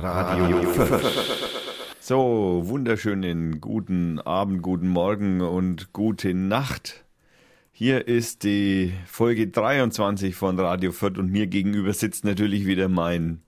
Radio 0.00 0.62
5. 0.62 1.96
So, 1.98 2.62
wunderschönen 2.66 3.60
guten 3.60 4.20
Abend, 4.20 4.62
guten 4.62 4.86
Morgen 4.88 5.40
und 5.40 5.92
gute 5.92 6.34
Nacht. 6.34 7.04
Hier 7.72 8.06
ist 8.06 8.44
die 8.44 8.92
Folge 9.06 9.48
23 9.48 10.36
von 10.36 10.56
Radio 10.60 10.92
4 10.92 11.18
und 11.18 11.32
mir 11.32 11.48
gegenüber 11.48 11.92
sitzt 11.92 12.24
natürlich 12.24 12.64
wieder 12.64 12.88
mein. 12.88 13.42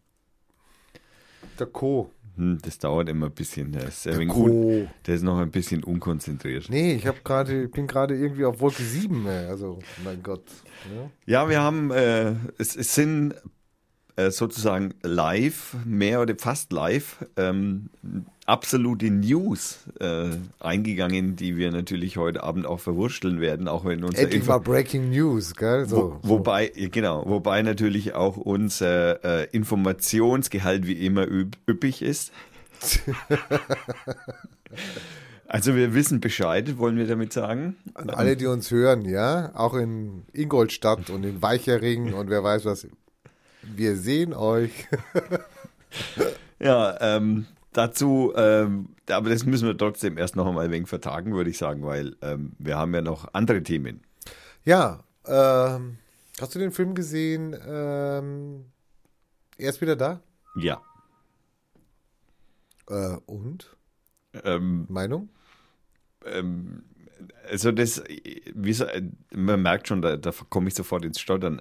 Der 1.61 1.67
Co. 1.69 2.11
Hm, 2.37 2.59
das 2.63 2.79
dauert 2.79 3.09
immer 3.09 3.27
ein 3.27 3.33
bisschen. 3.33 3.71
Der 3.71 3.85
ist, 3.87 4.07
Der 4.07 4.27
Co. 4.27 4.89
der 5.07 5.15
ist 5.15 5.23
noch 5.23 5.39
ein 5.39 5.53
bisschen 5.53 5.85
unkonzentriert. 5.85 6.67
Nee, 6.69 6.95
ich 6.95 7.07
hab 7.07 7.23
gerade, 7.23 7.69
bin 7.69 7.87
gerade 7.87 8.17
irgendwie 8.17 8.45
auf 8.45 8.61
Wolke 8.61 8.83
7. 8.83 9.25
ey. 9.27 9.47
Also, 9.47 9.79
mein 10.03 10.21
Gott. 10.25 10.45
Ja. 11.27 11.43
Ja, 11.43 11.49
wir 11.49 11.61
haben, 11.61 11.93
äh, 11.93 12.35
es, 12.59 12.75
es 12.75 12.93
sind 12.95 13.35
äh, 14.21 14.31
sozusagen 14.31 14.95
live, 15.03 15.77
mehr 15.85 16.21
oder 16.21 16.35
fast 16.37 16.73
live, 16.73 17.25
ähm, 17.37 17.91
absolute 18.47 19.11
News 19.11 19.79
äh, 20.01 20.31
eingegangen, 20.59 21.37
die 21.37 21.57
wir 21.57 21.71
natürlich 21.71 22.17
heute 22.17 22.43
Abend 22.43 22.67
auch 22.67 22.81
verwurschteln 22.81 23.41
werden, 23.41 23.69
auch 23.69 23.85
wenn 23.85 24.05
unser 24.05 24.23
Endlich 24.23 24.41
Info 24.41 24.53
mal 24.53 24.59
Breaking 24.59 25.11
News, 25.11 25.55
gell? 25.55 25.87
So, 25.87 26.19
Wo, 26.23 26.39
wobei, 26.39 26.69
genau, 26.69 27.25
wobei 27.27 27.63
natürlich 27.63 28.15
auch 28.15 28.37
unser 28.37 29.25
äh, 29.25 29.49
Informationsgehalt 29.53 30.87
wie 30.87 31.05
immer 31.05 31.27
üppig 31.29 32.03
ist. 32.03 32.33
also 35.47 35.77
wir 35.77 35.95
wissen 35.95 36.21
Bescheid, 36.21 36.79
wollen 36.79 36.97
wir 36.97 37.07
damit 37.07 37.33
sagen. 37.33 37.77
An 37.95 38.11
alle, 38.11 38.37
die 38.37 38.47
uns 38.47 38.71
hören, 38.71 39.05
ja, 39.05 39.53
auch 39.55 39.75
in 39.75 40.25
Ingolstadt 40.33 41.11
und 41.11 41.25
in 41.25 41.41
Weichering 41.43 42.15
und 42.15 42.29
wer 42.31 42.43
weiß 42.43 42.65
was. 42.65 42.87
Wir 43.63 43.97
sehen 43.97 44.33
euch. 44.35 44.89
Ja, 46.63 46.97
ähm, 47.01 47.47
dazu, 47.73 48.35
ähm, 48.37 48.91
aber 49.09 49.31
das 49.31 49.45
müssen 49.47 49.67
wir 49.67 49.77
trotzdem 49.77 50.19
erst 50.19 50.37
noch 50.37 50.47
einmal 50.47 50.67
ein 50.67 50.71
wenig 50.71 50.89
vertagen, 50.89 51.35
würde 51.35 51.49
ich 51.49 51.57
sagen, 51.57 51.85
weil 51.85 52.17
ähm, 52.21 52.53
wir 52.59 52.77
haben 52.77 52.95
ja 52.95 53.01
noch 53.01 53.33
andere 53.33 53.63
Themen. 53.63 54.03
Ja, 54.65 55.03
ähm, 55.27 55.97
hast 56.39 56.55
du 56.55 56.59
den 56.59 56.71
Film 56.71 56.95
gesehen? 56.95 57.57
Ähm, 57.67 58.67
er 59.57 59.71
ist 59.71 59.81
wieder 59.81 59.97
da? 59.97 60.21
Ja. 60.55 60.83
Äh, 62.89 63.17
und? 63.25 63.75
Ähm, 64.45 64.85
Meinung? 64.91 65.31
ähm, 66.27 66.85
also 67.51 67.73
das, 67.73 68.03
wie 68.55 68.73
so, 68.73 68.87
man 69.35 69.63
merkt 69.63 69.89
schon, 69.89 70.03
da, 70.03 70.17
da 70.17 70.31
komme 70.49 70.69
ich 70.69 70.75
sofort 70.75 71.05
ins 71.05 71.21
Stottern. 71.21 71.59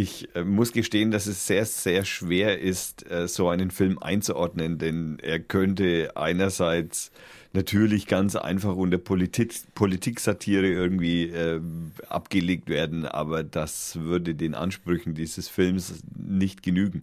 Ich 0.00 0.34
äh, 0.34 0.44
muss 0.44 0.72
gestehen, 0.72 1.10
dass 1.10 1.26
es 1.26 1.46
sehr, 1.46 1.66
sehr 1.66 2.06
schwer 2.06 2.58
ist, 2.58 3.10
äh, 3.10 3.28
so 3.28 3.50
einen 3.50 3.70
Film 3.70 3.98
einzuordnen, 3.98 4.78
denn 4.78 5.18
er 5.20 5.38
könnte 5.40 6.12
einerseits 6.16 7.10
natürlich 7.52 8.06
ganz 8.06 8.34
einfach 8.34 8.76
unter 8.76 8.96
Politik, 8.96 9.52
Politiksatire 9.74 10.66
irgendwie 10.66 11.24
äh, 11.24 11.60
abgelegt 12.08 12.70
werden, 12.70 13.04
aber 13.04 13.42
das 13.42 13.96
würde 14.00 14.34
den 14.34 14.54
Ansprüchen 14.54 15.12
dieses 15.12 15.50
Films 15.50 16.02
nicht 16.16 16.62
genügen. 16.62 17.02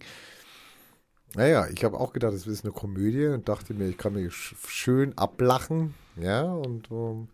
Naja, 1.36 1.68
ich 1.72 1.84
habe 1.84 2.00
auch 2.00 2.12
gedacht, 2.12 2.32
es 2.32 2.48
ist 2.48 2.64
eine 2.64 2.72
Komödie 2.72 3.26
und 3.26 3.48
dachte 3.48 3.74
mir, 3.74 3.90
ich 3.90 3.96
kann 3.96 4.14
mich 4.14 4.34
sch 4.34 4.56
schön 4.66 5.16
ablachen, 5.16 5.94
ja, 6.20 6.42
und 6.42 6.90
ähm, 6.90 7.28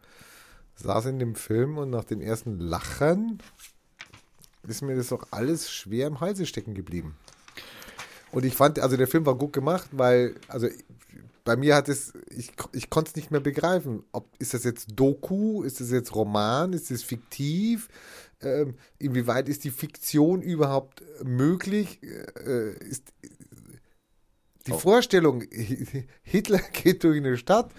saß 0.77 1.07
in 1.07 1.19
dem 1.19 1.35
Film 1.35 1.79
und 1.79 1.89
nach 1.89 2.05
dem 2.05 2.21
ersten 2.21 2.59
Lachen 2.59 3.39
ist 4.67 4.83
mir 4.83 4.97
das 4.97 5.09
doch 5.09 5.27
alles 5.31 5.71
schwer 5.71 6.07
im 6.07 6.21
Halse 6.21 6.47
stecken 6.47 6.75
geblieben. 6.75 7.17
Und 8.33 8.45
ich 8.45 8.55
fand, 8.55 8.79
also 8.81 8.97
der 8.97 9.07
Film 9.07 9.27
war 9.27 9.37
gut 9.37 9.53
gemacht, 9.53 9.89
weil, 9.93 10.35
also 10.49 10.69
bei 11.45 11.57
mir 11.57 11.77
hat 11.77 11.89
es, 11.89 12.13
ich, 12.31 12.53
ich 12.73 12.91
konnte 12.91 13.11
es 13.11 13.17
nicht 13.17 13.31
mehr 13.31 13.41
begreifen. 13.41 14.03
Ob, 14.13 14.29
ist 14.39 14.55
das 14.55 14.65
jetzt 14.65 14.89
Doku? 14.97 15.63
Ist 15.63 15.81
das 15.81 15.91
jetzt 15.91 16.15
Roman? 16.15 16.73
Ist 16.73 16.91
das 16.91 17.03
fiktiv? 17.03 17.89
Ähm, 18.43 18.75
inwieweit 18.99 19.49
ist 19.49 19.65
die 19.65 19.71
Fiktion 19.71 20.43
überhaupt 20.43 21.03
möglich? 21.23 22.01
Äh, 22.03 22.73
ist, 22.89 23.13
die 24.67 24.73
Oh. 24.73 24.79
Vorstellung, 24.79 25.45
Hitler 26.23 26.61
geht 26.73 27.05
durch 27.05 27.19
eine 27.19 27.37
Stadt 27.37 27.71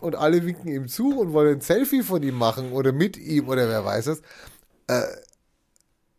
und 0.00 0.14
alle 0.14 0.46
winken 0.46 0.68
ihm 0.68 0.86
zu 0.86 1.18
und 1.18 1.32
wollen 1.32 1.56
ein 1.56 1.60
Selfie 1.60 2.02
von 2.02 2.22
ihm 2.22 2.36
machen 2.36 2.72
oder 2.72 2.92
mit 2.92 3.16
ihm 3.16 3.48
oder 3.48 3.68
wer 3.68 3.84
weiß 3.84 4.06
es. 4.06 4.22
Äh, 4.86 5.02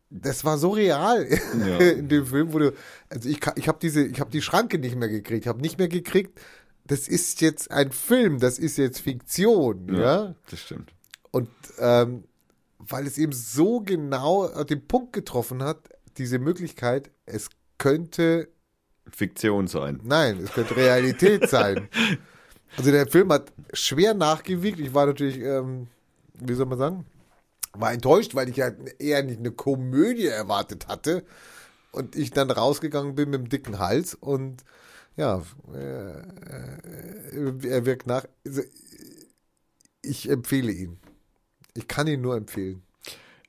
das 0.10 0.44
war 0.44 0.58
so 0.58 0.72
real 0.72 1.26
Ja. 1.60 1.78
in 1.78 2.08
dem 2.10 2.26
Film, 2.26 2.54
wo 2.54 2.60
du, 2.60 2.74
also 3.10 3.30
ich, 3.30 3.40
ich 3.56 3.68
habe 3.68 3.80
diese, 3.82 4.06
ich 4.06 4.20
habe 4.20 4.32
die 4.32 4.42
Schranke 4.42 4.80
nicht 4.80 4.96
mehr 4.96 5.10
gekriegt, 5.10 5.44
ich 5.44 5.48
habe 5.48 5.62
nicht 5.62 5.78
mehr 5.78 5.88
gekriegt, 5.88 6.40
das 6.86 7.08
ist 7.08 7.42
jetzt 7.42 7.70
ein 7.70 7.92
Film, 7.92 8.40
das 8.40 8.58
ist 8.58 8.78
jetzt 8.78 9.00
Fiktion, 9.00 9.94
ja. 9.96 10.34
das 10.50 10.60
stimmt. 10.60 10.92
Und 11.32 11.50
ähm, 11.78 12.24
weil 12.80 13.06
es 13.06 13.18
eben 13.18 13.34
so 13.34 13.82
genau 13.82 14.64
den 14.64 14.88
Punkt 14.88 15.14
getroffen 15.14 15.62
hat, 15.62 15.90
diese 16.18 16.40
Möglichkeit, 16.40 17.12
es 17.26 17.50
könnte 17.78 18.50
Fiktion 19.12 19.68
sein. 19.68 20.00
Nein, 20.04 20.40
es 20.44 20.52
könnte 20.52 20.76
Realität 20.76 21.50
sein. 21.50 21.88
Also 22.78 22.92
der 22.92 23.08
Film 23.08 23.32
hat 23.32 23.52
schwer 23.74 24.14
nachgewiegt. 24.14 24.80
Ich 24.80 24.94
war 24.94 25.06
natürlich, 25.06 25.40
ähm, 25.40 25.88
wie 26.34 26.54
soll 26.54 26.66
man 26.66 26.78
sagen, 26.78 27.06
war 27.74 27.94
enttäuscht, 27.94 28.36
weil 28.36 28.50
ich 28.50 28.58
ja 28.58 28.72
eher 29.00 29.24
nicht 29.24 29.40
eine 29.40 29.52
Komödie 29.52 30.28
erwartet 30.28 30.88
hatte. 30.88 31.24
Und 31.92 32.16
ich 32.16 32.32
dann 32.32 32.52
rausgegangen 32.52 33.16
bin 33.16 33.32
mit 33.32 33.42
dem 33.42 33.50
dicken 33.50 33.80
Hals 33.80 34.14
und 34.14 34.64
ja, 35.18 35.44
äh, 35.74 36.20
äh, 36.20 37.68
er 37.68 37.86
wirkt 37.86 38.08
nach. 38.08 38.26
Also, 38.46 38.62
ich 40.02 40.30
empfehle 40.30 40.72
ihn. 40.72 41.00
Ich 41.74 41.88
kann 41.88 42.08
ihn 42.08 42.22
nur 42.22 42.38
empfehlen. 42.38 42.84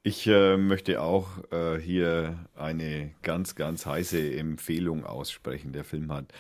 Ich 0.03 0.27
äh, 0.27 0.57
möchte 0.57 1.03
auch 1.03 1.29
äh, 1.53 1.79
hier 1.79 2.47
eine 2.55 3.13
ganz, 3.23 3.55
ganz 3.55 3.85
heiße 3.85 4.35
Empfehlung 4.35 5.05
aussprechen. 5.05 5.73
Der 5.73 5.85
Film 5.85 6.11
hat, 6.11 6.33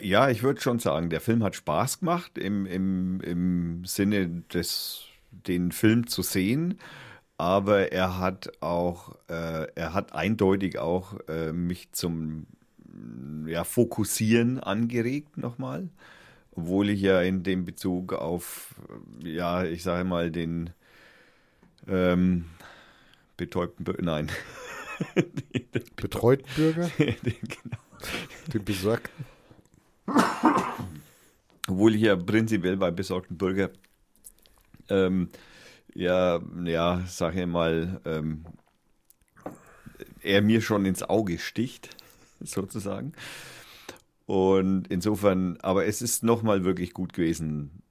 ja, 0.00 0.30
ich 0.30 0.42
würde 0.42 0.60
schon 0.60 0.78
sagen, 0.78 1.10
der 1.10 1.20
Film 1.20 1.44
hat 1.44 1.54
Spaß 1.54 2.00
gemacht 2.00 2.38
im, 2.38 2.64
im, 2.64 3.20
im 3.20 3.84
Sinne 3.84 4.42
des, 4.52 5.04
den 5.46 5.72
Film 5.72 6.06
zu 6.06 6.22
sehen. 6.22 6.78
Aber 7.36 7.92
er 7.92 8.18
hat 8.18 8.62
auch, 8.62 9.16
äh, 9.28 9.66
er 9.74 9.92
hat 9.92 10.12
eindeutig 10.12 10.78
auch 10.78 11.18
äh, 11.28 11.52
mich 11.52 11.90
zum 11.92 12.46
ja, 13.46 13.64
Fokussieren 13.64 14.60
angeregt 14.60 15.36
nochmal. 15.36 15.88
Obwohl 16.52 16.90
ich 16.90 17.00
ja 17.00 17.20
in 17.20 17.42
dem 17.42 17.64
Bezug 17.64 18.12
auf, 18.12 18.74
ja, 19.22 19.64
ich 19.64 19.82
sage 19.82 20.04
mal, 20.04 20.30
den 20.30 20.70
ähm, 21.88 22.44
betäubten 23.36 23.84
Bürger, 23.84 24.02
nein. 24.02 24.30
Betreuten 25.96 26.48
Bürger, 26.54 26.88
Den, 26.98 27.16
genau. 27.24 27.76
den 28.52 28.64
Besorgten. 28.64 29.24
Obwohl 31.66 31.96
ich 31.96 32.02
ja 32.02 32.14
prinzipiell 32.14 32.76
bei 32.76 32.92
besorgten 32.92 33.36
Bürger, 33.36 33.70
ähm, 34.88 35.30
ja, 35.94 36.40
ja, 36.64 37.04
sag 37.06 37.36
ich 37.36 37.46
mal, 37.46 38.00
ähm, 38.04 38.44
er 40.22 40.42
mir 40.42 40.60
schon 40.60 40.84
ins 40.86 41.02
Auge 41.02 41.38
sticht, 41.38 41.90
sozusagen. 42.40 43.12
Und 44.26 44.88
insofern, 44.88 45.58
aber 45.60 45.86
es 45.86 46.00
ist 46.02 46.22
nochmal 46.22 46.64
wirklich 46.64 46.94
gut 46.94 47.12
gewesen, 47.12 47.82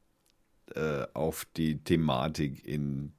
äh, 0.76 1.06
auf 1.14 1.46
die 1.58 1.84
Thematik 1.84 2.66
in 2.66 3.14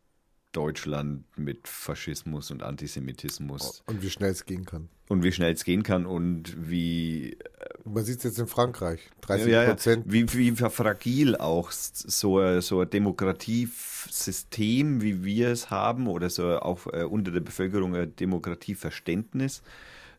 Deutschland 0.54 1.24
mit 1.36 1.68
Faschismus 1.68 2.50
und 2.50 2.62
Antisemitismus 2.62 3.82
Und 3.86 4.02
wie 4.02 4.08
schnell 4.10 4.30
es 4.30 4.46
gehen 4.46 4.64
kann. 4.64 4.88
und 5.08 5.22
wie 5.22 5.32
schnell 5.32 5.52
es 5.52 5.64
gehen 5.64 5.82
kann 5.82 6.06
und 6.06 6.70
wie 6.70 7.36
Man 7.84 8.04
sieht 8.04 8.18
es 8.18 8.24
jetzt 8.24 8.38
in 8.38 8.46
Frankreich. 8.46 9.10
30 9.20 9.46
ja, 9.52 9.62
ja, 9.64 9.68
Prozent. 9.70 10.04
wie, 10.08 10.32
wie 10.32 10.52
fragil 10.52 11.36
auch 11.36 11.70
so, 11.72 12.38
ein- 12.38 12.60
so 12.62 12.80
ein 12.80 12.88
Demokratiesystem, 12.90 15.02
wie 15.02 15.24
wir 15.24 15.48
es 15.50 15.70
haben, 15.70 16.06
oder 16.06 16.30
so 16.30 16.58
auch 16.60 16.86
äh, 16.92 17.04
unter 17.04 17.30
der 17.30 17.40
Bevölkerung 17.40 17.94
ein 17.94 18.14
Demokratieverständnis 18.16 19.62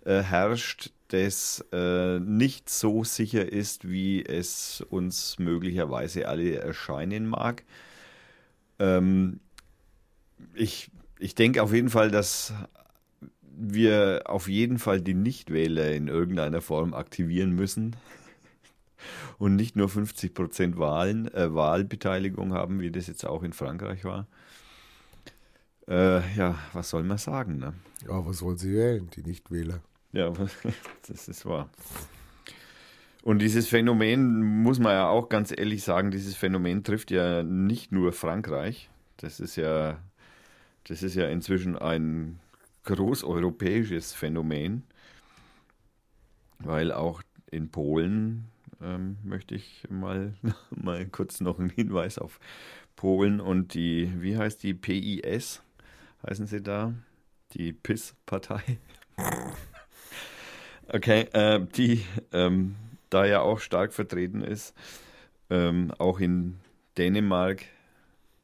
äh, 0.06 0.22
herrscht, 0.22 0.92
das 1.10 1.64
äh, 1.72 2.20
nicht 2.20 2.70
so 2.70 3.04
sicher 3.04 3.52
ist, 3.52 3.88
wie 3.90 4.24
es 4.26 4.81
uns 4.90 5.38
möglicherweise 5.40 6.28
alle 6.28 6.56
erscheinen 6.58 7.28
mag. 7.28 7.64
Ähm, 8.80 9.40
ich, 10.54 10.92
ich 11.20 11.36
denke 11.36 11.62
auf 11.64 11.74
jeden 11.74 11.90
Fall, 11.90 12.12
dass 12.12 12.54
wir 13.42 14.24
auf 14.26 14.48
jeden 14.48 14.80
Fall 14.80 15.02
die 15.02 15.14
Nichtwähler 15.14 15.92
in 15.92 16.08
irgendeiner 16.08 16.62
Form 16.62 16.94
aktivieren 16.94 17.52
müssen 17.52 17.96
und 19.38 19.56
nicht 19.56 19.76
nur 19.76 19.90
50 19.90 20.34
Prozent 20.34 20.78
Wahlen, 20.78 21.34
äh, 21.34 21.54
Wahlbeteiligung 21.54 22.54
haben, 22.54 22.80
wie 22.80 22.92
das 22.92 23.08
jetzt 23.08 23.26
auch 23.26 23.44
in 23.44 23.54
Frankreich 23.54 24.04
war. 24.04 24.28
Äh, 25.88 26.36
ja, 26.36 26.58
was 26.74 26.90
soll 26.90 27.04
man 27.04 27.18
sagen? 27.18 27.58
Ne? 27.58 27.74
Ja, 28.08 28.26
was 28.26 28.42
wollen 28.42 28.58
sie 28.58 28.74
wählen, 28.74 29.10
die 29.16 29.22
Nichtwähler? 29.22 29.81
Ja, 30.12 30.31
das 31.08 31.28
ist 31.28 31.46
wahr. 31.46 31.70
Und 33.22 33.40
dieses 33.40 33.68
Phänomen, 33.68 34.62
muss 34.62 34.80
man 34.80 34.94
ja 34.94 35.10
auch 35.10 35.30
ganz 35.30 35.52
ehrlich 35.56 35.84
sagen, 35.84 36.12
dieses 36.12 36.36
Phänomen 36.36 36.84
trifft 36.84 37.12
ja 37.12 37.44
nicht 37.44 37.92
nur 37.92 38.14
Frankreich. 38.14 38.90
Das 39.18 39.40
ist 39.40 39.56
ja, 39.56 40.00
das 40.86 41.04
ist 41.04 41.16
ja 41.16 41.28
inzwischen 41.28 41.78
ein 41.78 42.40
großeuropäisches 42.84 44.14
Phänomen, 44.14 44.84
weil 46.60 46.92
auch 46.92 47.22
in 47.52 47.70
Polen 47.70 48.46
ähm, 48.82 49.18
möchte 49.24 49.56
ich 49.56 49.84
mal, 49.90 50.34
mal 50.70 51.06
kurz 51.08 51.42
noch 51.42 51.60
einen 51.60 51.70
Hinweis 51.70 52.18
auf 52.18 52.40
Polen 52.96 53.42
und 53.42 53.74
die, 53.74 54.12
wie 54.22 54.38
heißt 54.38 54.64
die 54.64 54.74
PIS, 54.74 55.62
heißen 56.28 56.48
sie 56.48 56.62
da? 56.62 56.94
Die 57.54 57.74
PIS-Partei. 57.74 58.80
okay, 60.88 61.22
äh, 61.34 61.66
die 61.76 62.06
ähm, 62.31 62.76
da 63.10 63.26
ja 63.26 63.42
auch 63.42 63.60
stark 63.60 63.94
vertreten 63.94 64.42
ist. 64.42 64.76
Ähm, 65.50 65.92
auch 65.98 66.20
in 66.20 66.58
Dänemark 66.98 67.64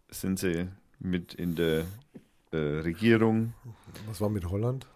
sind 0.09 0.39
sie 0.39 0.67
mit 0.99 1.33
in 1.33 1.55
der 1.55 1.85
äh, 2.51 2.57
Regierung. 2.57 3.53
Was 4.07 4.21
war 4.21 4.29
mit 4.29 4.49
Holland? 4.49 4.87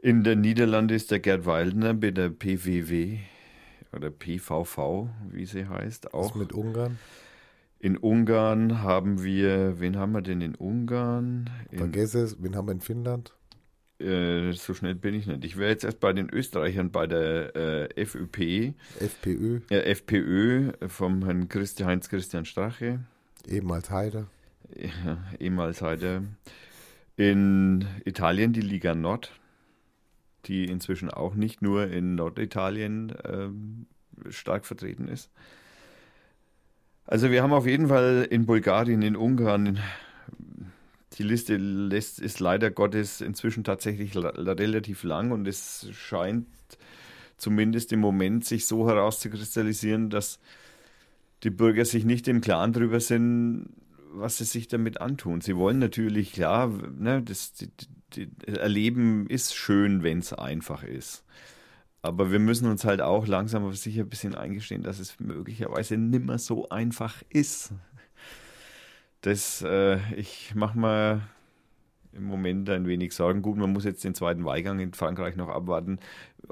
In 0.00 0.22
den 0.22 0.42
Niederlanden 0.42 0.94
ist 0.94 1.10
der 1.10 1.20
Gerd 1.20 1.46
Waldner 1.46 1.94
bei 1.94 2.10
der 2.10 2.28
PWW 2.28 3.18
oder 3.92 4.10
PVV, 4.10 5.08
wie 5.30 5.46
sie 5.46 5.66
heißt, 5.66 6.12
auch. 6.12 6.30
Was 6.30 6.34
mit 6.34 6.52
Ungarn? 6.52 6.98
In 7.78 7.96
Ungarn 7.96 8.82
haben 8.82 9.22
wir, 9.22 9.78
wen 9.78 9.96
haben 9.96 10.12
wir 10.12 10.22
denn 10.22 10.40
in 10.40 10.54
Ungarn? 10.54 11.50
In, 11.70 11.78
Vergesse 11.78 12.22
es, 12.22 12.42
wen 12.42 12.56
haben 12.56 12.68
wir 12.68 12.72
in 12.72 12.80
Finnland? 12.80 13.34
Äh, 13.98 14.52
so 14.52 14.74
schnell 14.74 14.94
bin 14.94 15.14
ich 15.14 15.26
nicht. 15.26 15.44
Ich 15.44 15.56
wäre 15.56 15.70
jetzt 15.70 15.84
erst 15.84 16.00
bei 16.00 16.12
den 16.12 16.28
Österreichern 16.28 16.90
bei 16.90 17.06
der 17.06 17.54
äh, 17.54 18.06
FÖP. 18.06 18.74
FPÖ. 18.98 19.60
Äh, 19.70 19.90
FPÖ 19.92 20.72
vom 20.88 21.24
Herrn 21.24 21.48
Christi, 21.48 21.84
Heinz 21.84 22.08
Christian 22.08 22.44
Strache. 22.44 23.00
Ehemals 23.46 23.90
Heide. 23.90 24.18
Ja, 24.18 24.26
ehemals 25.38 25.82
Heide. 25.82 26.24
In 27.16 27.86
Italien 28.04 28.52
die 28.52 28.60
Liga 28.60 28.94
Nord, 28.94 29.32
die 30.46 30.64
inzwischen 30.64 31.10
auch 31.10 31.34
nicht 31.34 31.62
nur 31.62 31.88
in 31.88 32.16
Norditalien 32.16 33.12
ähm, 33.24 33.86
stark 34.30 34.66
vertreten 34.66 35.08
ist. 35.08 35.30
Also 37.06 37.30
wir 37.30 37.42
haben 37.42 37.52
auf 37.52 37.66
jeden 37.66 37.88
Fall 37.88 38.26
in 38.30 38.46
Bulgarien, 38.46 39.02
in 39.02 39.16
Ungarn, 39.16 39.78
die 41.18 41.22
Liste 41.22 41.56
lässt, 41.56 42.18
ist 42.18 42.40
leider 42.40 42.70
Gottes 42.70 43.20
inzwischen 43.20 43.62
tatsächlich 43.62 44.16
relativ 44.16 45.04
lang 45.04 45.30
und 45.30 45.46
es 45.46 45.86
scheint 45.92 46.46
zumindest 47.36 47.92
im 47.92 48.00
Moment 48.00 48.44
sich 48.44 48.66
so 48.66 48.88
herauszukristallisieren, 48.88 50.10
dass 50.10 50.40
die 51.42 51.50
Bürger 51.50 51.84
sich 51.84 52.04
nicht 52.04 52.26
im 52.26 52.40
Klaren 52.40 52.72
darüber 52.72 53.00
sind, 53.00 53.68
was 54.14 54.38
sie 54.38 54.44
sich 54.44 54.68
damit 54.68 55.00
antun. 55.00 55.40
Sie 55.40 55.56
wollen 55.56 55.78
natürlich, 55.78 56.32
klar, 56.32 56.68
ne, 56.68 57.22
das, 57.22 57.52
die, 57.54 57.70
die, 58.14 58.30
Erleben 58.46 59.26
ist 59.26 59.54
schön, 59.54 60.02
wenn 60.02 60.18
es 60.18 60.32
einfach 60.32 60.82
ist. 60.82 61.24
Aber 62.02 62.30
wir 62.30 62.38
müssen 62.38 62.68
uns 62.68 62.84
halt 62.84 63.00
auch 63.00 63.26
langsam 63.26 63.64
aber 63.64 63.74
sicher 63.74 64.02
ein 64.02 64.08
bisschen 64.08 64.34
eingestehen, 64.34 64.82
dass 64.82 64.98
es 64.98 65.18
möglicherweise 65.20 65.96
nimmer 65.96 66.38
so 66.38 66.68
einfach 66.68 67.22
ist. 67.30 67.72
Das, 69.22 69.62
äh, 69.62 69.98
ich 70.16 70.54
mache 70.54 70.78
mal 70.78 71.22
im 72.16 72.24
Moment 72.24 72.68
ein 72.70 72.86
wenig 72.86 73.14
Sorgen. 73.14 73.42
Gut, 73.42 73.56
man 73.56 73.72
muss 73.72 73.84
jetzt 73.84 74.04
den 74.04 74.14
zweiten 74.14 74.44
Wahlgang 74.44 74.78
in 74.80 74.92
Frankreich 74.94 75.36
noch 75.36 75.48
abwarten. 75.48 75.98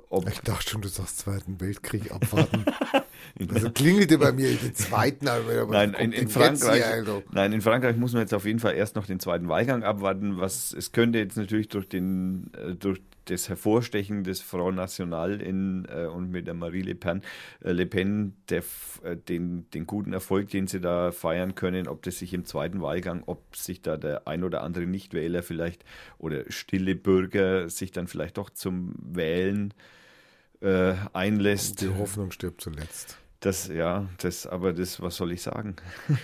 Ob 0.08 0.28
ich 0.28 0.40
dachte 0.40 0.70
schon, 0.70 0.80
du 0.80 0.88
sagst 0.88 1.18
Zweiten 1.18 1.60
Weltkrieg 1.60 2.12
abwarten. 2.12 2.64
also 3.52 3.70
klingelte 3.70 4.18
bei 4.18 4.32
mir 4.32 4.54
den 4.54 4.74
zweiten. 4.74 5.26
Nein, 5.70 5.94
in, 5.94 6.12
in 6.12 6.28
Frankreich, 6.28 6.84
also? 6.86 7.22
nein, 7.32 7.52
in 7.52 7.60
Frankreich 7.60 7.96
muss 7.96 8.12
man 8.12 8.22
jetzt 8.22 8.32
auf 8.32 8.46
jeden 8.46 8.58
Fall 8.58 8.74
erst 8.74 8.96
noch 8.96 9.06
den 9.06 9.20
zweiten 9.20 9.48
Wahlgang 9.48 9.82
abwarten. 9.82 10.38
Was 10.38 10.72
es 10.72 10.92
könnte 10.92 11.18
jetzt 11.18 11.36
natürlich 11.36 11.68
durch 11.68 11.88
den 11.88 12.50
äh, 12.54 12.74
durch 12.74 13.00
das 13.26 13.48
Hervorstechen 13.48 14.24
des 14.24 14.40
Front 14.40 14.76
National 14.76 15.40
in, 15.40 15.86
äh, 15.88 16.06
und 16.06 16.30
mit 16.30 16.46
der 16.46 16.54
Marie 16.54 16.82
Le 16.82 16.94
Pen, 16.94 17.22
äh, 17.62 17.72
Le 17.72 17.86
Pen 17.86 18.34
der, 18.48 18.62
äh, 19.02 19.16
den, 19.16 19.68
den 19.70 19.86
guten 19.86 20.12
Erfolg, 20.12 20.48
den 20.50 20.66
sie 20.66 20.80
da 20.80 21.12
feiern 21.12 21.54
können, 21.54 21.88
ob 21.88 22.02
das 22.02 22.18
sich 22.18 22.34
im 22.34 22.44
zweiten 22.44 22.80
Wahlgang, 22.80 23.22
ob 23.26 23.56
sich 23.56 23.82
da 23.82 23.96
der 23.96 24.26
ein 24.26 24.44
oder 24.44 24.62
andere 24.62 24.86
Nichtwähler 24.86 25.42
vielleicht 25.42 25.84
oder 26.18 26.44
stille 26.48 26.94
Bürger 26.94 27.68
sich 27.68 27.92
dann 27.92 28.06
vielleicht 28.06 28.38
doch 28.38 28.50
zum 28.50 28.94
Wählen 28.98 29.74
äh, 30.60 30.94
einlässt. 31.12 31.80
Die 31.80 31.88
Hoffnung 31.88 32.30
stirbt 32.30 32.60
zuletzt. 32.60 33.18
Das, 33.42 33.66
ja, 33.66 34.08
das, 34.18 34.46
aber 34.46 34.72
das, 34.72 35.02
was 35.02 35.16
soll 35.16 35.32
ich 35.32 35.42
sagen? 35.42 35.74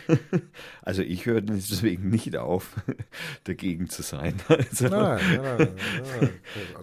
also 0.82 1.03
ich 1.03 1.26
höre 1.26 1.41
deswegen 1.41 2.11
nicht 2.11 2.37
auf, 2.37 2.76
dagegen 3.44 3.88
zu 3.88 4.03
sein. 4.03 4.37
Also, 4.49 4.87
nein, 4.87 5.20
nein, 5.43 5.69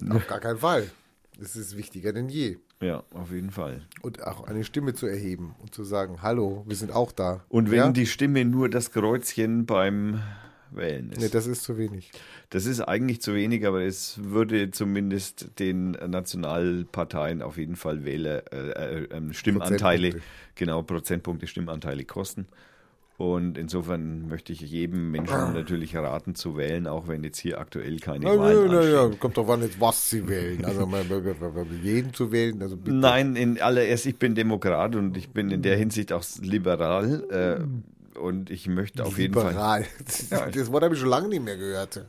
nein, 0.01 0.11
auf 0.11 0.27
gar 0.27 0.41
keinen 0.41 0.59
Fall. 0.59 0.91
Es 1.39 1.55
ist 1.55 1.77
wichtiger 1.77 2.11
denn 2.11 2.27
je. 2.27 2.57
Ja, 2.81 3.03
auf 3.13 3.31
jeden 3.31 3.51
Fall. 3.51 3.83
Und 4.01 4.23
auch 4.23 4.45
eine 4.45 4.65
Stimme 4.65 4.93
zu 4.93 5.07
erheben 5.07 5.55
und 5.61 5.73
zu 5.73 5.85
sagen, 5.85 6.21
hallo, 6.21 6.65
wir 6.67 6.75
sind 6.75 6.91
auch 6.91 7.13
da. 7.13 7.45
Und 7.47 7.71
wenn 7.71 7.77
ja? 7.77 7.91
die 7.91 8.05
Stimme 8.05 8.43
nur 8.43 8.69
das 8.69 8.91
Kreuzchen 8.91 9.65
beim 9.65 10.21
Wählen 10.71 11.11
ist. 11.11 11.21
Nee, 11.21 11.29
das 11.29 11.47
ist 11.47 11.63
zu 11.63 11.77
wenig. 11.77 12.11
Das 12.49 12.65
ist 12.65 12.81
eigentlich 12.81 13.21
zu 13.21 13.33
wenig, 13.33 13.65
aber 13.65 13.83
es 13.83 14.19
würde 14.23 14.71
zumindest 14.71 15.59
den 15.59 15.91
Nationalparteien 15.91 17.41
auf 17.41 17.57
jeden 17.57 17.75
Fall 17.75 18.05
Wähler, 18.05 18.43
äh, 18.51 19.03
äh, 19.03 19.33
Stimmanteile, 19.33 20.09
Prozentpunkte. 20.09 20.55
genau, 20.55 20.81
Prozentpunkte 20.81 21.47
Stimmanteile 21.47 22.05
kosten. 22.05 22.47
Und 23.17 23.57
insofern 23.57 24.27
möchte 24.27 24.51
ich 24.51 24.59
jedem 24.59 25.11
Menschen 25.11 25.35
ah. 25.35 25.51
natürlich 25.53 25.95
raten 25.95 26.35
zu 26.35 26.57
wählen, 26.57 26.85
auch 26.85 27.07
wenn 27.07 27.23
jetzt 27.23 27.39
hier 27.39 27.61
aktuell 27.61 27.97
keine 27.99 28.25
na, 28.25 28.37
Wahlen 28.37 28.67
na, 28.69 28.83
ja, 28.83 29.07
Kommt 29.17 29.37
doch 29.37 29.47
an 29.47 29.61
jetzt, 29.61 29.79
was 29.79 30.09
sie 30.09 30.27
wählen. 30.27 30.65
Also 30.65 30.85
jeden 31.81 32.13
zu 32.13 32.33
wählen. 32.33 32.61
Also 32.61 32.77
Nein, 32.83 33.37
in 33.37 33.61
allererst, 33.61 34.05
ich 34.05 34.19
bin 34.19 34.35
Demokrat 34.35 34.97
und 34.97 35.15
ich 35.15 35.29
bin 35.29 35.49
in 35.49 35.61
der 35.61 35.77
Hinsicht 35.77 36.11
auch 36.11 36.25
liberal. 36.41 37.23
Äh, 37.31 37.63
und 38.17 38.49
ich 38.49 38.67
möchte 38.67 39.05
auf 39.05 39.17
liberal. 39.17 39.81
jeden 39.81 40.29
Fall. 40.29 40.51
Das 40.53 40.71
Wort 40.71 40.83
habe 40.83 40.95
ich 40.95 40.99
schon 40.99 41.09
lange 41.09 41.27
nicht 41.27 41.43
mehr 41.43 41.57
gehört. 41.57 42.05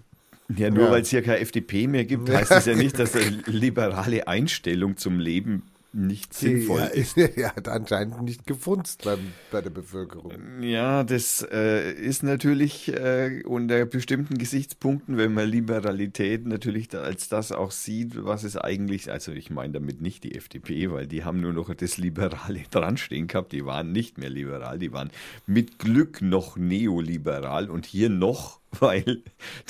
Ja, 0.55 0.71
nur 0.71 0.85
ja. 0.85 0.91
weil 0.93 1.03
es 1.03 1.11
hier 1.11 1.23
keine 1.23 1.41
FDP 1.41 1.89
mehr 1.89 2.05
gibt, 2.05 2.31
heißt 2.31 2.53
es 2.53 2.67
ja 2.67 2.75
nicht, 2.75 2.99
dass 2.99 3.17
eine 3.17 3.43
liberale 3.47 4.29
Einstellung 4.29 4.97
zum 4.97 5.19
Leben 5.19 5.65
nicht 5.97 6.35
sinnvoll 6.35 6.81
ja, 6.81 6.87
ist. 6.87 7.17
Er 7.37 7.57
hat 7.57 7.69
anscheinend 7.69 8.23
nicht 8.23 8.47
gefunzt 8.47 9.03
beim, 9.05 9.33
bei 9.51 9.61
der 9.61 9.71
Bevölkerung. 9.71 10.33
Ja, 10.61 11.03
das 11.05 11.47
äh, 11.51 11.93
ist 11.93 12.23
natürlich 12.23 12.93
äh, 12.93 13.43
unter 13.45 13.85
bestimmten 13.87 14.39
Gesichtspunkten, 14.39 15.17
wenn 15.17 15.33
man 15.33 15.49
Liberalität 15.49 16.47
natürlich 16.47 16.89
da 16.89 17.03
als 17.03 17.29
das 17.29 17.51
auch 17.53 17.71
sieht, 17.71 18.25
was 18.25 18.45
es 18.45 18.57
eigentlich, 18.57 19.11
also 19.11 19.33
ich 19.33 19.51
meine 19.51 19.75
damit 19.75 20.01
nicht 20.01 20.25
die 20.25 20.35
FDP, 20.35 20.91
weil 20.91 21.07
die 21.07 21.25
haben 21.25 21.41
nur 21.41 21.53
noch 21.53 21.75
das 21.75 21.97
Liberale 21.97 22.63
dranstehen 22.71 23.27
gehabt, 23.27 23.53
die 23.53 23.65
waren 23.65 23.93
nicht 23.93 24.19
mehr 24.19 24.31
liberal, 24.31 24.79
die 24.79 24.93
waren 24.93 25.11
mit 25.47 25.79
Glück 25.79 26.21
noch 26.21 26.57
neoliberal 26.57 27.71
und 27.71 27.87
hier 27.87 28.11
noch 28.11 28.61
weil 28.81 29.23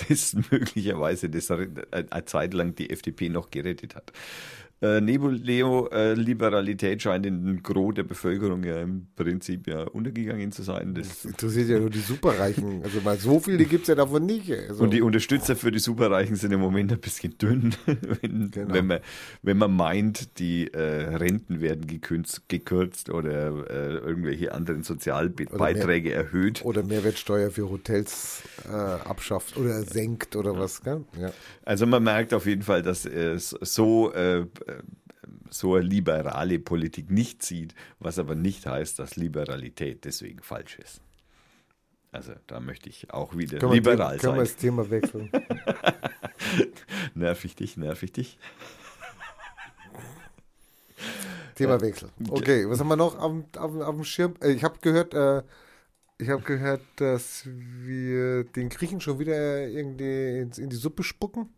das 0.08 0.34
möglicherweise 0.50 1.28
das 1.28 1.50
eine 1.50 2.24
Zeit 2.24 2.54
lang 2.54 2.74
die 2.74 2.90
FDP 2.90 3.28
noch 3.28 3.50
gerettet 3.50 3.94
hat. 3.94 4.12
Äh, 4.82 5.00
Neoliberalität 5.00 6.98
äh, 6.98 7.00
scheint 7.00 7.24
in 7.24 7.46
den 7.46 7.62
Gros 7.62 7.94
der 7.94 8.02
Bevölkerung 8.02 8.62
ja 8.62 8.82
im 8.82 9.06
Prinzip 9.16 9.66
ja 9.66 9.84
untergegangen 9.84 10.52
zu 10.52 10.62
sein. 10.62 10.94
Das, 10.94 11.08
das 11.08 11.24
interessiert 11.24 11.70
ja 11.70 11.78
nur 11.78 11.88
die 11.88 12.00
Superreichen. 12.00 12.82
Also 12.84 13.00
mal 13.00 13.16
so 13.16 13.40
viele 13.40 13.64
gibt 13.64 13.82
es 13.82 13.88
ja 13.88 13.94
davon 13.94 14.26
nicht. 14.26 14.52
Also. 14.52 14.84
Und 14.84 14.90
die 14.92 15.00
Unterstützer 15.00 15.56
für 15.56 15.70
die 15.70 15.78
Superreichen 15.78 16.36
sind 16.36 16.52
im 16.52 16.60
Moment 16.60 16.92
ein 16.92 17.00
bisschen 17.00 17.38
dünn, 17.38 17.74
wenn, 17.86 18.50
genau. 18.50 18.74
wenn, 18.74 18.86
man, 18.86 19.00
wenn 19.40 19.56
man 19.56 19.74
meint, 19.74 20.38
die 20.38 20.68
äh, 20.68 21.14
Renten 21.16 21.62
werden 21.62 21.86
gekürzt, 21.86 22.46
gekürzt 22.48 23.08
oder 23.08 23.70
äh, 23.70 23.94
irgendwelche 23.94 24.52
anderen 24.52 24.82
Sozialbeiträge 24.82 26.10
mehr, 26.10 26.18
erhöht. 26.18 26.62
Oder 26.66 26.82
Mehrwertsteuer 26.82 27.50
für 27.50 27.70
Hotels 27.70 28.42
äh, 28.68 28.72
abschafft 28.72 29.56
oder 29.56 29.80
senkt 29.84 30.36
oder 30.36 30.58
was. 30.58 30.82
Gell? 30.82 31.02
Ja. 31.18 31.32
Also 31.64 31.86
man 31.86 32.02
merkt 32.02 32.34
auf 32.34 32.44
jeden 32.44 32.62
Fall, 32.62 32.82
dass 32.82 33.06
es 33.06 33.56
so 33.62 34.12
äh, 34.12 34.44
so 35.50 35.74
eine 35.74 35.84
liberale 35.84 36.58
Politik 36.58 37.10
nicht 37.10 37.42
sieht, 37.42 37.74
was 37.98 38.18
aber 38.18 38.34
nicht 38.34 38.66
heißt, 38.66 38.98
dass 38.98 39.16
Liberalität 39.16 40.04
deswegen 40.04 40.42
falsch 40.42 40.78
ist. 40.78 41.00
Also 42.12 42.32
da 42.46 42.60
möchte 42.60 42.88
ich 42.88 43.10
auch 43.12 43.36
wieder 43.36 43.58
können 43.58 43.72
liberal 43.72 44.14
wir, 44.14 44.20
sein. 44.20 44.20
Können 44.20 44.34
wir 44.36 44.42
das 44.42 44.56
Thema 44.56 44.90
wechseln? 44.90 45.30
nerv 47.14 47.44
ich 47.44 47.56
dich, 47.56 47.76
nerv 47.76 48.02
ich 48.02 48.12
dich. 48.12 48.38
Themawechsel. 51.56 52.10
Okay, 52.28 52.68
was 52.68 52.80
haben 52.80 52.88
wir 52.88 52.96
noch 52.96 53.18
auf, 53.18 53.32
auf, 53.56 53.74
auf 53.80 53.94
dem 53.94 54.04
Schirm? 54.04 54.34
Äh, 54.42 54.52
ich 54.52 54.62
habe 54.62 54.78
gehört, 54.80 55.14
äh, 55.14 55.42
ich 56.18 56.28
habe 56.28 56.42
gehört, 56.42 56.82
dass 56.96 57.44
wir 57.46 58.44
den 58.44 58.68
Griechen 58.68 59.00
schon 59.00 59.18
wieder 59.18 59.66
irgendwie 59.66 60.60
in 60.62 60.70
die 60.70 60.76
Suppe 60.76 61.02
spucken. 61.02 61.48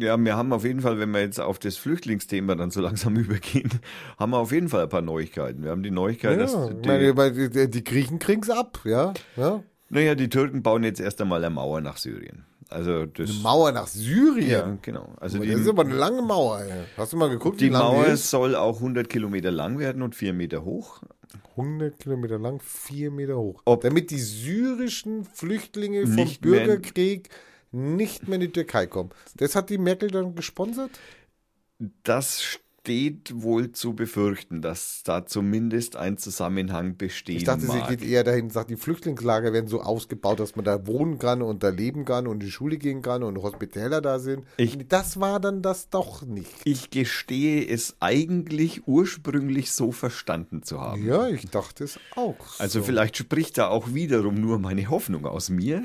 Ja, 0.00 0.16
wir 0.16 0.36
haben 0.36 0.52
auf 0.52 0.64
jeden 0.64 0.80
Fall, 0.80 0.98
wenn 0.98 1.10
wir 1.10 1.20
jetzt 1.20 1.40
auf 1.40 1.58
das 1.58 1.76
Flüchtlingsthema 1.76 2.54
dann 2.54 2.70
so 2.70 2.80
langsam 2.80 3.16
übergehen, 3.16 3.70
haben 4.18 4.30
wir 4.32 4.38
auf 4.38 4.52
jeden 4.52 4.68
Fall 4.68 4.82
ein 4.84 4.88
paar 4.88 5.02
Neuigkeiten. 5.02 5.62
Wir 5.62 5.70
haben 5.70 5.82
die 5.82 5.90
Neuigkeit, 5.90 6.32
Ja, 6.38 6.44
dass 6.44 6.52
die, 6.82 6.86
meine, 6.86 7.32
die, 7.50 7.70
die 7.70 7.84
Griechen 7.84 8.18
kriegen 8.18 8.42
es 8.42 8.50
ab, 8.50 8.80
ja. 8.84 9.12
ja. 9.36 9.62
naja, 9.88 10.14
die 10.14 10.28
Türken 10.28 10.62
bauen 10.62 10.84
jetzt 10.84 11.00
erst 11.00 11.20
einmal 11.20 11.44
eine 11.44 11.54
Mauer 11.54 11.80
nach 11.80 11.96
Syrien. 11.98 12.44
Also 12.68 13.04
das, 13.06 13.28
Eine 13.30 13.40
Mauer 13.40 13.72
nach 13.72 13.88
Syrien. 13.88 14.48
ja, 14.48 14.78
genau. 14.80 15.12
Also 15.20 15.38
das 15.38 15.46
die, 15.48 15.52
ist 15.54 15.68
aber 15.68 15.82
eine 15.82 15.94
lange 15.94 16.22
Mauer. 16.22 16.60
Ey. 16.60 16.70
Hast 16.96 17.12
du 17.12 17.16
mal 17.16 17.28
geguckt, 17.28 17.60
die 17.60 17.66
wie 17.66 17.70
lang 17.70 17.82
Mauer 17.82 18.04
die 18.04 18.12
ist? 18.12 18.30
soll 18.30 18.54
auch 18.54 18.76
100 18.76 19.08
Kilometer 19.08 19.50
lang 19.50 19.78
werden 19.80 20.02
und 20.02 20.14
4 20.14 20.32
Meter 20.32 20.64
hoch. 20.64 21.02
100 21.56 21.98
Kilometer 21.98 22.38
lang, 22.38 22.60
4 22.64 23.10
Meter 23.10 23.36
hoch. 23.38 23.60
Ob- 23.64 23.82
Damit 23.82 24.12
die 24.12 24.20
syrischen 24.20 25.24
Flüchtlinge 25.24 26.02
vom 26.06 26.14
Nicht 26.14 26.44
mehr 26.44 26.64
Bürgerkrieg 26.64 27.28
nicht 27.72 28.26
mehr 28.28 28.36
in 28.36 28.40
die 28.42 28.52
Türkei 28.52 28.86
kommen. 28.86 29.10
Das 29.36 29.54
hat 29.54 29.70
die 29.70 29.78
Merkel 29.78 30.10
dann 30.10 30.34
gesponsert? 30.34 30.90
Das 32.02 32.42
steht 32.42 33.42
wohl 33.42 33.72
zu 33.72 33.94
befürchten, 33.94 34.62
dass 34.62 35.02
da 35.04 35.24
zumindest 35.26 35.96
ein 35.96 36.16
Zusammenhang 36.18 36.96
bestehen 36.96 37.36
Ich 37.36 37.44
dachte, 37.44 37.60
sie 37.62 37.66
mag. 37.68 37.88
geht 37.88 38.02
eher 38.02 38.24
dahin 38.24 38.44
und 38.44 38.52
sagt, 38.52 38.70
die 38.70 38.76
Flüchtlingslager 38.76 39.52
werden 39.52 39.68
so 39.68 39.82
ausgebaut, 39.82 40.40
dass 40.40 40.56
man 40.56 40.64
da 40.64 40.86
wohnen 40.86 41.18
kann 41.18 41.42
und 41.42 41.62
da 41.62 41.68
leben 41.68 42.04
kann 42.06 42.26
und 42.26 42.34
in 42.34 42.40
die 42.40 42.50
Schule 42.50 42.78
gehen 42.78 43.02
kann 43.02 43.22
und 43.22 43.36
Hospitäler 43.42 44.00
da 44.00 44.18
sind. 44.18 44.44
Ich- 44.56 44.76
das 44.88 45.20
war 45.20 45.40
dann 45.40 45.60
das 45.62 45.90
doch 45.90 46.22
nicht. 46.22 46.50
Ich 46.64 46.90
gestehe 46.90 47.66
es 47.66 47.96
eigentlich 48.00 48.86
ursprünglich 48.88 49.72
so 49.72 49.92
verstanden 49.92 50.62
zu 50.62 50.80
haben. 50.80 51.06
Ja, 51.06 51.28
ich 51.28 51.48
dachte 51.50 51.84
es 51.84 51.98
auch. 52.16 52.36
Also 52.58 52.80
so. 52.80 52.84
vielleicht 52.86 53.16
spricht 53.18 53.58
da 53.58 53.68
auch 53.68 53.92
wiederum 53.94 54.34
nur 54.34 54.58
meine 54.58 54.88
Hoffnung 54.88 55.26
aus 55.26 55.50
mir. 55.50 55.82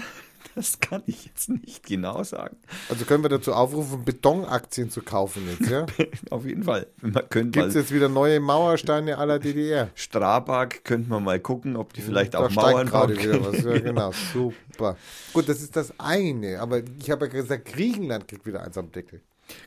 Das 0.53 0.79
kann 0.79 1.03
ich 1.05 1.25
jetzt 1.25 1.49
nicht 1.49 1.85
genau 1.85 2.23
sagen. 2.23 2.57
Also 2.89 3.05
können 3.05 3.23
wir 3.23 3.29
dazu 3.29 3.53
aufrufen, 3.53 4.05
Betonaktien 4.05 4.89
zu 4.89 5.01
kaufen 5.01 5.47
jetzt, 5.49 5.69
ja? 5.69 5.85
Auf 6.29 6.45
jeden 6.45 6.63
Fall. 6.63 6.87
Gibt 7.29 7.57
es 7.57 7.73
jetzt 7.73 7.91
wieder 7.91 8.09
neue 8.09 8.39
Mauersteine 8.39 9.17
aller 9.17 9.39
DDR? 9.39 9.89
Strabag, 9.95 10.83
könnte 10.83 11.09
man 11.09 11.23
mal 11.23 11.39
gucken, 11.39 11.75
ob 11.75 11.93
die 11.93 12.01
vielleicht 12.01 12.35
da 12.35 12.39
auch 12.39 12.51
Mauern 12.51 12.87
gerade 12.87 13.15
bauen 13.15 13.23
wieder 13.23 13.45
was. 13.45 13.63
Ja, 13.63 13.79
genau, 13.79 14.11
super. 14.33 14.97
Gut, 15.33 15.49
das 15.49 15.61
ist 15.61 15.75
das 15.75 15.93
eine. 15.99 16.59
Aber 16.59 16.81
ich 16.99 17.09
habe 17.09 17.25
ja 17.25 17.31
gesagt, 17.31 17.65
Griechenland 17.65 18.27
kriegt 18.27 18.45
wieder 18.45 18.63
eins 18.63 18.77
am 18.77 18.91
Deckel. 18.91 19.21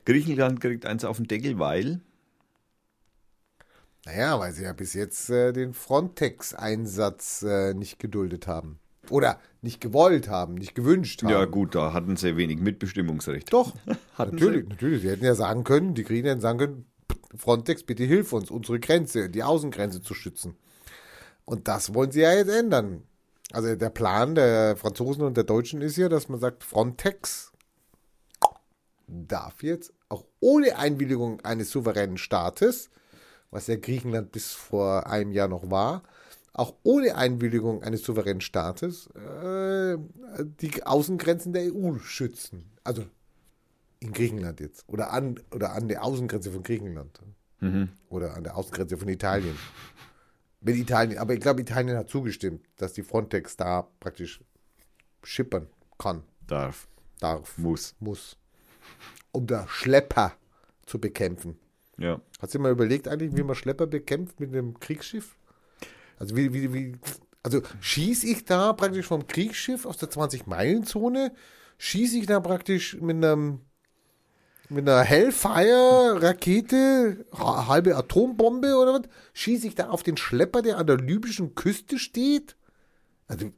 Griechenland 0.04 0.60
kriegt 0.60 0.86
eins 0.86 1.04
auf 1.04 1.18
den 1.18 1.26
Deckel, 1.26 1.58
weil 1.58 2.00
Naja, 4.06 4.38
weil 4.38 4.52
sie 4.52 4.64
ja 4.64 4.72
bis 4.72 4.94
jetzt 4.94 5.28
äh, 5.30 5.52
den 5.52 5.74
Frontex-Einsatz 5.74 7.42
äh, 7.42 7.74
nicht 7.74 7.98
geduldet 7.98 8.46
haben. 8.46 8.78
Oder 9.10 9.40
nicht 9.62 9.80
gewollt 9.80 10.28
haben, 10.28 10.54
nicht 10.54 10.74
gewünscht 10.74 11.22
haben. 11.22 11.30
ja 11.30 11.44
gut, 11.44 11.74
da 11.74 11.92
hatten 11.92 12.16
sie 12.16 12.36
wenig 12.36 12.60
Mitbestimmungsrecht. 12.60 13.52
Doch, 13.52 13.74
Hatten 14.14 14.36
natürlich, 14.36 14.68
natürlich. 14.68 15.02
Sie 15.02 15.10
hätten 15.10 15.24
ja 15.24 15.34
sagen 15.34 15.64
können, 15.64 15.94
die 15.94 16.04
Griechen 16.04 16.26
hätten 16.26 16.40
sagen 16.40 16.58
können, 16.58 16.86
Frontex, 17.36 17.82
bitte 17.82 18.04
hilf 18.04 18.32
uns, 18.32 18.50
unsere 18.50 18.80
Grenze, 18.80 19.28
die 19.28 19.42
Außengrenze 19.42 20.02
zu 20.02 20.14
schützen. 20.14 20.56
Und 21.44 21.68
das 21.68 21.94
wollen 21.94 22.10
sie 22.10 22.20
ja 22.20 22.32
jetzt 22.32 22.50
ändern. 22.50 23.02
Also 23.52 23.74
der 23.74 23.90
Plan 23.90 24.34
der 24.34 24.76
Franzosen 24.76 25.22
und 25.24 25.36
der 25.36 25.44
Deutschen 25.44 25.80
ist 25.80 25.96
ja, 25.96 26.08
dass 26.08 26.28
man 26.28 26.38
sagt, 26.38 26.64
Frontex 26.64 27.52
darf 29.06 29.62
jetzt 29.62 29.92
auch 30.08 30.24
ohne 30.40 30.76
Einwilligung 30.76 31.40
eines 31.40 31.70
souveränen 31.70 32.18
Staates, 32.18 32.90
was 33.50 33.66
ja 33.66 33.76
Griechenland 33.76 34.32
bis 34.32 34.52
vor 34.52 35.06
einem 35.06 35.32
Jahr 35.32 35.48
noch 35.48 35.70
war, 35.70 36.02
auch 36.52 36.74
ohne 36.82 37.14
Einwilligung 37.14 37.82
eines 37.82 38.02
souveränen 38.02 38.40
Staates 38.40 39.08
äh, 39.08 39.96
die 40.60 40.82
Außengrenzen 40.84 41.52
der 41.52 41.72
EU 41.74 41.98
schützen. 41.98 42.72
Also 42.84 43.04
in 44.00 44.12
Griechenland 44.12 44.60
jetzt. 44.60 44.84
Oder 44.88 45.12
an, 45.12 45.40
oder 45.52 45.72
an 45.72 45.88
der 45.88 46.04
Außengrenze 46.04 46.50
von 46.52 46.62
Griechenland. 46.62 47.20
Mhm. 47.60 47.90
Oder 48.08 48.34
an 48.34 48.44
der 48.44 48.56
Außengrenze 48.56 48.96
von 48.96 49.08
Italien. 49.08 49.56
Wenn 50.60 50.76
Italien, 50.76 51.18
aber 51.18 51.34
ich 51.34 51.40
glaube, 51.40 51.60
Italien 51.60 51.96
hat 51.96 52.08
zugestimmt, 52.08 52.64
dass 52.76 52.92
die 52.92 53.02
Frontex 53.02 53.56
da 53.56 53.88
praktisch 54.00 54.40
schippern 55.22 55.68
kann, 55.98 56.22
Darf, 56.46 56.88
darf, 57.20 57.58
muss. 57.58 57.94
muss. 58.00 58.36
Um 59.32 59.46
da 59.46 59.66
Schlepper 59.68 60.32
zu 60.86 60.98
bekämpfen. 60.98 61.58
Ja. 61.98 62.20
Hast 62.40 62.54
du 62.54 62.58
mal 62.58 62.72
überlegt 62.72 63.06
eigentlich, 63.08 63.36
wie 63.36 63.42
man 63.42 63.54
Schlepper 63.54 63.86
bekämpft 63.86 64.40
mit 64.40 64.50
einem 64.50 64.78
Kriegsschiff? 64.80 65.36
Also 66.18 66.36
wie, 66.36 66.52
wie, 66.52 66.72
wie, 66.74 66.96
also 67.42 67.62
schieße 67.80 68.26
ich 68.26 68.44
da 68.44 68.72
praktisch 68.72 69.06
vom 69.06 69.26
Kriegsschiff 69.26 69.86
aus 69.86 69.96
der 69.96 70.10
20-Meilen-Zone, 70.10 71.32
schieße 71.78 72.18
ich 72.18 72.26
da 72.26 72.40
praktisch 72.40 72.96
mit 73.00 73.16
einem 73.16 73.60
mit 74.70 74.86
einer 74.86 75.00
Hellfire-Rakete, 75.02 77.24
ha- 77.38 77.68
halbe 77.68 77.96
Atombombe 77.96 78.76
oder 78.76 78.92
was, 78.94 79.02
schieße 79.32 79.66
ich 79.68 79.74
da 79.74 79.88
auf 79.88 80.02
den 80.02 80.16
Schlepper, 80.18 80.60
der 80.62 80.78
an 80.78 80.86
der 80.86 80.96
libyschen 80.98 81.54
Küste 81.54 81.98
steht? 81.98 82.56
Also, 83.26 83.50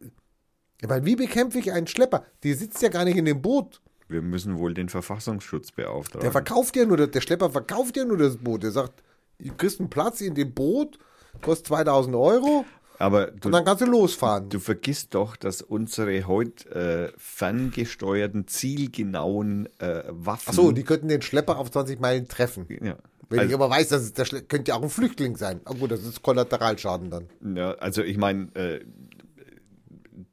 ich 0.80 0.88
meine, 0.88 1.04
wie 1.06 1.16
bekämpfe 1.16 1.58
ich 1.58 1.72
einen 1.72 1.86
Schlepper? 1.86 2.24
Die 2.42 2.54
sitzt 2.54 2.82
ja 2.82 2.88
gar 2.88 3.04
nicht 3.04 3.16
in 3.16 3.24
dem 3.24 3.42
Boot. 3.42 3.80
Wir 4.08 4.22
müssen 4.22 4.58
wohl 4.58 4.74
den 4.74 4.88
Verfassungsschutz 4.88 5.72
beauftragen. 5.72 6.22
Der 6.22 6.32
verkauft 6.32 6.76
ja 6.76 6.84
nur, 6.84 6.96
der, 6.96 7.06
der 7.08 7.20
Schlepper 7.20 7.50
verkauft 7.50 7.96
ja 7.96 8.04
nur 8.04 8.18
das 8.18 8.36
Boot. 8.36 8.62
Der 8.62 8.70
sagt, 8.72 9.02
du 9.38 9.52
kriegst 9.54 9.80
einen 9.80 9.90
Platz 9.90 10.20
in 10.20 10.34
dem 10.34 10.52
Boot, 10.54 10.98
kostet 11.42 11.66
2000 11.68 12.14
Euro 12.16 12.64
Aber 12.98 13.28
du, 13.28 13.48
und 13.48 13.52
dann 13.52 13.64
kannst 13.64 13.82
du 13.82 13.86
losfahren. 13.86 14.48
du 14.48 14.58
vergisst 14.58 15.14
doch, 15.14 15.36
dass 15.36 15.62
unsere 15.62 16.26
heute 16.26 17.10
äh, 17.10 17.12
ferngesteuerten, 17.16 18.46
zielgenauen 18.46 19.68
äh, 19.78 20.02
Waffen. 20.08 20.50
Achso, 20.50 20.72
die 20.72 20.82
könnten 20.84 21.08
den 21.08 21.22
Schlepper 21.22 21.58
auf 21.58 21.70
20 21.70 22.00
Meilen 22.00 22.28
treffen. 22.28 22.66
ja. 22.82 22.96
Wenn 23.32 23.38
ich 23.38 23.42
Also, 23.44 23.54
aber 23.54 23.70
weiß, 23.70 23.88
dass 23.90 24.02
es 24.02 24.12
der 24.12 24.24
Schle 24.24 24.42
könnte 24.42 24.70
ja 24.72 24.76
auch 24.76 24.82
ein 24.82 24.90
Flüchtling 24.90 25.36
sein. 25.36 25.60
Oh 25.64 25.74
gut, 25.74 25.92
das 25.92 26.02
ist 26.04 26.20
Kollateralschaden 26.20 27.10
dann. 27.10 27.28
ja, 27.56 27.74
also 27.74 28.02
ich 28.02 28.16
meine, 28.16 28.48
äh, 28.56 28.80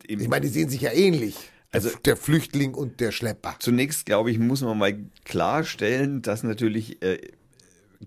Ich 0.07 0.27
meine, 0.27 0.41
die 0.47 0.51
sehen 0.51 0.67
sich 0.69 0.81
ja 0.81 0.91
ähnlich. 0.91 1.35
Also- 1.71 1.89
der, 1.89 1.99
der 1.99 2.17
Flüchtling 2.17 2.73
und 2.73 2.99
der 2.99 3.11
Schlepper. 3.11 3.55
Zunächst, 3.59 4.07
glaube 4.07 4.31
ich, 4.31 4.39
muss 4.39 4.61
man 4.61 4.77
mal 4.79 4.97
klarstellen, 5.25 6.23
dass 6.23 6.41
natürlich 6.41 7.01
äh, 7.03 7.19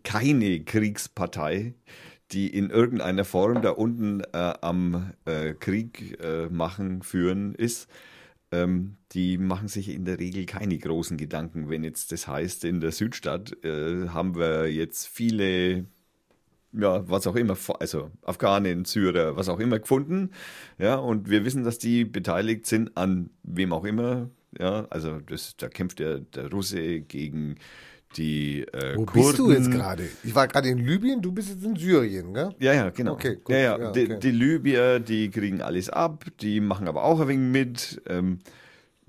keine 0.03 0.61
Kriegspartei, 0.65 1.75
die 2.33 2.49
in 2.49 2.71
irgendeiner 2.71 3.25
Form 3.25 3.63
da 3.63 3.71
unten 3.71 4.21
äh, 4.33 4.55
am 4.61 5.13
äh, 5.25 5.55
Krieg 5.55 6.19
äh, 6.23 6.49
machen, 6.49 7.03
führen 7.03 7.55
ist, 7.55 7.89
ähm, 8.53 8.97
die 9.13 9.39
machen 9.39 9.69
sich 9.69 9.89
in 9.89 10.05
der 10.05 10.19
Regel 10.19 10.47
keine 10.47 10.79
großen 10.79 11.17
Gedanken. 11.17 11.71
Wenn 11.71 11.85
jetzt 11.85 12.13
das 12.13 12.27
heißt, 12.27 12.65
in 12.65 12.81
der 12.81 12.93
Südstadt 12.93 13.65
äh, 13.65 14.09
haben 14.09 14.37
wir 14.37 14.71
jetzt 14.73 15.07
viele 15.07 15.87
ja, 16.73 17.09
was 17.09 17.27
auch 17.27 17.35
immer, 17.35 17.57
also 17.81 18.11
Afghanen, 18.23 18.85
Syrer, 18.85 19.37
was 19.37 19.49
auch 19.49 19.59
immer 19.59 19.79
gefunden. 19.79 20.31
Ja, 20.79 20.97
und 20.97 21.29
wir 21.29 21.45
wissen, 21.45 21.65
dass 21.65 21.79
die 21.79 22.05
beteiligt 22.05 22.67
sind 22.67 22.97
an 22.97 23.31
wem 23.43 23.73
auch 23.73 23.85
immer. 23.85 24.31
Ja, 24.59 24.87
also 24.91 25.21
das, 25.21 25.57
da 25.57 25.69
kämpft 25.69 25.99
der, 25.99 26.21
der 26.21 26.51
Russe 26.51 27.01
gegen 27.01 27.57
die 28.17 28.63
äh, 28.63 28.97
Wo 28.97 29.05
Kurden. 29.07 29.27
bist 29.29 29.39
du 29.39 29.51
jetzt 29.53 29.71
gerade? 29.71 30.09
Ich 30.25 30.35
war 30.35 30.49
gerade 30.49 30.69
in 30.69 30.79
Libyen, 30.79 31.23
du 31.23 31.33
bist 31.33 31.49
jetzt 31.51 31.65
in 31.65 31.77
Syrien, 31.77 32.35
gell? 32.35 32.51
Ja, 32.59 32.73
ja, 32.73 32.91
genau. 32.91 33.13
Okay, 33.13 33.37
gut. 33.37 33.51
Ja, 33.55 33.59
ja. 33.59 33.79
Ja, 33.79 33.93
Die, 33.93 34.05
okay. 34.05 34.19
die 34.21 34.31
Libyer, 34.31 35.01
die 35.01 35.31
kriegen 35.31 35.63
alles 35.63 35.89
ab, 35.91 36.25
die 36.41 36.61
machen 36.61 36.89
aber 36.89 37.05
auch 37.05 37.21
ein 37.21 37.29
wenig 37.29 37.53
mit. 37.53 38.03
Ähm, 38.09 38.39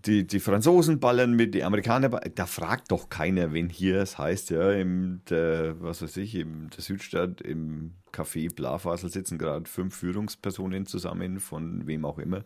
die, 0.05 0.25
die 0.25 0.39
Franzosen 0.39 0.99
ballern 0.99 1.33
mit, 1.35 1.53
die 1.53 1.63
Amerikaner, 1.63 2.09
ba- 2.09 2.21
da 2.33 2.47
fragt 2.47 2.91
doch 2.91 3.09
keiner, 3.09 3.53
wenn 3.53 3.69
hier 3.69 3.97
es 3.97 4.17
heißt, 4.17 4.49
ja, 4.49 4.71
im, 4.71 5.21
der, 5.29 5.79
was 5.79 6.01
weiß 6.01 6.17
ich, 6.17 6.33
in 6.33 6.71
der 6.75 6.81
Südstadt, 6.81 7.39
im 7.41 7.91
Café 8.11 8.51
Blafasel 8.51 9.11
sitzen 9.11 9.37
gerade 9.37 9.69
fünf 9.69 9.95
Führungspersonen 9.95 10.87
zusammen, 10.87 11.39
von 11.39 11.85
wem 11.85 12.03
auch 12.05 12.17
immer. 12.17 12.43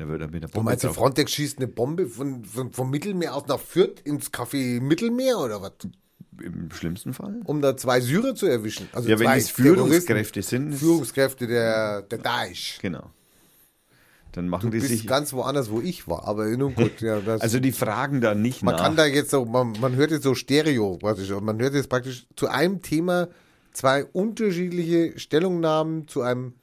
Da 0.00 0.08
wird 0.08 0.22
er 0.22 0.28
mit 0.28 0.42
der 0.42 0.48
Du 0.48 0.54
Bombe 0.54 0.70
meinst, 0.70 0.82
der 0.82 0.88
drauf- 0.88 0.96
Frontex 0.96 1.32
schießt 1.32 1.58
eine 1.58 1.68
Bombe 1.68 2.06
von, 2.06 2.42
von, 2.44 2.72
vom 2.72 2.90
Mittelmeer 2.90 3.34
aus 3.34 3.46
nach 3.48 3.60
Fürth 3.60 4.00
ins 4.04 4.32
Café 4.32 4.80
Mittelmeer 4.80 5.38
oder 5.38 5.60
was? 5.60 5.72
im 6.42 6.70
schlimmsten 6.70 7.12
Fall. 7.12 7.38
Um 7.44 7.60
da 7.60 7.76
zwei 7.76 8.00
Syrer 8.00 8.34
zu 8.34 8.46
erwischen. 8.46 8.88
Also 8.92 9.10
Ja, 9.10 9.18
wenn 9.18 9.28
es 9.32 9.50
Führungskräfte 9.50 10.40
sind, 10.40 10.72
Führungskräfte 10.72 11.46
der, 11.46 12.00
der 12.02 12.16
Daesh. 12.18 12.78
Genau. 12.80 13.10
Dann 14.32 14.48
machen 14.48 14.70
Du 14.70 14.78
die 14.78 14.86
sich. 14.86 15.06
ganz 15.06 15.32
woanders, 15.34 15.70
wo 15.70 15.80
ich 15.80 16.06
war, 16.08 16.26
aber 16.26 16.46
nun 16.46 16.74
gut. 16.74 17.00
Ja, 17.02 17.20
Also 17.40 17.60
die 17.60 17.72
fragen 17.72 18.20
da 18.22 18.34
nicht 18.34 18.62
man 18.62 18.76
nach. 18.76 18.82
kann 18.84 18.96
da 18.96 19.04
jetzt 19.04 19.30
so, 19.32 19.44
man, 19.44 19.72
man 19.80 19.96
hört 19.96 20.12
jetzt 20.12 20.22
so 20.22 20.34
Stereo 20.34 20.96
praktisch. 20.98 21.30
und 21.30 21.44
Man 21.44 21.60
hört 21.60 21.74
jetzt 21.74 21.88
praktisch 21.90 22.26
zu 22.36 22.46
einem 22.48 22.80
Thema 22.80 23.28
zwei 23.72 24.04
unterschiedliche 24.06 25.18
Stellungnahmen 25.18 26.06
zu 26.08 26.22
einem, 26.22 26.54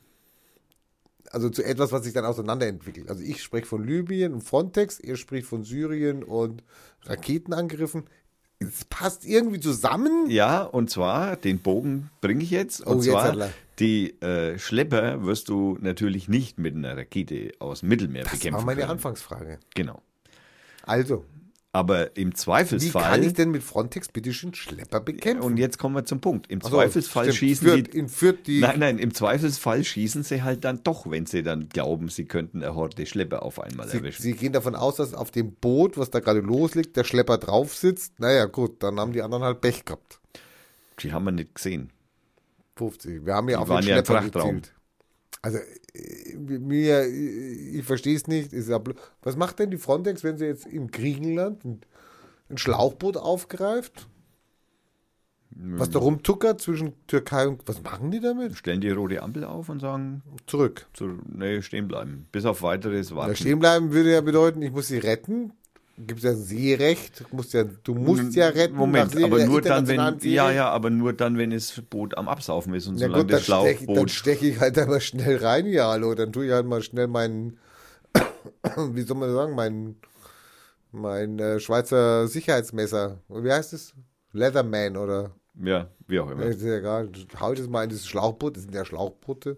also 1.31 1.49
zu 1.49 1.63
etwas, 1.63 1.91
was 1.91 2.03
sich 2.03 2.13
dann 2.13 2.25
auseinanderentwickelt. 2.25 3.09
Also 3.09 3.23
ich 3.23 3.41
spreche 3.43 3.65
von 3.65 3.83
Libyen 3.85 4.33
und 4.33 4.41
Frontex, 4.41 4.99
ihr 4.99 5.17
spricht 5.17 5.47
von 5.47 5.63
Syrien 5.63 6.23
und 6.23 6.63
Raketenangriffen. 7.05 8.05
Es 8.59 8.85
passt 8.85 9.23
irgendwie 9.25 9.59
zusammen. 9.59 10.29
Ja, 10.29 10.63
und 10.63 10.89
zwar, 10.89 11.35
den 11.35 11.59
Bogen 11.59 12.09
bringe 12.21 12.43
ich 12.43 12.49
jetzt. 12.49 12.81
Und 12.81 12.97
Oh, 12.97 13.01
jetzt 13.01 13.11
zwar, 13.11 13.49
die 13.77 14.19
äh, 14.21 14.57
Schlepper 14.57 15.23
wirst 15.25 15.49
du 15.49 15.77
natürlich 15.79 16.27
nicht 16.27 16.57
mit 16.57 16.75
einer 16.75 16.97
Rakete 16.97 17.51
aus 17.59 17.81
dem 17.81 17.89
Mittelmeer 17.89 18.23
Das 18.23 18.33
bekämpfen 18.33 18.57
war 18.59 18.65
meine 18.65 18.79
können. 18.81 18.91
Anfangsfrage. 18.91 19.59
Genau. 19.75 20.01
Also, 20.83 21.23
Aber 21.77 22.17
im 22.17 22.29
Wie 22.29 22.33
Zweifelsfall. 22.33 23.03
kann 23.03 23.21
ich 23.23 23.33
denn 23.33 23.51
mit 23.51 23.61
Frontex 23.61 24.07
bitte 24.07 24.33
schön 24.33 24.51
Schlepper 24.55 24.99
bekämpfen? 24.99 25.43
und 25.43 25.57
jetzt 25.57 25.77
kommen 25.77 25.93
wir 25.95 26.05
zum 26.05 26.19
Punkt. 26.21 26.49
Im 26.49 26.59
Ach 26.63 26.69
so, 26.69 26.77
Zweifelsfall 26.77 27.25
stimmt. 27.25 27.37
schießen 27.37 27.67
Fürth, 27.67 27.89
sie. 27.93 28.07
Fürth 28.07 28.37
die. 28.47 28.59
Nein, 28.61 28.79
nein, 28.79 28.97
im 28.97 29.13
Zweifelsfall 29.13 29.83
schießen 29.83 30.23
sie 30.23 30.41
halt 30.41 30.63
dann 30.63 30.81
doch, 30.83 31.09
wenn 31.11 31.27
sie 31.27 31.43
dann 31.43 31.69
glauben, 31.69 32.09
sie 32.09 32.25
könnten 32.25 32.63
eine 32.63 32.73
Horde 32.73 33.05
Schlepper 33.05 33.43
auf 33.43 33.59
einmal 33.61 33.87
Sie, 33.87 33.97
erwischen. 33.97 34.23
Sie 34.23 34.33
gehen 34.33 34.53
davon 34.53 34.73
aus, 34.75 34.95
dass 34.95 35.13
auf 35.13 35.29
dem 35.29 35.53
Boot, 35.53 35.97
was 35.99 36.09
da 36.09 36.19
gerade 36.19 36.39
losliegt, 36.39 36.95
der 36.97 37.03
Schlepper 37.03 37.37
drauf 37.37 37.75
sitzt. 37.75 38.19
Naja, 38.19 38.45
gut, 38.45 38.81
dann 38.81 38.99
haben 38.99 39.13
die 39.13 39.21
anderen 39.21 39.43
halt 39.43 39.61
Pech 39.61 39.85
gehabt. 39.85 40.19
Die 41.01 41.13
haben 41.13 41.25
wir 41.25 41.31
nicht 41.31 41.53
gesehen. 41.53 41.91
50. 42.77 43.23
Wir 43.25 43.35
haben 43.35 43.49
ja 43.49 43.57
Die 43.57 43.61
auf 43.61 43.67
den 43.67 43.75
ja 43.75 43.81
Schlepper 43.83 44.21
Frachtraum. 44.21 44.55
gezielt. 44.55 44.73
Also, 45.41 45.59
äh, 45.93 46.35
mir, 46.35 47.03
äh, 47.03 47.77
ich 47.79 47.85
verstehe 47.85 48.15
es 48.15 48.27
nicht. 48.27 48.53
Ja 48.53 48.81
Was 49.21 49.35
macht 49.35 49.59
denn 49.59 49.71
die 49.71 49.77
Frontex, 49.77 50.23
wenn 50.23 50.37
sie 50.37 50.45
jetzt 50.45 50.65
in 50.65 50.87
Griechenland 50.89 51.63
ein, 51.65 51.81
Schlauchboot 52.55 53.17
aufgreift? 53.17 54.07
Was 55.59 55.89
da 55.89 55.99
rumtuckert 55.99 56.61
zwischen 56.61 56.93
Türkei 57.07 57.47
und. 57.47 57.67
Was 57.67 57.81
machen 57.81 58.11
die 58.11 58.19
damit? 58.19 58.55
Stellen 58.55 58.79
die 58.79 58.91
rote 58.91 59.23
Ampel 59.23 59.43
auf 59.43 59.69
und 59.69 59.79
sagen, 59.79 60.21
Zurück. 60.45 60.85
so, 60.95 61.09
nee, 61.25 61.61
stehen 61.63 61.87
bleiben. 61.87 62.27
Bis 62.31 62.45
auf 62.45 62.61
weiteres 62.61 63.15
warten. 63.15 63.35
stehen 63.35 63.59
bleiben 63.59 63.91
würde 63.91 64.13
ja 64.13 64.21
bedeuten, 64.21 64.61
ich 64.61 64.71
muss 64.71 64.87
sie 64.87 64.99
retten. 64.99 65.53
Gibt 65.99 66.19
es 66.19 66.25
ja 66.25 66.35
Seerecht. 66.35 67.21
Du 67.21 67.35
musst 67.35 67.53
ja, 67.53 67.63
du 67.63 67.95
musst 67.95 68.35
ja 68.35 68.49
retten. 68.49 68.75
Moment, 68.75 69.13
See- 69.13 69.23
aber 69.23 69.39
nur 69.39 69.61
dann, 69.61 69.87
wenn, 69.87 69.95
internationalen 69.95 70.15
ja, 70.21 70.43
Seerecht. 70.43 70.55
ja, 70.57 70.69
aber 70.69 70.89
nur 70.91 71.13
dann, 71.13 71.37
wenn 71.39 71.49
das 71.49 71.81
Boot 71.89 72.15
am 72.17 72.27
Absaufen 72.27 72.73
ist 72.75 72.85
und 72.87 72.97
Ja 72.99 73.07
solange 73.07 73.23
gut, 73.23 73.33
das 73.33 73.45
steche 73.45 73.87
dann 73.87 73.95
Schlauchboot. 73.95 74.11
stech 74.11 74.43
ich 74.43 74.59
halt 74.59 74.77
einmal 74.77 75.01
schnell 75.01 75.37
rein, 75.37 75.65
ja, 75.65 75.89
hallo. 75.89 76.13
Dann 76.13 76.31
tue 76.31 76.45
ich 76.45 76.51
halt 76.51 76.67
mal 76.67 76.83
schnell 76.83 77.07
meinen, 77.07 77.57
wie 78.91 79.01
soll 79.01 79.17
man 79.17 79.33
sagen, 79.33 79.55
mein, 79.55 79.95
mein 80.91 81.39
äh, 81.39 81.59
Schweizer 81.59 82.27
Sicherheitsmesser. 82.27 83.19
Wie 83.29 83.51
heißt 83.51 83.73
es? 83.73 83.93
Leatherman 84.33 84.97
oder? 84.97 85.31
Ja, 85.59 85.87
wie 86.07 86.19
auch 86.19 86.29
immer. 86.29 86.43
Ist 86.43 86.61
ja 86.61 86.77
egal. 86.77 87.09
Hau 87.39 87.53
ich 87.53 87.59
das 87.59 87.67
mal 87.69 87.83
in 87.83 87.89
dieses 87.89 88.05
Schlauchboot, 88.07 88.55
das 88.55 88.63
sind 88.63 88.75
ja 88.75 88.85
Schlauchboote. 88.85 89.57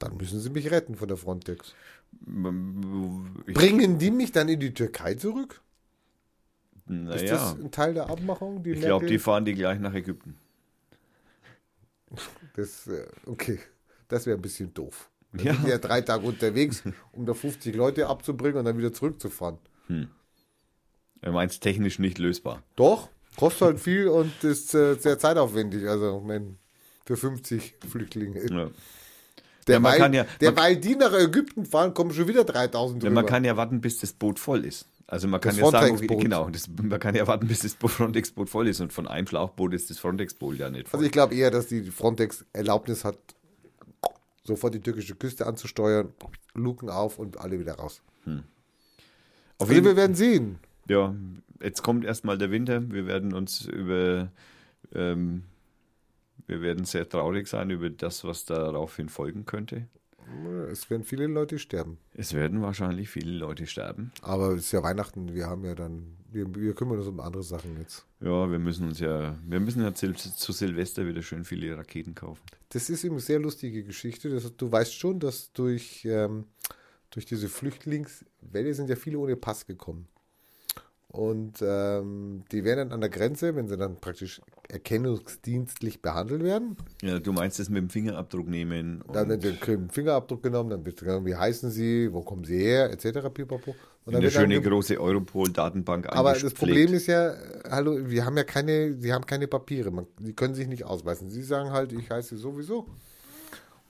Dann 0.00 0.16
müssen 0.16 0.40
sie 0.40 0.50
mich 0.50 0.68
retten 0.72 0.96
von 0.96 1.06
der 1.06 1.16
Frontex. 1.16 1.72
Ich, 3.46 3.54
Bringen 3.54 3.98
die 3.98 4.10
mich 4.10 4.32
dann 4.32 4.48
in 4.48 4.60
die 4.60 4.72
Türkei 4.74 5.14
zurück? 5.14 5.60
Ist 6.88 7.06
das 7.06 7.22
naja, 7.22 7.56
ein 7.60 7.70
Teil 7.70 7.94
der 7.94 8.10
Abmachung? 8.10 8.62
Die 8.62 8.70
ich 8.72 8.80
glaube, 8.80 9.06
die 9.06 9.18
fahren 9.18 9.44
die 9.44 9.54
gleich 9.54 9.78
nach 9.80 9.94
Ägypten. 9.94 10.36
Das, 12.54 12.86
äh, 12.86 13.06
okay, 13.26 13.58
das 14.08 14.26
wäre 14.26 14.36
ein 14.38 14.42
bisschen 14.42 14.74
doof. 14.74 15.08
Dann 15.32 15.46
Ja. 15.46 15.54
sind 15.54 15.68
ja 15.68 15.78
drei 15.78 16.02
Tage 16.02 16.26
unterwegs, 16.26 16.82
um 17.12 17.24
da 17.24 17.32
50 17.34 17.74
Leute 17.74 18.06
abzubringen 18.08 18.58
und 18.58 18.64
dann 18.66 18.76
wieder 18.78 18.92
zurückzufahren. 18.92 19.58
Er 21.22 21.32
meint 21.32 21.60
technisch 21.60 21.98
nicht 21.98 22.18
lösbar. 22.18 22.62
Doch, 22.76 23.08
kostet 23.36 23.62
halt 23.62 23.80
viel 23.80 24.08
und 24.08 24.44
ist 24.44 24.74
äh, 24.74 24.94
sehr 24.96 25.18
zeitaufwendig. 25.18 25.88
Also, 25.88 26.22
wenn 26.26 26.58
für 27.06 27.16
50 27.16 27.76
Flüchtlinge. 27.88 28.44
Ja. 28.50 28.70
Derweil, 29.68 30.00
Ja, 30.00 30.08
ja- 30.22 30.26
derweil 30.40 30.76
die 30.76 30.96
nach 30.96 31.12
Ägypten 31.12 31.64
fahren, 31.66 31.94
kommen 31.94 32.12
schon 32.12 32.26
wieder 32.28 32.44
3000 32.44 33.02
Ja, 33.02 33.08
drüber. 33.08 33.22
man 33.22 33.26
kann 33.30 33.44
ja 33.44 33.56
warten, 33.56 33.80
bis 33.80 33.98
das 33.98 34.12
Boot 34.12 34.38
voll 34.38 34.64
ist. 34.64 34.86
Also 35.06 35.28
man 35.28 35.40
kann 35.40 35.50
Das 35.56 35.60
ja 35.60 35.70
sagen, 35.70 35.94
okay, 35.96 36.06
genau, 36.16 36.48
das, 36.48 36.68
man 36.82 36.98
kann 36.98 37.14
ja 37.14 37.26
warten, 37.26 37.46
bis 37.46 37.60
das 37.60 37.74
Frontex-Boot 37.74 38.48
voll 38.48 38.66
ist 38.68 38.80
und 38.80 38.92
von 38.94 39.06
einem 39.06 39.26
Schlauchboot 39.26 39.74
ist 39.74 39.90
das 39.90 39.98
Frontex-Boot 39.98 40.56
ja 40.56 40.70
nicht 40.70 40.88
voll. 40.88 40.98
also 40.98 41.06
ich 41.06 41.12
glaube 41.12 41.34
eher, 41.34 41.50
dass 41.50 41.66
die 41.66 41.82
Frontex 41.82 42.46
Erlaubnis 42.54 43.04
hat, 43.04 43.18
sofort 44.44 44.74
die 44.74 44.80
türkische 44.80 45.14
Küste 45.14 45.46
anzusteuern, 45.46 46.08
Luken 46.54 46.88
auf 46.88 47.18
und 47.18 47.38
alle 47.38 47.58
wieder 47.60 47.74
raus. 47.74 48.00
Auf 48.26 48.32
Also 49.58 49.72
jeden, 49.74 49.84
wir 49.84 49.96
werden 49.96 50.16
sehen. 50.16 50.58
ja, 50.88 51.14
jetzt 51.62 51.82
kommt 51.82 52.04
erstmal 52.04 52.38
der 52.38 52.50
Winter. 52.50 52.90
Wir 52.90 53.06
werden 53.06 53.32
uns 53.34 53.66
über, 53.66 54.28
ähm, 54.94 55.44
wir 56.46 56.60
werden 56.60 56.84
sehr 56.84 57.08
traurig 57.08 57.48
sein 57.48 57.70
über 57.70 57.90
das, 57.90 58.24
was 58.24 58.44
daraufhin 58.44 59.08
folgen 59.08 59.46
könnte. 59.46 59.86
Es 60.70 60.88
werden 60.88 61.04
viele 61.04 61.26
Leute 61.26 61.58
sterben. 61.58 61.98
Es 62.14 62.32
werden 62.32 62.62
wahrscheinlich 62.62 63.10
viele 63.10 63.32
Leute 63.32 63.66
sterben. 63.66 64.12
Aber 64.22 64.52
es 64.52 64.66
ist 64.66 64.72
ja 64.72 64.82
Weihnachten, 64.82 65.34
wir 65.34 65.46
haben 65.46 65.64
ja 65.64 65.74
dann, 65.74 66.16
wir, 66.30 66.52
wir 66.54 66.74
kümmern 66.74 66.98
uns 66.98 67.08
um 67.08 67.20
andere 67.20 67.42
Sachen 67.42 67.76
jetzt. 67.78 68.06
Ja, 68.20 68.50
wir 68.50 68.58
müssen 68.58 68.88
uns 68.88 69.00
ja, 69.00 69.36
wir 69.46 69.60
müssen 69.60 69.82
ja 69.82 69.92
zu, 69.94 70.12
zu 70.14 70.52
Silvester 70.52 71.06
wieder 71.06 71.22
schön 71.22 71.44
viele 71.44 71.76
Raketen 71.76 72.14
kaufen. 72.14 72.42
Das 72.70 72.88
ist 72.88 73.04
eben 73.04 73.14
eine 73.14 73.20
sehr 73.20 73.40
lustige 73.40 73.84
Geschichte. 73.84 74.30
Das, 74.30 74.56
du 74.56 74.72
weißt 74.72 74.94
schon, 74.94 75.20
dass 75.20 75.52
durch, 75.52 76.04
ähm, 76.04 76.44
durch 77.10 77.26
diese 77.26 77.48
Flüchtlingswelle 77.48 78.74
sind 78.74 78.88
ja 78.88 78.96
viele 78.96 79.18
ohne 79.18 79.36
Pass 79.36 79.66
gekommen. 79.66 80.08
Und 81.12 81.58
ähm, 81.60 82.42
die 82.50 82.64
werden 82.64 82.88
dann 82.88 82.92
an 82.92 83.00
der 83.02 83.10
Grenze, 83.10 83.54
wenn 83.54 83.68
sie 83.68 83.76
dann 83.76 84.00
praktisch 84.00 84.40
erkennungsdienstlich 84.68 86.00
behandelt 86.00 86.42
werden, 86.42 86.76
Ja, 87.02 87.18
du 87.18 87.32
meinst 87.32 87.60
es 87.60 87.68
mit 87.68 87.82
dem 87.82 87.90
Fingerabdruck 87.90 88.48
nehmen. 88.48 89.02
dann 89.12 89.28
wird 89.28 89.66
der 89.66 89.78
Fingerabdruck 89.90 90.42
genommen, 90.42 90.70
dann 90.70 90.84
wird 90.86 90.98
gesagt, 90.98 91.24
wie 91.26 91.34
heißen 91.36 91.70
sie, 91.70 92.10
wo 92.12 92.22
kommen 92.22 92.44
sie 92.44 92.58
her, 92.58 92.90
etc. 92.90 93.28
Pipapo. 93.32 93.74
Und 94.04 94.12
in 94.12 94.16
eine 94.16 94.22
wird 94.24 94.34
dann 94.34 94.42
schöne 94.42 94.60
ge- 94.60 94.70
große 94.70 94.98
Europol-Datenbank 95.00 96.08
Aber 96.10 96.32
das. 96.32 96.54
Problem 96.54 96.92
ist 96.94 97.06
ja, 97.08 97.34
hallo, 97.70 97.98
wir 98.08 98.24
haben 98.24 98.36
ja 98.36 98.44
keine, 98.44 98.94
sie 98.98 99.12
haben 99.12 99.26
keine 99.26 99.46
Papiere, 99.48 99.90
man, 99.90 100.06
die 100.18 100.32
können 100.32 100.54
sich 100.54 100.66
nicht 100.66 100.84
ausweisen. 100.84 101.28
Sie 101.30 101.42
sagen 101.42 101.70
halt, 101.72 101.92
ich 101.92 102.10
heiße 102.10 102.36
sowieso. 102.38 102.86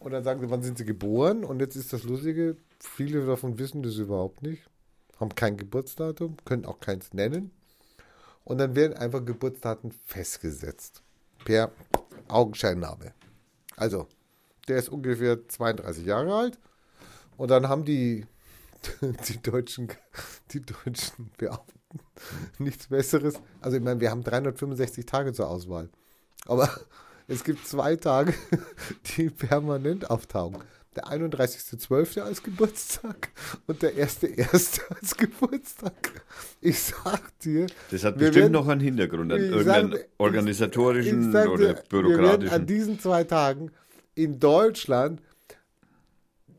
Und 0.01 0.11
dann 0.13 0.25
sagen 0.25 0.41
sie, 0.41 0.51
wann 0.51 0.63
sind 0.63 0.77
sie 0.77 0.85
geboren? 0.85 1.45
Und 1.45 1.61
jetzt 1.61 1.77
ist 1.77 1.93
das 1.93 2.03
Lustige, 2.03 2.57
viele 2.81 3.25
davon 3.25 3.59
wissen 3.61 3.83
das 3.85 3.97
überhaupt 3.97 4.43
nicht, 4.43 4.63
haben 5.23 5.35
kein 5.35 5.57
Geburtsdatum, 5.57 6.37
können 6.45 6.67
auch 6.67 6.81
keins 6.81 7.15
nennen. 7.15 7.51
Und 8.45 8.59
dann 8.59 8.75
werden 8.75 8.97
einfach 8.97 9.25
Geburtsdaten 9.25 9.93
festgesetzt. 10.05 11.03
Per 11.45 11.73
Augenscheinnahme. 12.29 13.15
Also, 13.77 14.07
der 14.69 14.77
ist 14.79 14.89
ungefähr 14.89 15.49
32 15.49 16.05
Jahre 16.05 16.35
alt. 16.35 16.59
Und 17.37 17.51
dann 17.51 17.69
haben 17.69 17.85
die, 17.85 18.27
die, 19.29 19.43
deutschen, 19.43 19.89
die 20.51 20.61
deutschen 20.61 21.31
Beamten 21.39 21.81
nichts 22.59 22.89
Besseres. 22.89 23.35
Also, 23.61 23.77
ich 23.77 23.83
meine, 23.83 24.01
wir 24.01 24.11
haben 24.11 24.25
365 24.25 25.07
Tage 25.07 25.33
zur 25.33 25.49
Auswahl. 25.49 25.89
Aber 26.47 26.69
es 27.29 27.45
gibt 27.45 27.67
zwei 27.67 27.97
Tage, 27.97 28.35
die 29.17 29.31
permanent 29.31 30.11
auftauchen. 30.11 30.63
Der 30.95 31.05
31.12. 31.07 32.21
als 32.21 32.43
Geburtstag 32.43 33.31
und 33.67 33.81
der 33.81 33.93
1.1. 33.95 34.81
als 35.01 35.17
Geburtstag. 35.17 36.23
Ich 36.61 36.79
sag 36.83 37.39
dir. 37.41 37.67
Das 37.91 38.05
hat 38.05 38.19
bestimmt 38.19 38.37
werden- 38.37 38.53
noch 38.53 38.69
einen 38.69 38.81
Hintergrund, 38.83 39.33
einen 39.33 39.45
ich 39.45 39.51
irgendeinen 39.51 39.93
sag- 39.93 40.01
ich- 40.01 40.07
organisatorischen 40.19 41.27
ich 41.29 41.33
sag 41.33 41.45
dir, 41.45 41.51
oder 41.53 41.61
Wir 41.63 41.69
werden 41.69 41.79
an 41.83 41.89
bürokratischen. 41.89 42.67
diesen 42.67 43.01
zwei 43.01 43.25
Tagen 43.25 43.71
in 44.15 44.39
Deutschland 44.39 45.23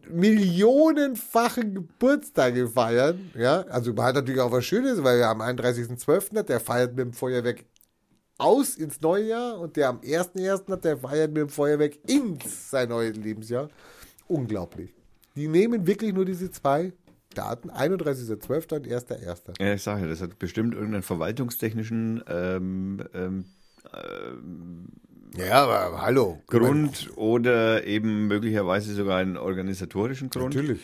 millionenfache 0.09 1.61
Geburtstage 1.69 2.67
feiern. 2.67 3.31
Ja, 3.35 3.61
also 3.69 3.93
man 3.93 4.05
hat 4.05 4.15
natürlich 4.15 4.41
auch 4.41 4.51
was 4.51 4.65
Schönes, 4.65 5.03
weil 5.03 5.19
wir 5.19 5.27
am 5.29 5.41
31.12. 5.41 6.37
hat, 6.37 6.49
der 6.49 6.59
feiert 6.59 6.91
mit 6.95 6.99
dem 7.05 7.13
Feuerwerk 7.13 7.63
aus 8.37 8.75
ins 8.75 8.99
neue 8.99 9.27
Jahr 9.27 9.59
und 9.59 9.75
der 9.75 9.89
am 9.89 9.99
1.1. 9.99 10.71
hat, 10.71 10.83
der 10.83 10.97
feiert 10.97 11.29
mit 11.31 11.37
dem 11.41 11.49
Feuerwerk 11.49 11.93
ins 12.09 12.71
sein 12.71 12.89
neues 12.89 13.15
Lebensjahr. 13.15 13.69
Unglaublich. 14.27 14.93
Die 15.35 15.47
nehmen 15.47 15.87
wirklich 15.87 16.13
nur 16.13 16.25
diese 16.25 16.51
zwei 16.51 16.93
Daten, 17.33 17.71
31.12. 17.71 18.75
und 18.75 18.87
1.1. 18.87 19.59
Ja, 19.59 19.73
ich 19.73 19.81
sage 19.81 20.01
ja, 20.01 20.07
das 20.07 20.21
hat 20.21 20.37
bestimmt 20.37 20.73
irgendeinen 20.73 21.03
verwaltungstechnischen 21.03 22.23
ähm, 22.27 23.03
ähm, 23.13 23.45
Ja, 25.35 25.63
aber 25.63 26.01
hallo. 26.01 26.41
Grund 26.47 27.11
oder 27.15 27.85
eben 27.85 28.27
möglicherweise 28.27 28.93
sogar 28.93 29.17
einen 29.17 29.37
organisatorischen 29.37 30.29
Grund. 30.29 30.53
Natürlich. 30.55 30.81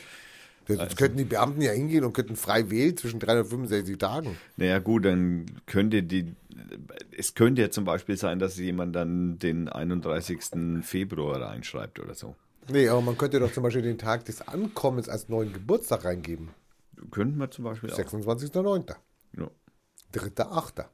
Das 0.68 0.80
Also 0.80 0.96
könnten 0.96 1.18
die 1.18 1.24
Beamten 1.24 1.62
ja 1.62 1.72
hingehen 1.72 2.04
und 2.04 2.14
könnten 2.14 2.36
frei 2.36 2.70
wählen 2.70 2.96
zwischen 2.96 3.20
365 3.20 3.98
Tagen. 3.98 4.38
Naja 4.56 4.78
gut, 4.78 5.06
dann 5.06 5.46
könnte 5.66 6.04
die, 6.04 6.36
es 7.18 7.34
könnte 7.34 7.64
ja 7.64 7.72
zum 7.72 7.86
Beispiel 7.86 8.18
sein, 8.18 8.38
dass 8.38 8.58
jemand 8.58 8.96
dann 8.96 9.40
den 9.40 9.68
31. 9.68 10.84
Februar 10.84 11.42
reinschreibt 11.42 12.00
oder 12.00 12.14
so. 12.14 12.36
Nee, 12.72 12.88
aber 12.90 13.02
man 13.02 13.18
könnte 13.18 13.40
doch 13.40 13.52
zum 13.52 13.64
Beispiel 13.64 13.82
den 13.82 13.98
Tag 13.98 14.26
des 14.26 14.42
Ankommens 14.48 15.10
als 15.10 15.30
neuen 15.30 15.54
Geburtstag 15.54 16.06
reingeben. 16.06 16.50
Könnten 17.12 17.38
wir 17.38 17.50
zum 17.52 17.64
Beispiel 17.66 17.92
auch. 17.92 17.98
26.09. 17.98 18.96
Ja. 19.38 19.50
3.8. 20.14 20.86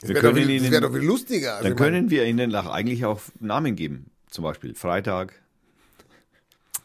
Das 0.00 0.08
wäre 0.08 0.14
doch, 0.14 0.20
können 0.20 0.46
viel- 0.46 0.60
das 0.62 0.70
wär 0.70 0.80
doch 0.80 0.92
viel 0.92 1.02
lustiger. 1.02 1.56
Also 1.56 1.68
Dann 1.68 1.76
können 1.76 2.10
wir 2.10 2.24
ihnen 2.24 2.54
auch 2.54 2.66
eigentlich 2.66 3.04
auch 3.04 3.20
Namen 3.40 3.76
geben. 3.76 4.10
Zum 4.30 4.44
Beispiel 4.44 4.74
Freitag. 4.74 5.34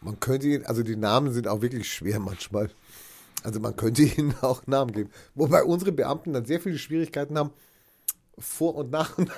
man 0.01 0.19
könnte 0.19 0.47
ihnen, 0.47 0.65
also 0.65 0.83
die 0.83 0.95
Namen 0.95 1.31
sind 1.33 1.47
auch 1.47 1.61
wirklich 1.61 1.91
schwer 1.91 2.19
manchmal. 2.19 2.69
Also 3.43 3.59
man 3.59 3.75
könnte 3.75 4.01
ihnen 4.17 4.35
auch 4.41 4.67
Namen 4.67 4.91
geben. 4.91 5.09
Wobei 5.33 5.63
unsere 5.63 5.91
Beamten 5.93 6.33
dann 6.33 6.45
sehr 6.45 6.59
viele 6.59 6.77
Schwierigkeiten 6.77 7.37
haben, 7.37 7.51
Vor- 8.37 8.75
und 8.75 8.91
Nachnamen. 8.91 9.31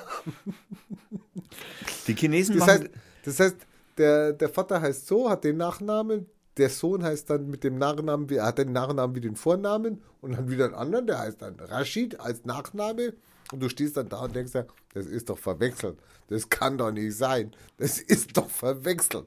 Die 2.06 2.14
Chinesen 2.14 2.56
Das 2.58 2.66
machen, 2.66 2.80
heißt, 2.82 2.90
das 3.24 3.40
heißt 3.40 3.56
der, 3.98 4.32
der 4.32 4.48
Vater 4.48 4.80
heißt 4.80 5.06
so, 5.06 5.28
hat 5.30 5.44
den 5.44 5.56
Nachnamen, 5.56 6.26
der 6.56 6.68
Sohn 6.70 7.02
heißt 7.02 7.30
dann 7.30 7.48
mit 7.48 7.64
dem 7.64 7.78
Nachnamen, 7.78 8.28
wie- 8.30 8.36
er 8.36 8.46
hat 8.46 8.58
den 8.58 8.72
Nachnamen 8.72 9.14
wie 9.16 9.20
den 9.20 9.36
Vornamen 9.36 10.02
und 10.20 10.32
dann 10.32 10.50
wieder 10.50 10.66
einen 10.66 10.74
anderen, 10.74 11.06
der 11.06 11.18
heißt 11.18 11.40
dann 11.42 11.58
Rashid 11.58 12.20
als 12.20 12.44
Nachname. 12.44 13.14
Und 13.52 13.60
du 13.60 13.68
stehst 13.68 13.96
dann 13.98 14.08
da 14.08 14.20
und 14.24 14.34
denkst 14.34 14.54
ja, 14.54 14.64
das 14.94 15.06
ist 15.06 15.28
doch 15.28 15.38
verwechselt. 15.38 15.98
Das 16.28 16.48
kann 16.48 16.78
doch 16.78 16.90
nicht 16.90 17.14
sein. 17.16 17.52
Das 17.76 17.98
ist 17.98 18.36
doch 18.36 18.48
verwechselt. 18.48 19.26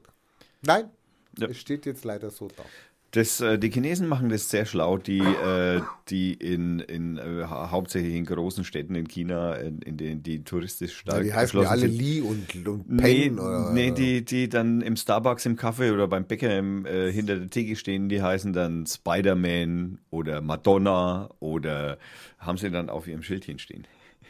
Nein, 0.62 0.90
Ja. 1.38 1.48
es 1.48 1.58
steht 1.58 1.86
jetzt 1.86 2.04
leider 2.04 2.30
so 2.30 2.48
da. 2.48 2.64
Das, 3.16 3.40
äh, 3.40 3.58
die 3.58 3.70
Chinesen 3.70 4.08
machen 4.08 4.28
das 4.28 4.50
sehr 4.50 4.66
schlau, 4.66 4.98
die, 4.98 5.20
äh, 5.20 5.80
die 6.08 6.34
in, 6.34 6.80
in 6.80 7.16
äh, 7.16 7.44
hau- 7.48 7.70
hauptsächlich 7.70 8.14
in 8.14 8.26
großen 8.26 8.62
Städten 8.62 8.94
in 8.94 9.08
China, 9.08 9.54
in, 9.54 9.78
in 9.80 9.96
denen 9.96 10.22
die 10.22 10.44
touristisch 10.44 10.92
Ja, 10.92 10.98
stark 10.98 11.22
die 11.24 11.32
heißen 11.32 11.60
ja 11.62 11.68
alle. 11.68 11.86
Lee 11.86 12.20
und, 12.20 12.54
und 12.66 12.90
Nee, 12.90 13.28
Peng. 13.30 13.38
oder, 13.38 13.72
nee 13.72 13.90
die, 13.90 14.22
die 14.22 14.50
dann 14.50 14.82
im 14.82 14.96
Starbucks 14.96 15.46
im 15.46 15.56
Kaffee 15.56 15.92
oder 15.92 16.08
beim 16.08 16.26
Bäcker 16.26 16.58
im, 16.58 16.84
äh, 16.84 17.10
hinter 17.10 17.36
der 17.36 17.48
Theke 17.48 17.74
stehen, 17.76 18.10
die 18.10 18.20
heißen 18.20 18.52
dann 18.52 18.86
Spider-Man 18.86 19.98
oder 20.10 20.42
Madonna 20.42 21.30
oder 21.40 21.96
haben 22.38 22.58
sie 22.58 22.70
dann 22.70 22.90
auf 22.90 23.08
ihrem 23.08 23.22
Schildchen 23.22 23.58
stehen. 23.58 23.86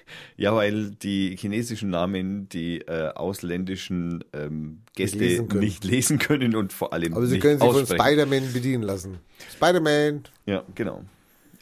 Ja, 0.36 0.54
weil 0.54 0.90
die 0.90 1.36
chinesischen 1.36 1.90
Namen 1.90 2.48
die 2.48 2.78
äh, 2.82 3.08
ausländischen 3.14 4.24
ähm, 4.32 4.82
Gäste 4.94 5.18
lesen 5.18 5.48
können. 5.48 5.64
nicht 5.64 5.84
lesen 5.84 6.18
können 6.18 6.54
und 6.54 6.72
vor 6.72 6.92
allem 6.92 7.14
Aber 7.14 7.26
sie 7.26 7.34
nicht 7.34 7.42
können 7.42 7.58
sich 7.58 7.68
von. 7.68 7.86
Spider-Man 7.86 8.52
bedienen 8.52 8.82
lassen. 8.82 9.18
Spider-Man, 9.54 10.24
Ja, 10.46 10.64
genau. 10.74 11.02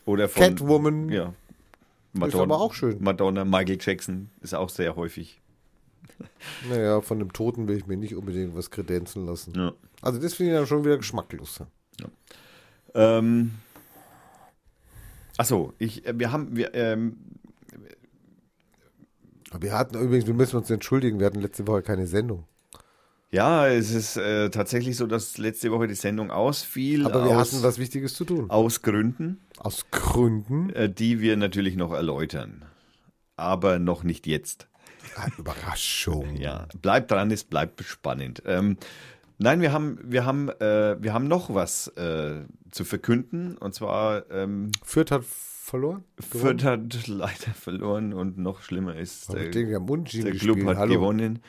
Oder 0.04 0.28
von 0.28 0.42
Catwoman. 0.42 1.09
Ja. 1.09 1.35
aber 2.20 2.61
auch 2.61 2.74
schön. 2.74 2.98
Madonna, 3.00 3.44
Michael 3.44 3.78
Jackson 3.80 4.30
ist 4.42 4.54
auch 4.54 4.68
sehr 4.68 4.96
häufig. 4.96 5.40
Naja, 6.68 7.00
von 7.00 7.18
dem 7.18 7.33
Toten 7.33 7.66
will 7.66 7.76
ich 7.76 7.87
mir 7.87 7.96
nicht 7.96 8.14
unbedingt 8.14 8.54
was 8.54 8.70
kredenzen 8.70 9.26
lassen. 9.26 9.52
Ja. 9.57 9.72
Also 10.00 10.20
das 10.20 10.35
finde 10.35 10.52
ich 10.52 10.59
dann 10.59 10.66
schon 10.66 10.85
wieder 10.85 10.98
geschmacklos. 10.98 11.61
Ähm, 12.94 13.52
achso, 15.37 15.72
ich, 15.78 16.07
äh, 16.07 16.18
wir 16.18 16.30
haben, 16.30 16.54
wir, 16.57 16.74
ähm, 16.74 17.16
wir 19.61 19.73
hatten 19.77 19.97
übrigens, 20.01 20.27
wir 20.27 20.35
müssen 20.35 20.57
uns 20.57 20.71
entschuldigen, 20.71 21.19
wir 21.19 21.27
hatten 21.27 21.40
letzte 21.40 21.67
Woche 21.67 21.83
keine 21.83 22.07
Sendung. 22.07 22.45
ja, 23.31 23.67
es 23.69 23.90
ist 23.90 24.17
äh, 24.17 24.51
tatsächlich 24.51 24.97
so, 24.97 25.07
dass 25.07 25.38
letzte 25.38 25.71
Woche 25.73 25.87
die 25.88 25.95
Sendung 25.95 26.31
ausfiel. 26.31 27.05
Aber 27.07 27.25
wir 27.25 27.37
aus, 27.38 27.53
hatten 27.53 27.62
was 27.62 27.79
Wichtiges 27.79 28.14
zu 28.14 28.25
tun. 28.25 28.51
aus 28.51 28.83
Gründen, 28.83 29.40
Aus 29.59 29.87
Gründen. 29.90 30.71
äh, 30.71 30.88
die 30.88 31.21
wir 31.21 31.37
natürlich 31.37 31.77
noch 31.77 31.93
erläutern. 31.93 32.64
Aber 33.37 33.79
noch 33.81 34.05
nicht 34.05 34.27
jetzt. 34.27 34.69
Ah, 35.17 35.29
Überraschung. 35.38 36.37
Ja, 36.40 36.67
bleibt 36.81 37.11
dran, 37.11 37.31
es 37.31 37.45
bleibt 37.45 37.83
spannend. 37.83 38.43
Ähm, 38.47 38.77
nein, 39.38 39.61
wir 39.61 39.73
haben, 39.73 39.99
wir 40.05 40.25
haben, 40.25 40.49
äh, 40.49 40.97
wir 41.03 41.12
haben 41.12 41.27
noch 41.29 41.53
was 41.53 41.88
äh, 41.97 42.45
zu 42.71 42.85
verkünden. 42.85 43.57
Und 43.59 43.75
zwar 43.75 44.31
ähm, 44.31 44.71
Fürth 44.85 45.11
hat 45.11 45.25
verloren? 45.64 46.05
Fürth 46.20 46.62
hat 46.64 47.07
leider 47.07 47.55
verloren 47.55 48.12
und 48.12 48.38
noch 48.38 48.61
schlimmer 48.62 48.94
ist, 48.96 49.31
Aber 49.31 49.40
ich 49.44 49.50
denke, 49.50 49.70
die 49.70 49.74
haben 49.74 49.88
unentschieden 49.88 50.24
der 50.24 50.33
gespielt. 50.35 50.57
Club 50.57 50.68
hat 50.68 50.77
Hallo. 50.77 50.94
gewonnen. 50.94 51.40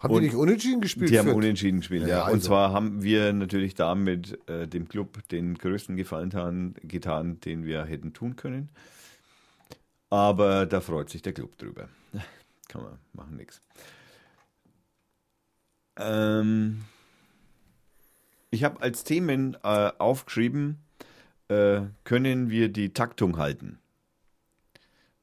Haben 0.00 0.14
Und 0.14 0.20
die 0.20 0.26
nicht 0.28 0.36
unentschieden 0.36 0.80
gespielt? 0.80 1.10
Die 1.10 1.18
haben 1.18 1.26
Fürth? 1.26 1.36
unentschieden 1.36 1.78
gespielt, 1.80 2.02
ja. 2.02 2.08
Ja, 2.08 2.24
Und 2.26 2.34
also. 2.34 2.46
zwar 2.48 2.72
haben 2.72 3.02
wir 3.02 3.32
natürlich 3.32 3.74
damit 3.74 4.38
äh, 4.48 4.68
dem 4.68 4.88
Club 4.88 5.26
den 5.28 5.54
größten 5.58 5.96
Gefallen 5.96 6.30
getan, 6.30 6.74
getan, 6.82 7.40
den 7.40 7.64
wir 7.64 7.84
hätten 7.84 8.12
tun 8.12 8.36
können. 8.36 8.68
Aber 10.10 10.66
da 10.66 10.80
freut 10.80 11.10
sich 11.10 11.22
der 11.22 11.32
Club 11.32 11.58
drüber. 11.58 11.88
Kann 12.68 12.82
man 12.82 12.98
machen 13.12 13.36
nichts. 13.36 13.60
Ähm, 15.96 16.82
ich 18.50 18.62
habe 18.64 18.80
als 18.82 19.04
Themen 19.04 19.56
äh, 19.64 19.90
aufgeschrieben, 19.98 20.78
äh, 21.48 21.82
können 22.04 22.50
wir 22.50 22.68
die 22.68 22.92
Taktung 22.92 23.38
halten? 23.38 23.78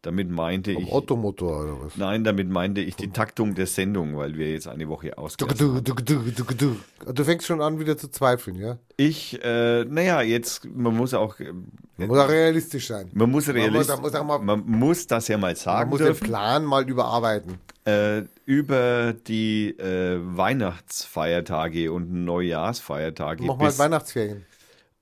Damit 0.03 0.31
meinte 0.31 0.71
ich. 0.71 0.91
Ottomotor 0.91 1.61
oder 1.61 1.85
was? 1.85 1.95
Nein, 1.95 2.23
damit 2.23 2.49
meinte 2.49 2.81
ich 2.81 2.95
die 2.95 3.09
Taktung 3.11 3.53
der 3.53 3.67
Sendung, 3.67 4.17
weil 4.17 4.35
wir 4.35 4.51
jetzt 4.51 4.67
eine 4.67 4.89
Woche 4.89 5.11
Du, 5.11 5.17
ausgelassen 5.17 5.83
du, 7.13 7.23
fängst 7.23 7.45
schon 7.45 7.61
an, 7.61 7.79
wieder 7.79 7.95
zu 7.97 8.09
zweifeln, 8.09 8.55
ja? 8.55 8.79
Ich, 8.97 9.39
äh, 9.43 9.85
naja, 9.85 10.23
jetzt, 10.23 10.65
man 10.65 10.97
muss 10.97 11.13
auch, 11.13 11.39
äh, 11.39 11.53
Man 11.97 12.07
muss 12.07 12.17
auch 12.17 12.29
realistisch 12.29 12.87
sein. 12.87 13.11
man 13.13 13.29
muss 13.29 13.47
realistisch, 13.47 13.89
man 13.95 14.01
muss 14.01 14.15
auch 14.15 14.25
mal- 14.25 14.39
man 14.39 14.63
muss 14.65 15.05
das 15.05 15.27
ja 15.27 15.37
mal 15.37 15.49
Man 15.49 15.55
sagen 15.55 15.89
muss 15.91 15.99
den 15.99 16.07
dürfen, 16.07 16.25
Plan 16.25 16.65
mal 16.65 16.89
überarbeiten. 16.89 17.59
äh, 17.85 18.23
über 18.45 19.13
die 19.13 19.77
äh, 19.77 20.17
Weihnachtsfeiertage 20.35 21.91
und 21.91 22.11
Neujahrsfeiertage 22.25 23.43
Mach 23.43 23.55
mal 23.57 23.67
bis, 23.67 23.77
Weihnachtsferien, 23.77 24.45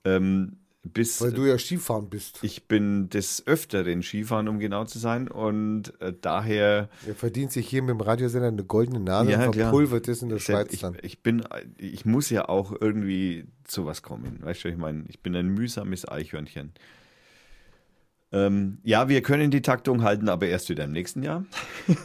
ähm, 0.04 0.58
bis 0.84 1.22
weil 1.22 1.34
du 1.34 1.46
ja 1.46 1.58
Skifahren 1.58 2.10
bist. 2.10 2.40
ich 2.42 2.68
bin 2.68 3.10
des 3.10 3.46
Öfteren 3.46 4.02
Skifahren, 4.02 4.48
um 4.48 4.60
genau 4.60 4.86
zu 4.86 4.98
sein, 4.98 5.28
und 5.28 6.00
äh, 6.02 6.14
daher 6.20 6.90
Er 7.06 7.16
verdient 7.16 7.52
sich 7.52 7.68
hier 7.68 7.82
mit 7.82 7.90
dem 7.90 8.02
Radiosender 8.02 8.48
eine 8.48 8.64
goldene 8.64 9.00
Nase 9.00 9.32
Ja, 9.32 9.46
und 9.46 9.56
verpulvert 9.56 10.08
das 10.08 10.22
in 10.22 10.30
der 10.30 10.40
Schweiz 10.40 10.72
ich, 10.72 10.82
dann. 10.82 10.98
ich 11.02 11.22
bin, 11.22 11.44
ich 11.78 12.06
muss 12.06 12.30
ja 12.30 12.48
auch 12.48 12.74
irgendwie 12.80 13.46
zu 13.66 13.86
was 13.86 14.02
kommen. 14.02 14.40
Weißt 14.42 14.64
du, 14.64 14.70
ich 14.70 14.78
meine, 14.78 15.04
ich 15.10 15.22
bin 15.22 15.36
ein 15.36 15.50
mühsames 15.50 16.08
Eichhörnchen. 16.08 16.72
Ähm, 18.32 18.78
ja, 18.84 19.10
wir 19.10 19.22
können 19.22 19.52
die 19.52 19.62
Taktung 19.62 20.04
halten, 20.04 20.30
aber 20.30 20.48
erst 20.48 20.70
wieder 20.70 20.86
im 20.86 20.92
nächsten 20.92 21.24
Jahr. 21.24 21.46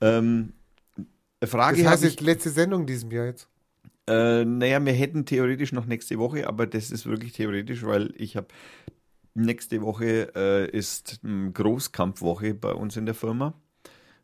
ähm, 0.00 0.52
Frage 1.42 1.82
Das 1.82 1.92
heißt, 1.92 2.04
ich, 2.04 2.20
letzte 2.20 2.50
Sendung 2.50 2.82
in 2.82 2.86
diesem 2.86 3.10
Jahr 3.12 3.26
jetzt. 3.26 3.48
Äh, 4.10 4.44
naja, 4.44 4.84
wir 4.84 4.92
hätten 4.92 5.24
theoretisch 5.24 5.72
noch 5.72 5.86
nächste 5.86 6.18
Woche, 6.18 6.46
aber 6.48 6.66
das 6.66 6.90
ist 6.90 7.06
wirklich 7.06 7.32
theoretisch, 7.32 7.84
weil 7.84 8.12
ich 8.16 8.36
habe 8.36 8.48
nächste 9.34 9.80
Woche 9.82 10.32
äh, 10.34 10.70
ist 10.70 11.20
ähm, 11.24 11.52
Großkampfwoche 11.54 12.54
bei 12.54 12.72
uns 12.72 12.96
in 12.96 13.06
der 13.06 13.14
Firma, 13.14 13.54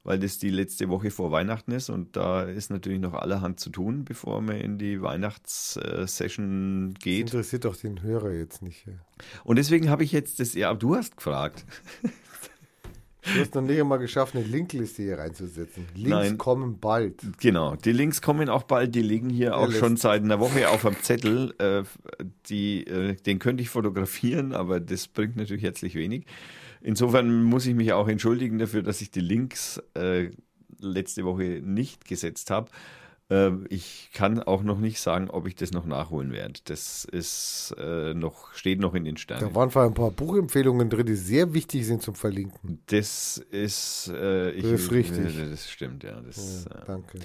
weil 0.03 0.19
das 0.19 0.39
die 0.39 0.51
letzte 0.51 0.89
Woche 0.89 1.11
vor 1.11 1.31
Weihnachten 1.31 1.71
ist 1.73 1.91
und 1.91 2.17
da 2.17 2.43
ist 2.43 2.71
natürlich 2.71 3.01
noch 3.01 3.15
allerhand 3.15 3.61
zu 3.61 3.71
tun, 3.71 4.05
bevor 4.05 4.41
man 4.43 4.57
in 4.57 4.79
die 4.79 5.01
Weihnachtssession 5.03 6.95
Das 6.95 7.03
geht. 7.03 7.21
interessiert 7.23 7.65
doch 7.65 7.77
den 7.77 8.03
Hörer 8.03 8.33
jetzt 8.33 8.63
nicht. 8.63 8.87
ja. 8.87 8.93
Und 9.45 9.57
deswegen 9.57 9.89
habe 9.91 10.05
ich 10.05 10.13
jetzt 10.13 10.41
das, 10.41 10.55
ja, 10.55 10.75
du 10.75 10.97
hast 10.97 11.17
gefragt. 11.17 11.65
Du 13.35 13.41
hast 13.41 13.55
noch 13.55 13.63
nicht 13.63 13.81
einmal 13.81 13.99
geschafft, 13.99 14.35
eine 14.35 14.45
Linkliste 14.45 15.03
hier 15.03 15.19
reinzusetzen. 15.19 15.87
Links 15.95 16.11
Nein. 16.11 16.39
kommen 16.39 16.79
bald. 16.79 17.23
Genau, 17.41 17.75
die 17.77 17.93
Links 17.93 18.23
kommen 18.23 18.49
auch 18.49 18.63
bald, 18.63 18.95
die 18.95 19.03
liegen 19.03 19.31
hier 19.31 19.57
auch 19.57 19.71
schon 19.73 19.97
seit 19.97 20.23
einer 20.23 20.39
Woche 20.39 20.69
auf 20.71 20.83
dem 20.83 20.97
Zettel. 21.03 21.55
Äh, 21.59 21.83
die, 22.49 22.87
äh, 22.87 23.15
den 23.15 23.39
könnte 23.39 23.63
ich 23.63 23.71
fotografieren, 23.71 24.53
aber 24.53 24.81
das 24.81 25.09
bringt 25.09 25.37
natürlich 25.37 25.65
herzlich 25.65 25.95
wenig. 25.95 26.25
Insofern 26.81 27.43
muss 27.43 27.67
ich 27.67 27.75
mich 27.75 27.93
auch 27.93 28.09
entschuldigen 28.09 28.59
dafür, 28.59 28.83
dass 28.83 29.01
ich 29.01 29.11
die 29.11 29.21
Links 29.21 29.83
äh, 29.95 30.31
letzte 30.79 31.25
Woche 31.25 31.61
nicht 31.63 32.07
gesetzt 32.07 32.51
habe. 32.51 32.71
Äh, 33.29 33.51
ich 33.69 34.11
kann 34.13 34.41
auch 34.43 34.63
noch 34.63 34.79
nicht 34.79 35.01
sagen, 35.01 35.31
ob 35.31 35.47
ich 35.47 35.55
das 35.57 35.73
noch 35.73 35.85
nachholen 35.85 36.33
werde. 36.33 36.61
Das 36.65 37.05
ist 37.05 37.75
äh, 37.79 38.15
noch, 38.15 38.55
steht 38.55 38.81
noch 38.81 38.95
in 38.95 39.05
den 39.05 39.17
Sternen. 39.17 39.49
Da 39.49 39.55
waren 39.55 39.71
vor 39.71 39.83
allem 39.83 39.93
ein 39.93 39.95
paar 39.95 40.11
Buchempfehlungen 40.11 40.89
drin, 40.91 41.07
die 41.07 41.17
sehr 41.17 41.53
wichtig 41.53 41.87
sind 41.87 42.03
zum 42.03 42.15
Verlinken. 42.15 42.81
Das 42.87 43.39
ist, 43.51 44.13
äh, 44.15 44.51
ich, 44.53 44.63
Das 44.63 44.81
ist 44.83 44.93
richtig. 44.93 45.39
äh, 45.39 45.51
Das 45.51 45.71
stimmt, 45.71 46.05
ja. 46.05 46.21
Das, 46.21 46.67
Ja, 46.71 46.83
äh, 46.83 46.85
danke. 46.87 47.19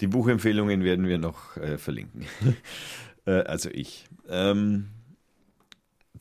Die 0.00 0.08
Buchempfehlungen 0.08 0.82
werden 0.82 1.06
wir 1.06 1.18
noch 1.18 1.56
äh, 1.56 1.78
verlinken. 1.78 2.26
äh, 3.26 3.30
also 3.42 3.70
ich. 3.70 4.06
Ähm, 4.28 4.88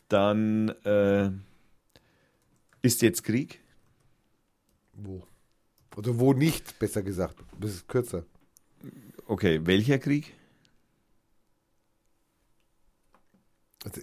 dann 0.10 0.70
äh, 0.86 1.32
ist 2.84 3.02
jetzt 3.02 3.24
Krieg. 3.24 3.62
Wo? 4.94 5.24
Oder 5.96 6.20
wo 6.20 6.34
nicht, 6.34 6.78
besser 6.78 7.02
gesagt. 7.02 7.38
Das 7.60 7.72
ist 7.72 7.88
kürzer. 7.88 8.26
Okay, 9.26 9.60
welcher 9.66 10.00
Krieg? 10.00 10.34
Also, 13.86 14.02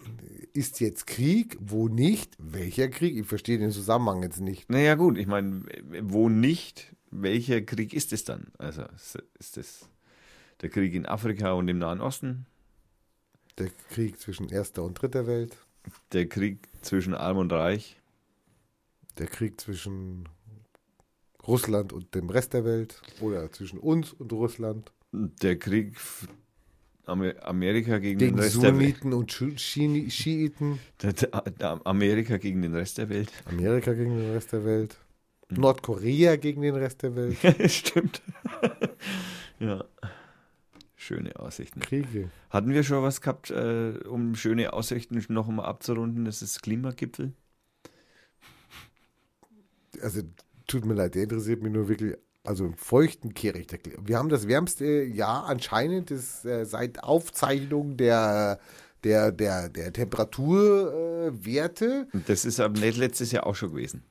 ist 0.52 0.80
jetzt 0.80 1.06
Krieg? 1.06 1.56
Wo 1.60 1.88
nicht? 1.88 2.36
Welcher 2.38 2.88
Krieg? 2.88 3.16
Ich 3.16 3.26
verstehe 3.26 3.58
den 3.58 3.70
Zusammenhang 3.70 4.22
jetzt 4.22 4.40
nicht. 4.40 4.68
Naja 4.70 4.94
gut, 4.94 5.16
ich 5.18 5.26
meine, 5.26 5.62
wo 6.02 6.28
nicht, 6.28 6.94
welcher 7.10 7.62
Krieg 7.62 7.94
ist 7.94 8.12
es 8.12 8.24
dann? 8.24 8.48
Also 8.58 8.82
ist- 8.82 9.22
ist 9.38 9.56
das 9.56 9.88
der 10.60 10.68
Krieg 10.68 10.94
in 10.94 11.06
Afrika 11.06 11.52
und 11.52 11.68
im 11.68 11.78
Nahen 11.78 12.00
Osten? 12.00 12.46
Der 13.58 13.70
Krieg 13.90 14.20
zwischen 14.20 14.48
erster 14.48 14.82
und 14.82 14.94
dritter 14.94 15.26
Welt. 15.26 15.56
Der 16.12 16.28
Krieg 16.28 16.68
zwischen 16.82 17.14
Arm 17.14 17.38
und 17.38 17.52
Reich? 17.52 17.98
Der 19.18 19.26
Krieg 19.26 19.60
zwischen 19.60 20.28
Russland 21.46 21.92
und 21.94 22.14
dem 22.14 22.28
Rest 22.28 22.52
der 22.52 22.64
Welt. 22.66 23.00
Oder 23.20 23.50
zwischen 23.50 23.78
uns 23.78 24.12
und 24.12 24.32
Russland. 24.32 24.92
Der 25.12 25.58
Krieg 25.58 25.96
Amerika 27.06 27.98
gegen, 27.98 28.18
Gegen 28.18 28.36
den 28.36 28.38
Rest 28.44 28.56
der 28.56 28.62
Welt? 28.62 28.98
Sunniten 28.98 29.12
und 29.12 29.32
Schi- 29.32 29.58
Schi- 29.58 30.10
Schiiten. 30.10 30.78
Amerika 31.84 32.36
gegen 32.36 32.62
den 32.62 32.74
Rest 32.74 32.98
der 32.98 33.08
Welt? 33.08 33.32
Amerika 33.46 33.92
gegen 33.92 34.16
den 34.16 34.30
Rest 34.32 34.52
der 34.52 34.64
Welt. 34.64 34.96
Hm. 35.48 35.60
Nordkorea 35.60 36.36
gegen 36.36 36.62
den 36.62 36.76
Rest 36.76 37.02
der 37.02 37.16
Welt. 37.16 37.36
Stimmt. 37.70 38.22
ja. 39.58 39.84
schöne 40.94 41.34
Aussichten. 41.40 41.80
Kriege. 41.80 42.30
Hatten 42.50 42.72
wir 42.72 42.84
schon 42.84 43.02
was 43.02 43.20
gehabt, 43.20 43.50
äh, 43.50 43.94
um 44.08 44.36
schöne 44.36 44.72
Aussichten 44.72 45.20
noch 45.28 45.48
mal 45.48 45.64
abzurunden? 45.64 46.24
Das 46.24 46.42
ist 46.42 46.62
Klimagipfel. 46.62 47.32
Also 50.00 50.22
tut 50.68 50.84
mir 50.84 50.94
leid, 50.94 51.16
der 51.16 51.24
interessiert 51.24 51.62
mich 51.62 51.72
nur 51.72 51.88
wirklich. 51.88 52.16
Also 52.44 52.64
im 52.64 52.74
feuchten 52.74 53.34
Kehricht. 53.34 53.76
Wir 54.02 54.16
haben 54.16 54.30
das 54.30 54.48
wärmste 54.48 55.02
Jahr 55.02 55.44
anscheinend 55.46 56.10
das, 56.10 56.42
äh, 56.44 56.64
seit 56.64 57.04
Aufzeichnung 57.04 57.96
der, 57.98 58.58
der, 59.04 59.30
der, 59.30 59.68
der 59.68 59.92
Temperaturwerte. 59.92 62.08
Und 62.12 62.26
das 62.28 62.44
ist 62.46 62.58
aber 62.60 62.78
nicht 62.80 62.96
letztes 62.96 63.30
Jahr 63.32 63.46
auch 63.46 63.54
schon 63.54 63.70
gewesen. 63.70 64.02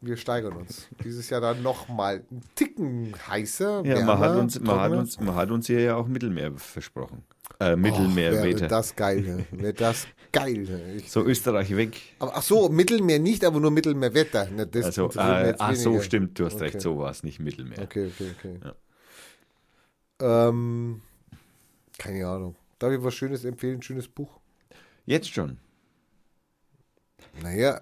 Wir 0.00 0.16
steigern 0.16 0.52
uns. 0.52 0.86
Dieses 1.02 1.30
Jahr 1.30 1.40
dann 1.40 1.62
nochmal 1.62 2.22
einen 2.30 2.42
Ticken 2.54 3.12
heißer. 3.28 3.82
Ja, 3.84 4.04
man, 4.04 4.18
hat 4.18 4.36
uns, 4.36 4.60
man, 4.60 4.78
hat 4.78 4.92
uns, 4.92 5.18
man 5.18 5.34
hat 5.34 5.50
uns 5.50 5.66
hier 5.66 5.80
ja 5.80 5.96
auch 5.96 6.06
Mittelmeer 6.06 6.52
versprochen. 6.52 7.24
Äh, 7.58 7.72
Och, 7.72 7.78
Mittelmeerwetter. 7.78 8.60
wäre 8.60 8.68
das 8.68 8.94
geil. 8.94 9.46
Wäre 9.50 9.74
das 9.74 10.06
geil. 10.34 10.94
Ich, 10.96 11.10
so 11.10 11.22
Österreich 11.24 11.74
weg. 11.76 12.00
aber, 12.18 12.36
ach 12.36 12.42
so, 12.42 12.68
Mittelmeer 12.68 13.18
nicht, 13.18 13.44
aber 13.44 13.60
nur 13.60 13.70
Mittelmeerwetter. 13.70 14.48
Na, 14.54 14.64
das 14.64 14.84
Also, 14.86 15.10
äh, 15.12 15.54
ach 15.58 15.74
so, 15.74 16.00
stimmt, 16.00 16.38
du 16.38 16.46
hast 16.46 16.54
Okay. 16.54 16.64
recht, 16.64 16.80
so 16.80 16.98
war 16.98 17.10
es 17.10 17.22
nicht 17.22 17.40
Mittelmeer. 17.40 17.82
Okay, 17.82 18.10
okay, 18.12 18.30
okay. 18.38 18.58
Ja. 18.62 20.48
Ähm, 20.48 21.00
keine 21.98 22.26
Ahnung. 22.26 22.56
Darf 22.78 22.92
ich 22.92 23.02
was 23.02 23.14
Schönes 23.14 23.44
empfehlen? 23.44 23.78
Ein 23.78 23.82
schönes 23.82 24.08
Buch? 24.08 24.40
Jetzt 25.06 25.32
schon. 25.32 25.58
Naja, 27.42 27.80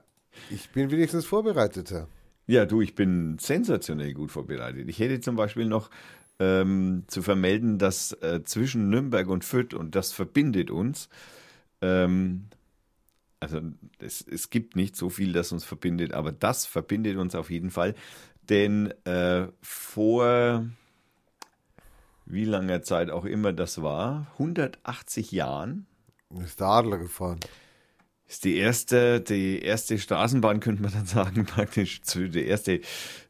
ich 0.51 0.71
bin 0.71 0.91
wenigstens 0.91 1.27
vorbereiteter. 1.27 2.09
Ja, 2.47 2.67
du, 2.67 2.81
ich 2.81 2.95
bin 2.95 3.38
sensationell 3.38 4.12
gut 4.15 4.31
vorbereitet. 4.31 4.88
Ich 4.88 4.99
hätte 4.99 5.21
zum 5.21 5.37
Beispiel 5.37 5.67
noch 5.67 5.91
ähm, 6.38 7.05
zu 7.07 7.23
vermelden, 7.23 7.79
dass 7.79 8.12
äh, 8.21 8.43
zwischen 8.45 8.91
Nürnberg 8.91 9.29
und 9.29 9.45
Fürth, 9.45 9.75
und 9.75 9.95
das 9.95 10.12
verbindet 10.12 10.71
uns, 10.71 11.09
ähm, 11.83 12.47
also 13.40 13.61
es, 13.99 14.23
es 14.27 14.51
gibt 14.51 14.77
nicht 14.77 14.97
so 14.97 15.11
viel, 15.11 15.33
das 15.33 15.53
uns 15.53 15.64
verbindet, 15.64 16.12
aber 16.14 16.33
das 16.33 16.64
verbindet 16.64 17.16
uns 17.16 17.35
auf 17.35 17.51
jeden 17.51 17.71
Fall. 17.71 17.95
Denn 18.49 18.92
äh, 19.05 19.49
vor 19.61 20.64
wie 22.27 22.45
langer 22.45 22.83
Zeit 22.83 23.11
auch 23.11 23.25
immer 23.25 23.53
das 23.53 23.83
war, 23.83 24.27
180 24.35 25.33
Jahren, 25.33 25.87
Ist 26.42 26.61
der 26.61 26.68
Adler 26.68 26.99
gefahren. 26.99 27.40
ist 28.27 28.45
die 28.45 28.57
erste, 28.57 29.21
die 29.21 29.61
erste 29.61 29.99
Straßenbahn, 29.99 30.61
könnte 30.61 30.83
man 30.83 30.92
dann 30.92 31.07
sagen, 31.07 31.45
praktisch 31.47 32.01
der 32.03 32.47
erste, 32.47 32.81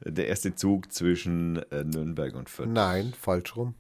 der 0.04 0.28
erste 0.28 0.54
Zug 0.54 0.92
zwischen 0.92 1.56
äh, 1.72 1.84
Nürnberg 1.84 2.34
und 2.34 2.48
Fürth. 2.48 2.68
Nein, 2.68 3.12
falsch 3.18 3.56
rum. 3.56 3.74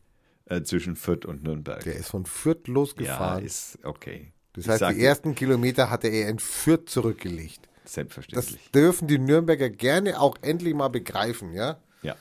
Äh, 0.46 0.62
zwischen 0.62 0.96
Fürth 0.96 1.24
und 1.24 1.44
Nürnberg. 1.44 1.84
Der 1.84 1.94
ist 1.94 2.08
von 2.08 2.26
Fürth 2.26 2.66
ja, 2.66 2.74
losgefahren. 2.74 3.44
ist 3.44 3.78
okay. 3.84 4.31
Das 4.52 4.64
Ich 4.64 4.70
heißt, 4.70 4.96
die 4.96 5.04
ersten 5.04 5.34
Kilometer 5.34 5.90
hatte 5.90 6.08
er 6.08 6.28
in 6.28 6.38
Fürth 6.38 6.88
zurückgelegt. 6.88 7.68
Das 7.84 7.94
Selbstverständlich. 7.94 8.70
dürfen 8.72 9.08
die 9.08 9.18
Nürnberger 9.18 9.70
gerne 9.70 10.20
auch 10.20 10.36
endlich 10.42 10.74
mal 10.74 10.88
begreifen, 10.88 11.52
ja? 11.52 11.78
ja. 12.02 12.16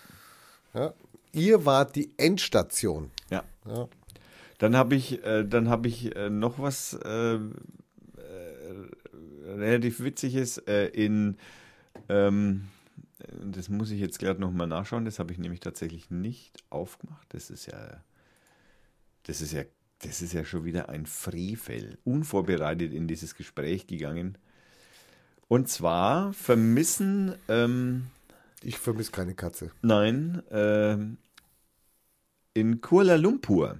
ja? 0.74 0.94
Ihr 1.34 1.66
wart 1.66 1.96
die 1.96 2.12
Endstation. 2.18 3.12
ja. 3.30 3.44
Ja. 3.66 3.88
Dann 4.58 4.76
habe 4.76 4.94
ich, 4.96 5.24
äh, 5.24 5.44
dann 5.44 5.70
habe 5.70 5.88
ich 5.88 6.16
äh, 6.16 6.30
noch 6.30 6.60
was 6.60 6.94
äh, 6.94 7.34
äh, 7.34 7.40
relativ 9.46 10.04
Witziges 10.04 10.60
äh, 10.60 10.86
in, 10.88 11.38
ähm, 12.10 12.68
das 13.44 13.70
muss 13.70 13.90
ich 13.90 14.00
jetzt 14.00 14.20
gerade 14.20 14.40
nochmal 14.40 14.68
nachschauen, 14.68 15.06
das 15.06 15.18
habe 15.18 15.32
ich 15.32 15.40
nämlich 15.40 15.62
tatsächlich 15.62 16.12
nicht 16.12 16.64
aufgemacht. 16.70 17.26
Das 17.34 17.50
ist 17.50 17.66
ja, 17.66 18.04
das 19.24 19.42
ist 19.42 19.52
ja, 19.54 19.64
das 20.04 20.22
ist 20.22 20.34
ja 20.34 20.44
schon 20.44 20.66
wieder 20.66 20.90
ein 20.90 21.06
Frevel, 21.06 21.98
unvorbereitet 22.04 22.94
in 22.94 23.08
dieses 23.08 23.36
Gespräch 23.36 23.88
gegangen. 23.88 24.38
Und 25.48 25.70
zwar 25.70 26.34
vermissen, 26.34 27.36
ähm, 27.50 28.08
Ich 28.64 28.78
vermisse 28.78 29.12
keine 29.12 29.34
Katze. 29.34 29.72
Nein, 29.82 30.42
ähm, 30.52 31.18
in 32.54 32.82
Kuala 32.82 33.16
Lumpur 33.16 33.78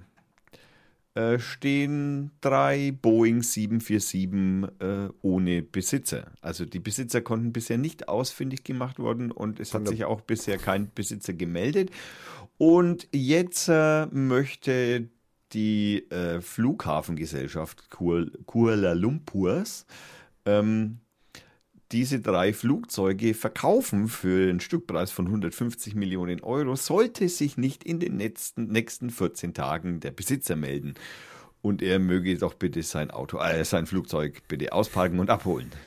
äh, 1.14 1.38
stehen 1.38 2.30
drei 2.40 2.92
Boeing 2.92 3.42
747 3.42 4.70
äh, 4.80 5.08
ohne 5.22 5.62
Besitzer. 5.62 6.32
Also 6.40 6.64
die 6.64 6.80
Besitzer 6.80 7.20
konnten 7.20 7.52
bisher 7.52 7.78
nicht 7.78 8.08
ausfindig 8.08 8.64
gemacht 8.64 8.98
worden 8.98 9.30
und 9.30 9.60
es 9.60 9.74
hat 9.74 9.86
sich 9.86 10.04
auch 10.04 10.22
bisher 10.22 10.58
kein 10.58 10.90
Besitzer 10.94 11.34
gemeldet. 11.34 11.90
Und 12.58 13.08
jetzt 13.12 13.68
äh, 13.68 14.06
möchte 14.06 15.08
die 15.52 16.10
äh, 16.10 16.40
Flughafengesellschaft 16.40 17.90
Kuala, 17.90 18.92
Lumpurs 18.92 19.86
ähm, 20.44 20.98
diese 21.92 22.20
drei 22.20 22.52
Flugzeuge 22.54 23.34
verkaufen 23.34 24.08
für 24.08 24.48
einen 24.48 24.60
Stückpreis 24.60 25.10
von 25.10 25.26
150 25.26 25.94
Millionen 25.94 26.40
Euro, 26.40 26.74
sollte 26.74 27.28
sich 27.28 27.58
nicht 27.58 27.84
in 27.84 28.00
den 28.00 28.16
nächsten, 28.16 28.68
nächsten 28.68 29.10
14 29.10 29.52
Tagen 29.52 30.00
der 30.00 30.10
Besitzer 30.10 30.56
melden. 30.56 30.94
Und 31.60 31.82
er 31.82 31.98
möge 31.98 32.36
doch 32.38 32.54
bitte 32.54 32.82
sein 32.82 33.10
Auto, 33.10 33.38
äh, 33.38 33.64
sein 33.64 33.86
Flugzeug 33.86 34.42
bitte 34.48 34.72
ausparken 34.72 35.20
und 35.20 35.30
abholen. 35.30 35.70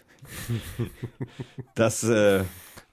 Das, 1.75 2.03
äh, 2.03 2.43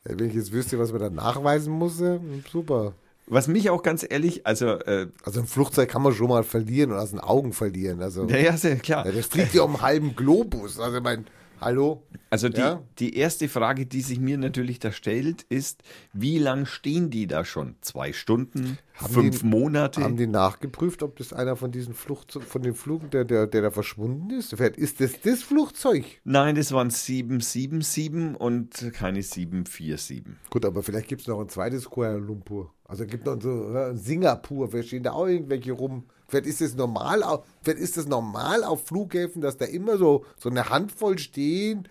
Wenn 0.05 0.29
ich 0.29 0.35
jetzt 0.35 0.53
wüsste, 0.53 0.79
was 0.79 0.93
man 0.93 1.01
da 1.01 1.11
nachweisen 1.11 1.73
muss, 1.73 2.03
super. 2.51 2.95
Was 3.27 3.49
mich 3.49 3.71
auch 3.71 3.83
ganz 3.83 4.05
ehrlich, 4.09 4.47
also, 4.47 4.67
äh, 4.67 5.09
Also 5.25 5.41
ein 5.41 5.47
Flugzeug 5.47 5.89
kann 5.89 6.03
man 6.03 6.13
schon 6.15 6.29
mal 6.29 6.43
verlieren 6.45 6.91
oder 6.91 7.03
aus 7.03 7.11
den 7.11 7.21
Augen 7.21 7.53
verlieren. 7.53 8.03
Also 8.03 8.25
naja, 8.25 8.57
sehr 8.57 8.77
klar. 8.77 9.07
ja, 9.07 9.13
das 9.13 9.27
fliegt 9.27 9.55
ja 9.55 9.63
um 9.63 9.75
einen 9.77 9.83
halben 9.83 10.17
Globus. 10.17 10.79
Also 10.81 10.97
ich 10.99 11.03
mein, 11.03 11.27
hallo? 11.61 12.03
Also 12.31 12.49
die, 12.49 12.59
Ja. 12.61 12.83
die 12.99 13.17
erste 13.17 13.49
Frage, 13.49 13.87
die 13.87 14.01
sich 14.01 14.19
mir 14.19 14.39
natürlich 14.39 14.79
da 14.81 14.91
stellt, 14.91 15.43
ist, 15.51 15.83
wie 16.13 16.39
lang 16.39 16.67
stehen 16.67 17.11
die 17.11 17.27
da 17.27 17.45
schon? 17.45 17.77
Zwei 17.83 18.13
Stunden? 18.13 18.79
Haben 18.95 19.13
fünf 19.15 19.41
die- 19.41 19.47
Monate? 19.47 20.03
Haben 20.03 20.17
die 20.17 20.27
nachgeprüft, 20.27 21.03
ob 21.03 21.17
das 21.17 21.33
einer 21.33 21.55
von 21.57 21.71
diesen 21.71 21.95
Flucht 21.95 22.33
von 22.33 22.63
den 22.63 22.75
Flügen, 22.75 23.11
der, 23.11 23.25
der, 23.25 23.47
der 23.47 23.63
da 23.63 23.71
verschwunden 23.71 24.31
ist? 24.31 24.53
Ist 24.53 25.01
das 25.01 25.13
das 25.23 25.43
Flugzeug? 25.43 26.05
Nein, 26.25 26.55
das 26.57 26.73
waren 26.73 26.91
777 26.91 28.35
und 28.41 28.93
keine 28.95 29.23
747. 29.23 30.25
Gut, 30.51 30.65
aber 30.65 30.83
vielleicht 30.83 31.09
gibt 31.09 31.23
es 31.23 31.27
noch 31.29 31.41
ein 31.41 31.49
zweites 31.49 31.85
Kuala 31.89 32.17
Lumpur. 32.17 32.73
Also 32.93 33.07
gibt 33.07 33.25
noch 33.25 33.41
so 33.41 33.75
äh, 33.75 33.97
Singapur, 33.97 34.69
vielleicht 34.69 34.89
stehen 34.89 35.03
da 35.03 35.13
auch 35.13 35.27
irgendwelche 35.27 35.73
rum. 35.73 36.05
Vielleicht 36.29 36.45
ist 36.45 36.61
es 36.61 36.77
normal, 36.77 37.23
ist 37.65 37.97
es 37.97 38.07
normal 38.07 38.65
auf 38.65 38.85
Flughäfen, 38.85 39.41
dass 39.41 39.57
da 39.57 39.65
immer 39.65 39.97
so, 39.97 40.27
so 40.37 40.51
eine 40.51 40.69
Handvoll 40.69 41.19
stehen, 41.19 41.89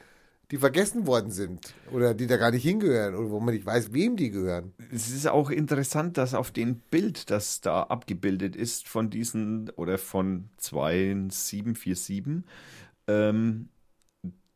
die 0.52 0.58
vergessen 0.58 1.08
worden 1.08 1.32
sind 1.32 1.74
oder 1.92 2.14
die 2.14 2.28
da 2.28 2.38
gar 2.38 2.52
nicht 2.52 2.62
hingehören 2.62 3.16
oder 3.16 3.32
wo 3.32 3.40
man 3.40 3.56
nicht 3.56 3.66
weiß, 3.66 3.94
wem 3.94 4.16
die 4.16 4.30
gehören. 4.30 4.74
Es 4.94 5.10
ist 5.10 5.28
auch 5.28 5.50
interessant, 5.50 6.20
dass 6.20 6.36
auf 6.36 6.52
dem 6.52 6.76
Bild, 6.92 7.32
das 7.32 7.62
da 7.62 7.82
abgebildet 7.82 8.56
ist 8.56 8.88
von 8.88 9.10
diesen 9.10 9.72
oder 9.72 9.98
von 9.98 10.50
zwei 10.58 11.16
747, 11.30 12.44
ähm, 13.08 13.70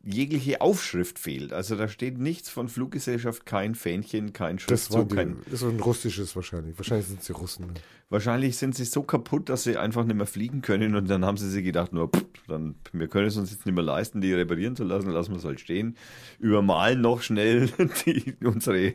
jegliche 0.06 0.60
Aufschrift 0.60 1.18
fehlt. 1.18 1.52
Also 1.52 1.74
da 1.74 1.88
steht 1.88 2.18
nichts 2.18 2.48
von 2.48 2.68
Fluggesellschaft, 2.68 3.44
kein 3.44 3.74
Fähnchen, 3.74 4.32
kein 4.32 4.56
Das 4.56 4.64
Schriftzug, 4.64 5.14
kein 5.14 5.38
das 5.50 5.62
war 5.62 5.70
ein 5.70 5.80
russisches 5.80 6.36
wahrscheinlich. 6.36 6.78
Wahrscheinlich 6.78 7.08
sind 7.08 7.22
sie 7.24 7.32
Russen. 7.32 7.72
Wahrscheinlich 8.08 8.56
sind 8.56 8.76
sie 8.76 8.84
so 8.84 9.02
kaputt, 9.02 9.48
dass 9.48 9.64
sie 9.64 9.76
einfach 9.76 10.04
nicht 10.04 10.16
mehr 10.16 10.26
fliegen 10.26 10.62
können 10.62 10.94
und 10.94 11.10
dann 11.10 11.24
haben 11.24 11.36
sie 11.36 11.50
sich 11.50 11.64
gedacht, 11.64 11.92
nur, 11.92 12.08
pff, 12.08 12.22
dann, 12.46 12.76
wir 12.92 13.08
können 13.08 13.26
es 13.26 13.36
uns 13.36 13.50
jetzt 13.50 13.66
nicht 13.66 13.74
mehr 13.74 13.82
leisten, 13.82 14.20
die 14.20 14.32
reparieren 14.32 14.76
zu 14.76 14.84
lassen, 14.84 15.10
lassen 15.10 15.32
wir 15.32 15.38
es 15.38 15.44
halt 15.44 15.58
stehen. 15.58 15.96
Übermalen 16.38 17.00
noch 17.00 17.22
schnell 17.22 17.68
die, 18.06 18.36
unsere 18.44 18.94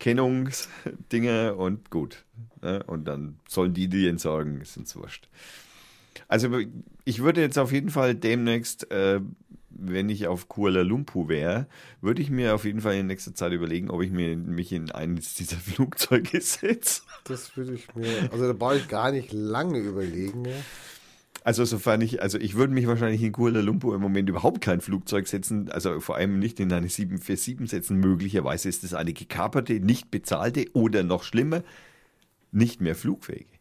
Kennungsdinger 0.00 1.56
und 1.56 1.90
gut. 1.90 2.24
Ne? 2.60 2.82
Und 2.88 3.04
dann 3.04 3.38
sollen 3.48 3.72
die 3.72 3.86
die 3.86 4.08
entsorgen, 4.08 4.60
ist 4.60 4.76
uns 4.76 4.96
wurscht. 4.96 5.28
Also 6.28 6.58
ich 7.04 7.22
würde 7.22 7.40
jetzt 7.40 7.58
auf 7.58 7.72
jeden 7.72 7.90
Fall 7.90 8.14
demnächst, 8.14 8.90
äh, 8.90 9.20
wenn 9.68 10.08
ich 10.08 10.26
auf 10.26 10.48
Kuala 10.48 10.82
Lumpur 10.82 11.28
wäre, 11.28 11.66
würde 12.00 12.20
ich 12.20 12.30
mir 12.30 12.54
auf 12.54 12.64
jeden 12.64 12.80
Fall 12.80 12.94
in 12.94 13.06
nächster 13.06 13.34
Zeit 13.34 13.52
überlegen, 13.52 13.90
ob 13.90 14.02
ich 14.02 14.10
mir, 14.10 14.36
mich 14.36 14.72
in 14.72 14.90
eines 14.90 15.34
dieser 15.34 15.56
Flugzeuge 15.58 16.40
setze. 16.40 17.02
Das 17.24 17.56
würde 17.56 17.74
ich 17.74 17.94
mir, 17.94 18.30
also 18.30 18.46
da 18.46 18.52
brauche 18.52 18.76
ich 18.76 18.88
gar 18.88 19.10
nicht 19.12 19.32
lange 19.32 19.78
überlegen. 19.78 20.44
Ja. 20.44 20.52
Also 21.42 21.64
sofern 21.64 22.02
ich, 22.02 22.20
also 22.20 22.38
ich 22.38 22.54
würde 22.54 22.74
mich 22.74 22.86
wahrscheinlich 22.86 23.22
in 23.22 23.32
Kuala 23.32 23.60
Lumpur 23.60 23.94
im 23.94 24.02
Moment 24.02 24.28
überhaupt 24.28 24.60
kein 24.60 24.82
Flugzeug 24.82 25.26
setzen, 25.26 25.70
also 25.70 25.98
vor 26.00 26.16
allem 26.16 26.38
nicht 26.38 26.60
in 26.60 26.70
eine 26.70 26.88
747 26.88 27.70
setzen. 27.70 27.96
Möglicherweise 27.96 28.68
ist 28.68 28.84
es 28.84 28.92
eine 28.92 29.14
gekaperte, 29.14 29.80
nicht 29.80 30.10
bezahlte 30.10 30.66
oder 30.74 31.02
noch 31.02 31.22
schlimmer, 31.22 31.62
nicht 32.52 32.82
mehr 32.82 32.94
flugfähige. 32.94 33.59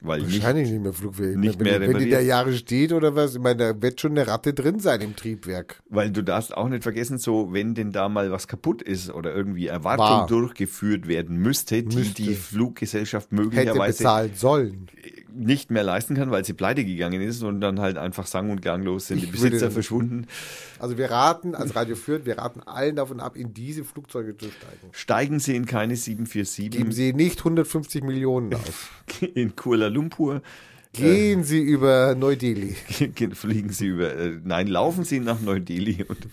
Weil 0.00 0.22
nicht, 0.22 0.34
Wahrscheinlich 0.42 0.70
nicht 0.70 0.82
mehr 0.82 0.92
flugfähig. 0.92 1.36
nicht 1.36 1.58
wenn, 1.58 1.64
mehr 1.80 1.80
wenn 1.80 1.98
die 1.98 2.10
da. 2.10 2.20
Jahre 2.20 2.52
steht 2.54 2.92
oder 2.92 3.16
was, 3.16 3.34
ich 3.34 3.40
meine, 3.40 3.56
da 3.74 3.82
wird 3.82 4.00
schon 4.00 4.12
eine 4.12 4.26
Ratte 4.28 4.54
drin 4.54 4.78
sein 4.78 5.00
im 5.00 5.16
Triebwerk. 5.16 5.82
weil 5.88 6.10
du 6.10 6.22
darfst 6.22 6.56
auch 6.56 6.68
nicht 6.68 6.82
vergessen, 6.84 7.18
so 7.18 7.52
wenn 7.52 7.74
denn 7.74 7.90
da 7.92 8.08
mal 8.08 8.30
was 8.30 8.46
kaputt 8.46 8.80
ist 8.82 9.12
oder 9.12 9.34
irgendwie 9.34 9.66
Erwartung 9.66 10.06
War. 10.06 10.26
durchgeführt 10.28 11.08
werden 11.08 11.36
müsste, 11.38 11.82
die 11.82 11.96
Müsste. 11.96 12.22
die 12.22 12.34
Fluggesellschaft 12.34 13.30
Hätte 13.32 13.42
möglicherweise 13.42 13.98
bezahlen 13.98 14.30
sollen. 14.34 14.86
nicht 15.34 15.70
mehr 15.70 15.82
leisten 15.84 16.14
kann, 16.16 16.30
weil 16.30 16.44
sie 16.44 16.52
pleite 16.52 16.84
gegangen 16.84 17.20
ist 17.20 17.42
und 17.42 17.60
dann 17.60 17.80
halt 17.80 17.96
einfach 17.98 18.26
sang- 18.26 18.50
und 18.50 18.62
ganglos 18.62 19.06
sind 19.08 19.20
die 19.20 19.26
Ich 19.26 19.32
würde- 19.34 19.50
Besitzer 19.50 19.70
verschwunden. 19.70 20.26
Also 20.78 20.96
wir 20.98 21.10
raten, 21.10 21.54
als 21.54 21.74
Radio 21.76 21.96
führt, 21.96 22.24
wir 22.26 22.38
raten 22.38 22.60
allen 22.60 22.96
davon 22.96 23.20
ab, 23.20 23.36
in 23.36 23.52
diese 23.54 23.84
Flugzeuge 23.84 24.36
zu 24.36 24.46
steigen. 24.46 24.88
Steigen 24.92 25.38
sie 25.40 25.56
in 25.56 25.66
keine 25.66 25.96
747 25.96 26.70
Geben 26.70 26.92
Sie 26.92 27.12
nicht 27.12 27.38
150 27.40 28.02
Millionen 28.04 28.54
aus. 28.54 28.88
in 29.34 29.54
Kuala 29.88 29.94
Lumpur. 29.94 30.42
Gehen 30.92 31.44
Sie 31.44 31.60
über 31.60 32.14
Neu-Delhi. 32.14 32.74
fliegen 33.34 33.70
Sie 33.70 33.86
über, 33.86 34.14
äh, 34.14 34.38
nein, 34.42 34.66
laufen 34.66 35.04
Sie 35.04 35.20
nach 35.20 35.40
Neu-Delhi 35.40 36.04
und 36.04 36.28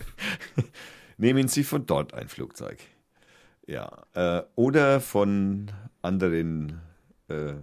nehmen 1.18 1.48
Sie 1.48 1.62
von 1.62 1.86
dort 1.86 2.14
ein 2.14 2.28
Flugzeug. 2.28 2.78
Ja, 3.66 3.90
äh, 4.14 4.42
oder 4.54 5.00
von 5.00 5.70
anderen 6.02 6.80
äh, 7.28 7.54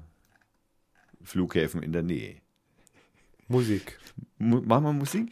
Flughäfen 1.24 1.82
in 1.82 1.94
der 1.94 2.04
Nähe. 2.04 2.38
Musik. 3.48 4.00
Mu 4.38 4.62
machen 4.62 4.84
wir 4.86 4.94
Musik? 4.94 5.32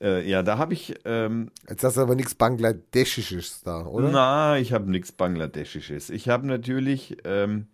Äh, 0.00 0.28
ja, 0.28 0.42
da 0.42 0.58
habe 0.58 0.74
ich, 0.74 0.94
ähm, 1.04 1.50
Jetzt 1.68 1.84
hast 1.84 1.96
du 1.96 2.02
aber 2.02 2.14
nichts 2.14 2.34
Bangladeschisches 2.34 3.62
da, 3.62 3.84
oder? 3.86 4.10
na, 4.10 4.58
ich 4.58 4.72
habe 4.72 4.90
nichts 4.90 5.10
Bangladeschisches. 5.12 6.10
Ich 6.10 6.28
habe 6.28 6.46
natürlich 6.46 7.16
ähm, 7.24 7.66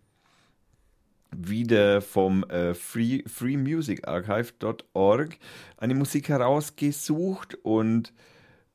wieder 1.37 2.01
vom 2.01 2.45
äh, 2.45 2.75
Free, 2.75 3.23
freemusicarchive.org 3.27 5.37
eine 5.77 5.95
Musik 5.95 6.29
herausgesucht 6.29 7.57
und 7.63 8.13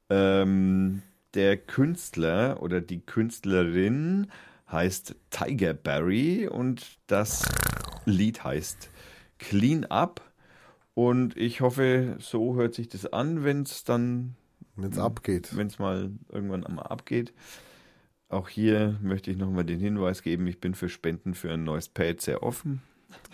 ähm, 0.10 1.02
der 1.34 1.58
Künstler 1.58 2.62
oder 2.62 2.82
die 2.82 3.02
Künstlerin 3.02 4.28
heißt 4.72 5.15
Tiger 5.30 5.74
Barry 5.74 6.48
und 6.48 7.00
das 7.08 7.43
Lied 8.06 8.43
heißt 8.43 8.89
Clean 9.38 9.86
Up. 9.86 10.22
Und 10.93 11.38
ich 11.38 11.62
hoffe, 11.62 12.17
so 12.19 12.56
hört 12.56 12.74
sich 12.74 12.89
das 12.89 13.06
an, 13.06 13.43
wenn 13.43 13.62
es 13.62 13.84
dann 13.84 14.36
Wenn 14.76 14.91
es 14.91 14.98
abgeht. 14.98 15.56
wenn 15.56 15.67
es 15.67 15.80
mal 15.80 16.12
irgendwann 16.30 16.65
einmal 16.65 16.88
abgeht. 16.88 17.34
Auch 18.30 18.48
hier 18.48 18.98
möchte 19.02 19.32
ich 19.32 19.38
nochmal 19.38 19.63
den 19.65 19.80
Hinweis 19.80 20.22
geben, 20.22 20.46
ich 20.48 20.60
bin 20.62 20.76
für 20.76 20.88
Spenden 20.88 21.34
für 21.34 21.52
ein 21.52 21.63
neues 21.63 21.89
Pad 21.89 22.22
sehr 22.22 22.44
offen. 22.44 22.82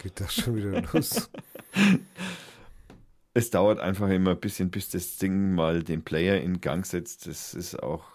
Geht 0.02 0.22
das 0.22 0.34
schon 0.34 0.56
wieder 0.56 0.82
los? 0.94 1.30
Es 3.38 3.50
dauert 3.50 3.82
einfach 3.82 4.08
immer 4.10 4.32
ein 4.32 4.40
bisschen, 4.40 4.70
bis 4.72 4.90
das 4.92 5.18
Ding 5.18 5.54
mal 5.56 5.84
den 5.84 6.04
Player 6.04 6.40
in 6.40 6.62
Gang 6.62 6.86
setzt. 6.86 7.28
Das 7.28 7.54
ist 7.54 7.76
auch 7.84 8.06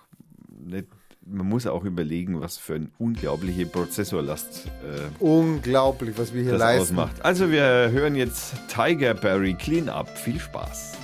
nicht, 0.49 0.87
man 1.27 1.47
muss 1.47 1.67
auch 1.67 1.85
überlegen, 1.85 2.41
was 2.41 2.57
für 2.57 2.77
eine 2.77 2.89
unglaubliche 2.99 3.67
Prozessorlast 3.67 4.69
äh, 4.83 5.23
Unglaublich, 5.23 6.17
was 6.17 6.33
wir 6.33 6.41
hier 6.41 6.53
das 6.53 6.61
leisten. 6.61 6.99
ausmacht. 6.99 7.23
Also 7.23 7.51
wir 7.51 7.91
hören 7.91 8.15
jetzt 8.15 8.55
Tiger 8.69 9.13
Berry 9.13 9.53
Clean 9.53 9.91
Up. 9.91 10.09
Viel 10.17 10.41
Spaß. 10.41 10.97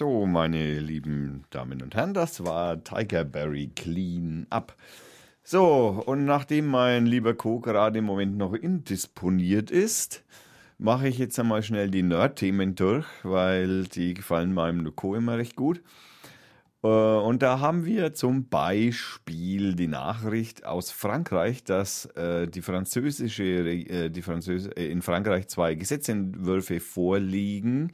So, 0.00 0.24
meine 0.24 0.80
lieben 0.80 1.44
Damen 1.50 1.82
und 1.82 1.94
Herren, 1.94 2.14
das 2.14 2.42
war 2.42 2.82
Tiger 2.82 3.22
Berry 3.22 3.70
Clean 3.76 4.46
Up. 4.48 4.74
So, 5.42 6.02
und 6.06 6.24
nachdem 6.24 6.68
mein 6.68 7.04
lieber 7.04 7.34
Co. 7.34 7.60
gerade 7.60 7.98
im 7.98 8.06
Moment 8.06 8.38
noch 8.38 8.54
indisponiert 8.54 9.70
ist, 9.70 10.24
mache 10.78 11.06
ich 11.06 11.18
jetzt 11.18 11.38
einmal 11.38 11.62
schnell 11.62 11.90
die 11.90 12.02
Nerd-Themen 12.02 12.76
durch, 12.76 13.04
weil 13.24 13.84
die 13.88 14.14
gefallen 14.14 14.54
meinem 14.54 14.96
Co. 14.96 15.16
immer 15.16 15.36
recht 15.36 15.54
gut. 15.54 15.82
Äh, 16.82 16.86
und 16.86 17.42
da 17.42 17.60
haben 17.60 17.84
wir 17.84 18.14
zum 18.14 18.48
Beispiel 18.48 19.74
die 19.74 19.86
Nachricht 19.86 20.64
aus 20.64 20.90
Frankreich, 20.90 21.64
dass 21.64 22.06
äh, 22.16 22.46
die 22.46 22.62
französische, 22.62 23.44
äh, 23.44 24.10
die 24.10 24.22
Französ 24.22 24.66
in 24.66 25.02
Frankreich 25.02 25.48
zwei 25.48 25.74
Gesetzentwürfe 25.74 26.80
vorliegen, 26.80 27.92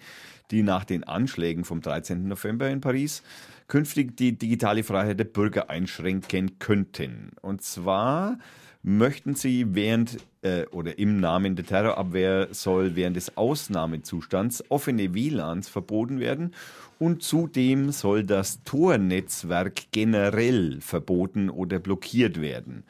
die 0.50 0.62
nach 0.62 0.84
den 0.84 1.04
Anschlägen 1.04 1.64
vom 1.64 1.80
13. 1.80 2.28
November 2.28 2.68
in 2.68 2.80
Paris 2.80 3.22
künftig 3.68 4.16
die 4.16 4.38
digitale 4.38 4.84
Freiheit 4.84 5.18
der 5.18 5.24
Bürger 5.24 5.70
einschränken 5.70 6.60
könnten. 6.60 7.32
Und 7.42 7.62
zwar 7.62 8.38
möchten 8.86 9.34
sie 9.34 9.74
während 9.74 10.18
äh, 10.42 10.64
oder 10.66 10.96
im 10.96 11.18
Namen 11.18 11.56
der 11.56 11.66
Terrorabwehr 11.66 12.48
soll 12.52 12.94
während 12.94 13.16
des 13.16 13.36
Ausnahmezustands 13.36 14.70
offene 14.70 15.12
WLANs 15.12 15.68
verboten 15.68 16.20
werden 16.20 16.54
und 17.00 17.24
zudem 17.24 17.90
soll 17.90 18.22
das 18.22 18.62
Tor-Netzwerk 18.62 19.90
generell 19.90 20.80
verboten 20.80 21.50
oder 21.50 21.80
blockiert 21.80 22.40
werden. 22.40 22.84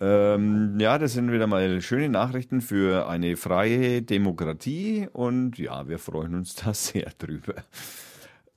Ähm, 0.00 0.80
ja, 0.80 0.96
das 0.96 1.12
sind 1.12 1.30
wieder 1.30 1.46
mal 1.46 1.82
schöne 1.82 2.08
Nachrichten 2.08 2.62
für 2.62 3.06
eine 3.06 3.36
freie 3.36 4.00
Demokratie 4.00 5.06
und 5.12 5.58
ja, 5.58 5.86
wir 5.86 5.98
freuen 5.98 6.34
uns 6.34 6.54
da 6.64 6.72
sehr 6.72 7.12
drüber. 7.18 7.56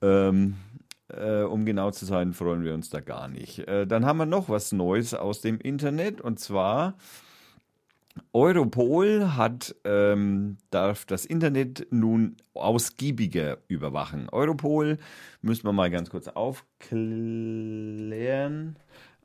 Ähm, 0.01 0.55
äh, 1.17 1.43
um 1.43 1.65
genau 1.65 1.91
zu 1.91 2.05
sein, 2.05 2.33
freuen 2.33 2.63
wir 2.63 2.73
uns 2.73 2.89
da 2.89 2.99
gar 2.99 3.27
nicht. 3.27 3.59
Äh, 3.67 3.85
dann 3.87 4.05
haben 4.05 4.17
wir 4.17 4.25
noch 4.25 4.49
was 4.49 4.71
Neues 4.71 5.13
aus 5.13 5.41
dem 5.41 5.59
Internet 5.59 6.21
und 6.21 6.39
zwar 6.39 6.95
Europol 8.31 9.35
hat, 9.35 9.75
ähm, 9.85 10.57
darf 10.69 11.05
das 11.05 11.25
Internet 11.25 11.87
nun 11.89 12.37
ausgiebiger 12.53 13.57
überwachen. 13.67 14.29
Europol, 14.29 14.99
müssen 15.41 15.65
wir 15.65 15.73
mal 15.73 15.89
ganz 15.89 16.09
kurz 16.11 16.27
aufklären. 16.27 16.95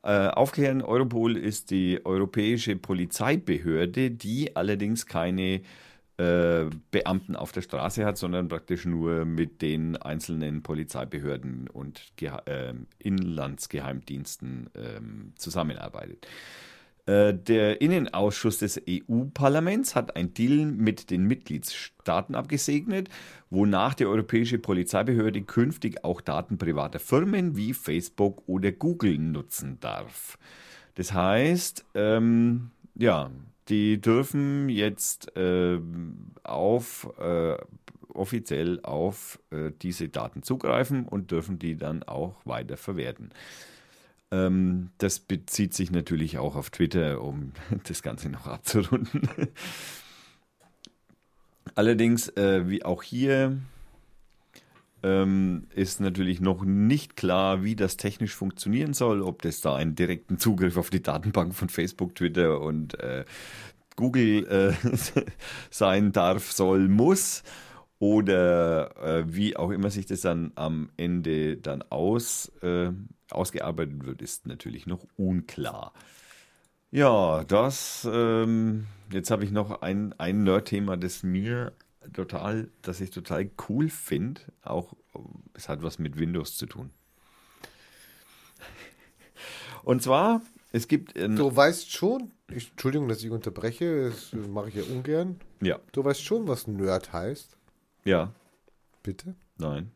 Äh, 0.01 0.27
aufklären, 0.29 0.81
Europol 0.81 1.37
ist 1.37 1.71
die 1.71 2.03
europäische 2.05 2.75
Polizeibehörde, 2.77 4.11
die 4.11 4.55
allerdings 4.55 5.05
keine 5.05 5.61
äh, 6.19 6.69
Beamten 6.91 7.37
auf 7.37 7.53
der 7.53 7.61
Straße 7.61 8.03
hat, 8.03 8.17
sondern 8.17 8.49
praktisch 8.49 8.85
nur 8.85 9.23
mit 9.23 9.61
den 9.61 9.95
einzelnen 9.95 10.63
Polizeibehörden 10.63 11.69
und 11.69 12.01
Ge 12.17 12.31
äh, 12.45 12.73
Inlandsgeheimdiensten 12.97 14.69
äh, 14.73 14.99
zusammenarbeitet. 15.35 16.27
Der 17.07 17.81
Innenausschuss 17.81 18.59
des 18.59 18.79
EU-Parlaments 18.87 19.95
hat 19.95 20.15
ein 20.15 20.35
Deal 20.35 20.67
mit 20.67 21.09
den 21.09 21.23
Mitgliedstaaten 21.23 22.35
abgesegnet, 22.35 23.09
wonach 23.49 23.95
die 23.95 24.05
Europäische 24.05 24.59
Polizeibehörde 24.59 25.41
künftig 25.41 26.03
auch 26.03 26.21
Daten 26.21 26.59
privater 26.59 26.99
Firmen 26.99 27.57
wie 27.57 27.73
Facebook 27.73 28.43
oder 28.45 28.71
Google 28.71 29.17
nutzen 29.17 29.79
darf. 29.79 30.37
Das 30.93 31.11
heißt, 31.11 31.83
ähm, 31.95 32.69
ja, 32.93 33.31
die 33.69 34.01
dürfen 34.01 34.69
jetzt 34.69 35.35
äh, 35.37 35.79
auf 36.43 37.09
äh, 37.19 37.57
offiziell 38.13 38.79
auf 38.81 39.39
äh, 39.51 39.71
diese 39.81 40.09
Daten 40.09 40.43
zugreifen 40.43 41.05
und 41.07 41.31
dürfen 41.31 41.59
die 41.59 41.75
dann 41.75 42.03
auch 42.03 42.35
weiter 42.45 42.77
verwerten. 42.77 43.29
Ähm, 44.31 44.89
das 44.97 45.19
bezieht 45.19 45.73
sich 45.73 45.91
natürlich 45.91 46.37
auch 46.37 46.55
auf 46.55 46.69
Twitter, 46.69 47.21
um 47.21 47.53
das 47.87 48.01
Ganze 48.03 48.29
noch 48.29 48.47
abzurunden. 48.47 49.29
Allerdings, 51.75 52.29
äh, 52.29 52.67
wie 52.67 52.83
auch 52.83 53.03
hier, 53.03 53.57
ähm, 55.03 55.67
ist 55.73 55.99
natürlich 55.99 56.41
noch 56.41 56.63
nicht 56.63 57.15
klar, 57.15 57.63
wie 57.63 57.75
das 57.75 57.97
technisch 57.97 58.35
funktionieren 58.35 58.93
soll, 58.93 59.21
ob 59.21 59.41
das 59.41 59.61
da 59.61 59.75
einen 59.75 59.95
direkten 59.95 60.39
Zugriff 60.39 60.77
auf 60.77 60.89
die 60.89 61.01
Datenbank 61.01 61.55
von 61.55 61.69
Facebook, 61.69 62.15
Twitter 62.15 62.61
und 62.61 62.99
äh, 62.99 63.25
Google 63.95 64.45
äh, 64.47 64.73
sein 65.69 66.11
darf, 66.11 66.51
soll, 66.51 66.87
muss 66.87 67.43
oder 67.99 68.95
äh, 68.97 69.25
wie 69.27 69.57
auch 69.57 69.71
immer 69.71 69.89
sich 69.89 70.05
das 70.05 70.21
dann 70.21 70.53
am 70.55 70.89
Ende 70.95 71.57
dann 71.57 71.81
aus, 71.89 72.51
äh, 72.61 72.91
ausgearbeitet 73.29 74.05
wird, 74.05 74.21
ist 74.21 74.47
natürlich 74.47 74.87
noch 74.87 75.05
unklar. 75.17 75.93
Ja, 76.91 77.43
das, 77.43 78.07
ähm, 78.11 78.87
jetzt 79.11 79.29
habe 79.29 79.43
ich 79.43 79.51
noch 79.51 79.81
ein, 79.81 80.15
ein 80.17 80.43
Nerd-Thema, 80.43 80.97
das 80.97 81.23
mir 81.23 81.73
total, 82.13 82.69
dass 82.81 83.01
ich 83.01 83.11
total 83.11 83.49
cool 83.67 83.89
finde. 83.89 84.41
Auch 84.61 84.93
es 85.53 85.69
hat 85.69 85.83
was 85.83 85.99
mit 85.99 86.17
Windows 86.17 86.57
zu 86.57 86.65
tun. 86.65 86.91
Und 89.83 90.03
zwar, 90.03 90.41
es 90.71 90.87
gibt. 90.87 91.15
du 91.15 91.55
weißt 91.55 91.91
schon, 91.91 92.31
ich, 92.51 92.71
Entschuldigung, 92.71 93.07
dass 93.07 93.23
ich 93.23 93.31
unterbreche, 93.31 94.09
das 94.09 94.33
mache 94.33 94.69
ich 94.69 94.75
ja 94.75 94.83
ungern. 94.83 95.39
Ja. 95.61 95.79
Du 95.91 96.03
weißt 96.03 96.23
schon, 96.23 96.47
was 96.47 96.67
Nerd 96.67 97.13
heißt. 97.13 97.57
Ja. 98.05 98.33
Bitte? 99.03 99.35
Nein. 99.57 99.91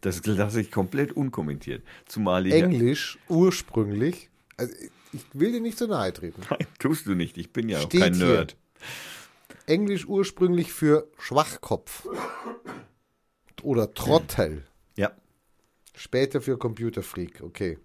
Das 0.00 0.24
lasse 0.26 0.60
ich 0.60 0.70
komplett 0.70 1.12
unkommentiert. 1.12 1.84
Zumal 2.06 2.46
ich. 2.46 2.54
Englisch 2.54 3.18
ursprünglich. 3.28 4.30
Also 4.56 4.74
ich 5.12 5.22
will 5.32 5.52
dir 5.52 5.60
nicht 5.60 5.78
so 5.78 5.86
nahe 5.86 6.12
treten. 6.12 6.42
Nein, 6.50 6.66
tust 6.78 7.06
du 7.06 7.14
nicht. 7.14 7.38
Ich 7.38 7.52
bin 7.52 7.68
ja 7.68 7.80
Steht 7.80 8.00
auch 8.02 8.04
kein 8.06 8.18
Nerd. 8.18 8.56
Hier. 8.56 8.88
Englisch 9.66 10.06
ursprünglich 10.06 10.72
für 10.72 11.08
Schwachkopf 11.18 12.08
oder 13.62 13.92
Trottel. 13.94 14.64
Ja. 14.96 15.12
Später 15.94 16.40
für 16.40 16.58
Computerfreak, 16.58 17.42
okay. 17.42 17.78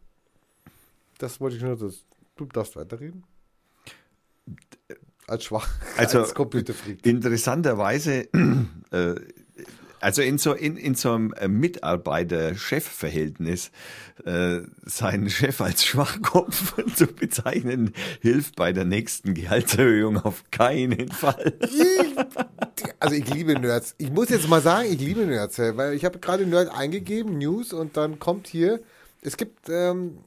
Das 1.17 1.39
wollte 1.39 1.57
ich 1.57 1.63
nur, 1.63 1.75
dass 1.75 2.05
du 2.35 2.45
darfst 2.45 2.75
weiterreden. 2.75 3.23
Als 5.27 5.43
schwach, 5.43 5.69
also, 5.97 6.19
als 6.19 6.33
Computerfreak. 6.33 7.05
Interessanterweise 7.05 8.29
äh, 8.91 9.15
also 10.07 10.21
in 10.21 10.37
so, 10.37 10.53
in, 10.53 10.77
in 10.77 10.95
so 10.95 11.11
einem 11.11 11.33
äh, 11.33 11.49
Mitarbeiter-Chef-Verhältnis 11.49 13.71
äh, 14.23 14.59
seinen 14.85 15.29
Chef 15.29 15.59
als 15.59 15.83
Schwachkopf 15.83 16.81
zu 16.95 17.07
bezeichnen, 17.07 17.93
hilft 18.21 18.55
bei 18.55 18.71
der 18.71 18.85
nächsten 18.85 19.33
Gehaltserhöhung 19.33 20.19
auf 20.19 20.45
keinen 20.49 21.11
Fall. 21.11 21.59
also 23.01 23.15
ich 23.15 23.27
liebe 23.33 23.59
Nerds. 23.59 23.95
Ich 23.97 24.09
muss 24.09 24.29
jetzt 24.29 24.47
mal 24.47 24.61
sagen, 24.61 24.87
ich 24.89 25.01
liebe 25.01 25.25
Nerds, 25.25 25.59
weil 25.59 25.93
ich 25.93 26.05
habe 26.05 26.19
gerade 26.19 26.45
Nerd 26.45 26.73
eingegeben, 26.73 27.37
News, 27.37 27.73
und 27.73 27.97
dann 27.97 28.17
kommt 28.17 28.47
hier, 28.47 28.79
es 29.21 29.35
gibt 29.35 29.67
ähm, 29.67 30.19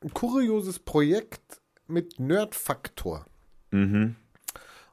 ein 0.00 0.14
kurioses 0.14 0.78
Projekt 0.78 1.60
mit 1.88 2.20
Nerdfaktor. 2.20 3.26
Mhm. 3.72 4.14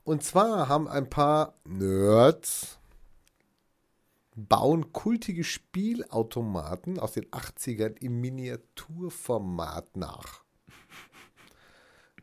Und 0.03 0.23
zwar 0.23 0.67
haben 0.67 0.87
ein 0.87 1.11
paar 1.11 1.53
Nerds 1.63 2.79
bauen 4.35 4.93
kultige 4.93 5.43
Spielautomaten 5.43 6.99
aus 6.99 7.13
den 7.13 7.25
80ern 7.25 7.97
im 8.01 8.21
Miniaturformat 8.21 9.97
nach. 9.97 10.43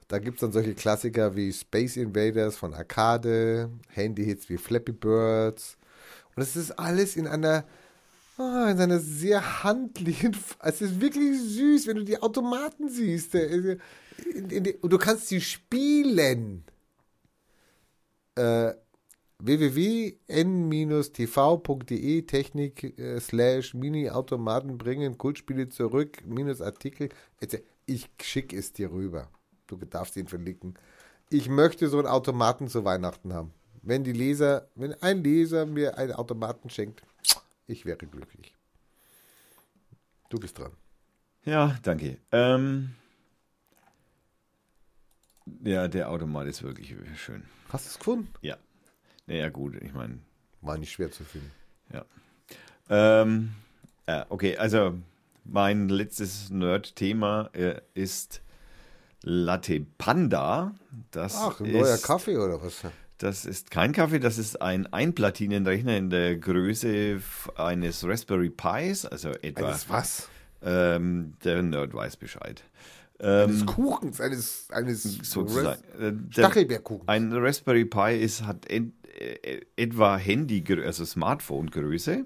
Da 0.08 0.18
gibt 0.18 0.36
es 0.36 0.40
dann 0.40 0.52
solche 0.52 0.74
Klassiker 0.74 1.36
wie 1.36 1.52
Space 1.52 1.98
Invaders 1.98 2.56
von 2.56 2.72
Arcade, 2.72 3.70
Handyhits 3.90 4.48
wie 4.48 4.56
Flappy 4.56 4.92
Birds. 4.92 5.76
Und 6.34 6.42
es 6.42 6.56
ist 6.56 6.78
alles 6.78 7.14
in 7.14 7.26
einer, 7.26 7.66
oh, 8.38 8.66
in 8.70 8.80
einer 8.80 9.00
sehr 9.00 9.62
handlichen, 9.62 10.34
es 10.62 10.80
ist 10.80 11.00
wirklich 11.02 11.38
süß, 11.38 11.86
wenn 11.86 11.96
du 11.96 12.04
die 12.04 12.22
Automaten 12.22 12.88
siehst. 12.88 13.34
In, 13.34 13.80
in 14.34 14.64
die, 14.64 14.76
und 14.76 14.90
du 14.90 14.98
kannst 14.98 15.28
sie 15.28 15.42
spielen. 15.42 16.64
Äh, 18.34 18.72
www.n-tv.de 19.40 21.12
Technik 22.22 22.98
äh, 22.98 23.20
slash 23.20 23.74
Mini-Automaten 23.74 24.78
bringen 24.78 25.16
Kultspiele 25.16 25.68
zurück, 25.68 26.24
minus 26.26 26.60
Artikel. 26.60 27.08
Ich 27.86 28.10
schicke 28.20 28.56
es 28.56 28.72
dir 28.72 28.90
rüber. 28.90 29.30
Du 29.68 29.76
darfst 29.76 30.16
ihn 30.16 30.26
verlinken. 30.26 30.74
Ich 31.30 31.48
möchte 31.48 31.88
so 31.88 31.98
einen 31.98 32.08
Automaten 32.08 32.68
zu 32.68 32.84
Weihnachten 32.84 33.32
haben. 33.32 33.52
Wenn 33.82 34.02
die 34.02 34.12
Leser, 34.12 34.68
wenn 34.74 34.94
ein 34.94 35.22
Leser 35.22 35.66
mir 35.66 35.96
einen 35.98 36.12
Automaten 36.12 36.68
schenkt, 36.70 37.02
ich 37.66 37.84
wäre 37.84 38.06
glücklich. 38.06 38.54
Du 40.30 40.38
bist 40.38 40.58
dran. 40.58 40.72
Ja, 41.44 41.78
danke. 41.82 42.18
Ähm, 42.32 42.94
ja, 45.62 45.86
der 45.88 46.10
Automat 46.10 46.48
ist 46.48 46.62
wirklich 46.62 46.94
schön. 47.16 47.44
Hast 47.68 47.86
du 47.86 47.90
es 47.90 47.98
gefunden? 47.98 48.28
Ja. 48.42 48.56
Naja, 49.28 49.50
gut, 49.50 49.76
ich 49.82 49.92
meine. 49.92 50.18
War 50.62 50.78
nicht 50.78 50.90
schwer 50.90 51.10
zu 51.10 51.22
finden. 51.22 51.50
Ja. 51.92 52.04
Ähm, 52.88 53.50
ja, 54.08 54.24
okay, 54.30 54.56
also 54.56 54.94
mein 55.44 55.90
letztes 55.90 56.48
Nerd-Thema 56.50 57.50
äh, 57.52 57.80
ist 57.92 58.40
Latte 59.22 59.84
Panda. 59.98 60.74
Das 61.10 61.36
Ach, 61.36 61.60
ein 61.60 61.72
neuer 61.72 61.98
Kaffee 61.98 62.38
oder 62.38 62.62
was? 62.62 62.82
Das 63.18 63.44
ist 63.44 63.70
kein 63.70 63.92
Kaffee, 63.92 64.18
das 64.18 64.38
ist 64.38 64.62
ein 64.62 64.90
Einplatinenrechner 64.92 65.96
in 65.96 66.08
der 66.08 66.36
Größe 66.36 67.20
eines 67.56 68.06
Raspberry 68.06 68.48
Pis, 68.48 69.04
also 69.04 69.30
etwa. 69.30 69.66
Eines 69.66 69.90
was? 69.90 70.28
Ähm, 70.62 71.34
der 71.44 71.62
Nerd 71.62 71.92
weiß 71.92 72.16
Bescheid. 72.16 72.62
Eines 73.20 73.66
Kuchens, 73.66 74.20
eines, 74.20 74.70
eines 74.70 75.02
sozusagen. 75.02 75.82
Ras 75.98 76.14
Stachelbeerkuchens. 76.30 77.08
Ein 77.08 77.32
Raspberry 77.32 77.84
Pi 77.84 78.16
ist, 78.16 78.42
hat 78.46 78.70
äh, 78.70 78.84
etwa 79.76 80.16
Handy, 80.16 80.64
also 80.84 81.04
Smartphone-Größe. 81.04 82.24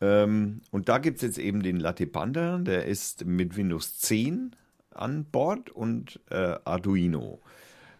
Ähm, 0.00 0.60
und 0.70 0.88
da 0.88 0.98
gibt 0.98 1.16
es 1.16 1.22
jetzt 1.22 1.38
eben 1.38 1.62
den 1.62 1.80
Latte 1.80 2.06
Panda, 2.06 2.58
der 2.58 2.86
ist 2.86 3.24
mit 3.24 3.56
Windows 3.56 3.98
10 3.98 4.54
an 4.90 5.24
Bord 5.24 5.70
und 5.70 6.20
äh, 6.30 6.56
Arduino. 6.64 7.40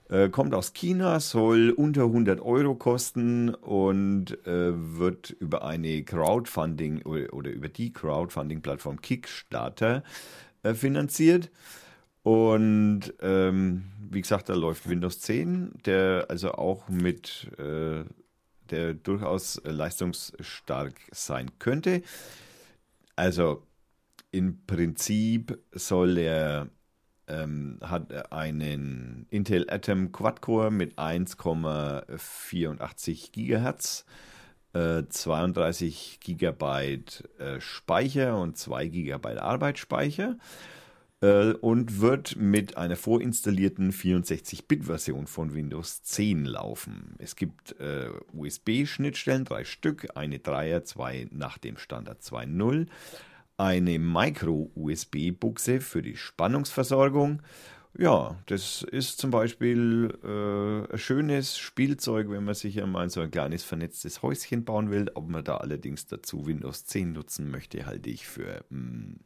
Äh, 0.09 0.31
kommt 0.31 0.55
aus 0.55 0.73
China, 0.73 1.21
soll 1.21 1.71
unter 1.71 2.05
100 2.05 2.41
Euro 2.41 2.75
kosten 2.75 3.55
und 3.55 4.39
äh, 4.47 4.73
wird 4.73 5.31
über 5.31 5.65
eine 5.65 6.03
Crowdfunding 6.03 7.03
oder, 7.03 7.33
oder 7.35 7.51
über 7.51 7.69
die 7.69 7.93
Crowdfunding-Plattform 7.93 9.03
Kickstarter 9.03 10.03
äh, 10.63 10.73
finanziert. 10.73 11.51
Und 12.29 13.15
ähm, 13.23 13.85
wie 14.11 14.21
gesagt, 14.21 14.51
da 14.51 14.55
läuft 14.55 14.87
Windows 14.87 15.21
10, 15.21 15.73
der 15.87 16.27
also 16.29 16.53
auch 16.53 16.87
mit, 16.91 17.51
äh, 17.59 18.05
der 18.69 18.93
durchaus 18.93 19.63
leistungsstark 19.65 21.01
sein 21.11 21.51
könnte. 21.59 22.03
Also 23.17 23.63
im 24.31 24.67
Prinzip 24.67 25.59
soll 25.73 26.19
er 26.19 26.69
ähm, 27.29 27.79
hat 27.81 28.31
einen 28.31 29.27
Intel 29.31 29.65
Atom 29.71 30.13
Quad-Core 30.13 30.71
mit 30.71 30.99
1,84 30.99 33.33
Gigahertz, 33.33 34.05
äh, 34.75 35.05
32 35.09 36.19
Gigabyte 36.21 37.27
äh, 37.39 37.59
Speicher 37.59 38.39
und 38.39 38.59
2 38.59 38.89
Gigabyte 38.89 39.39
Arbeitsspeicher 39.39 40.37
äh, 41.21 41.53
und 41.53 42.01
wird 42.01 42.37
mit 42.37 42.77
einer 42.77 42.97
vorinstallierten 42.97 43.93
64-Bit-Version 43.93 45.27
von 45.27 45.55
Windows 45.55 46.03
10 46.03 46.45
laufen. 46.45 47.15
Es 47.19 47.37
gibt 47.37 47.79
äh, 47.81 48.11
USB-Schnittstellen, 48.33 49.45
drei 49.45 49.65
Stück, 49.65 50.09
eine 50.17 50.39
3er, 50.39 50.85
zwei 50.85 51.29
nach 51.31 51.59
dem 51.59 51.77
Standard 51.77 52.23
2.0 52.23 52.87
eine 53.59 53.99
Micro-USB-Buchse 53.99 55.81
für 55.81 56.01
die 56.01 56.17
Spannungsversorgung. 56.17 57.43
Ja, 57.99 58.37
das 58.47 58.83
ist 58.83 59.19
zum 59.19 59.33
Beispiel 59.33 60.17
äh, 60.23 60.93
ein 60.93 60.99
schönes 60.99 61.59
Spielzeug, 61.59 62.31
wenn 62.31 62.45
man 62.45 62.55
sich 62.55 62.81
einmal 62.81 63.11
so 63.11 63.21
ein 63.21 63.33
kleines 63.33 63.65
vernetztes 63.65 64.23
Häuschen 64.23 64.65
bauen 64.65 64.91
will. 64.91 65.11
Ob 65.15 65.29
man 65.29 65.43
da 65.43 65.57
allerdings 65.57 66.07
dazu 66.07 66.47
Windows 66.47 66.85
10 66.85 67.13
nutzen 67.13 67.51
möchte, 67.51 67.85
halte 67.87 68.11
ich 68.11 68.27
für 68.27 68.65
mh, 68.71 68.79
hm, 68.79 69.21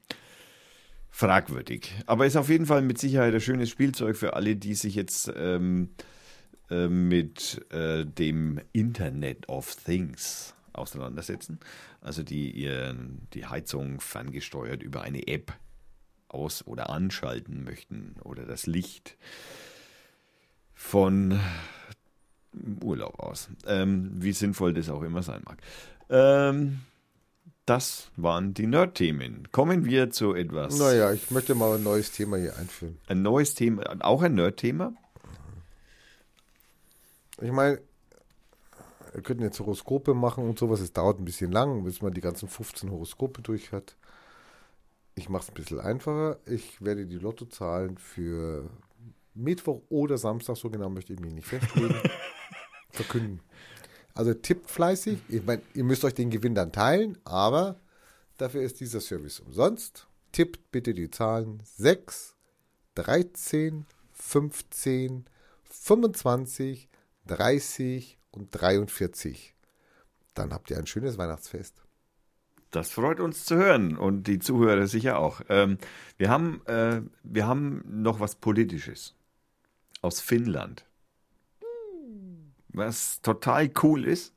fragwürdig. 1.13 1.95
Aber 2.07 2.27
ist 2.27 2.37
auf 2.37 2.49
jeden 2.49 2.67
Fall 2.67 2.83
mit 2.83 2.99
Sicherheit 2.99 3.33
ein 3.33 3.41
schönes 3.41 3.71
Spielzeug 3.71 4.17
für 4.17 4.35
alle, 4.35 4.57
die 4.57 4.75
sich 4.75 4.97
jetzt 4.97 5.31
ähm, 5.37 5.91
äh, 6.71 6.89
mit 6.89 7.65
äh, 7.71 8.05
dem 8.05 8.61
Internet 8.73 9.49
of 9.49 9.77
Things 9.77 10.55
auseinandersetzen. 10.73 11.61
Also 12.01 12.23
die 12.23 12.51
ihren, 12.51 13.29
die 13.35 13.47
Heizung 13.47 14.01
ferngesteuert 14.01 14.83
über 14.83 15.03
eine 15.03 15.29
App 15.29 15.53
aus- 16.29 16.67
oder 16.67 16.89
anschalten 16.89 17.63
möchten 17.63 18.17
oder 18.25 18.47
das 18.47 18.67
Licht 18.67 19.17
von 20.73 21.39
Urlaub 22.83 23.21
aus. 23.21 23.51
Ähm, 23.67 24.11
wie 24.15 24.33
sinnvoll 24.33 24.73
das 24.73 24.89
auch 24.89 25.03
immer 25.03 25.23
sein 25.23 25.43
mag. 25.45 25.59
Ähm, 26.09 26.81
das 27.67 28.11
waren 28.17 28.55
die 28.55 28.67
Nerd-Themen. 28.67 29.49
Kommen 29.53 29.85
wir 29.85 30.11
zu 30.11 30.35
etwas. 30.35 30.79
Naja, 30.79 31.13
ich 31.13 31.31
möchte 31.31 31.55
mal 31.55 31.77
ein 31.77 31.83
neues 31.83 32.13
Thema 32.13 32.37
hier 32.37 32.57
einführen. 32.57 32.99
Ein 33.07 33.23
neues 33.23 33.55
Thema, 33.55 33.85
auch 34.01 34.23
ein 34.23 34.35
Nerd-Thema? 34.35 34.93
Ich 37.41 37.53
meine, 37.53 37.81
wir 39.13 39.23
könnten 39.23 39.43
jetzt 39.43 39.61
Horoskope 39.61 40.15
machen 40.15 40.49
und 40.49 40.59
sowas. 40.59 40.81
Es 40.81 40.93
dauert 40.93 41.21
ein 41.21 41.25
bisschen 41.25 41.53
lang, 41.53 41.85
bis 41.85 42.03
man 42.03 42.13
die 42.15 42.21
ganzen 42.21 42.49
15 42.49 42.91
Horoskope 42.91 43.43
durch 43.43 43.73
hat. 43.73 43.97
Ich 45.15 45.29
mache 45.29 45.43
es 45.43 45.49
ein 45.51 45.55
bisschen 45.55 45.81
einfacher. 45.81 46.39
Ich 46.47 46.83
werde 46.83 47.07
die 47.07 47.19
Lottozahlen 47.19 47.99
für 47.99 48.71
Mittwoch 49.35 49.83
oder 49.89 50.19
Samstag, 50.19 50.57
so 50.57 50.71
genau 50.71 50.89
möchte 50.89 51.13
ich 51.13 51.21
mich 51.21 51.33
nicht 51.33 51.47
festlegen, 51.47 51.95
verkünden. 52.91 53.41
Also 54.15 54.35
tippt 54.35 54.71
fleißig. 54.71 55.19
Ich 55.29 55.45
meine, 55.45 55.63
ihr 55.75 55.85
müsst 55.85 56.05
euch 56.05 56.15
den 56.15 56.31
Gewinn 56.31 56.55
dann 56.55 56.73
teilen, 56.73 57.19
aber 57.25 57.77
dafür 58.37 58.63
ist 58.63 58.81
dieser 58.81 59.01
Service 59.01 59.41
umsonst. 59.41 60.07
Tippt 60.33 60.71
bitte 60.71 60.95
die 60.95 61.11
Zahlen 61.11 61.63
6, 61.77 62.35
13, 62.95 63.87
15, 64.13 65.27
25, 65.65 66.89
30 67.27 68.19
und 68.31 68.49
43. 68.51 69.55
Dann 70.35 70.53
habt 70.53 70.71
ihr 70.71 70.79
ein 70.79 70.87
schönes 70.87 71.19
Weihnachtsfest. 71.19 71.83
Das 72.71 72.91
freut 72.91 73.21
uns 73.21 73.45
zu 73.45 73.57
hören 73.57 73.99
und 73.99 74.27
die 74.27 74.39
Zuhörer 74.39 74.87
sicher 74.87 75.19
auch. 75.19 75.43
Ähm, 75.51 75.77
wir, 76.17 76.31
haben, 76.31 76.65
äh, 76.67 77.03
wir 77.23 77.47
haben 77.47 77.83
noch 77.87 78.19
was 78.19 78.35
Politisches 78.37 79.15
aus 80.01 80.21
Finnland. 80.21 80.87
Was 82.73 83.21
total 83.23 83.71
cool 83.83 84.05
ist, 84.07 84.35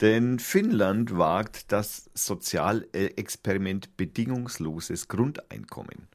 denn 0.00 0.38
Finnland 0.38 1.16
wagt 1.16 1.72
das 1.72 2.10
Sozialexperiment 2.14 3.96
bedingungsloses 3.96 5.08
Grundeinkommen. 5.08 6.08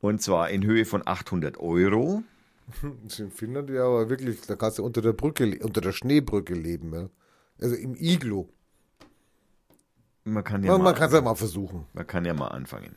Und 0.00 0.22
zwar 0.22 0.50
in 0.50 0.64
Höhe 0.64 0.84
von 0.84 1.06
800 1.06 1.58
Euro 1.58 2.22
Das 3.04 3.14
ist 3.14 3.20
in 3.20 3.30
Finnland 3.30 3.70
ja 3.70 3.84
aber 3.84 4.08
wirklich, 4.08 4.40
da 4.42 4.56
kannst 4.56 4.78
du 4.78 4.84
unter 4.84 5.02
der 5.02 5.12
Brücke, 5.12 5.58
unter 5.62 5.80
der 5.80 5.92
Schneebrücke 5.92 6.54
leben, 6.54 6.92
ja. 6.92 7.08
Also 7.60 7.76
im 7.76 7.94
Iglo. 7.94 8.48
Man 10.24 10.42
kann 10.42 10.64
ja 10.64 10.76
man 10.76 10.94
kann 10.94 11.08
es 11.08 11.14
ja 11.14 11.20
mal 11.20 11.34
versuchen. 11.34 11.86
Man 11.92 12.06
kann 12.06 12.24
ja 12.24 12.34
mal 12.34 12.48
anfangen. 12.48 12.96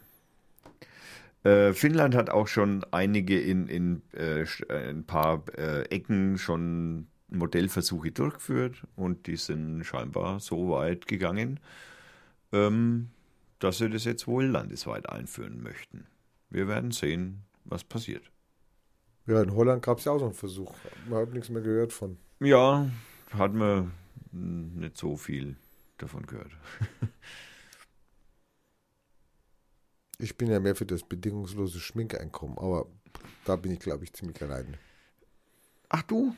Äh, 1.44 1.74
Finnland 1.74 2.16
hat 2.16 2.30
auch 2.30 2.48
schon 2.48 2.84
einige 2.92 3.40
in, 3.40 3.68
in 3.68 4.02
äh, 4.14 4.42
äh, 4.42 4.90
ein 4.90 5.06
paar 5.06 5.44
äh, 5.58 5.84
Ecken 5.90 6.38
schon 6.38 7.08
Modellversuche 7.30 8.12
durchgeführt 8.12 8.84
und 8.96 9.28
die 9.28 9.36
sind 9.36 9.84
scheinbar 9.84 10.40
so 10.40 10.70
weit 10.70 11.08
gegangen, 11.08 11.60
ähm, 12.52 13.10
dass 13.60 13.80
sie 13.80 13.90
das 13.90 14.06
jetzt 14.06 14.28
wohl 14.28 14.46
landesweit 14.46 15.10
einführen 15.10 15.62
möchten. 15.62 16.08
Wir 16.50 16.68
werden 16.68 16.92
sehen, 16.92 17.44
was 17.66 17.84
passiert. 17.84 18.32
Ja, 19.26 19.42
in 19.42 19.54
Holland 19.54 19.84
gab 19.84 19.98
es 19.98 20.06
ja 20.06 20.14
auch 20.14 20.20
so 20.20 20.26
einen 20.26 20.34
Versuch. 20.34 20.74
Man 21.10 21.20
hat 21.20 21.34
nichts 21.34 21.50
mehr 21.50 21.62
gehört 21.62 21.92
von. 21.92 22.18
Ja, 22.40 22.90
hat 23.32 23.54
man 23.54 23.92
nicht 24.32 24.98
so 24.98 25.18
viel 25.18 25.58
davon 25.98 26.26
gehört. 26.26 26.52
ich 30.20 30.38
bin 30.38 30.50
ja 30.50 30.62
mehr 30.62 30.76
für 30.76 30.86
das 30.86 31.04
bedingungslose 31.04 31.80
Schminkeinkommen, 31.80 32.58
aber 32.58 32.86
da 33.44 33.58
bin 33.58 33.74
ich, 33.74 33.80
glaube 33.80 34.06
ich, 34.06 34.14
ziemlich 34.14 34.42
allein. 34.42 34.78
Ach 35.90 36.04
du? 36.04 36.34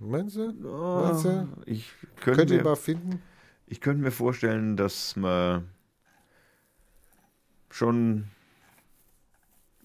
Meinst 0.00 0.36
du? 0.36 0.54
Oh, 0.64 1.02
Meinst 1.04 1.24
du? 1.26 1.48
Ich 1.66 1.92
könnte 2.20 2.38
Könnt 2.40 2.50
ihr 2.50 2.64
mal 2.64 2.76
finden? 2.76 3.22
Ich 3.66 3.80
könnte 3.80 4.02
mir 4.02 4.10
vorstellen, 4.10 4.76
dass 4.76 5.14
man 5.14 5.68
schon 7.68 8.24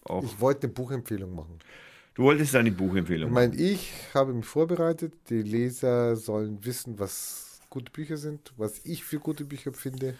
auch. 0.03 0.23
Ich 0.23 0.39
wollte 0.39 0.63
eine 0.63 0.73
Buchempfehlung 0.73 1.35
machen. 1.35 1.59
Du 2.15 2.23
wolltest 2.23 2.55
eine 2.55 2.71
Buchempfehlung. 2.71 3.29
Ich 3.29 3.33
meine, 3.33 3.55
ich 3.55 3.91
habe 4.13 4.33
mich 4.33 4.45
vorbereitet. 4.45 5.13
Die 5.29 5.41
Leser 5.41 6.15
sollen 6.15 6.63
wissen, 6.63 6.97
was 6.97 7.59
gute 7.69 7.91
Bücher 7.91 8.15
sind, 8.15 8.53
was 8.55 8.79
ich 8.85 9.03
für 9.03 9.19
gute 9.19 9.43
Bücher 9.43 9.73
finde. 9.73 10.15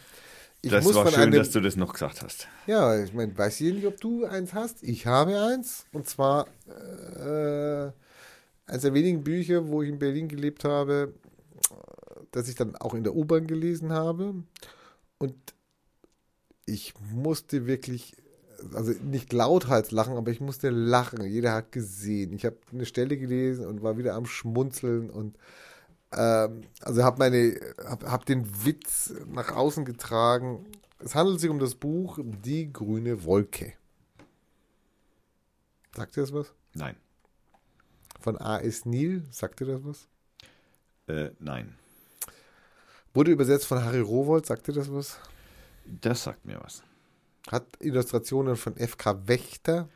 Ich 0.62 0.72
das 0.72 0.94
war 0.94 1.10
schön, 1.10 1.22
einem, 1.22 1.34
dass 1.34 1.52
du 1.52 1.62
das 1.62 1.78
noch 1.78 1.94
gesagt 1.94 2.22
hast. 2.22 2.50
Ja, 2.68 3.02
ich 3.02 3.14
meine, 3.14 3.38
weiß 3.38 3.62
ich 3.62 3.74
nicht, 3.74 3.86
ob 3.86 4.02
du 4.02 4.26
eins 4.26 4.54
hast. 4.54 4.84
Ich 4.84 5.08
habe 5.08 5.40
eins. 5.40 5.86
Und 5.94 6.08
zwar 6.08 6.48
äh, 6.68 7.92
eines 8.66 8.82
der 8.82 8.94
wenigen 8.94 9.24
Bücher, 9.24 9.68
wo 9.68 9.82
ich 9.82 9.90
in 9.90 10.00
Berlin 10.00 10.28
gelebt 10.28 10.64
habe, 10.64 11.14
das 12.32 12.50
ich 12.50 12.56
dann 12.56 12.76
auch 12.76 12.94
in 12.94 13.04
der 13.04 13.16
U-Bahn 13.16 13.48
gelesen 13.48 13.94
habe. 13.94 14.36
Und 15.18 15.36
ich 16.66 16.94
musste 17.14 17.68
wirklich 17.68 18.16
also 18.74 18.94
nicht 19.04 19.34
lauthals 19.34 19.92
lachen, 19.92 20.16
aber 20.16 20.32
ich 20.32 20.42
musste 20.42 20.70
lachen. 20.70 21.24
Jeder 21.24 21.54
hat 21.54 21.72
gesehen. 21.72 22.34
Ich 22.34 22.46
habe 22.46 22.58
eine 22.72 22.86
Stelle 22.86 23.18
gelesen 23.18 23.66
und 23.68 23.84
war 23.84 23.98
wieder 23.98 24.16
am 24.16 24.26
Schmunzeln 24.26 25.10
und 25.10 25.38
ähm, 26.14 26.62
also 26.82 27.04
habe 27.04 27.20
meine, 27.20 27.60
habe 27.86 28.12
hab 28.12 28.26
den 28.26 28.66
Witz 28.66 29.14
nach 29.28 29.56
außen 29.56 29.86
getragen. 29.86 30.66
Es 31.00 31.16
handelt 31.16 31.40
sich 31.40 31.50
um 31.50 31.60
das 31.60 31.76
Buch 31.76 32.20
Die 32.24 32.72
grüne 32.72 33.24
Wolke. 33.26 33.74
Sagt 35.96 36.18
ihr 36.18 36.24
das 36.24 36.34
was? 36.34 36.54
Nein. 36.74 36.96
Von 38.26 38.42
A.S. 38.42 38.86
Nil, 38.86 39.22
sagt 39.30 39.62
ihr 39.62 39.68
das 39.68 39.82
was? 39.84 40.08
Äh, 41.06 41.30
nein. 41.38 41.76
Wurde 43.14 43.30
übersetzt 43.30 43.68
von 43.68 43.84
Harry 43.84 44.00
Rowold, 44.00 44.48
sagt 44.48 44.66
dir 44.66 44.74
das 44.74 44.92
was? 44.92 45.20
Das 45.86 46.24
sagt 46.24 46.44
mir 46.44 46.60
was. 46.60 46.82
Hat 47.52 47.68
Illustrationen 47.80 48.56
von 48.56 48.76
FK 48.78 49.28
Wächter, 49.28 49.90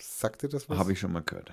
sagt 0.00 0.44
dir 0.44 0.48
das 0.48 0.70
was? 0.70 0.78
Habe 0.78 0.92
ich 0.92 0.98
schon 0.98 1.12
mal 1.12 1.22
gehört. 1.24 1.52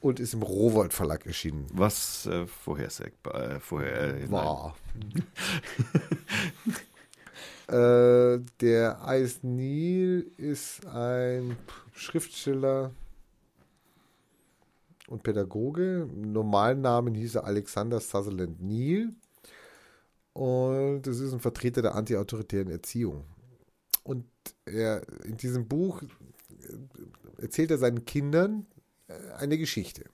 Und 0.00 0.18
ist 0.18 0.34
im 0.34 0.42
Rowold 0.42 0.92
Verlag 0.92 1.24
erschienen. 1.26 1.68
Was 1.72 2.26
äh, 2.26 2.48
vorhersagbar, 2.48 3.52
äh, 3.52 3.60
vorher, 3.60 4.16
äh, 4.16 4.30
War. 4.32 4.74
äh, 7.68 8.40
der 8.60 9.06
Eis 9.06 9.44
Nil 9.44 10.28
ist 10.38 10.84
ein 10.86 11.56
Schriftsteller 11.92 12.90
und 15.14 15.22
Pädagoge. 15.22 16.08
Im 16.12 16.32
normalen 16.32 16.80
Namen 16.82 17.14
hieß 17.14 17.36
er 17.36 17.44
Alexander 17.44 18.00
Sutherland 18.00 18.60
Neal. 18.60 19.10
Und 20.32 21.02
das 21.02 21.20
ist 21.20 21.32
ein 21.32 21.40
Vertreter 21.40 21.80
der 21.80 21.94
antiautoritären 21.94 22.70
Erziehung. 22.70 23.24
Und 24.02 24.26
er 24.66 25.02
in 25.24 25.36
diesem 25.36 25.66
Buch 25.68 26.02
erzählt 27.38 27.70
er 27.70 27.78
seinen 27.78 28.04
Kindern 28.04 28.66
äh, 29.08 29.14
eine 29.38 29.56
Geschichte. 29.56 30.04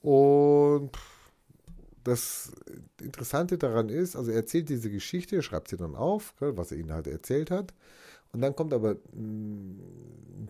Und 0.00 0.92
das 2.04 2.52
Interessante 3.02 3.58
daran 3.58 3.88
ist, 3.88 4.14
also 4.14 4.30
er 4.30 4.38
erzählt 4.38 4.68
diese 4.68 4.90
Geschichte, 4.90 5.42
schreibt 5.42 5.68
sie 5.68 5.76
dann 5.76 5.96
auf, 5.96 6.34
was 6.38 6.70
er 6.70 6.78
ihnen 6.78 6.92
halt 6.92 7.08
erzählt 7.08 7.50
hat. 7.50 7.74
Und 8.32 8.40
dann 8.40 8.54
kommt 8.54 8.72
aber 8.72 8.96
mh, 9.12 9.82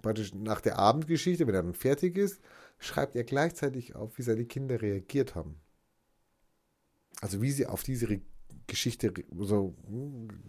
praktisch 0.02 0.34
nach 0.34 0.60
der 0.60 0.78
Abendgeschichte, 0.78 1.46
wenn 1.46 1.54
er 1.54 1.62
dann 1.62 1.74
fertig 1.74 2.18
ist, 2.18 2.40
schreibt 2.78 3.16
er 3.16 3.24
gleichzeitig 3.24 3.94
auf, 3.94 4.18
wie 4.18 4.22
seine 4.22 4.44
Kinder 4.44 4.80
reagiert 4.80 5.34
haben. 5.34 5.60
Also 7.20 7.42
wie 7.42 7.50
sie 7.50 7.66
auf 7.66 7.82
diese 7.82 8.20
Geschichte 8.66 9.12
so 9.40 9.74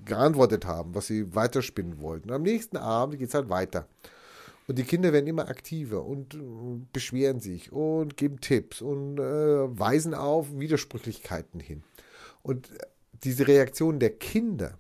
geantwortet 0.05 0.65
haben, 0.65 0.93
was 0.93 1.07
sie 1.07 1.33
weiterspinnen 1.33 2.01
wollten. 2.01 2.29
Und 2.29 2.35
am 2.35 2.43
nächsten 2.43 2.77
Abend 2.77 3.17
geht 3.17 3.29
es 3.29 3.33
halt 3.33 3.49
weiter. 3.49 3.87
Und 4.67 4.77
die 4.77 4.83
Kinder 4.83 5.11
werden 5.11 5.25
immer 5.25 5.49
aktiver 5.49 6.05
und 6.05 6.35
äh, 6.35 6.39
beschweren 6.93 7.39
sich 7.39 7.71
und 7.71 8.17
geben 8.17 8.39
Tipps 8.39 8.81
und 8.81 9.17
äh, 9.17 9.79
weisen 9.79 10.13
auf 10.13 10.59
Widersprüchlichkeiten 10.59 11.59
hin. 11.59 11.83
Und 12.43 12.69
diese 13.23 13.47
Reaktionen 13.47 13.99
der 13.99 14.11
Kinder, 14.11 14.77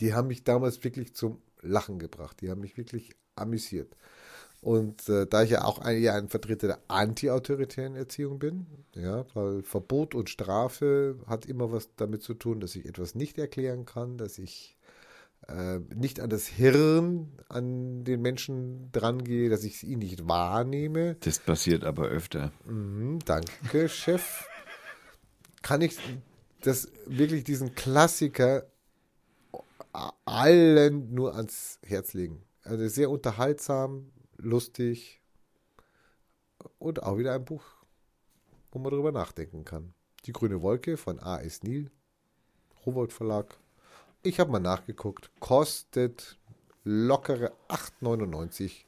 die 0.00 0.12
haben 0.12 0.28
mich 0.28 0.44
damals 0.44 0.84
wirklich 0.84 1.14
zum 1.14 1.40
Lachen 1.62 1.98
gebracht. 1.98 2.42
Die 2.42 2.50
haben 2.50 2.60
mich 2.60 2.76
wirklich 2.76 3.16
amüsiert. 3.36 3.96
Und 4.60 5.08
äh, 5.08 5.26
da 5.26 5.44
ich 5.44 5.50
ja 5.50 5.64
auch 5.64 5.78
ein, 5.78 6.02
ja 6.02 6.14
ein 6.14 6.28
Vertreter 6.28 6.66
der 6.66 6.78
anti-autoritären 6.88 7.94
Erziehung 7.94 8.38
bin, 8.38 8.66
ja, 8.94 9.24
weil 9.34 9.62
Verbot 9.62 10.14
und 10.14 10.30
Strafe 10.30 11.16
hat 11.26 11.46
immer 11.46 11.70
was 11.70 11.90
damit 11.96 12.22
zu 12.22 12.34
tun, 12.34 12.60
dass 12.60 12.74
ich 12.74 12.84
etwas 12.84 13.14
nicht 13.14 13.38
erklären 13.38 13.86
kann, 13.86 14.18
dass 14.18 14.38
ich 14.38 14.76
äh, 15.46 15.78
nicht 15.94 16.20
an 16.20 16.28
das 16.28 16.46
Hirn 16.48 17.28
an 17.48 18.02
den 18.02 18.20
Menschen 18.20 18.90
drangehe, 18.90 19.48
dass 19.48 19.62
ich 19.62 19.84
ihn 19.84 20.00
nicht 20.00 20.26
wahrnehme. 20.26 21.16
Das 21.20 21.38
passiert 21.38 21.84
aber 21.84 22.08
öfter. 22.08 22.52
Mhm, 22.64 23.20
danke, 23.24 23.88
Chef. 23.88 24.44
Kann 25.62 25.82
ich 25.82 25.96
das 26.62 26.90
wirklich 27.06 27.44
diesen 27.44 27.74
Klassiker 27.74 28.66
allen 30.24 31.14
nur 31.14 31.34
ans 31.34 31.78
Herz 31.84 32.12
legen. 32.14 32.42
Also 32.62 32.86
sehr 32.88 33.10
unterhaltsam, 33.10 34.10
lustig 34.38 35.20
und 36.78 37.02
auch 37.02 37.18
wieder 37.18 37.34
ein 37.34 37.44
Buch, 37.44 37.64
wo 38.70 38.78
man 38.78 38.90
darüber 38.90 39.12
nachdenken 39.12 39.64
kann. 39.64 39.92
Die 40.24 40.32
grüne 40.32 40.62
Wolke 40.62 40.96
von 40.96 41.20
A.S. 41.20 41.62
Nil, 41.62 41.90
Rowold 42.86 43.12
Verlag. 43.12 43.58
Ich 44.22 44.40
habe 44.40 44.50
mal 44.50 44.58
nachgeguckt, 44.58 45.30
kostet 45.38 46.38
lockere 46.84 47.52
8,99 47.68 48.84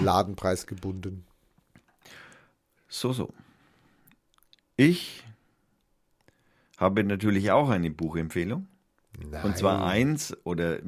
Ladenpreis 0.02 0.66
gebunden. 0.66 1.26
So, 2.88 3.12
so. 3.12 3.32
Ich 4.76 5.24
habe 6.76 7.04
natürlich 7.04 7.50
auch 7.50 7.70
eine 7.70 7.90
Buchempfehlung. 7.90 8.66
Nein. 9.30 9.44
Und 9.44 9.56
zwar 9.56 9.84
eins, 9.84 10.36
oder 10.44 10.78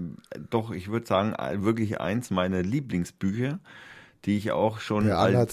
doch, 0.51 0.71
ich 0.71 0.89
würde 0.89 1.07
sagen, 1.07 1.35
wirklich 1.65 2.01
eins 2.01 2.31
meiner 2.31 2.63
Lieblingsbücher, 2.63 3.61
die 4.25 4.37
ich 4.37 4.51
auch 4.53 4.81
schon 4.81 5.07
als. 5.11 5.51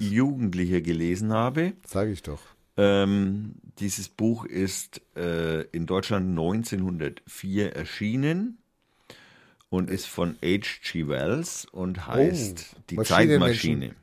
Jugendlicher 0.00 0.80
gelesen 0.80 1.32
habe. 1.32 1.72
Sage 1.86 2.12
ich 2.12 2.22
doch. 2.22 2.40
Ähm, 2.76 3.56
dieses 3.78 4.08
Buch 4.08 4.44
ist 4.44 5.02
äh, 5.16 5.62
in 5.72 5.86
Deutschland 5.86 6.30
1904 6.30 7.74
erschienen 7.74 8.58
und 9.68 9.90
ist 9.90 10.06
von 10.06 10.36
H.G. 10.42 11.08
Wells 11.08 11.66
und 11.66 12.06
heißt 12.06 12.76
Die 12.90 12.96
Maschinenmenschen. 12.96 13.80
Zeitmaschine. 13.80 13.94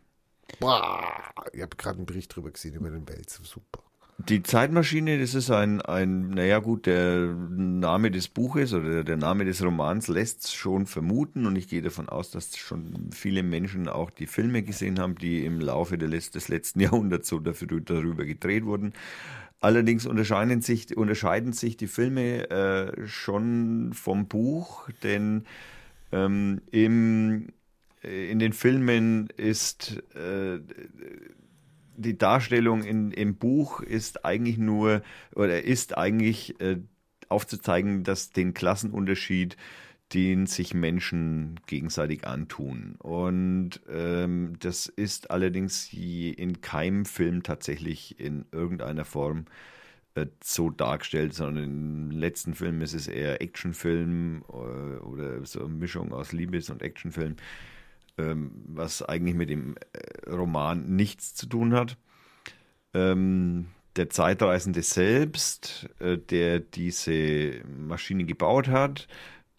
Boah, 0.60 1.34
ich 1.54 1.62
habe 1.62 1.76
gerade 1.76 1.98
einen 1.98 2.06
Bericht 2.06 2.36
drüber 2.36 2.52
gesehen 2.52 2.76
über 2.76 2.90
den 2.90 3.08
Wels. 3.08 3.40
Super. 3.44 3.84
Die 4.20 4.42
Zeitmaschine, 4.42 5.20
das 5.20 5.36
ist 5.36 5.52
ein, 5.52 5.80
ein, 5.80 6.32
naja 6.32 6.58
gut, 6.58 6.88
der 6.88 7.36
Name 7.50 8.10
des 8.10 8.28
Buches 8.28 8.74
oder 8.74 9.04
der 9.04 9.16
Name 9.16 9.46
des 9.46 9.64
Romans 9.64 10.08
lässt 10.08 10.46
es 10.46 10.54
schon 10.54 10.88
vermuten 10.88 11.46
und 11.46 11.56
ich 11.56 11.68
gehe 11.68 11.84
davon 11.84 12.10
aus, 12.10 12.32
dass 12.32 12.58
schon 12.58 13.12
viele 13.14 13.44
Menschen 13.44 13.88
auch 13.88 14.10
die 14.10 14.26
Filme 14.26 14.64
gesehen 14.64 14.98
haben, 14.98 15.16
die 15.16 15.46
im 15.46 15.62
Laufe 15.62 15.98
Letz-, 15.98 16.32
des 16.32 16.48
letzten 16.48 16.80
Jahrhunderts 16.82 17.28
so 17.28 17.40
dafür, 17.40 17.68
darüber 17.80 18.26
gedreht 18.26 18.66
wurden. 18.66 18.94
Allerdings 19.60 20.08
unterscheiden 20.08 20.62
sich, 20.62 20.98
unterscheiden 20.98 21.54
sich 21.54 21.78
die 21.78 21.88
Filme 21.88 22.50
äh, 22.50 23.08
schon 23.08 23.92
vom 23.94 24.28
Buch, 24.28 24.90
denn 25.04 25.46
ähm, 26.12 26.62
im, 26.72 27.50
äh, 28.04 28.32
in 28.32 28.40
den 28.40 28.54
Filmen 28.54 29.30
ist 29.38 30.02
äh, 30.16 30.60
die 31.98 32.18
Darstellung 32.18 32.84
in, 32.84 33.12
im 33.12 33.36
Buch 33.36 33.82
ist 33.82 34.24
eigentlich 34.24 34.58
nur 34.58 35.02
oder 35.36 35.64
ist 35.64 35.98
eigentlich 35.98 36.60
äh, 36.62 36.78
aufzuzeigen, 37.28 38.04
dass 38.04 38.32
den 38.32 38.54
Klassenunterschied, 38.54 39.58
den 40.14 40.46
sich 40.46 40.74
Menschen 40.74 41.60
gegenseitig 41.66 42.26
antun. 42.26 42.96
Und 43.00 43.82
ähm, 43.90 44.54
das 44.60 44.86
ist 44.86 45.32
allerdings 45.32 45.92
in 45.92 46.62
keinem 46.62 47.06
Film 47.06 47.44
tatsächlich 47.44 48.20
in 48.20 48.46
irgendeiner 48.52 49.04
Form 49.04 49.46
äh, 50.16 50.28
so 50.42 50.70
dargestellt, 50.70 51.34
sondern 51.34 51.64
im 51.64 52.12
letzten 52.12 52.54
Film 52.54 52.82
ist 52.82 52.94
es 52.94 53.08
eher 53.08 53.42
Actionfilm 53.42 54.44
äh, 54.48 54.54
oder 54.54 55.46
so 55.46 55.66
eine 55.66 55.74
Mischung 55.74 56.14
aus 56.14 56.32
Liebes- 56.32 56.70
und 56.70 56.82
Actionfilm 56.82 57.36
ähm, 58.18 58.52
was 58.68 59.02
eigentlich 59.02 59.36
mit 59.36 59.50
dem 59.50 59.76
äh, 59.94 60.30
Roman 60.30 60.96
nichts 60.96 61.36
zu 61.36 61.48
tun 61.48 61.74
hat. 61.74 61.98
Ähm, 62.94 63.68
der 63.96 64.10
Zeitreisende 64.10 64.84
selbst, 64.84 65.90
äh, 66.00 66.18
der 66.18 66.60
diese 66.60 67.62
Maschine 67.66 68.26
gebaut 68.26 68.68
hat, 68.68 69.08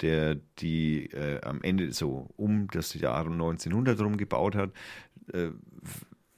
der 0.01 0.37
die 0.59 1.07
äh, 1.07 1.41
am 1.43 1.63
Ende 1.63 1.93
so 1.93 2.31
um 2.37 2.69
das 2.69 2.95
Jahr 2.95 3.27
1900 3.27 3.99
herum 3.99 4.17
gebaut 4.17 4.55
hat, 4.55 4.71
äh, 5.33 5.51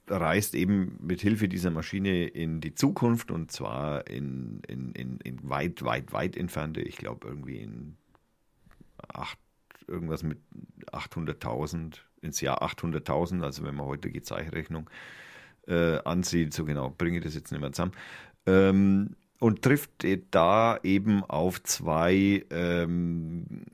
reist 0.08 0.54
eben 0.54 0.98
mit 1.00 1.20
Hilfe 1.20 1.48
dieser 1.48 1.70
Maschine 1.70 2.26
in 2.26 2.60
die 2.60 2.74
Zukunft 2.74 3.30
und 3.30 3.52
zwar 3.52 4.08
in, 4.08 4.60
in, 4.66 4.92
in, 4.92 5.18
in 5.20 5.48
weit, 5.48 5.84
weit, 5.84 6.12
weit 6.12 6.36
entfernte, 6.36 6.80
ich 6.80 6.96
glaube 6.96 7.28
irgendwie 7.28 7.58
in 7.58 7.96
acht, 9.08 9.38
irgendwas 9.86 10.22
mit 10.22 10.38
800.000 10.92 11.98
ins 12.22 12.40
Jahr 12.40 12.62
800.000, 12.62 13.42
also 13.42 13.64
wenn 13.64 13.74
man 13.74 13.86
heute 13.86 14.10
die 14.10 14.22
Zeichenrechnung 14.22 14.88
äh, 15.66 15.98
ansieht, 16.04 16.54
so 16.54 16.64
genau 16.64 16.90
bringe 16.90 17.18
ich 17.18 17.24
das 17.24 17.34
jetzt 17.34 17.52
nicht 17.52 17.60
mehr 17.60 17.72
zusammen, 17.72 17.92
ähm, 18.46 19.16
und 19.38 19.62
trifft 19.62 20.04
da 20.30 20.78
eben 20.82 21.24
auf 21.24 21.62
zwei 21.62 22.44
ähm, 22.50 23.64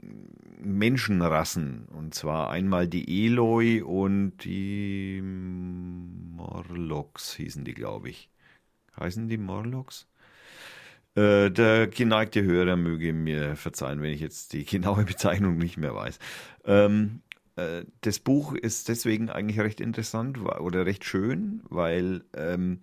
Menschenrassen, 0.62 1.86
und 1.86 2.14
zwar 2.14 2.50
einmal 2.50 2.88
die 2.88 3.26
Eloi 3.26 3.82
und 3.82 4.38
die 4.44 5.20
Morlocks 5.22 7.34
hießen 7.34 7.64
die, 7.64 7.74
glaube 7.74 8.10
ich. 8.10 8.30
Heißen 8.98 9.28
die 9.28 9.38
Morlocks? 9.38 10.06
Äh, 11.16 11.50
der 11.50 11.88
geneigte 11.88 12.42
Hörer 12.42 12.76
möge 12.76 13.12
mir 13.12 13.56
verzeihen, 13.56 14.02
wenn 14.02 14.12
ich 14.12 14.20
jetzt 14.20 14.52
die 14.52 14.64
genaue 14.64 15.04
Bezeichnung 15.04 15.58
nicht 15.58 15.78
mehr 15.78 15.94
weiß. 15.94 16.18
Ähm, 16.64 17.22
äh, 17.22 17.25
das 18.02 18.18
Buch 18.18 18.54
ist 18.54 18.88
deswegen 18.88 19.30
eigentlich 19.30 19.60
recht 19.60 19.80
interessant 19.80 20.38
oder 20.38 20.84
recht 20.84 21.04
schön, 21.04 21.62
weil 21.70 22.22
ähm, 22.34 22.80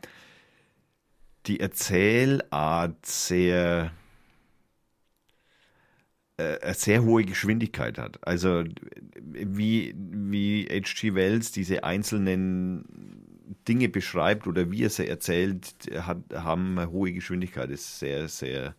die 1.46 1.60
Erzählart 1.60 3.06
sehr 3.06 3.92
äh, 6.38 6.74
sehr 6.74 7.04
hohe 7.04 7.24
Geschwindigkeit 7.24 8.00
hat. 8.00 8.26
Also 8.26 8.64
wie, 9.22 9.94
wie 9.96 10.68
H.G. 10.68 11.14
Wells 11.14 11.52
diese 11.52 11.84
einzelnen 11.84 12.86
Dinge 13.68 13.90
beschreibt 13.90 14.48
oder 14.48 14.72
wie 14.72 14.84
er 14.84 14.90
sie 14.90 15.08
erzählt, 15.08 15.76
hat, 15.96 16.18
haben 16.34 16.80
eine 16.80 16.90
hohe 16.90 17.14
Geschwindigkeit. 17.14 17.70
Ist 17.70 18.00
sehr, 18.00 18.28
sehr, 18.28 18.76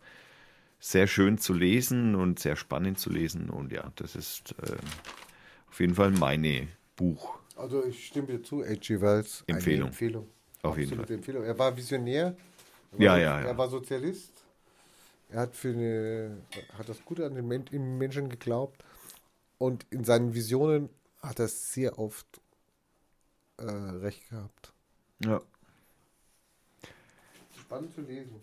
sehr 0.79 1.07
schön 1.07 1.37
zu 1.37 1.53
lesen 1.53 2.15
und 2.15 2.39
sehr 2.39 2.57
spannend 2.57 2.99
zu 2.99 3.09
lesen. 3.09 3.49
Und 3.49 3.71
ja, 3.71 3.91
das 3.95 4.17
ist 4.17 4.55
äh, 4.61 4.75
auf 5.75 5.81
jeden 5.81 5.93
Fall 5.93 6.11
meine 6.11 6.69
Buch. 6.95 7.37
Also 7.57 7.83
ich 7.83 8.07
stimme 8.07 8.27
dir 8.27 8.41
zu, 8.41 8.63
H.G. 8.63 9.01
Wells. 9.01 9.43
Empfehlung. 9.45 9.89
Empfehlung. 9.89 10.27
Auf 10.61 10.77
jeden 10.77 10.87
Absolute 10.91 11.07
Fall. 11.07 11.15
Empfehlung. 11.17 11.43
Er 11.43 11.59
war 11.59 11.75
Visionär. 11.75 12.37
Er 12.93 12.97
Ja, 12.97 13.11
war, 13.11 13.19
ja, 13.19 13.41
ja. 13.41 13.47
Er 13.47 13.57
war 13.57 13.69
Sozialist. 13.69 14.45
Er 15.27 15.41
hat 15.41 15.55
für 15.57 15.71
eine, 15.73 16.37
hat 16.77 16.87
das 16.87 17.03
Gute 17.03 17.25
an 17.25 17.35
den 17.35 17.45
Men 17.45 17.65
Menschen 17.97 18.29
geglaubt. 18.29 18.85
Und 19.57 19.85
in 19.89 20.05
seinen 20.05 20.33
Visionen 20.33 20.89
hat 21.21 21.39
er 21.39 21.49
sehr 21.49 21.99
oft 21.99 22.39
äh, 23.57 23.63
recht 23.65 24.29
gehabt. 24.29 24.71
Ja. 25.25 25.41
Spannend 27.59 27.93
zu 27.93 28.01
lesen. 28.01 28.39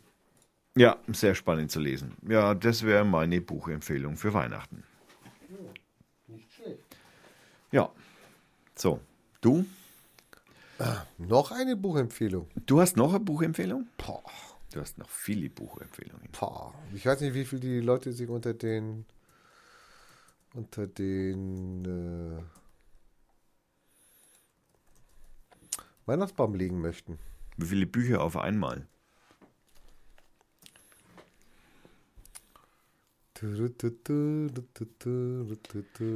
ja, 0.76 0.98
sehr 1.08 1.34
spannend 1.34 1.70
zu 1.70 1.80
lesen. 1.80 2.16
Ja, 2.28 2.54
das 2.54 2.82
wäre 2.84 3.04
meine 3.04 3.40
Buchempfehlung 3.40 4.16
für 4.16 4.34
Weihnachten. 4.34 4.84
Ja. 7.72 7.90
So, 8.76 9.00
du? 9.40 9.64
Noch 11.18 11.52
eine 11.52 11.76
Buchempfehlung. 11.76 12.48
Du 12.66 12.80
hast 12.80 12.96
noch 12.96 13.10
eine 13.10 13.20
Buchempfehlung? 13.20 13.86
Boah, 13.98 14.22
Du 14.72 14.80
hast 14.80 14.98
noch 14.98 15.08
viele 15.10 15.48
Buchempfehlungen. 15.50 16.28
boah. 16.38 16.74
Ich 16.94 17.04
weiß 17.06 17.20
nicht, 17.20 17.34
wie 17.34 17.44
viel 17.44 17.60
die 17.60 17.80
Leute 17.80 18.12
sich 18.12 18.28
unter 18.28 18.54
den 18.54 19.04
unter 20.54 20.86
den 20.86 21.84
äh, 21.84 22.42
Weihnachtsbaum 26.06 26.54
legen 26.54 26.80
möchten. 26.80 27.18
Wie 27.56 27.66
viele 27.66 27.86
Bücher 27.86 28.22
auf 28.22 28.36
einmal? 28.36 28.86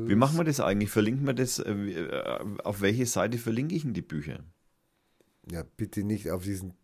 Wie 0.09 0.15
machen 0.15 0.37
wir 0.39 0.45
das 0.45 0.61
eigentlich? 0.61 0.91
Verlinken 0.91 1.27
wir 1.27 1.35
das? 1.35 1.59
äh, 1.59 1.73
äh, 1.73 2.39
Auf 2.65 2.81
welche 2.81 3.07
Seite 3.07 3.39
verlinke 3.39 3.75
ich 3.75 3.83
denn 3.83 3.95
die 3.95 4.03
Bücher? 4.03 4.41
Ja, 5.51 5.63
bitte 5.77 6.03
nicht 6.05 6.31
auf 6.31 6.45
diesen 6.45 6.75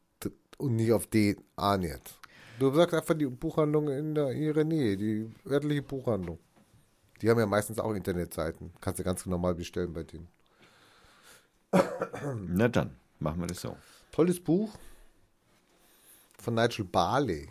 und 0.59 0.77
nicht 0.77 0.93
auf 0.93 1.07
den 1.07 1.37
A 1.57 1.77
nicht. 1.77 2.19
Du 2.59 2.73
sagst 2.73 2.95
einfach 2.95 3.15
die 3.15 3.27
Buchhandlung 3.27 3.89
in 3.89 4.15
der, 4.15 4.33
ihrer 4.33 4.63
Nähe, 4.65 4.97
die 4.97 5.29
örtliche 5.47 5.83
Buchhandlung. 5.83 6.39
Die 7.21 7.29
haben 7.31 7.39
ja 7.39 7.47
meistens 7.47 7.79
auch 7.79 7.93
Internetseiten. 7.95 8.73
Kannst 8.81 9.01
du 9.01 9.05
ganz 9.05 9.27
normal 9.27 9.55
bestellen 9.55 9.93
bei 9.93 10.03
denen. 10.03 10.29
Na 12.49 12.69
dann, 12.69 12.97
machen 13.19 13.41
wir 13.41 13.47
das 13.47 13.61
so. 13.63 13.77
Tolles 14.13 14.39
Buch 14.39 14.77
von 16.39 16.55
Nigel 16.55 16.85
Barley. 16.85 17.49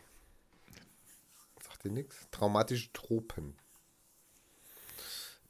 Sagt 1.81 1.85
dir 1.85 1.91
nichts? 1.93 2.27
Traumatische 2.29 2.93
Tropen. 2.93 3.55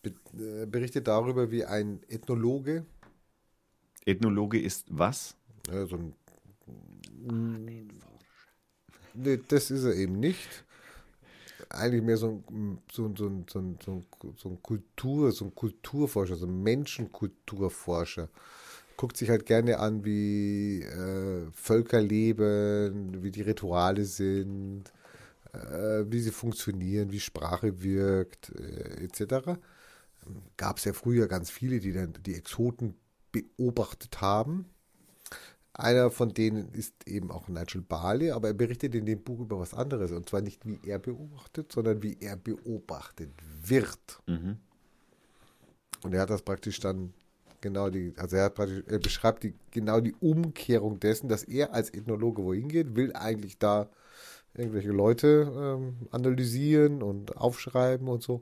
Be 0.01 0.13
äh, 0.39 0.65
berichtet 0.65 1.07
darüber, 1.07 1.51
wie 1.51 1.65
ein 1.65 1.99
Ethnologe, 2.07 2.85
Ethnologe 4.05 4.59
ist 4.59 4.85
was? 4.89 5.35
ja, 5.69 5.85
so 5.85 5.97
ein. 5.97 6.13
Nee, 9.13 9.39
das 9.49 9.71
ist 9.71 9.83
er 9.83 9.93
eben 9.93 10.19
nicht. 10.21 10.63
Eigentlich 11.69 12.01
mehr 12.01 12.15
so 12.17 12.41
ein, 12.49 12.77
so, 12.91 13.05
ein- 13.07 13.15
so, 13.17 13.27
ein- 13.27 13.45
so, 13.49 13.59
ein- 13.59 13.77
so, 13.83 13.91
ein- 13.91 14.35
so 14.37 14.49
ein 14.49 14.61
Kultur, 14.63 15.31
so 15.33 15.45
ein 15.45 15.53
Kulturforscher, 15.53 16.37
so 16.37 16.45
ein 16.47 16.63
Menschenkulturforscher. 16.63 18.29
Guckt 18.95 19.17
sich 19.17 19.29
halt 19.29 19.45
gerne 19.45 19.79
an, 19.79 20.05
wie 20.05 20.81
äh, 20.81 21.51
Völker 21.51 21.99
leben, 22.01 23.21
wie 23.21 23.31
die 23.31 23.41
Rituale 23.41 24.05
sind, 24.05 24.91
äh, 25.53 26.05
wie 26.07 26.19
sie 26.19 26.31
funktionieren, 26.31 27.11
wie 27.11 27.19
Sprache 27.19 27.81
wirkt, 27.81 28.51
äh, 28.55 29.03
etc. 29.03 29.59
Gab 30.57 30.77
es 30.77 30.85
ja 30.85 30.93
früher 30.93 31.27
ganz 31.27 31.49
viele, 31.49 31.79
die 31.79 31.93
dann 31.93 32.13
die 32.25 32.35
Exoten 32.35 32.95
beobachtet 33.31 34.21
haben. 34.21 34.65
Einer 35.73 36.11
von 36.11 36.33
denen 36.33 36.73
ist 36.73 37.07
eben 37.07 37.31
auch 37.31 37.47
Nigel 37.47 37.81
Barley, 37.81 38.31
aber 38.31 38.49
er 38.49 38.53
berichtet 38.53 38.93
in 38.93 39.05
dem 39.05 39.23
Buch 39.23 39.39
über 39.39 39.59
was 39.59 39.73
anderes. 39.73 40.11
Und 40.11 40.29
zwar 40.29 40.41
nicht, 40.41 40.65
wie 40.65 40.79
er 40.85 40.99
beobachtet, 40.99 41.71
sondern 41.71 42.03
wie 42.03 42.17
er 42.19 42.35
beobachtet 42.35 43.31
wird. 43.63 44.21
Mhm. 44.27 44.57
Und 46.03 46.13
er 46.13 46.21
hat 46.21 46.29
das 46.29 46.41
praktisch 46.41 46.79
dann 46.79 47.13
genau 47.61 47.89
die, 47.89 48.13
also 48.17 48.35
er 48.35 48.45
hat 48.45 48.55
praktisch, 48.55 48.83
er 48.87 48.99
beschreibt 48.99 49.43
die, 49.43 49.53
genau 49.71 50.01
die 50.01 50.15
Umkehrung 50.19 50.99
dessen, 50.99 51.29
dass 51.29 51.43
er 51.43 51.73
als 51.73 51.93
Ethnologe 51.93 52.43
wohin 52.43 52.67
geht, 52.67 52.95
will 52.95 53.13
eigentlich 53.13 53.57
da 53.57 53.89
irgendwelche 54.53 54.91
Leute 54.91 55.51
ähm, 55.55 56.07
analysieren 56.11 57.01
und 57.01 57.37
aufschreiben 57.37 58.07
und 58.07 58.21
so. 58.21 58.41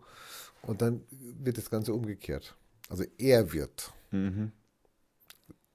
Und 0.64 0.82
dann 0.82 1.03
wird 1.10 1.57
das 1.57 1.70
Ganze 1.70 1.93
umgekehrt. 1.93 2.55
Also 2.89 3.03
er 3.18 3.53
wird. 3.53 3.93
Mhm. 4.12 4.51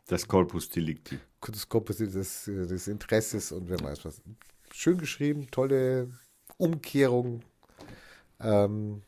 Das 0.06 0.28
Corpus 0.28 0.68
Delicti. 0.68 1.18
das 1.40 1.68
Komposit 1.68 2.14
des, 2.14 2.44
des 2.44 2.88
Interesses 2.88 3.52
und 3.52 3.68
wer 3.68 3.80
weiß 3.80 4.04
was. 4.04 4.20
Schön 4.70 4.98
geschrieben, 4.98 5.46
tolle 5.50 6.10
Umkehrung, 6.58 7.42
ähm, 8.40 9.02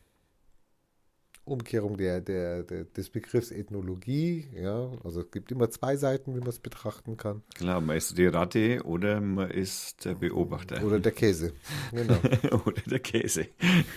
Umkehrung 1.47 1.97
der, 1.97 2.21
der, 2.21 2.63
der, 2.63 2.83
des 2.85 3.09
Begriffs 3.09 3.51
Ethnologie. 3.51 4.47
Ja, 4.53 4.91
also 5.03 5.21
es 5.21 5.31
gibt 5.31 5.51
immer 5.51 5.69
zwei 5.69 5.95
Seiten, 5.95 6.35
wie 6.35 6.39
man 6.39 6.49
es 6.49 6.59
betrachten 6.59 7.17
kann. 7.17 7.43
Klar, 7.55 7.81
man 7.81 7.97
ist 7.97 8.17
die 8.17 8.27
Ratte 8.27 8.81
oder 8.83 9.21
man 9.21 9.49
ist 9.51 10.05
der 10.05 10.15
Beobachter. 10.15 10.83
Oder 10.83 10.99
der 10.99 11.11
Käse. 11.11 11.53
Genau, 11.91 12.17
oder 12.65 12.81
der 12.85 12.99
Käse. 12.99 13.47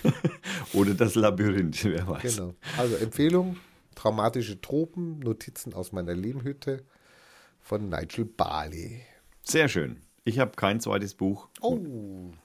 oder 0.73 0.95
das 0.95 1.15
Labyrinth, 1.15 1.85
wer 1.85 2.07
weiß. 2.07 2.37
genau. 2.37 2.55
Also 2.77 2.97
Empfehlung: 2.97 3.57
Traumatische 3.95 4.61
Tropen, 4.61 5.19
Notizen 5.19 5.75
aus 5.75 5.93
meiner 5.93 6.15
Lehmhütte 6.15 6.85
von 7.61 7.89
Nigel 7.89 8.25
Barley. 8.25 9.03
Sehr 9.43 9.69
schön. 9.69 10.01
Ich 10.25 10.39
habe 10.39 10.53
kein 10.55 10.81
zweites 10.81 11.15
Buch. 11.15 11.49
Oh, 11.61 11.79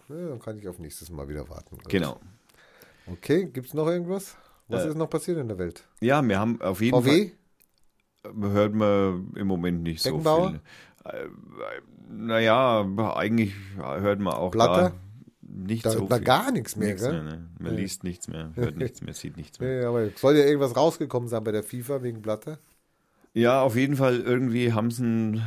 ja, 0.09 0.29
dann 0.29 0.39
kann 0.39 0.57
ich 0.57 0.67
auf 0.67 0.79
nächstes 0.79 1.09
Mal 1.09 1.27
wieder 1.27 1.49
warten. 1.49 1.77
Genau. 1.89 2.19
Okay, 3.07 3.45
gibt 3.45 3.67
es 3.67 3.73
noch 3.73 3.87
irgendwas? 3.87 4.35
Was 4.67 4.85
Äh, 4.85 4.89
ist 4.89 4.95
noch 4.97 5.09
passiert 5.09 5.37
in 5.37 5.47
der 5.47 5.57
Welt? 5.57 5.83
Ja, 6.01 6.27
wir 6.27 6.39
haben 6.39 6.61
auf 6.61 6.81
jeden 6.81 6.97
VW? 7.01 7.29
Fall. 8.23 8.51
Hört 8.51 8.73
man 8.73 9.31
im 9.35 9.47
Moment 9.47 9.83
nicht 9.83 10.01
so 10.01 10.19
viel. 10.19 10.59
Äh, 11.05 11.27
naja, 12.09 12.87
eigentlich 13.15 13.53
hört 13.77 14.19
man 14.19 14.33
auch 14.33 14.51
Blatter? 14.51 14.89
da 14.91 14.95
nicht 15.41 15.85
Da, 15.85 15.91
so 15.91 16.07
da 16.07 16.15
viel. 16.15 16.25
gar 16.25 16.51
nichts 16.51 16.75
mehr, 16.75 16.87
Nichts 16.89 17.03
gell? 17.03 17.11
mehr, 17.13 17.23
ne? 17.23 17.49
Man 17.59 17.75
Nee. 17.75 17.81
liest 17.81 18.03
nichts 18.03 18.27
mehr, 18.27 18.51
hört 18.55 18.75
nichts 18.77 19.01
mehr, 19.01 19.13
sieht 19.13 19.37
nichts 19.37 19.59
mehr. 19.59 19.81
Ja, 19.83 19.89
aber 19.89 20.09
soll 20.15 20.35
ja 20.37 20.43
irgendwas 20.45 20.75
rausgekommen 20.75 21.29
sein 21.29 21.43
bei 21.43 21.51
der 21.51 21.63
FIFA 21.63 22.01
wegen 22.01 22.21
Blatter. 22.21 22.57
Ja, 23.33 23.61
auf 23.61 23.75
jeden 23.75 23.95
Fall 23.95 24.19
irgendwie 24.21 24.73
haben 24.73 24.89
sie 24.91 25.41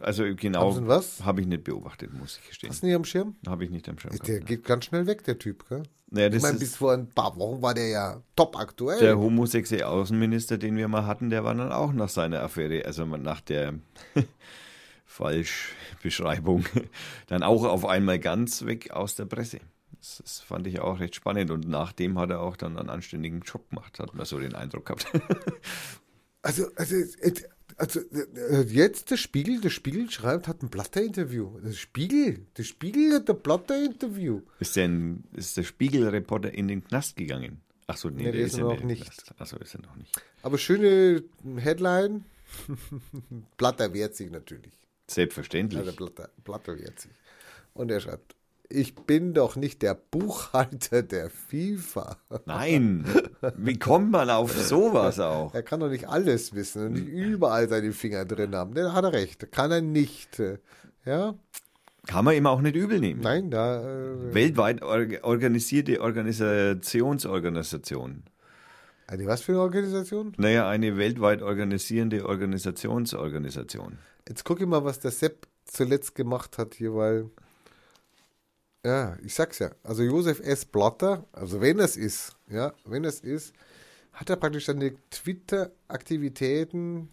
also 0.00 0.24
genau, 0.34 0.60
Haben 0.68 0.72
sie 0.74 0.80
ein 0.82 0.88
was? 0.88 1.24
habe 1.24 1.40
ich 1.40 1.46
nicht 1.46 1.64
beobachtet, 1.64 2.12
muss 2.14 2.38
ich 2.38 2.48
gestehen. 2.48 2.70
Hast 2.70 2.82
du 2.82 2.86
nicht 2.86 2.96
am 2.96 3.04
Schirm? 3.04 3.36
Habe 3.46 3.64
ich 3.64 3.70
nicht 3.70 3.88
am 3.88 3.98
Schirm 3.98 4.10
Der 4.12 4.18
gehabt. 4.20 4.40
ne. 4.40 4.44
geht 4.56 4.64
ganz 4.64 4.84
schnell 4.86 5.06
weg, 5.06 5.24
der 5.24 5.38
Typ, 5.38 5.68
gell? 5.68 5.82
Naja, 6.14 6.32
Ich 6.32 6.42
meine, 6.42 6.58
bis 6.58 6.76
vor 6.76 6.92
ein 6.92 7.08
paar 7.08 7.36
Wochen 7.36 7.60
war 7.60 7.74
der 7.74 7.88
ja 7.88 8.22
top 8.36 8.56
aktuell. 8.56 9.00
der 9.00 9.18
homosexuelle 9.18 9.88
Außenminister, 9.88 10.58
den 10.58 10.76
wir 10.76 10.86
mal 10.88 11.06
hatten, 11.06 11.28
der 11.28 11.42
war 11.44 11.54
dann 11.54 11.72
auch 11.72 11.92
nach 11.92 12.08
seiner 12.08 12.40
Affäre, 12.42 12.84
also 12.86 13.04
nach 13.04 13.40
der 13.40 13.74
Falschbeschreibung, 15.06 16.64
dann 17.26 17.42
auch 17.42 17.64
auf 17.64 17.84
einmal 17.84 18.18
ganz 18.18 18.64
weg 18.64 18.90
aus 18.92 19.14
der 19.16 19.24
Presse. 19.26 19.58
Das, 19.98 20.18
das 20.22 20.40
fand 20.40 20.66
ich 20.66 20.80
auch 20.80 21.00
recht 21.00 21.14
spannend 21.14 21.50
und 21.50 21.68
nachdem 21.68 22.18
hat 22.18 22.30
er 22.30 22.40
auch 22.40 22.56
dann 22.56 22.78
einen 22.78 22.90
anständigen 22.90 23.40
Job 23.40 23.68
gemacht, 23.70 23.98
hat 23.98 24.14
man 24.14 24.26
so 24.26 24.38
den 24.38 24.54
Eindruck 24.54 24.86
gehabt. 24.86 25.06
Also, 26.46 26.66
also, 26.76 26.94
jetzt- 26.96 27.48
also 27.76 28.00
äh, 28.00 28.62
jetzt 28.62 29.10
der 29.10 29.16
Spiegel, 29.16 29.60
der 29.60 29.70
Spiegel 29.70 30.10
schreibt, 30.10 30.48
hat 30.48 30.62
ein 30.62 30.68
Blatter-Interview. 30.68 31.58
Der 31.60 31.72
Spiegel, 31.72 32.46
der 32.56 32.62
Spiegel 32.62 33.14
hat 33.14 33.28
ein 33.28 33.40
Blatter-Interview. 33.40 34.42
Ist, 34.60 34.76
denn, 34.76 35.24
ist 35.34 35.56
der 35.56 35.64
Spiegelreporter 35.64 36.52
in 36.52 36.68
den 36.68 36.84
Knast 36.84 37.16
gegangen? 37.16 37.60
Ach 37.86 37.96
so, 37.96 38.08
nee, 38.08 38.24
Nee, 38.24 38.32
der 38.32 38.40
ist 38.42 38.54
ist 38.54 38.58
er 38.58 38.68
ja 38.68 38.74
noch 38.74 38.82
nicht. 38.82 39.02
Knast. 39.02 39.34
Ach 39.38 39.46
so, 39.46 39.56
ist 39.58 39.74
er 39.74 39.82
noch 39.82 39.96
nicht. 39.96 40.10
Aber 40.42 40.58
schöne 40.58 41.22
Headline. 41.56 42.24
Blatter 43.56 43.92
wehrt 43.92 44.14
sich 44.14 44.30
natürlich. 44.30 44.72
Selbstverständlich. 45.08 45.80
Also 45.80 45.92
Blatter, 45.92 46.30
Blatter 46.44 46.78
wehrt 46.78 47.00
sich. 47.00 47.12
Und 47.74 47.90
er 47.90 48.00
schreibt, 48.00 48.34
ich 48.68 48.94
bin 48.94 49.34
doch 49.34 49.56
nicht 49.56 49.82
der 49.82 49.94
Buchhalter 49.94 51.02
der 51.02 51.30
FIFA. 51.30 52.16
Nein, 52.46 53.04
wie 53.56 53.78
kommt 53.78 54.10
man 54.10 54.30
auf 54.30 54.52
sowas 54.52 55.20
auch? 55.20 55.54
Er 55.54 55.62
kann 55.62 55.80
doch 55.80 55.90
nicht 55.90 56.08
alles 56.08 56.54
wissen 56.54 56.86
und 56.86 56.92
nicht 56.94 57.08
überall 57.08 57.68
seine 57.68 57.92
Finger 57.92 58.24
drin 58.24 58.54
haben. 58.54 58.74
Da 58.74 58.92
hat 58.92 59.04
er 59.04 59.12
recht. 59.12 59.52
Kann 59.52 59.70
er 59.70 59.82
nicht. 59.82 60.42
Ja? 61.04 61.34
Kann 62.06 62.24
man 62.24 62.34
ihm 62.34 62.46
auch 62.46 62.60
nicht 62.60 62.76
übel 62.76 63.00
nehmen. 63.00 63.22
Nein, 63.22 63.50
da. 63.50 63.82
Äh, 63.82 64.34
Weltweit 64.34 64.82
or 64.82 65.06
organisierte 65.22 66.00
Organisationsorganisation. 66.00 68.24
Eine 69.06 69.26
was 69.26 69.42
für 69.42 69.52
eine 69.52 69.60
Organisation? 69.60 70.32
Naja, 70.38 70.66
eine 70.68 70.96
weltweit 70.96 71.42
organisierende 71.42 72.26
Organisationsorganisation. 72.26 73.98
Jetzt 74.28 74.44
gucke 74.44 74.64
ich 74.64 74.68
mal, 74.68 74.84
was 74.84 75.00
der 75.00 75.10
Sepp 75.10 75.46
zuletzt 75.64 76.14
gemacht 76.14 76.58
hat 76.58 76.74
hier, 76.74 76.94
weil. 76.94 77.30
Ja, 78.84 79.16
ich 79.24 79.34
sag's 79.34 79.58
ja. 79.60 79.70
Also 79.82 80.02
Josef 80.02 80.40
S. 80.40 80.64
Blatter, 80.66 81.24
also 81.32 81.60
wenn 81.60 81.78
es 81.78 81.96
ist, 81.96 82.36
ja, 82.48 82.74
wenn 82.84 83.04
es 83.04 83.20
ist, 83.20 83.54
hat 84.12 84.28
er 84.28 84.36
praktisch 84.36 84.66
seine 84.66 84.94
Twitter-Aktivitäten 85.10 87.08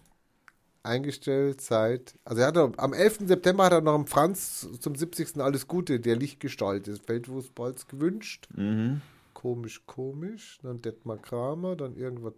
eingestellt 0.82 1.60
seit. 1.60 2.14
Also 2.24 2.42
er 2.42 2.48
hat 2.48 2.56
er, 2.56 2.72
am 2.76 2.92
11. 2.92 3.20
September 3.26 3.64
hat 3.64 3.72
er 3.72 3.80
noch 3.80 3.94
am 3.94 4.06
Franz 4.06 4.68
zum 4.80 4.94
70. 4.94 5.40
Alles 5.40 5.66
Gute, 5.66 5.98
der 5.98 6.16
Lichtgestalt 6.16 6.86
des 6.86 6.98
Feldfußballs 7.00 7.88
gewünscht. 7.88 8.48
Mhm. 8.54 9.00
Komisch, 9.32 9.82
komisch. 9.86 10.58
Dann 10.62 10.82
Detmar 10.82 11.18
Kramer, 11.18 11.76
dann 11.76 11.96
irgendwas. 11.96 12.34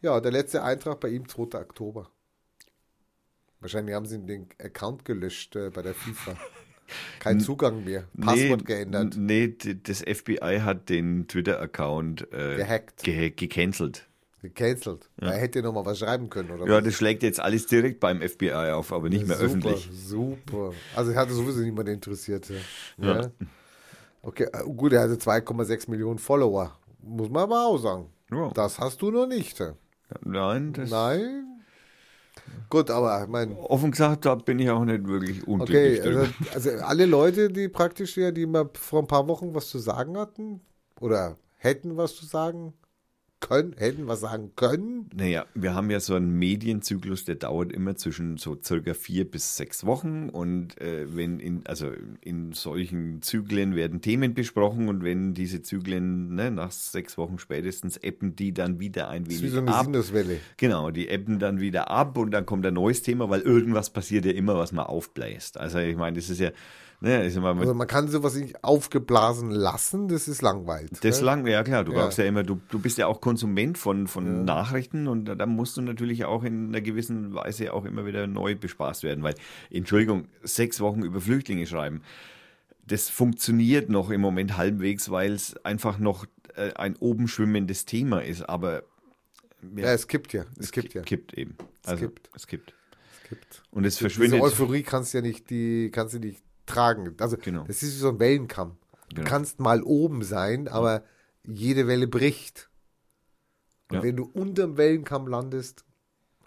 Ja, 0.00 0.20
der 0.20 0.30
letzte 0.30 0.62
Eintrag 0.62 1.00
bei 1.00 1.08
ihm 1.08 1.28
2. 1.28 1.58
Oktober. 1.58 2.08
Wahrscheinlich 3.60 3.96
haben 3.96 4.06
sie 4.06 4.24
den 4.24 4.46
Account 4.62 5.04
gelöscht 5.04 5.56
äh, 5.56 5.70
bei 5.70 5.82
der 5.82 5.94
FIFA. 5.94 6.36
Kein 7.18 7.40
Zugang 7.40 7.84
mehr. 7.84 8.04
Passwort 8.18 8.60
nee, 8.60 8.64
geändert. 8.66 9.16
Nee, 9.16 9.56
das 9.82 10.00
FBI 10.00 10.60
hat 10.62 10.88
den 10.88 11.26
Twitter-Account 11.28 12.32
äh, 12.32 12.56
Gehackt. 12.56 13.02
ge 13.02 13.30
gecancelt. 13.30 14.06
Gecancelt. 14.40 15.10
Er 15.16 15.32
hätte 15.32 15.62
noch 15.62 15.72
mal 15.72 15.84
was 15.84 15.98
schreiben 15.98 16.30
können, 16.30 16.50
oder 16.50 16.66
Ja, 16.66 16.78
was? 16.78 16.84
das 16.84 16.94
schlägt 16.94 17.22
jetzt 17.24 17.40
alles 17.40 17.66
direkt 17.66 17.98
beim 17.98 18.20
FBI 18.22 18.52
auf, 18.72 18.92
aber 18.92 19.08
nicht 19.08 19.26
mehr 19.26 19.36
super, 19.36 19.46
öffentlich. 19.48 19.90
Super. 19.92 20.72
Also, 20.94 21.10
er 21.10 21.20
hatte 21.20 21.32
sowieso 21.32 21.60
niemand 21.60 21.88
interessiert. 21.88 22.48
Ja. 22.98 23.20
Ja. 23.20 23.30
Okay, 24.22 24.44
äh, 24.52 24.62
gut, 24.64 24.92
er 24.92 25.02
hatte 25.02 25.14
2,6 25.14 25.90
Millionen 25.90 26.18
Follower. 26.18 26.76
Muss 27.02 27.28
man 27.30 27.44
aber 27.44 27.66
auch 27.66 27.78
sagen. 27.78 28.06
Ja. 28.30 28.50
Das 28.54 28.78
hast 28.78 29.00
du 29.02 29.10
noch 29.10 29.26
nicht. 29.26 29.60
Nein, 30.24 30.72
das, 30.72 30.90
Nein. 30.90 31.57
Gut, 32.70 32.90
aber 32.90 33.22
ich 33.22 33.28
meine, 33.28 33.56
offen 33.56 33.90
gesagt, 33.90 34.26
da 34.26 34.34
bin 34.34 34.58
ich 34.58 34.68
auch 34.70 34.84
nicht 34.84 35.06
wirklich 35.06 35.42
okay, 35.42 35.50
unglücklich 35.50 36.00
drüber. 36.00 36.28
also, 36.52 36.70
also 36.70 36.84
alle 36.84 37.06
Leute, 37.06 37.48
die 37.48 37.68
praktisch 37.68 38.16
ja, 38.16 38.30
die 38.30 38.46
mal 38.46 38.68
vor 38.74 39.00
ein 39.00 39.06
paar 39.06 39.26
Wochen 39.26 39.54
was 39.54 39.68
zu 39.68 39.78
sagen 39.78 40.18
hatten 40.18 40.60
oder 41.00 41.36
hätten 41.56 41.96
was 41.96 42.14
zu 42.14 42.26
sagen 42.26 42.74
können, 43.40 43.74
hätten 43.76 44.06
was 44.06 44.20
sagen 44.20 44.52
können. 44.56 45.08
Naja, 45.14 45.46
wir 45.54 45.74
haben 45.74 45.90
ja 45.90 46.00
so 46.00 46.14
einen 46.14 46.38
Medienzyklus, 46.38 47.24
der 47.24 47.36
dauert 47.36 47.72
immer 47.72 47.96
zwischen 47.96 48.36
so 48.36 48.56
circa 48.62 48.94
vier 48.94 49.30
bis 49.30 49.56
sechs 49.56 49.86
Wochen 49.86 50.28
und 50.28 50.80
äh, 50.80 51.06
wenn 51.14 51.40
in, 51.40 51.66
also 51.66 51.90
in 52.20 52.52
solchen 52.52 53.22
Zyklen 53.22 53.76
werden 53.76 54.00
Themen 54.00 54.34
besprochen 54.34 54.88
und 54.88 55.04
wenn 55.04 55.34
diese 55.34 55.62
Zyklen 55.62 56.34
ne, 56.34 56.50
nach 56.50 56.70
sechs 56.70 57.16
Wochen 57.18 57.38
spätestens 57.38 57.96
ebben 57.96 58.36
die 58.36 58.52
dann 58.52 58.80
wieder 58.80 59.08
ein 59.08 59.24
Das 59.24 59.34
ist 59.34 59.42
wenig 59.42 59.52
wie 59.52 59.54
so 59.56 59.60
eine 59.62 59.74
ab. 59.74 59.84
Sinuswelle. 59.86 60.40
Genau, 60.56 60.90
die 60.90 61.08
ebben 61.08 61.38
dann 61.38 61.60
wieder 61.60 61.90
ab 61.90 62.18
und 62.18 62.30
dann 62.32 62.46
kommt 62.46 62.66
ein 62.66 62.74
neues 62.74 63.02
Thema, 63.02 63.30
weil 63.30 63.40
irgendwas 63.40 63.90
passiert 63.90 64.24
ja 64.24 64.32
immer, 64.32 64.56
was 64.56 64.72
man 64.72 64.86
aufbläst. 64.86 65.58
Also 65.58 65.78
ich 65.78 65.96
meine, 65.96 66.16
das 66.16 66.28
ist 66.30 66.40
ja, 66.40 66.50
ne, 67.00 67.24
ist 67.24 67.36
immer, 67.36 67.56
Also 67.56 67.74
man 67.74 67.86
kann 67.86 68.08
sowas 68.08 68.34
nicht 68.34 68.62
aufgeblasen 68.64 69.50
lassen, 69.50 70.08
das 70.08 70.28
ist 70.28 70.42
langweilig. 70.42 70.90
das 71.00 71.20
ne? 71.20 71.26
lang, 71.26 71.46
ja 71.46 71.62
klar, 71.62 71.84
du 71.84 71.92
Ja. 71.92 72.02
brauchst 72.04 72.18
ja 72.18 72.24
immer, 72.24 72.42
du, 72.42 72.60
du 72.70 72.78
bist 72.78 72.98
ja 72.98 73.06
auch 73.06 73.20
Konsument 73.20 73.78
von, 73.78 74.06
von 74.08 74.44
Nachrichten 74.44 75.06
und 75.08 75.24
da, 75.26 75.34
da 75.34 75.46
musst 75.46 75.76
du 75.76 75.82
natürlich 75.82 76.24
auch 76.24 76.42
in 76.44 76.68
einer 76.68 76.80
gewissen 76.80 77.34
Weise 77.34 77.72
auch 77.72 77.84
immer 77.84 78.06
wieder 78.06 78.26
neu 78.26 78.54
bespaßt 78.56 79.02
werden, 79.04 79.22
weil, 79.22 79.34
Entschuldigung, 79.70 80.28
sechs 80.42 80.80
Wochen 80.80 81.02
über 81.02 81.20
Flüchtlinge 81.20 81.66
schreiben, 81.66 82.02
das 82.86 83.08
funktioniert 83.10 83.90
noch 83.90 84.10
im 84.10 84.20
Moment 84.20 84.56
halbwegs, 84.56 85.10
weil 85.10 85.32
es 85.32 85.56
einfach 85.64 85.98
noch 85.98 86.24
äh, 86.56 86.72
ein 86.74 86.96
oben 86.96 87.28
schwimmendes 87.28 87.84
Thema 87.84 88.20
ist, 88.24 88.48
aber 88.48 88.82
Ja, 89.76 89.92
es 89.92 90.08
kippt 90.08 90.32
ja. 90.32 90.44
Es 90.58 90.72
kippt 90.72 90.94
ja. 90.94 91.02
kippt 91.02 91.34
eben. 91.34 91.54
Also, 91.84 92.06
kippt. 92.06 92.30
Es 92.34 92.46
kippt. 92.46 92.74
Es 93.22 93.28
kippt. 93.28 93.62
Und 93.70 93.84
es 93.84 93.94
Diese 93.96 94.08
verschwindet. 94.08 94.40
Euphorie 94.40 94.82
kannst 94.82 95.12
du 95.12 95.18
ja 95.18 95.22
nicht, 95.22 95.50
die 95.50 95.90
kannst 95.92 96.14
du 96.14 96.18
nicht 96.18 96.42
tragen. 96.68 97.14
Also 97.18 97.36
Genau. 97.36 97.64
das 97.64 97.82
ist 97.82 97.94
wie 97.96 97.98
so 97.98 98.08
ein 98.10 98.18
Wellenkamm. 98.20 98.76
Du 99.10 99.16
Genau. 99.16 99.28
kannst 99.28 99.58
mal 99.58 99.82
oben 99.82 100.22
sein, 100.22 100.68
aber 100.68 101.02
jede 101.44 101.86
Welle 101.86 102.06
bricht. 102.06 102.68
Und 103.90 103.96
Ja. 103.98 104.02
wenn 104.02 104.16
du 104.16 104.24
unterm 104.24 104.76
Wellenkamm 104.76 105.26
landest, 105.26 105.84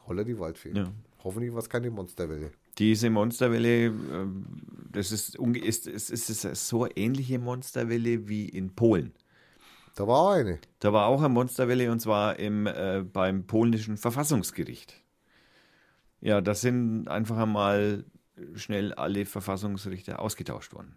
holla 0.08 0.24
die 0.24 0.38
Waldfee. 0.40 0.74
Ja. 0.74 0.92
Hoffentlich 1.24 1.52
war 1.54 1.60
es 1.60 1.70
keine 1.70 1.90
Monsterwelle. 1.90 2.52
Diese 2.78 3.10
Monsterwelle, 3.10 3.86
ähm, 3.88 4.46
das 4.92 5.12
ist, 5.12 5.36
ist, 5.36 5.88
ist, 5.88 6.10
ist, 6.12 6.46
ist 6.46 6.68
so 6.68 6.88
ähnliche 6.96 7.38
Monsterwelle 7.40 8.28
wie 8.28 8.48
in 8.48 8.74
Polen. 8.76 9.12
Da 9.96 10.08
war 10.08 10.18
auch 10.20 10.32
eine. 10.32 10.60
Da 10.80 10.94
war 10.94 11.08
auch 11.08 11.20
eine 11.20 11.30
Monsterwelle 11.30 11.92
und 11.92 12.00
zwar 12.00 12.40
im, 12.40 12.66
äh, 12.68 13.04
beim 13.04 13.46
polnischen 13.46 13.98
Verfassungsgericht. 13.98 14.96
Ja, 16.22 16.40
da 16.42 16.54
sind 16.56 17.08
einfach 17.08 17.38
einmal 17.38 18.06
schnell 18.56 18.94
alle 18.94 19.26
Verfassungsrichter 19.26 20.20
ausgetauscht 20.20 20.74
worden. 20.74 20.96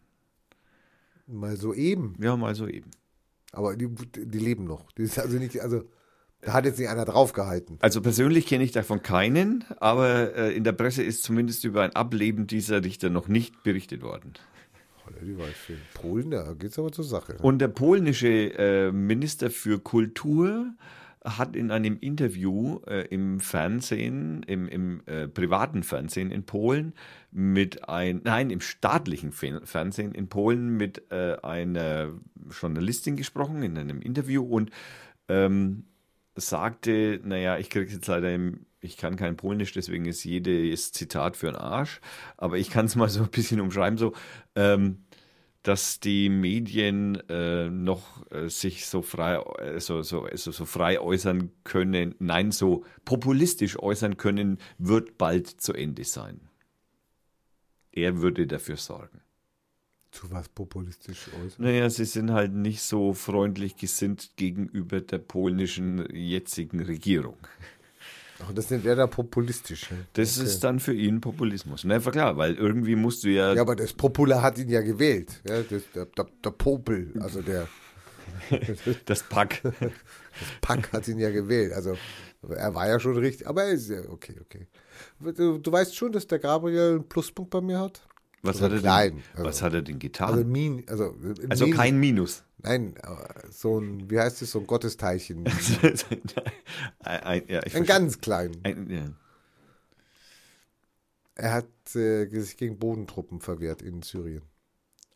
Mal 1.27 1.57
so 1.57 1.73
eben. 1.73 2.17
Ja, 2.21 2.37
mal 2.37 2.55
so 2.55 2.67
eben. 2.67 2.91
Aber 3.53 3.77
die, 3.77 3.89
die 3.89 4.39
leben 4.39 4.65
noch. 4.65 4.91
Die 4.93 5.03
ist 5.03 5.19
also 5.19 5.39
nicht, 5.39 5.61
also 5.61 5.85
da 6.41 6.53
hat 6.53 6.65
jetzt 6.67 6.79
nicht 6.79 6.89
einer 6.89 7.05
draufgehalten. 7.05 7.79
Also 7.81 8.03
persönlich 8.03 8.47
kenne 8.47 8.65
ich 8.65 8.73
davon 8.73 9.03
keinen, 9.03 9.65
aber 9.79 10.35
äh, 10.37 10.55
in 10.55 10.65
der 10.65 10.73
Presse 10.73 11.03
ist 11.03 11.23
zumindest 11.23 11.65
über 11.65 11.83
ein 11.83 11.95
Ableben 11.95 12.47
dieser 12.47 12.85
Richter 12.85 13.09
noch 13.11 13.29
nicht 13.29 13.63
berichtet 13.63 14.03
worden. 14.03 14.35
Holla 15.07 15.19
die 15.23 15.39
Waldfee. 15.39 15.77
Polen, 15.95 16.31
da 16.31 16.53
geht's 16.55 16.79
aber 16.79 16.93
zur 16.93 17.05
Sache. 17.05 17.37
Und 17.41 17.59
der 17.61 17.69
polnische 17.69 18.29
äh, 18.29 18.93
Minister 18.93 19.51
für 19.51 19.79
Kultur 19.79 20.75
hat 21.25 21.57
in 21.57 21.71
einem 21.71 21.99
Interview 21.99 22.81
äh, 22.87 23.07
im 23.09 23.41
Fernsehen, 23.41 24.43
im, 24.45 24.69
im 24.69 25.03
äh, 25.07 25.27
privaten 25.27 25.83
Fernsehen 25.83 26.31
in 26.31 26.45
Polen 26.45 26.95
mit 27.31 27.89
ein, 27.89 28.21
nein, 28.25 28.51
im 28.51 28.61
staatlichen 28.61 29.33
Fe- 29.33 29.63
Fernsehen 29.65 30.13
in 30.15 30.29
Polen 30.29 30.77
mit 30.77 31.11
äh, 31.11 31.37
einer 31.43 32.13
Journalistin 32.61 33.17
gesprochen 33.17 33.63
in 33.63 33.79
einem 33.79 34.03
Interview 34.03 34.45
und 34.45 34.71
ähm, 35.29 35.85
sagte, 36.37 37.21
naja, 37.25 37.59
ich 37.59 37.71
kriege 37.71 37.93
jetzt 37.93 38.07
leider 38.09 38.35
im, 38.35 38.67
ich 38.81 38.97
kann 38.97 39.17
kein 39.17 39.37
Polnisch, 39.37 39.73
deswegen 39.73 40.05
ist 40.07 40.25
jedes 40.25 40.93
Zitat 40.93 41.37
für 41.37 41.49
einen 41.49 41.57
Arsch, 41.57 42.01
aber 42.37 42.59
ich 42.59 42.71
kann 42.71 42.87
es 42.87 42.97
mal 42.97 43.09
so 43.09 43.23
ein 43.23 43.31
bisschen 43.31 43.61
umschreiben, 43.61 43.99
so, 43.99 44.13
ähm, 44.57 45.04
dass 45.65 45.99
die 45.99 46.29
Medien 46.29 47.17
äh, 47.31 47.71
noch 47.71 48.31
äh, 48.31 48.49
sich 48.49 48.87
so 48.87 49.01
frei, 49.01 49.37
äh, 49.59 49.81
so, 49.81 50.03
so, 50.03 50.29
so, 50.35 50.53
so 50.53 50.65
frei 50.67 51.01
äußern 51.01 51.51
können, 51.65 52.15
nein, 52.19 52.53
so 52.53 52.85
populistisch 53.07 53.79
äußern 53.79 54.19
können, 54.19 54.59
wird 54.77 55.17
bald 55.17 55.49
zu 55.49 55.73
Ende 55.73 56.05
sein. 56.05 56.49
Er 57.93 58.21
würde 58.21 58.47
dafür 58.47 58.77
sorgen. 58.77 59.23
Zu 60.11 60.31
was 60.31 60.51
populistisch 60.51 61.29
äußern. 61.43 61.65
Naja, 61.65 61.89
sie 61.89 62.05
sind 62.05 62.31
halt 62.31 62.53
nicht 62.53 62.83
so 62.83 63.15
freundlich 63.15 63.77
gesinnt 63.77 64.33
gegenüber 64.37 65.01
der 65.01 65.19
polnischen 65.19 66.15
jetzigen 66.15 66.81
Regierung. 66.81 67.39
Ach, 68.43 68.53
das 68.53 68.69
nennt 68.71 68.85
er 68.85 68.97
da 68.97 69.07
populistisch. 69.07 69.91
ne? 69.91 70.07
Das 70.15 70.37
Okay. 70.39 70.47
ist 70.47 70.65
dann 70.65 70.81
für 70.81 70.93
ihn 70.93 71.21
Populismus. 71.21 71.85
Na 71.85 71.99
klar, 72.01 72.37
weil 72.37 72.55
irgendwie 72.55 72.97
musst 72.97 73.23
du 73.25 73.29
ja, 73.29 73.55
Ja, 73.55 73.61
aber 73.63 73.77
das 73.77 73.93
Popula 73.93 74.43
hat 74.43 74.59
ihn 74.59 74.69
ja 74.69 74.81
gewählt. 74.83 75.41
Ja, 75.49 75.63
das, 75.63 75.83
der, 75.95 76.07
der, 76.07 76.27
der 76.45 76.51
Popel, 76.51 77.13
also 77.21 77.43
der 77.43 77.69
das 79.07 79.23
Pack. 79.23 79.63
Pack 80.61 80.93
hat 80.93 81.07
ihn 81.09 81.19
ja 81.19 81.31
gewählt. 81.31 81.73
Also 81.73 81.97
er 82.49 82.75
war 82.75 82.89
ja 82.89 82.99
schon 82.99 83.17
richtig, 83.17 83.47
aber 83.47 83.65
er 83.65 83.71
ist 83.73 83.89
ja 83.89 84.01
okay, 84.09 84.35
okay. 84.41 84.67
Du, 85.21 85.59
du 85.59 85.73
weißt 85.73 85.95
schon, 85.97 86.13
dass 86.13 86.27
der 86.27 86.39
Gabriel 86.41 86.91
einen 86.97 87.09
Pluspunkt 87.09 87.51
bei 87.51 87.61
mir 87.61 87.79
hat? 87.79 88.03
Was, 88.45 88.57
Also 88.63 88.67
hat, 88.67 88.73
er 88.73 88.79
klein, 88.81 89.11
denn, 89.17 89.23
also- 89.35 89.45
was 89.49 89.63
hat 89.63 89.73
er 89.75 89.83
denn 89.83 89.99
getan? 89.99 90.29
Also, 90.29 90.41
Also, 90.41 90.51
Min, 90.51 90.85
also, 91.51 91.65
Min, 91.67 91.75
kein 91.75 91.99
Minus. 91.99 92.45
Nein, 92.59 92.95
aber 93.03 93.27
so 93.51 93.79
ein, 93.79 94.11
wie 94.11 94.19
heißt 94.19 94.41
es, 94.43 94.53
so 94.53 94.61
ein 94.61 94.67
Gottesteilchen. 94.67 95.45
ein, 97.01 97.21
ein, 97.23 97.43
ja, 97.49 97.61
Ein 97.75 97.85
ganz 97.85 98.21
klein. 98.21 98.53
ein, 98.63 98.89
ja. 98.91 99.07
Er 101.37 101.53
hat 101.55 101.67
äh, 101.97 102.27
sich 102.41 102.57
gegen 102.57 102.79
Bodentruppen 102.79 103.41
verwehrt 103.41 103.83
in 103.83 104.03
Syrien. 104.03 104.43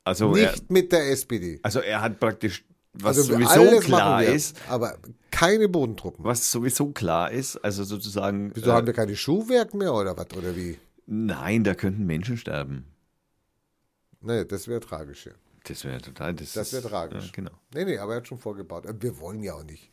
Also, 0.05 0.35
er, 0.35 0.51
Nicht 0.53 0.71
mit 0.71 0.91
der 0.93 1.11
SPD. 1.11 1.61
also 1.63 1.81
er 1.81 2.01
hat 2.01 2.19
praktisch, 2.19 2.65
was 2.95 3.19
Also 3.19 3.35
sowieso 3.35 3.81
klar 3.81 4.23
wir, 4.23 4.29
ist, 4.33 4.57
aber 4.69 4.97
keine 5.31 5.69
Bodentruppen. 5.69 6.25
was 6.25 6.51
sowieso 6.51 6.89
klar 6.93 7.31
ist, 7.31 7.57
also 7.59 7.85
sozusagen, 7.85 8.51
Wieso 8.55 8.71
äh, 8.71 8.73
haben 8.73 8.87
wir 8.87 8.95
keine 8.95 9.15
Schuhwerk 9.17 9.75
mehr 9.75 9.93
oder 9.95 10.17
was 10.17 10.29
oder 10.37 10.57
wie? 10.57 10.79
nein, 11.07 11.63
da 11.65 11.75
könnten 11.75 12.05
Menschen 12.07 12.37
sterben. 12.37 12.85
Nee, 14.21 14.45
das 14.45 14.69
wäre 14.69 14.81
tragisch. 14.81 15.27
Ja. 15.27 15.33
Das 15.65 15.85
wäre 15.85 16.01
total, 16.01 16.35
das, 16.35 16.53
Das 16.53 16.73
wäre 16.73 16.83
tragisch. 16.89 17.27
Ja, 17.27 17.31
genau. 17.33 17.51
Nee, 17.75 17.85
nee, 17.85 17.99
aber 17.99 18.13
er 18.15 18.17
hat 18.19 18.29
schon 18.29 18.39
vorgebaut. 18.39 18.87
Aber 18.87 19.01
Wir 19.03 19.19
wollen 19.21 19.43
ja 19.43 19.55
auch 19.55 19.65
nicht. 19.65 19.91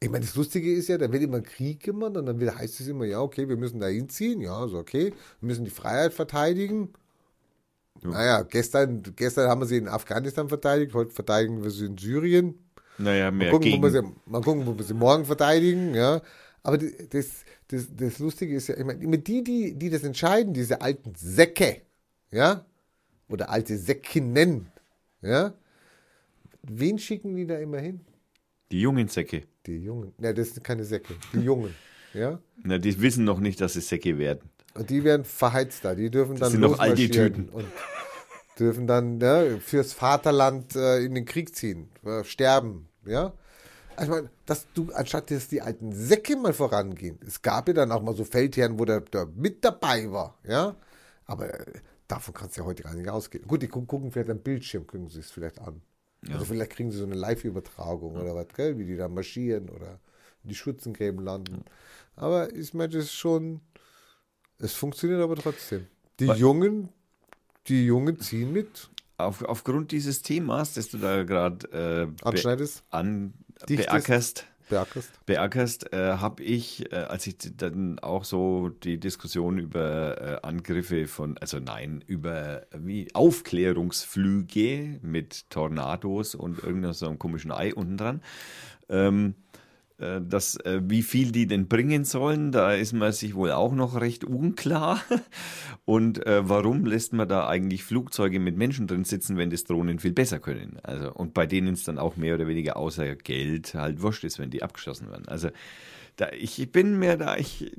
Ich 0.00 0.10
meine, 0.10 0.24
das 0.24 0.34
Lustige 0.34 0.72
ist 0.72 0.88
ja, 0.88 0.98
da 0.98 1.10
wird 1.10 1.22
immer 1.22 1.40
Krieg 1.40 1.82
gemacht 1.82 2.16
und 2.16 2.26
dann 2.26 2.38
wird, 2.38 2.56
heißt 2.56 2.80
es 2.80 2.88
immer, 2.88 3.04
ja, 3.04 3.20
okay, 3.20 3.48
wir 3.48 3.56
müssen 3.56 3.80
da 3.80 3.86
hinziehen, 3.86 4.40
ja, 4.40 4.64
ist 4.66 4.74
okay. 4.74 5.14
Wir 5.40 5.46
müssen 5.46 5.64
die 5.64 5.70
Freiheit 5.70 6.12
verteidigen. 6.12 6.92
Ja. 8.02 8.10
Naja, 8.10 8.42
gestern, 8.42 9.02
gestern 9.16 9.48
haben 9.48 9.60
wir 9.62 9.66
sie 9.66 9.78
in 9.78 9.88
Afghanistan 9.88 10.48
verteidigt, 10.48 10.92
heute 10.94 11.10
verteidigen 11.10 11.62
wir 11.62 11.70
sie 11.70 11.86
in 11.86 11.96
Syrien. 11.96 12.58
Naja, 12.98 13.30
Mal 13.30 13.38
mehr 13.38 13.50
gucken, 13.50 13.66
wo 13.66 13.70
gegen. 13.70 13.82
wir 13.82 13.90
sie, 13.90 14.02
mal 14.26 14.42
gucken, 14.42 14.66
wo 14.66 14.76
wir 14.76 14.84
sie 14.84 14.94
morgen 14.94 15.24
verteidigen, 15.24 15.94
ja. 15.94 16.20
Aber 16.62 16.78
das, 16.78 17.44
das, 17.68 17.86
das 17.94 18.18
Lustige 18.18 18.56
ist 18.56 18.68
ja, 18.68 18.76
ich 18.76 18.84
meine, 18.84 19.02
immer 19.02 19.16
die, 19.16 19.42
die, 19.42 19.74
die 19.74 19.90
das 19.90 20.02
entscheiden, 20.02 20.52
diese 20.54 20.80
alten 20.80 21.14
Säcke, 21.14 21.82
ja, 22.30 22.64
oder 23.28 23.50
alte 23.50 23.76
Säckinnen, 23.78 24.66
ja, 25.22 25.54
wen 26.62 26.98
schicken 26.98 27.34
die 27.36 27.46
da 27.46 27.58
immer 27.58 27.78
hin? 27.78 28.00
Die 28.70 28.80
jungen 28.80 29.08
Säcke. 29.08 29.42
Die 29.66 29.78
Jungen. 29.78 30.12
Ne, 30.18 30.34
das 30.34 30.54
sind 30.54 30.62
keine 30.62 30.84
Säcke, 30.84 31.14
die 31.32 31.40
Jungen, 31.40 31.74
ja. 32.12 32.38
Na, 32.62 32.78
die 32.78 33.00
wissen 33.00 33.24
noch 33.24 33.40
nicht, 33.40 33.60
dass 33.60 33.76
es 33.76 33.88
Säcke 33.88 34.18
werden. 34.18 34.50
Und 34.74 34.90
die 34.90 35.04
werden 35.04 35.24
verheizt 35.24 35.84
da, 35.84 35.94
die 35.94 36.10
dürfen 36.10 36.36
dann 36.36 36.50
sind 36.50 36.60
noch 36.60 36.78
alte 36.78 37.08
Tüten. 37.08 37.48
und 37.48 37.66
dürfen 38.58 38.86
dann 38.86 39.20
ja, 39.20 39.58
fürs 39.58 39.92
Vaterland 39.92 40.74
äh, 40.76 40.98
in 41.04 41.14
den 41.14 41.24
Krieg 41.24 41.54
ziehen, 41.54 41.88
äh, 42.04 42.24
sterben, 42.24 42.88
ja. 43.06 43.32
Also 43.96 44.12
ich 44.12 44.18
meine, 44.18 44.30
dass 44.46 44.66
du, 44.74 44.90
anstatt 44.92 45.30
dass 45.30 45.48
die 45.48 45.62
alten 45.62 45.92
Säcke 45.92 46.36
mal 46.36 46.52
vorangehen, 46.52 47.18
es 47.24 47.42
gab 47.42 47.68
ja 47.68 47.74
dann 47.74 47.92
auch 47.92 48.02
mal 48.02 48.14
so 48.16 48.24
Feldherren, 48.24 48.78
wo 48.78 48.84
der, 48.84 49.00
der 49.00 49.26
mit 49.26 49.64
dabei 49.64 50.10
war, 50.10 50.36
ja. 50.46 50.74
Aber 51.26 51.54
äh, 51.54 51.72
davon 52.14 52.34
kannst 52.34 52.56
du 52.56 52.62
ja 52.62 52.66
heute 52.66 52.82
gar 52.82 52.94
nicht 52.94 53.08
ausgehen. 53.08 53.46
Gut, 53.46 53.62
die 53.62 53.68
gu- 53.68 53.84
gucken 53.84 54.10
vielleicht 54.10 54.30
am 54.30 54.38
Bildschirm, 54.38 54.86
gucken 54.86 55.08
sie 55.08 55.20
es 55.20 55.30
vielleicht 55.30 55.58
an. 55.60 55.82
Also 56.30 56.46
vielleicht 56.46 56.70
kriegen 56.70 56.90
sie 56.90 56.96
so 56.98 57.04
eine 57.04 57.14
Live-Übertragung 57.16 58.14
oder 58.16 58.34
was, 58.34 58.48
gell, 58.54 58.78
wie 58.78 58.84
die 58.86 58.96
da 58.96 59.08
marschieren 59.08 59.68
oder 59.68 60.00
in 60.42 60.48
die 60.48 60.54
Schützengräben 60.54 61.22
landen. 61.22 61.64
Aber 62.16 62.50
ich 62.54 62.72
meine, 62.72 62.88
das 62.94 63.04
ist 63.04 63.12
schon, 63.14 63.60
es 64.58 64.72
funktioniert 64.72 65.20
aber 65.20 65.36
trotzdem. 65.36 65.86
Die 66.20 66.28
Weil- 66.28 66.38
Jungen, 66.38 66.88
die 67.68 67.84
Jungen 67.84 68.18
ziehen 68.20 68.52
mit. 68.52 68.88
Auf, 69.18 69.42
aufgrund 69.42 69.92
dieses 69.92 70.22
Themas, 70.22 70.74
das 70.74 70.88
du 70.88 70.98
da 70.98 71.22
gerade 71.24 72.10
äh, 72.22 72.26
Anschneidest, 72.26 72.82
an 72.90 73.34
beackerst, 73.66 74.46
beackerst. 74.68 75.10
beackerst 75.26 75.92
äh, 75.92 76.16
habe 76.18 76.42
ich, 76.42 76.92
äh, 76.92 76.96
als 76.96 77.26
ich 77.26 77.36
dann 77.56 77.98
auch 77.98 78.24
so 78.24 78.68
die 78.68 78.98
Diskussion 78.98 79.58
über 79.58 80.20
äh, 80.20 80.46
Angriffe 80.46 81.06
von, 81.06 81.38
also 81.38 81.58
nein, 81.58 82.02
über 82.06 82.66
wie 82.76 83.08
Aufklärungsflüge 83.14 85.00
mit 85.02 85.50
Tornados 85.50 86.34
und 86.34 86.58
irgendeinem 86.62 86.94
so 86.94 87.14
komischen 87.14 87.52
Ei 87.52 87.74
unten 87.74 87.96
dran. 87.96 88.22
Ähm, 88.88 89.34
äh, 89.38 89.43
das, 89.98 90.56
äh, 90.56 90.80
wie 90.84 91.02
viel 91.02 91.30
die 91.30 91.46
denn 91.46 91.68
bringen 91.68 92.04
sollen, 92.04 92.50
da 92.50 92.72
ist 92.72 92.92
man 92.92 93.12
sich 93.12 93.34
wohl 93.34 93.52
auch 93.52 93.72
noch 93.72 94.00
recht 94.00 94.24
unklar. 94.24 95.00
Und 95.84 96.26
äh, 96.26 96.48
warum 96.48 96.84
lässt 96.84 97.12
man 97.12 97.28
da 97.28 97.46
eigentlich 97.46 97.84
Flugzeuge 97.84 98.40
mit 98.40 98.56
Menschen 98.56 98.86
drin 98.86 99.04
sitzen, 99.04 99.36
wenn 99.36 99.50
das 99.50 99.64
Drohnen 99.64 99.98
viel 99.98 100.12
besser 100.12 100.40
können? 100.40 100.78
Also, 100.82 101.12
und 101.12 101.34
bei 101.34 101.46
denen 101.46 101.74
es 101.74 101.84
dann 101.84 101.98
auch 101.98 102.16
mehr 102.16 102.34
oder 102.34 102.48
weniger 102.48 102.76
außer 102.76 103.14
Geld 103.16 103.74
halt 103.74 104.02
wurscht 104.02 104.24
ist, 104.24 104.38
wenn 104.38 104.50
die 104.50 104.62
abgeschossen 104.62 105.10
werden. 105.10 105.28
Also 105.28 105.50
da, 106.16 106.30
ich 106.32 106.70
bin 106.72 106.98
mir 106.98 107.16
da, 107.16 107.36
ich, 107.36 107.72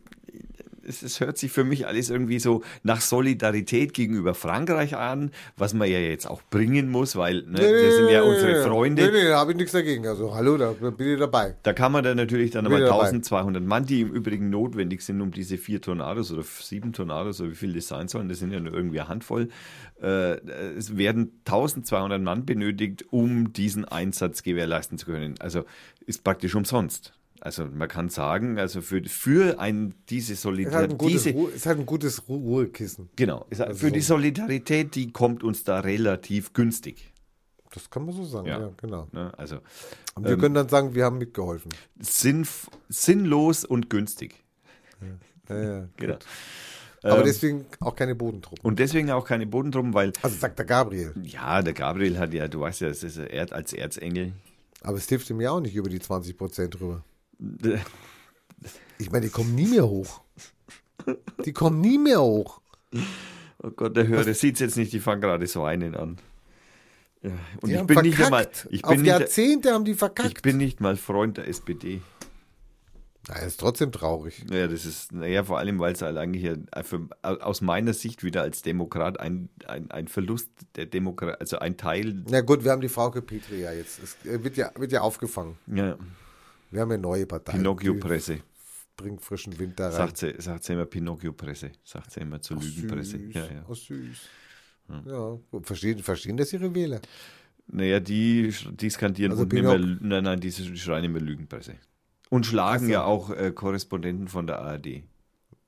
es, 0.87 1.01
es 1.01 1.19
hört 1.19 1.37
sich 1.37 1.51
für 1.51 1.63
mich 1.63 1.87
alles 1.87 2.09
irgendwie 2.09 2.39
so 2.39 2.63
nach 2.83 3.01
Solidarität 3.01 3.93
gegenüber 3.93 4.33
Frankreich 4.33 4.95
an, 4.95 5.31
was 5.57 5.73
man 5.73 5.89
ja 5.89 5.99
jetzt 5.99 6.27
auch 6.27 6.41
bringen 6.49 6.89
muss, 6.89 7.15
weil 7.15 7.43
ne, 7.43 7.59
das 7.59 7.95
sind 7.95 8.09
ja 8.09 8.23
unsere 8.23 8.63
Freunde. 8.63 9.03
Nee, 9.03 9.11
nee, 9.11 9.27
da 9.27 9.39
habe 9.39 9.51
ich 9.51 9.57
nichts 9.57 9.71
dagegen. 9.71 10.07
Also, 10.07 10.33
hallo, 10.33 10.57
da 10.57 10.71
bin 10.71 11.13
ich 11.13 11.19
dabei. 11.19 11.55
Da 11.63 11.73
kann 11.73 11.91
man 11.91 12.03
dann 12.03 12.17
natürlich 12.17 12.51
dann 12.51 12.65
Bin 12.65 12.73
einmal 12.73 12.87
dabei. 12.87 13.07
1200 13.07 13.63
Mann, 13.63 13.85
die 13.85 14.01
im 14.01 14.11
Übrigen 14.11 14.49
notwendig 14.49 15.01
sind, 15.01 15.21
um 15.21 15.31
diese 15.31 15.57
vier 15.57 15.81
Tornados 15.81 16.31
oder 16.31 16.43
sieben 16.43 16.93
Tornados 16.93 17.41
oder 17.41 17.51
wie 17.51 17.55
viel 17.55 17.73
das 17.73 17.87
sein 17.87 18.07
sollen, 18.07 18.29
das 18.29 18.39
sind 18.39 18.51
ja 18.51 18.59
nur 18.59 18.73
irgendwie 18.73 18.99
eine 18.99 19.09
Handvoll. 19.09 19.49
Äh, 20.01 20.37
es 20.77 20.97
werden 20.97 21.41
1200 21.45 22.21
Mann 22.21 22.45
benötigt, 22.45 23.05
um 23.11 23.53
diesen 23.53 23.85
Einsatz 23.85 24.43
gewährleisten 24.43 24.97
zu 24.97 25.05
können. 25.05 25.35
Also 25.39 25.65
ist 26.05 26.23
praktisch 26.23 26.55
umsonst. 26.55 27.13
Also 27.45 27.65
man 27.67 27.87
kann 27.87 28.09
sagen, 28.09 28.57
also 28.57 28.81
für, 28.81 29.03
für 29.03 29.59
ein, 29.59 29.93
diese 30.09 30.33
Es 30.33 30.39
ist 30.39 30.45
halt 30.45 30.55
ein 30.55 30.65
Solidarität, 30.65 30.97
gutes, 30.97 31.23
diese, 31.23 31.35
Ruhe, 31.35 31.51
es 31.55 31.65
halt 31.67 31.79
ein 31.79 31.85
gutes 31.85 32.23
Ru- 32.23 32.41
Ruhekissen. 32.43 33.09
genau, 33.15 33.45
ist- 33.51 33.61
Also 33.61 33.77
für 33.79 33.91
die 33.91 34.01
so- 34.01 34.15
Solidarität, 34.15 34.95
die 34.95 35.11
kommt 35.11 35.43
uns 35.43 35.63
da 35.63 35.79
relativ 35.81 36.53
günstig. 36.53 37.13
Das 37.71 37.89
kann 37.91 38.05
man 38.05 38.15
so 38.15 38.23
sagen, 38.25 38.47
ja, 38.47 38.59
Ja. 38.61 38.71
genau. 38.77 39.07
Ne? 39.11 39.31
Also 39.37 39.57
Und 40.15 40.27
wir 40.27 40.37
können 40.39 40.55
dann 40.55 40.69
sagen, 40.69 40.95
wir 40.95 41.05
haben 41.05 41.19
mitgeholfen. 41.19 41.71
sinnf 41.99 42.67
sinnlos 42.89 43.63
und 43.63 43.89
günstig. 43.91 44.43
Ja, 45.49 45.61
ja. 45.61 45.87
Genau. 45.97 46.17
Aber 47.03 47.19
Ähm, 47.19 47.23
deswegen 47.25 47.65
auch 47.81 47.95
keine 47.95 48.15
Bodentruppen. 48.15 48.65
Und 48.65 48.79
deswegen 48.79 49.11
auch 49.11 49.25
keine 49.27 49.45
Bodentruppen, 49.45 49.93
weil, 49.93 50.13
Also 50.23 50.35
sagt 50.37 50.57
der 50.57 50.65
Gabriel. 50.65 51.13
ja, 51.21 51.61
der 51.61 51.73
Gabriel 51.73 52.17
hat 52.17 52.33
ja, 52.33 52.47
du 52.47 52.61
weißt 52.61 52.81
ja, 52.81 52.87
das 52.87 53.03
ist 53.03 53.17
er 53.17 53.53
als 53.53 53.71
Erzengel. 53.73 54.33
Aber 54.81 54.97
es 54.97 55.07
hilft 55.07 55.29
ihm 55.29 55.39
ja 55.41 55.51
auch 55.51 55.59
nicht 55.59 55.75
über 55.75 55.89
die 55.89 55.99
20 55.99 56.35
Prozent 56.35 56.79
rüber. 56.81 57.03
Ich 58.97 59.11
meine, 59.11 59.25
die 59.25 59.31
kommen 59.31 59.55
nie 59.55 59.67
mehr 59.67 59.87
hoch. 59.87 60.21
Die 61.45 61.53
kommen 61.53 61.81
nie 61.81 61.97
mehr 61.97 62.21
hoch. 62.21 62.61
Oh 63.61 63.71
Gott, 63.71 63.95
der 63.95 64.07
Hörer 64.07 64.33
sieht 64.33 64.55
es 64.55 64.59
jetzt 64.61 64.77
nicht, 64.77 64.93
die 64.93 64.99
fangen 64.99 65.21
gerade 65.21 65.45
so 65.47 65.63
einen 65.63 65.95
an. 65.95 66.17
Ja, 67.21 67.31
und 67.61 67.67
Die 67.69 67.73
ich 67.73 67.79
haben 67.79 67.87
bin 67.87 67.99
nicht 68.01 68.15
verkackt. 68.15 68.25
einmal, 68.25 68.49
ich 68.69 68.83
Auf 68.83 68.91
bin 68.91 69.01
nicht, 69.01 69.09
Jahrzehnte 69.09 69.71
haben 69.73 69.85
die 69.85 69.95
verkackt. 69.95 70.29
ich 70.37 70.41
bin 70.41 70.57
nicht 70.57 70.79
mal 70.79 70.95
Freund 70.95 71.37
der 71.37 71.47
SPD. 71.47 72.01
Na, 73.27 73.35
ist 73.37 73.59
trotzdem 73.59 73.91
traurig. 73.91 74.45
Naja, 74.47 74.67
das 74.67 74.85
ist, 74.85 75.11
naja, 75.11 75.43
vor 75.43 75.57
allem, 75.57 75.79
weil 75.79 75.93
es 75.93 76.01
halt 76.03 76.15
eigentlich 76.17 76.43
ja 76.43 76.55
für, 76.83 77.07
aus 77.23 77.61
meiner 77.61 77.93
Sicht 77.93 78.23
wieder 78.23 78.43
als 78.43 78.61
Demokrat 78.61 79.19
ein, 79.19 79.49
ein, 79.67 79.89
ein 79.89 80.07
Verlust 80.07 80.51
der 80.75 80.85
Demokratie, 80.85 81.39
also 81.39 81.57
ein 81.57 81.75
Teil, 81.77 82.23
Na 82.29 82.41
gut, 82.41 82.63
wir 82.63 82.71
haben 82.71 82.81
die 82.81 82.89
Frau 82.89 83.09
Petri 83.09 83.61
ja 83.61 83.73
jetzt. 83.73 83.99
Es 84.03 84.15
äh, 84.25 84.43
wird 84.43 84.57
ja, 84.57 84.71
wird 84.75 84.91
ja 84.91 85.01
aufgefangen. 85.01 85.57
ja, 85.67 85.97
Wir 86.75 86.81
haben 86.81 86.91
eine 86.91 87.01
neue 87.01 87.25
Partei. 87.25 87.53
Pinocchio-Presse. 87.53 88.39
Bringt 88.97 89.21
frischen 89.21 89.57
Wind 89.59 89.79
da 89.79 89.85
rein. 89.89 89.93
Sagt 89.95 90.17
sie, 90.17 90.35
sagt 90.39 90.63
sie 90.65 90.73
immer 90.73 90.85
Pinocchio-Presse. 90.85 91.71
Sagt 91.83 92.11
sie 92.11 92.19
immer 92.19 92.41
zur 92.41 92.57
Lügenpresse. 92.57 93.17
süß. 93.17 93.33
Ja, 93.33 93.45
ja. 93.45 93.65
Ach, 93.69 93.75
süß. 93.75 94.19
Ja, 95.07 95.39
verstehen, 95.63 95.99
verstehen 96.03 96.37
das 96.37 96.53
ihre 96.53 96.73
Wähler? 96.75 96.99
Naja, 97.67 97.99
die, 97.99 98.53
die 98.71 98.89
skandieren 98.89 99.31
Also 99.31 99.43
immer, 99.45 99.73
Pinoc- 99.75 99.97
nein, 100.01 100.23
nein, 100.23 100.39
die 100.39 100.51
schreien 100.51 101.05
immer 101.05 101.19
Lügenpresse. 101.19 101.75
Und 102.29 102.45
schlagen 102.45 102.83
Ach 102.83 102.87
so. 102.87 102.91
ja 102.93 103.03
auch 103.03 103.29
äh, 103.31 103.51
Korrespondenten 103.51 104.27
von 104.27 104.45
der 104.47 104.59
ARD. 104.59 105.03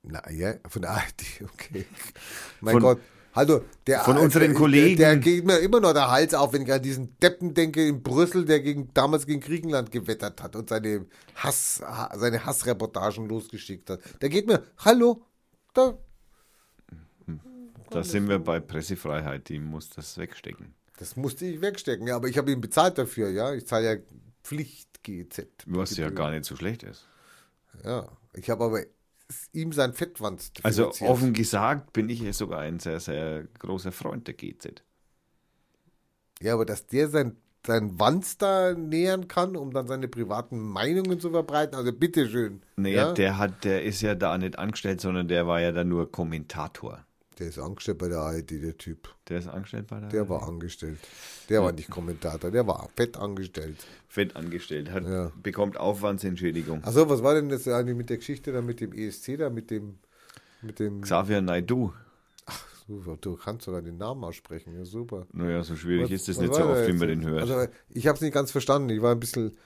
Na 0.03 0.29
ja, 0.31 0.55
von 0.67 0.81
der 0.83 0.91
ARD, 0.91 1.23
okay. 1.53 1.85
Mein 2.61 2.73
Von- 2.73 2.81
Gott. 2.81 2.99
Also, 3.37 3.63
der, 3.85 3.99
von 4.01 4.17
unseren 4.17 4.47
der, 4.49 4.53
Kollegen. 4.53 4.97
Der, 4.97 5.11
der 5.11 5.17
geht 5.19 5.45
mir 5.45 5.59
immer 5.59 5.79
noch 5.79 5.93
der 5.93 6.09
Hals 6.09 6.33
auf, 6.33 6.53
wenn 6.53 6.63
ich 6.63 6.71
an 6.73 6.81
diesen 6.81 7.17
Deppen 7.19 7.53
denke 7.53 7.87
in 7.87 8.01
Brüssel, 8.01 8.45
der 8.45 8.59
gegen, 8.61 8.91
damals 8.93 9.25
gegen 9.27 9.41
Griechenland 9.41 9.91
gewettert 9.91 10.41
hat 10.41 10.55
und 10.55 10.69
seine, 10.69 11.05
Hass, 11.35 11.81
ha- 11.85 12.11
seine 12.17 12.45
Hassreportagen 12.45 13.27
losgeschickt 13.29 13.89
hat. 13.91 13.99
Der 14.21 14.29
geht 14.29 14.47
mir, 14.47 14.63
hallo, 14.79 15.23
da, 15.73 15.97
Da 17.89 18.03
sind 18.03 18.27
wir 18.27 18.39
bei 18.39 18.59
Pressefreiheit, 18.59 19.47
die 19.49 19.59
muss 19.59 19.89
das 19.89 20.17
wegstecken. 20.17 20.73
das 20.97 21.15
musste 21.15 21.45
ich 21.45 21.61
wegstecken. 21.61 22.07
Ja, 22.07 22.15
aber 22.15 22.27
ich 22.27 22.37
habe 22.37 22.51
ihn 22.51 22.59
bezahlt 22.59 22.97
dafür, 22.97 23.29
ja. 23.29 23.53
Ich 23.53 23.65
zahle 23.67 23.93
ja 23.93 24.01
Pflicht-GZ. 24.43 25.47
Was 25.67 25.95
ja 25.97 26.09
gar 26.09 26.31
nicht 26.31 26.45
so 26.45 26.55
schlecht 26.55 26.83
ist. 26.83 27.07
Ja, 27.83 28.07
ich 28.33 28.49
habe 28.49 28.63
aber 28.63 28.81
ihm 29.53 29.71
sein 29.71 29.93
Fettwand 29.93 30.51
Also 30.63 30.91
offen 31.01 31.33
gesagt 31.33 31.93
bin 31.93 32.09
ich 32.09 32.21
ja 32.21 32.33
sogar 32.33 32.61
ein 32.61 32.79
sehr, 32.79 32.99
sehr 32.99 33.43
großer 33.59 33.91
Freund 33.91 34.27
der 34.27 34.35
GZ. 34.35 34.83
Ja, 36.41 36.53
aber 36.53 36.65
dass 36.65 36.85
der 36.87 37.09
sein, 37.09 37.35
sein 37.65 37.99
Wanz 37.99 38.37
da 38.37 38.73
nähern 38.73 39.27
kann, 39.27 39.55
um 39.55 39.71
dann 39.73 39.87
seine 39.87 40.07
privaten 40.07 40.59
Meinungen 40.59 41.19
zu 41.19 41.31
verbreiten, 41.31 41.75
also 41.75 41.91
bitteschön. 41.91 42.61
Naja, 42.75 43.07
ja? 43.07 43.13
der 43.13 43.37
hat, 43.37 43.63
der 43.63 43.83
ist 43.83 44.01
ja 44.01 44.15
da 44.15 44.37
nicht 44.37 44.59
angestellt, 44.59 45.01
sondern 45.01 45.27
der 45.27 45.47
war 45.47 45.59
ja 45.59 45.71
da 45.71 45.83
nur 45.83 46.11
Kommentator. 46.11 47.06
Der 47.39 47.47
ist 47.47 47.59
angestellt 47.59 47.97
bei 47.97 48.07
der 48.07 48.19
ARD, 48.19 48.51
der 48.51 48.77
Typ. 48.77 49.09
Der 49.29 49.39
ist 49.39 49.47
angestellt 49.47 49.87
bei 49.87 49.99
der 49.99 50.09
Der 50.09 50.27
war 50.29 50.47
angestellt. 50.47 50.97
Der 51.49 51.61
war 51.63 51.71
nicht 51.71 51.89
Kommentator, 51.89 52.51
der 52.51 52.65
war 52.67 52.89
fett 52.95 53.17
angestellt. 53.17 53.77
Fett 54.07 54.35
angestellt, 54.35 54.91
hat, 54.91 55.03
Ja. 55.05 55.31
bekommt 55.43 55.77
Aufwandsentschädigung. 55.77 56.83
Achso, 56.83 57.09
was 57.09 57.21
war 57.23 57.35
denn 57.35 57.49
das 57.49 57.67
eigentlich 57.67 57.95
mit 57.97 58.09
der 58.09 58.17
Geschichte 58.17 58.51
da 58.51 58.61
mit 58.61 58.79
dem 58.81 58.91
ESC 58.93 59.37
da, 59.37 59.49
mit 59.49 59.69
dem, 59.71 59.99
mit 60.61 60.79
dem, 60.79 61.01
Xavier 61.01 61.41
Naidu. 61.41 61.93
super, 62.87 63.17
du 63.19 63.35
kannst 63.35 63.65
sogar 63.65 63.81
den 63.81 63.97
Namen 63.97 64.23
aussprechen, 64.23 64.73
ja 64.77 64.85
super. 64.85 65.27
Naja, 65.33 65.61
so 65.63 65.75
schwierig 65.75 66.09
ist 66.11 66.27
was 66.29 66.37
nicht 66.39 66.53
so 66.53 66.63
oft, 66.63 66.83
wie 66.87 66.91
jetzt? 66.91 66.99
man 66.99 67.07
den 67.09 67.25
hört. 67.25 67.41
Also, 67.41 67.71
ich 67.89 68.07
habe 68.07 68.15
es 68.15 68.21
nicht 68.21 68.33
ganz 68.33 68.51
verstanden, 68.51 68.89
ich 68.89 69.01
war 69.01 69.11
ein 69.13 69.19
bisschen, 69.19 69.57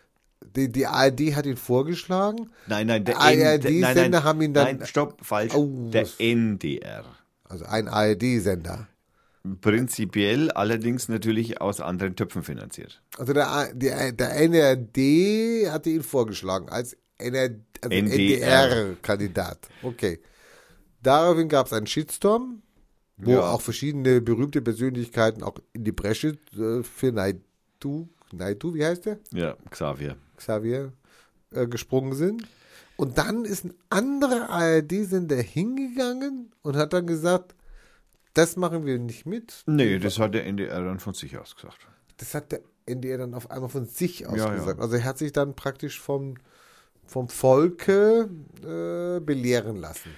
die, 0.55 0.71
die 0.71 0.87
ARD 0.87 1.35
hat 1.35 1.45
ihn 1.45 1.55
vorgeschlagen, 1.55 2.49
nein, 2.67 2.87
nein, 2.87 3.05
der 3.05 3.19
ARD 3.19 3.65
N- 3.65 3.79
nein, 3.81 3.93
Sender 3.95 4.09
nein, 4.19 4.23
haben 4.23 4.41
ihn 4.41 4.53
dann- 4.53 4.77
Nein, 4.79 4.87
stopp, 4.87 5.23
falsch. 5.23 5.53
Oh, 5.53 5.89
der 5.91 6.01
was- 6.03 6.15
NDR. 6.19 7.05
Also 7.51 7.65
ein 7.65 7.87
ARD-Sender. 7.87 8.87
Prinzipiell 9.61 10.51
allerdings 10.51 11.09
natürlich 11.09 11.61
aus 11.61 11.81
anderen 11.81 12.15
Töpfen 12.15 12.43
finanziert. 12.43 13.01
Also 13.17 13.33
der, 13.33 13.73
der, 13.73 14.11
der 14.11 14.35
NRD 14.35 15.69
hatte 15.71 15.89
ihn 15.89 16.03
vorgeschlagen 16.03 16.69
als 16.69 16.95
NR, 17.17 17.49
also 17.81 17.95
NDR. 17.95 18.65
NDR-Kandidat. 18.69 19.57
Okay. 19.81 20.19
Daraufhin 21.01 21.49
gab 21.49 21.65
es 21.65 21.73
einen 21.73 21.87
Shitstorm, 21.87 22.61
wo 23.17 23.31
Ja. 23.31 23.51
auch 23.51 23.61
verschiedene 23.61 24.21
berühmte 24.21 24.61
Persönlichkeiten 24.61 25.41
auch 25.43 25.55
in 25.73 25.83
die 25.83 25.91
Bresche 25.91 26.37
äh, 26.57 26.83
für 26.83 27.11
Naidu 27.11 28.07
Naidu, 28.33 28.73
wie 28.75 28.85
heißt 28.85 29.05
der? 29.07 29.19
Ja, 29.33 29.55
Xavier. 29.69 30.15
Xavier, 30.37 30.93
äh, 31.53 31.67
gesprungen 31.67 32.13
sind. 32.13 32.47
Und 33.01 33.17
dann 33.17 33.45
ist 33.45 33.65
ein 33.65 33.73
anderer 33.89 34.51
ARD-Sender 34.51 35.37
hingegangen 35.37 36.51
und 36.61 36.75
hat 36.75 36.93
dann 36.93 37.07
gesagt, 37.07 37.55
das 38.35 38.57
machen 38.57 38.85
wir 38.85 38.99
nicht 38.99 39.25
mit. 39.25 39.63
Nee, 39.65 39.97
das 39.97 40.19
hat 40.19 40.35
der 40.35 40.45
NDR 40.45 40.83
dann 40.85 40.99
von 40.99 41.15
sich 41.15 41.35
aus 41.35 41.55
gesagt. 41.55 41.79
Das 42.17 42.35
hat 42.35 42.51
der 42.51 42.61
NDR 42.85 43.17
dann 43.17 43.33
auf 43.33 43.49
einmal 43.49 43.69
von 43.69 43.87
sich 43.87 44.27
aus 44.27 44.37
Ja, 44.37 44.49
ja. 44.49 44.53
gesagt. 44.53 44.79
Also 44.79 44.97
er 44.97 45.03
hat 45.03 45.17
sich 45.17 45.31
dann 45.31 45.55
praktisch 45.55 45.99
vom, 45.99 46.35
vom 47.07 47.27
Volke 47.27 48.29
äh, 48.61 49.19
belehren 49.19 49.77
lassen. 49.77 50.11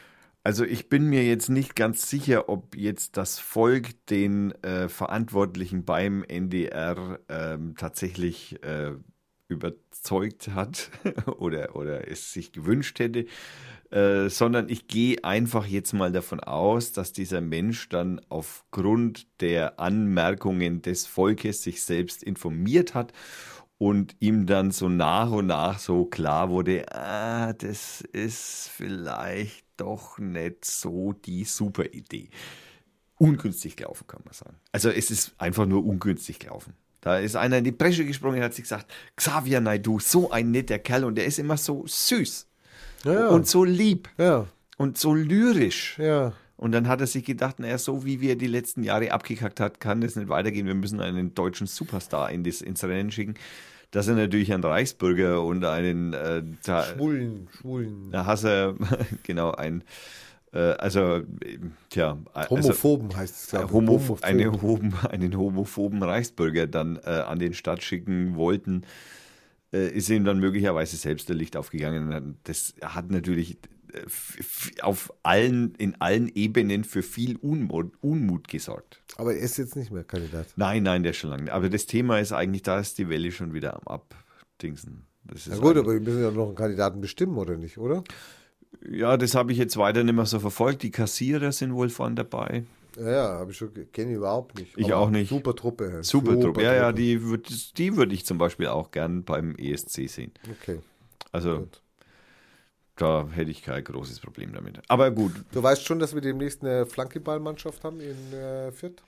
Also 0.44 0.66
ich 0.66 0.90
bin 0.90 1.06
mir 1.08 1.24
jetzt 1.24 1.48
nicht 1.48 1.78
ganz 1.78 2.10
sicher, 2.10 2.50
ob 2.50 2.76
jetzt 2.76 3.16
das 3.16 3.40
Volk 3.40 4.06
den 4.08 4.52
äh, 4.62 4.90
Verantwortlichen 4.90 5.86
beim 5.86 6.26
NDR 6.26 7.22
ähm, 7.30 7.76
tatsächlich 7.78 8.62
äh, 8.62 8.92
überzeugt 9.54 10.50
hat 10.50 10.92
oder, 11.38 11.76
oder 11.76 12.10
es 12.10 12.34
sich 12.34 12.52
gewünscht 12.52 13.00
hätte, 13.00 13.26
äh, 13.92 14.30
sondern 14.30 14.70
ich 14.70 14.88
gehe 14.88 15.24
einfach 15.24 15.66
jetzt 15.66 15.94
mal 15.94 16.12
davon 16.12 16.40
aus, 16.40 16.92
dass 16.92 17.14
dieser 17.14 17.42
Mensch 17.42 17.90
dann 17.90 18.20
aufgrund 18.30 19.28
der 19.40 19.80
Anmerkungen 19.80 20.82
des 20.82 21.06
Volkes 21.06 21.64
sich 21.64 21.84
selbst 21.84 22.24
informiert 22.24 22.96
hat 22.96 23.14
und 23.78 24.16
ihm 24.20 24.46
dann 24.46 24.72
so 24.72 24.90
nach 24.90 25.30
und 25.32 25.48
nach 25.48 25.78
so 25.78 26.06
klar 26.06 26.50
wurde, 26.50 26.92
ah, 26.96 27.54
das 27.54 28.02
ist 28.02 28.70
vielleicht 28.70 29.66
doch 29.78 30.18
nicht 30.20 30.66
so 30.66 31.14
die 31.14 31.44
super 31.44 31.86
Idee. 31.94 32.30
Ungünstig 33.18 33.76
gelaufen, 33.76 34.08
kann 34.08 34.22
man 34.26 34.34
sagen. 34.34 34.58
Also 34.72 34.90
es 34.90 35.12
ist 35.12 35.34
einfach 35.38 35.66
nur 35.66 35.86
ungünstig 35.86 36.40
gelaufen. 36.40 36.74
Da 37.04 37.18
ist 37.20 37.36
einer 37.36 37.58
in 37.58 37.66
die 37.66 37.74
Bresche 37.74 38.06
gesprungen 38.06 38.38
und 38.38 38.44
hat 38.46 38.54
sich 38.54 38.64
gesagt, 38.64 38.90
Xavier 39.18 39.60
Naidu, 39.60 40.00
so 40.00 40.32
ein 40.32 40.52
netter 40.52 40.80
Kerl 40.80 41.04
und 41.04 41.16
der 41.16 41.26
ist 41.26 41.38
immer 41.38 41.58
so 41.58 41.84
süß 41.86 42.48
Ja, 43.04 43.28
und 43.28 43.46
so 43.46 43.66
lieb 43.66 44.08
ja, 44.18 44.48
und 44.78 44.98
so 44.98 45.14
lyrisch. 45.14 45.98
Und 46.56 46.72
dann 46.72 46.88
hat 46.88 47.02
er 47.02 47.08
sich 47.08 47.26
gedacht, 47.26 47.60
naja, 47.60 47.78
so 47.78 48.06
wie 48.06 48.22
wir 48.22 48.38
die 48.38 48.48
letzten 48.48 48.84
Jahre 48.84 49.12
abgekackt 49.12 49.60
hat, 49.60 49.82
kann 49.82 50.00
das 50.00 50.16
nicht 50.16 50.30
weitergehen. 50.30 50.66
Wir 50.66 50.76
müssen 50.76 51.02
einen 51.02 51.36
deutschen 51.36 51.68
Superstar 51.68 52.32
in 52.32 52.46
das, 52.46 52.62
ins 52.62 52.82
Rennen 52.86 53.12
schicken. 53.12 53.34
Dass 53.92 54.08
er 54.08 54.16
natürlich 54.16 54.54
einen 54.54 54.64
Reichsbürger 54.64 55.44
und 55.44 55.66
einen 55.66 56.14
äh, 56.14 56.42
da, 56.64 56.84
Schwulen, 56.84 57.50
Schwulen. 57.60 58.12
da 58.12 58.26
hast 58.26 58.46
er 58.46 58.76
genau 59.24 59.52
ein 59.52 59.84
also 60.60 61.18
äh, 61.18 61.60
tja 61.90 62.18
also, 62.34 62.50
Homophoben 62.56 63.16
heißt 63.16 63.36
es, 63.36 63.50
glaube 63.50 63.64
äh, 63.64 63.68
ich. 63.68 63.74
Homo, 63.74 64.18
eine 64.22 64.62
hoben, 64.62 64.94
einen 65.10 65.38
homophoben 65.38 66.04
Reichsbürger 66.04 66.68
dann 66.68 67.00
äh, 67.04 67.10
an 67.10 67.40
den 67.40 67.54
Start 67.54 67.84
schicken 67.84 68.36
wollten, 68.36 68.84
äh, 69.74 69.90
ist 69.90 70.10
ihm 70.10 70.26
dann 70.26 70.40
möglicherweise 70.40 70.96
selbst 70.98 71.30
der 71.30 71.36
Licht 71.36 71.58
aufgegangen. 71.58 72.38
Das 72.44 72.76
hat 72.82 73.10
natürlich 73.10 73.58
äh, 73.94 74.82
auf 74.82 75.12
allen, 75.24 75.74
in 75.76 76.00
allen 76.00 76.28
Ebenen 76.34 76.84
für 76.84 77.02
viel 77.02 77.38
Unmut, 77.38 77.94
Unmut 78.02 78.48
gesorgt. 78.48 79.02
Aber 79.18 79.34
er 79.34 79.42
ist 79.42 79.58
jetzt 79.58 79.76
nicht 79.76 79.92
mehr 79.92 80.04
Kandidat. 80.04 80.48
Nein, 80.56 80.84
nein, 80.84 81.04
der 81.04 81.12
ist 81.12 81.18
schon 81.18 81.32
lange. 81.32 81.52
Aber 81.52 81.70
das 81.70 81.88
Thema 81.88 82.20
ist 82.20 82.32
eigentlich, 82.32 82.62
da 82.62 82.80
ist 82.80 82.98
die 83.00 83.10
Welle 83.10 83.32
schon 83.32 83.54
wieder 83.54 83.76
am 83.76 83.88
Abdingsen. 83.88 85.08
Das 85.24 85.48
Na 85.48 85.58
gut, 85.58 85.78
aber 85.78 85.94
wir 85.94 86.02
müssen 86.02 86.22
ja 86.22 86.32
noch 86.32 86.48
einen 86.48 86.56
Kandidaten 86.56 87.02
bestimmen, 87.02 87.38
oder 87.38 87.56
nicht, 87.58 87.78
oder? 87.78 88.04
Ja, 88.90 89.18
das 89.18 89.36
habe 89.36 89.52
ich 89.52 89.58
jetzt 89.58 89.78
weiter 89.78 90.04
nicht 90.04 90.16
mehr 90.16 90.26
so 90.26 90.40
verfolgt. 90.40 90.84
Die 90.84 90.92
Kassierer 90.92 91.52
sind 91.52 91.74
wohl 91.74 91.90
vorne 91.90 92.16
dabei. 92.16 92.64
Ja, 92.98 93.12
ja, 93.12 93.28
habe 93.40 93.52
ich 93.52 93.58
schon, 93.58 93.72
kenne 93.92 94.12
ich 94.12 94.18
überhaupt 94.18 94.58
nicht. 94.60 94.78
Ich 94.78 94.86
Aber 94.86 94.98
auch 94.98 95.10
nicht. 95.10 95.30
Super 95.30 95.56
Truppe. 95.56 95.90
ja. 95.92 96.04
Super 96.04 96.40
Truppe. 96.40 96.62
Ja, 96.62 96.76
ja, 96.76 96.92
die 96.92 97.22
würde 97.24 97.50
die 97.78 97.96
würd 97.98 98.14
ich 98.14 98.26
zum 98.26 98.38
Beispiel 98.38 98.68
auch 98.68 98.92
gern 98.92 99.24
beim 99.24 99.56
ESC 99.56 100.08
sehen. 100.08 100.32
Okay, 100.62 100.80
Also 101.32 101.60
gut. 101.62 101.82
da 102.98 103.28
hätte 103.32 103.50
ich 103.50 103.64
kein 103.64 103.84
großes 103.84 104.20
Problem 104.20 104.54
damit. 104.54 104.80
Aber 104.90 105.10
gut, 105.10 105.32
Du 105.54 105.64
weißt 105.64 105.84
schon, 105.84 105.98
dass 105.98 106.14
wir 106.14 106.22
demnächst 106.22 106.62
eine 106.62 106.86
Flankeballmannschaft 106.86 107.84
haben 107.84 108.00
in 108.00 108.34
äh, 108.38 108.72
Fürth? 108.72 109.02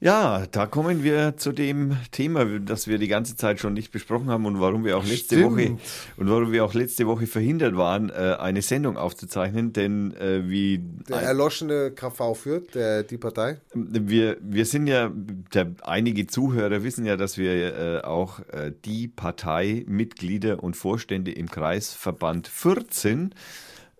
Ja, 0.00 0.46
da 0.50 0.66
kommen 0.66 1.02
wir 1.02 1.36
zu 1.36 1.50
dem 1.50 1.96
Thema, 2.12 2.44
das 2.60 2.86
wir 2.86 2.98
die 2.98 3.08
ganze 3.08 3.34
Zeit 3.34 3.58
schon 3.58 3.72
nicht 3.72 3.90
besprochen 3.90 4.28
haben 4.30 4.46
und 4.46 4.60
warum 4.60 4.84
wir 4.84 4.96
auch 4.96 5.04
letzte 5.04 5.36
Stimmt. 5.36 5.56
Woche 5.56 5.78
und 6.16 6.30
warum 6.30 6.52
wir 6.52 6.64
auch 6.64 6.72
letzte 6.72 7.06
Woche 7.08 7.26
verhindert 7.26 7.76
waren, 7.76 8.10
äh, 8.10 8.36
eine 8.38 8.62
Sendung 8.62 8.96
aufzuzeichnen, 8.96 9.72
denn 9.72 10.14
äh, 10.14 10.48
wie 10.48 10.80
Der 11.08 11.22
erloschene 11.22 11.90
KV 11.90 12.34
Fürth, 12.34 12.74
der, 12.74 13.02
die 13.02 13.18
Partei. 13.18 13.60
Wir, 13.74 14.36
wir 14.40 14.66
sind 14.66 14.86
ja, 14.86 15.10
der, 15.52 15.72
einige 15.82 16.28
Zuhörer 16.28 16.84
wissen 16.84 17.04
ja, 17.04 17.16
dass 17.16 17.36
wir 17.36 17.76
äh, 17.76 18.00
auch 18.02 18.40
die 18.84 19.08
Parteimitglieder 19.08 20.62
und 20.62 20.76
Vorstände 20.76 21.32
im 21.32 21.50
Kreisverband 21.50 22.46
14 22.46 23.32
äh, 23.32 23.34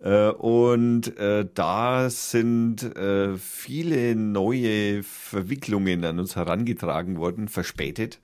und 0.01 1.17
äh, 1.19 1.47
da 1.55 2.09
sind 2.09 2.83
äh, 2.97 3.37
viele 3.37 4.15
neue 4.15 5.03
Verwicklungen 5.03 6.05
an 6.05 6.21
uns 6.21 6.37
herangetragen 6.37 7.19
worden, 7.19 7.49
verspätet, 7.49 8.21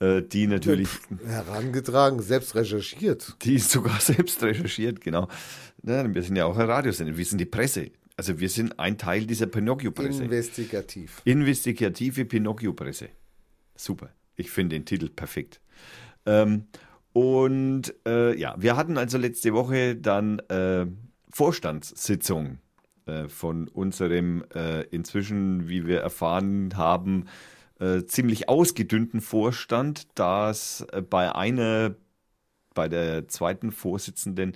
äh, 0.00 0.22
die 0.22 0.46
natürlich, 0.46 0.88
Herangetragen, 1.26 2.22
selbst 2.22 2.54
recherchiert. 2.54 3.36
die 3.42 3.58
sogar 3.58 4.00
selbst 4.00 4.42
recherchiert, 4.42 5.00
genau. 5.02 5.28
Na, 5.82 6.12
wir 6.12 6.22
sind 6.22 6.36
ja 6.36 6.46
auch 6.46 6.56
ein 6.56 6.66
Radiosender, 6.66 7.16
wir 7.16 7.24
sind 7.24 7.38
die 7.38 7.46
Presse. 7.46 7.90
Also 8.16 8.40
wir 8.40 8.48
sind 8.48 8.80
ein 8.80 8.98
Teil 8.98 9.26
dieser 9.26 9.46
Pinocchio-Presse. 9.46 10.24
Investigativ. 10.24 11.22
Investigative 11.24 12.24
Pinocchio-Presse. 12.24 13.10
Super. 13.76 14.10
Ich 14.34 14.50
finde 14.50 14.74
den 14.74 14.84
Titel 14.84 15.08
perfekt. 15.08 15.60
Ähm, 16.26 16.64
und 17.18 17.94
äh, 18.06 18.38
ja, 18.38 18.54
wir 18.58 18.76
hatten 18.76 18.96
also 18.96 19.18
letzte 19.18 19.52
Woche 19.52 19.96
dann 19.96 20.38
äh, 20.50 20.86
Vorstandssitzung 21.28 22.58
äh, 23.06 23.28
von 23.28 23.66
unserem 23.66 24.44
äh, 24.54 24.82
inzwischen, 24.82 25.68
wie 25.68 25.84
wir 25.84 26.00
erfahren 26.00 26.76
haben, 26.76 27.24
äh, 27.80 28.04
ziemlich 28.04 28.48
ausgedünnten 28.48 29.20
Vorstand, 29.20 30.06
das 30.14 30.86
äh, 30.92 31.02
bei 31.02 31.34
einer, 31.34 31.96
bei 32.72 32.88
der 32.88 33.26
zweiten 33.26 33.72
Vorsitzenden 33.72 34.52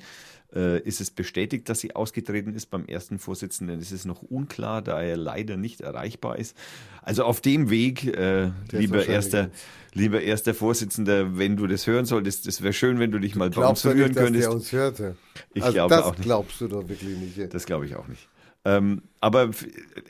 ist 0.52 1.00
es 1.00 1.10
bestätigt, 1.10 1.68
dass 1.68 1.80
sie 1.80 1.96
ausgetreten 1.96 2.54
ist. 2.54 2.66
Beim 2.66 2.84
ersten 2.84 3.18
Vorsitzenden 3.18 3.80
ist 3.80 3.90
es 3.90 4.04
noch 4.04 4.22
unklar, 4.22 4.82
da 4.82 5.00
er 5.02 5.16
leider 5.16 5.56
nicht 5.56 5.80
erreichbar 5.80 6.38
ist. 6.38 6.56
Also 7.00 7.24
auf 7.24 7.40
dem 7.40 7.70
Weg, 7.70 8.04
äh, 8.04 8.50
lieber 8.70 9.06
erster, 9.06 9.50
lieber 9.94 10.20
erster 10.20 10.54
Vorsitzender, 10.54 11.38
wenn 11.38 11.56
du 11.56 11.66
das 11.66 11.86
hören 11.86 12.04
solltest, 12.04 12.46
es 12.46 12.62
wäre 12.62 12.72
schön, 12.72 12.98
wenn 12.98 13.10
du 13.10 13.18
dich 13.18 13.34
mal 13.34 13.50
bei 13.50 13.66
uns 13.66 13.82
du 13.82 13.88
rühren 13.88 14.08
nicht, 14.08 14.16
dass 14.16 14.24
könntest. 14.24 14.46
der 14.46 14.52
uns 14.52 14.72
hörte? 14.72 15.16
Ich 15.54 15.62
also 15.62 15.74
glaube 15.74 15.94
das 15.94 16.04
auch 16.04 16.12
nicht. 16.12 16.22
glaubst 16.22 16.60
du 16.60 16.68
doch 16.68 16.88
wirklich 16.88 17.16
nicht. 17.16 17.54
Das 17.54 17.66
glaube 17.66 17.86
ich 17.86 17.96
auch 17.96 18.06
nicht. 18.06 18.28
Ähm, 18.64 19.02
aber 19.20 19.50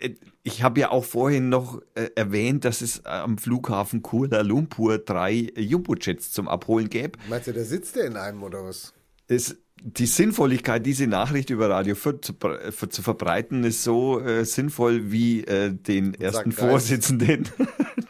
äh, 0.00 0.10
ich 0.42 0.62
habe 0.62 0.80
ja 0.80 0.90
auch 0.90 1.04
vorhin 1.04 1.48
noch 1.48 1.80
äh, 1.94 2.10
erwähnt, 2.14 2.64
dass 2.64 2.80
es 2.80 3.04
am 3.06 3.38
Flughafen 3.38 4.02
Kuala 4.02 4.42
Lumpur 4.42 4.98
drei 4.98 5.52
Jumbo-Jets 5.56 6.32
zum 6.32 6.48
Abholen 6.48 6.90
gäbe. 6.90 7.18
Meinst 7.28 7.46
du, 7.46 7.52
der 7.52 7.64
sitzt 7.64 7.96
der 7.96 8.04
in 8.04 8.16
einem 8.16 8.42
oder 8.42 8.64
was? 8.64 8.92
Es, 9.28 9.56
die 9.84 10.06
Sinnvolligkeit, 10.06 10.86
diese 10.86 11.06
Nachricht 11.08 11.50
über 11.50 11.68
Radio 11.68 11.94
Fürth 11.96 12.24
zu, 12.24 12.32
bre- 12.34 12.58
äh, 12.60 12.88
zu 12.88 13.02
verbreiten, 13.02 13.64
ist 13.64 13.82
so 13.82 14.20
äh, 14.20 14.44
sinnvoll 14.44 15.10
wie 15.10 15.42
äh, 15.44 15.72
den 15.72 16.14
ersten. 16.14 16.52
Vorsitzenden 16.52 17.48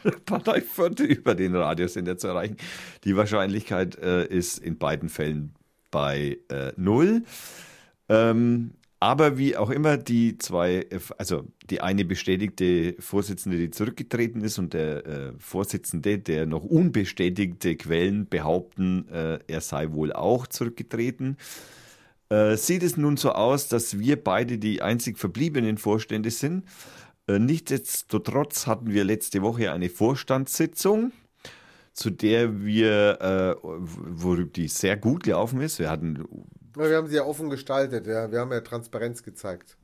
der 0.04 0.10
Partei 0.26 0.60
Fürth 0.60 1.00
über 1.00 1.34
den 1.34 1.54
Radiosender 1.56 2.18
zu 2.18 2.28
erreichen. 2.28 2.56
Die 3.04 3.16
Wahrscheinlichkeit 3.16 3.96
äh, 3.98 4.26
ist 4.26 4.58
in 4.58 4.76
beiden 4.76 5.08
Fällen 5.08 5.54
bei 5.90 6.38
äh, 6.50 6.72
null. 6.76 7.22
Ähm, 8.08 8.72
aber 9.02 9.36
wie 9.36 9.56
auch 9.56 9.70
immer, 9.70 9.96
die 9.96 10.38
zwei, 10.38 10.86
also 11.18 11.42
die 11.68 11.80
eine 11.80 12.04
bestätigte 12.04 12.94
Vorsitzende, 13.00 13.58
die 13.58 13.72
zurückgetreten 13.72 14.42
ist, 14.42 14.60
und 14.60 14.74
der 14.74 15.04
äh, 15.04 15.32
Vorsitzende, 15.38 16.20
der 16.20 16.46
noch 16.46 16.62
unbestätigte 16.62 17.74
Quellen 17.74 18.28
behaupten, 18.28 19.08
äh, 19.08 19.40
er 19.48 19.60
sei 19.60 19.90
wohl 19.90 20.12
auch 20.12 20.46
zurückgetreten, 20.46 21.36
äh, 22.28 22.56
sieht 22.56 22.84
es 22.84 22.96
nun 22.96 23.16
so 23.16 23.32
aus, 23.32 23.66
dass 23.66 23.98
wir 23.98 24.22
beide 24.22 24.58
die 24.58 24.82
einzig 24.82 25.18
verbliebenen 25.18 25.78
Vorstände 25.78 26.30
sind. 26.30 26.64
Äh, 27.26 27.40
nichtsdestotrotz 27.40 28.68
hatten 28.68 28.92
wir 28.92 29.02
letzte 29.02 29.42
Woche 29.42 29.72
eine 29.72 29.90
Vorstandssitzung 29.90 31.10
zu 31.92 32.08
der 32.08 32.64
wir, 32.64 33.20
äh, 33.20 33.54
worüber 33.62 34.50
die 34.50 34.68
sehr 34.68 34.96
gut 34.96 35.24
gelaufen 35.24 35.60
ist. 35.60 35.78
Wir 35.78 35.90
hatten 35.90 36.24
Wir 36.74 36.96
haben 36.96 37.06
sie 37.08 37.16
ja 37.16 37.24
offen 37.24 37.50
gestaltet, 37.50 38.06
ja. 38.06 38.30
Wir 38.30 38.40
haben 38.40 38.52
ja 38.52 38.60
Transparenz 38.60 39.22
gezeigt. 39.22 39.76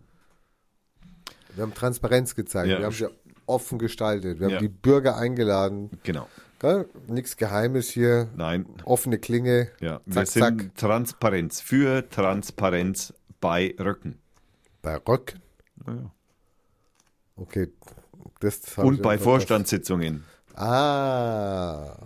Wir 1.55 1.63
haben 1.63 1.75
Transparenz 1.75 2.35
gezeigt. 2.35 2.69
Ja. 2.69 2.79
Wir 2.79 2.87
haben 2.87 2.95
sie 2.95 3.09
offen 3.47 3.79
gestaltet. 3.79 4.39
Wir 4.39 4.47
haben 4.47 4.55
Ja. 4.55 4.61
die 4.61 4.69
Bürger 4.69 5.17
eingeladen. 5.17 5.91
Genau. 6.03 6.29
Gell? 6.61 6.89
Nichts 7.07 7.37
Geheimes 7.37 7.89
hier. 7.89 8.29
Nein, 8.37 8.67
Offene 8.85 9.19
Klinge. 9.19 9.69
ja, 9.81 10.01
wir 10.07 10.15
Zack, 10.15 10.27
sind 10.29 10.43
zack. 10.43 10.75
Transparenz 10.77 11.61
für 11.61 12.09
Transparenz 12.09 13.15
bei 13.41 13.75
Röcken. 13.79 14.19
Bei 14.83 14.97
Röcken. 14.97 15.41
Ja. 15.87 16.11
Okay. 17.37 17.69
Und 18.77 19.03
bei. 19.03 19.19
Vorstandssitzungen. 19.19 20.25
Ah. 20.55 21.97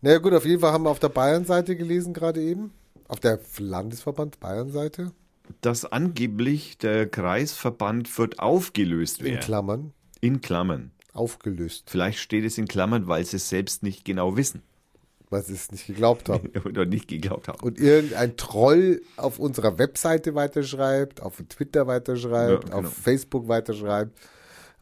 naja 0.00 0.18
gut, 0.18 0.32
auf 0.34 0.44
jeden 0.44 0.60
Fall 0.60 0.72
haben 0.72 0.84
wir 0.84 0.90
auf 0.90 1.00
der 1.00 1.08
Bayern-Seite 1.08 1.74
gelesen 1.76 2.12
gerade 2.14 2.40
eben. 2.40 2.72
Auf 3.08 3.20
der 3.20 3.38
Landesverband 3.58 4.40
Bayern-Seite. 4.40 5.12
Dass 5.60 5.84
angeblich 5.84 6.78
der 6.78 7.06
Kreisverband 7.08 8.16
wird 8.18 8.38
aufgelöst 8.38 9.20
In 9.20 9.26
werden. 9.26 9.40
Klammern. 9.40 9.92
In 10.20 10.40
Klammern. 10.40 10.90
Aufgelöst. 11.12 11.84
Vielleicht 11.90 12.18
steht 12.18 12.44
es 12.44 12.56
in 12.58 12.66
Klammern, 12.66 13.06
weil 13.06 13.24
sie 13.24 13.36
es 13.36 13.48
selbst 13.48 13.82
nicht 13.82 14.04
genau 14.04 14.36
wissen 14.36 14.62
Weil 15.30 15.42
sie 15.44 15.52
es 15.52 15.70
nicht 15.70 15.86
geglaubt 15.86 16.28
haben. 16.28 16.50
oder 16.64 16.86
nicht 16.86 17.06
geglaubt 17.08 17.46
haben. 17.48 17.60
Und 17.62 17.78
irgendein 17.78 18.36
Troll 18.36 19.02
auf 19.16 19.38
unserer 19.38 19.78
Webseite 19.78 20.34
weiterschreibt, 20.34 21.20
auf 21.22 21.42
Twitter 21.48 21.86
weiterschreibt, 21.86 22.64
Ja, 22.64 22.76
genau. 22.76 22.88
auf 22.88 22.94
Facebook 22.94 23.46
weiterschreibt. 23.48 24.18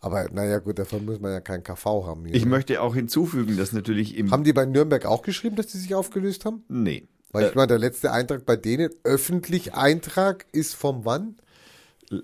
Aber 0.00 0.28
naja 0.32 0.58
gut, 0.58 0.78
davon 0.78 1.04
muss 1.04 1.20
man 1.20 1.32
ja 1.32 1.40
keinen 1.40 1.62
KV 1.62 2.06
haben. 2.06 2.24
Hier. 2.24 2.34
Ich 2.34 2.44
möchte 2.44 2.80
auch 2.82 2.94
hinzufügen, 2.94 3.56
dass 3.56 3.72
natürlich 3.72 4.16
im. 4.16 4.30
haben 4.30 4.42
die 4.44 4.52
bei 4.52 4.64
Nürnberg 4.64 5.06
auch 5.06 5.22
geschrieben, 5.22 5.54
dass 5.56 5.68
die 5.68 5.78
sich 5.78 5.94
aufgelöst 5.94 6.44
haben? 6.44 6.64
nee. 6.68 7.08
Weil 7.32 7.48
ich 7.48 7.54
meine, 7.54 7.68
der 7.68 7.78
letzte 7.78 8.12
Eintrag 8.12 8.44
bei 8.44 8.56
denen, 8.56 8.90
öffentlich 9.04 9.74
Eintrag, 9.74 10.46
ist 10.52 10.74
vom 10.74 11.04
wann? 11.04 11.36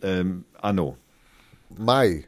Ähm, 0.03 0.45
Anno. 0.61 0.97
Mai. 1.71 2.27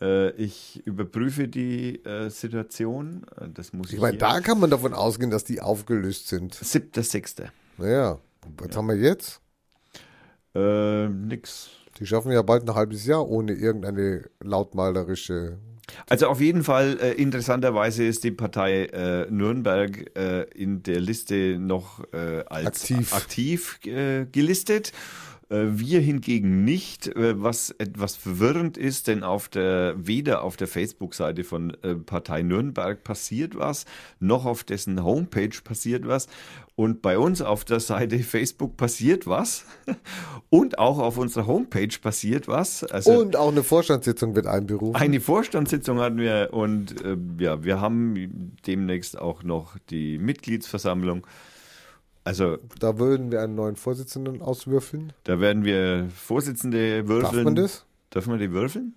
Äh, 0.00 0.30
ich 0.32 0.86
überprüfe 0.86 1.48
die 1.48 1.96
äh, 2.04 2.30
Situation. 2.30 3.26
Äh, 3.36 3.48
Das 3.52 3.72
muss 3.72 3.88
ich. 3.88 3.94
Ich 3.94 4.00
meine, 4.00 4.18
da 4.18 4.40
kann 4.40 4.60
man 4.60 4.70
davon 4.70 4.94
ausgehen, 4.94 5.30
dass 5.30 5.44
die 5.44 5.60
aufgelöst 5.60 6.28
sind. 6.28 6.54
7.6. 6.54 7.48
Naja, 7.76 8.18
was 8.56 8.76
haben 8.76 8.86
wir 8.86 8.96
jetzt? 8.96 9.40
Äh, 10.54 11.08
nix. 11.08 11.70
Die 11.98 12.06
schaffen 12.06 12.32
ja 12.32 12.42
bald 12.42 12.68
ein 12.68 12.74
halbes 12.74 13.04
Jahr 13.04 13.28
ohne 13.28 13.52
irgendeine 13.52 14.30
lautmalerische. 14.40 15.58
Also 16.08 16.26
auf 16.28 16.40
jeden 16.40 16.64
Fall, 16.64 16.98
äh, 17.00 17.12
interessanterweise 17.12 18.04
ist 18.04 18.24
die 18.24 18.30
Partei 18.30 18.86
äh, 18.86 19.30
Nürnberg 19.30 20.16
äh, 20.16 20.42
in 20.54 20.82
der 20.82 21.00
Liste 21.00 21.58
noch 21.58 22.02
äh, 22.12 22.44
als 22.46 22.82
Aktiv. 22.90 23.12
aktiv 23.14 23.80
äh, 23.86 24.26
gelistet. 24.26 24.92
Äh, 25.50 25.66
Wir 25.72 26.00
hingegen 26.00 26.64
nicht, 26.64 27.08
äh, 27.08 27.40
was 27.42 27.70
etwas 27.78 28.16
verwirrend 28.16 28.78
ist, 28.78 29.08
denn 29.08 29.24
auf 29.24 29.48
der, 29.48 29.94
weder 29.98 30.42
auf 30.42 30.56
der 30.56 30.68
Facebook-Seite 30.68 31.44
von 31.44 31.76
äh, 31.82 31.94
Partei 31.96 32.42
Nürnberg 32.42 33.02
passiert 33.02 33.56
was, 33.56 33.84
noch 34.20 34.46
auf 34.46 34.64
dessen 34.64 35.02
Homepage 35.04 35.50
passiert 35.62 36.06
was. 36.06 36.28
Und 36.76 37.02
bei 37.02 37.18
uns 37.18 37.42
auf 37.42 37.64
der 37.64 37.80
Seite 37.80 38.18
Facebook 38.20 38.76
passiert 38.76 39.26
was. 39.26 39.66
Und 40.50 40.78
auch 40.78 40.98
auf 40.98 41.18
unserer 41.18 41.46
Homepage 41.46 41.98
passiert 42.00 42.48
was. 42.48 42.84
Also 42.84 43.20
Und 43.20 43.36
auch 43.36 43.50
eine 43.50 43.62
Vorstandssitzung 43.62 44.34
wird 44.34 44.46
einberufen. 44.46 44.96
eine 45.00 45.20
Vorstandssitzung 45.20 46.00
hatten 46.00 46.18
wir 46.18 46.48
und 46.52 47.04
äh, 47.04 47.16
ja, 47.38 47.62
wir 47.62 47.80
haben 47.80 48.56
demnächst 48.66 49.18
auch 49.18 49.42
noch 49.42 49.76
die 49.90 50.18
Mitgliedsversammlung. 50.18 51.26
Also 52.24 52.58
Da 52.78 52.98
würden 52.98 53.30
wir 53.32 53.40
einen 53.42 53.54
neuen 53.54 53.76
Vorsitzenden 53.76 54.42
auswürfeln. 54.42 55.12
da 55.24 55.40
werden 55.40 55.64
wir 55.64 56.08
Vorsitzende 56.14 57.08
würfeln. 57.08 57.34
Darf 57.34 57.44
man 57.44 57.54
das? 57.56 57.84
Darf 58.10 58.26
man 58.26 58.38
die 58.38 58.50
würfeln? 58.52 58.94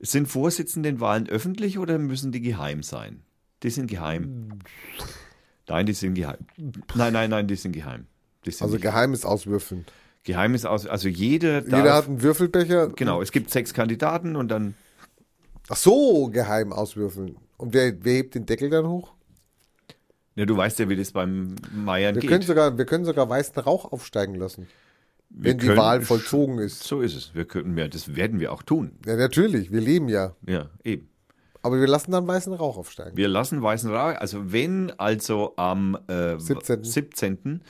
Sind 0.00 0.26
Vorsitzendenwahlen 0.26 1.28
öffentlich 1.28 1.78
oder 1.78 1.96
müssen 1.98 2.32
die 2.32 2.40
geheim 2.40 2.82
sein? 2.82 3.20
Die 3.62 3.70
sind 3.70 3.86
geheim. 3.86 4.58
Nein, 5.68 5.86
die 5.86 5.92
sind 5.92 6.14
geheim. 6.14 6.38
Nein, 6.96 7.12
nein, 7.12 7.30
nein, 7.30 7.46
die 7.46 7.54
sind 7.54 7.70
geheim. 7.72 8.06
Die 8.44 8.50
sind 8.50 8.62
Also 8.62 8.74
nicht- 8.74 8.82
geheimes 8.82 9.24
Auswürfeln. 9.24 9.86
geheim 10.24 10.54
ist 10.56 10.66
aus. 10.66 10.86
Also 10.86 11.08
jeder 11.08 11.60
darf. 11.60 11.78
Jeder 11.78 11.94
hat 11.94 12.08
einen 12.08 12.20
Würfelbecher. 12.22 12.88
genau, 12.88 13.22
es 13.22 13.30
gibt 13.30 13.50
sechs 13.50 13.72
Kandidaten 13.74 14.34
und 14.34 14.48
dann 14.48 14.74
Ach 15.68 15.76
so, 15.76 16.26
geheim 16.26 16.72
auswürfeln. 16.72 17.36
Und 17.56 17.72
wer, 17.72 17.94
wer 18.04 18.14
hebt 18.14 18.34
den 18.34 18.44
Deckel 18.44 18.68
dann 18.70 18.88
hoch? 18.88 19.12
Ja, 20.34 20.46
du 20.46 20.56
weißt 20.56 20.78
ja, 20.78 20.88
wie 20.88 20.96
das 20.96 21.12
beim 21.12 21.56
Meiern 21.74 22.14
Wir 22.14 22.20
geht. 22.22 22.30
können, 22.30 22.42
sogar, 22.42 22.78
wir 22.78 22.84
können 22.86 23.04
sogar 23.04 23.28
weißen 23.28 23.58
Rauch 23.62 23.92
aufsteigen 23.92 24.34
lassen, 24.34 24.66
Wir 25.28 25.50
wenn 25.52 25.58
die 25.58 25.66
können- 25.66 25.78
Wahl 25.78 26.00
vollzogen 26.02 26.58
ist. 26.58 26.82
So 26.84 27.00
ist 27.02 27.14
es. 27.14 27.34
Wir 27.34 27.44
könnten 27.44 27.76
ja, 27.76 27.86
das 27.88 28.16
werden 28.16 28.40
wir 28.40 28.52
auch 28.52 28.62
tun. 28.62 28.92
Ja, 29.06 29.16
natürlich, 29.16 29.70
wir 29.72 29.80
leben 29.80 30.08
ja. 30.08 30.34
Ja, 30.46 30.70
eben. 30.84 31.08
Aber 31.64 31.78
wir 31.78 31.86
lassen 31.86 32.10
dann 32.10 32.26
weißen 32.26 32.52
Rauch 32.54 32.76
aufsteigen. 32.76 33.16
Wir 33.16 33.28
lassen 33.28 33.62
weißen 33.62 33.90
Rauch. 33.90 34.16
Also 34.16 34.52
wenn 34.52 34.90
also 34.98 35.52
am 35.56 35.96
äh, 36.08 36.36
17.. 36.38 36.82
17. 36.82 37.60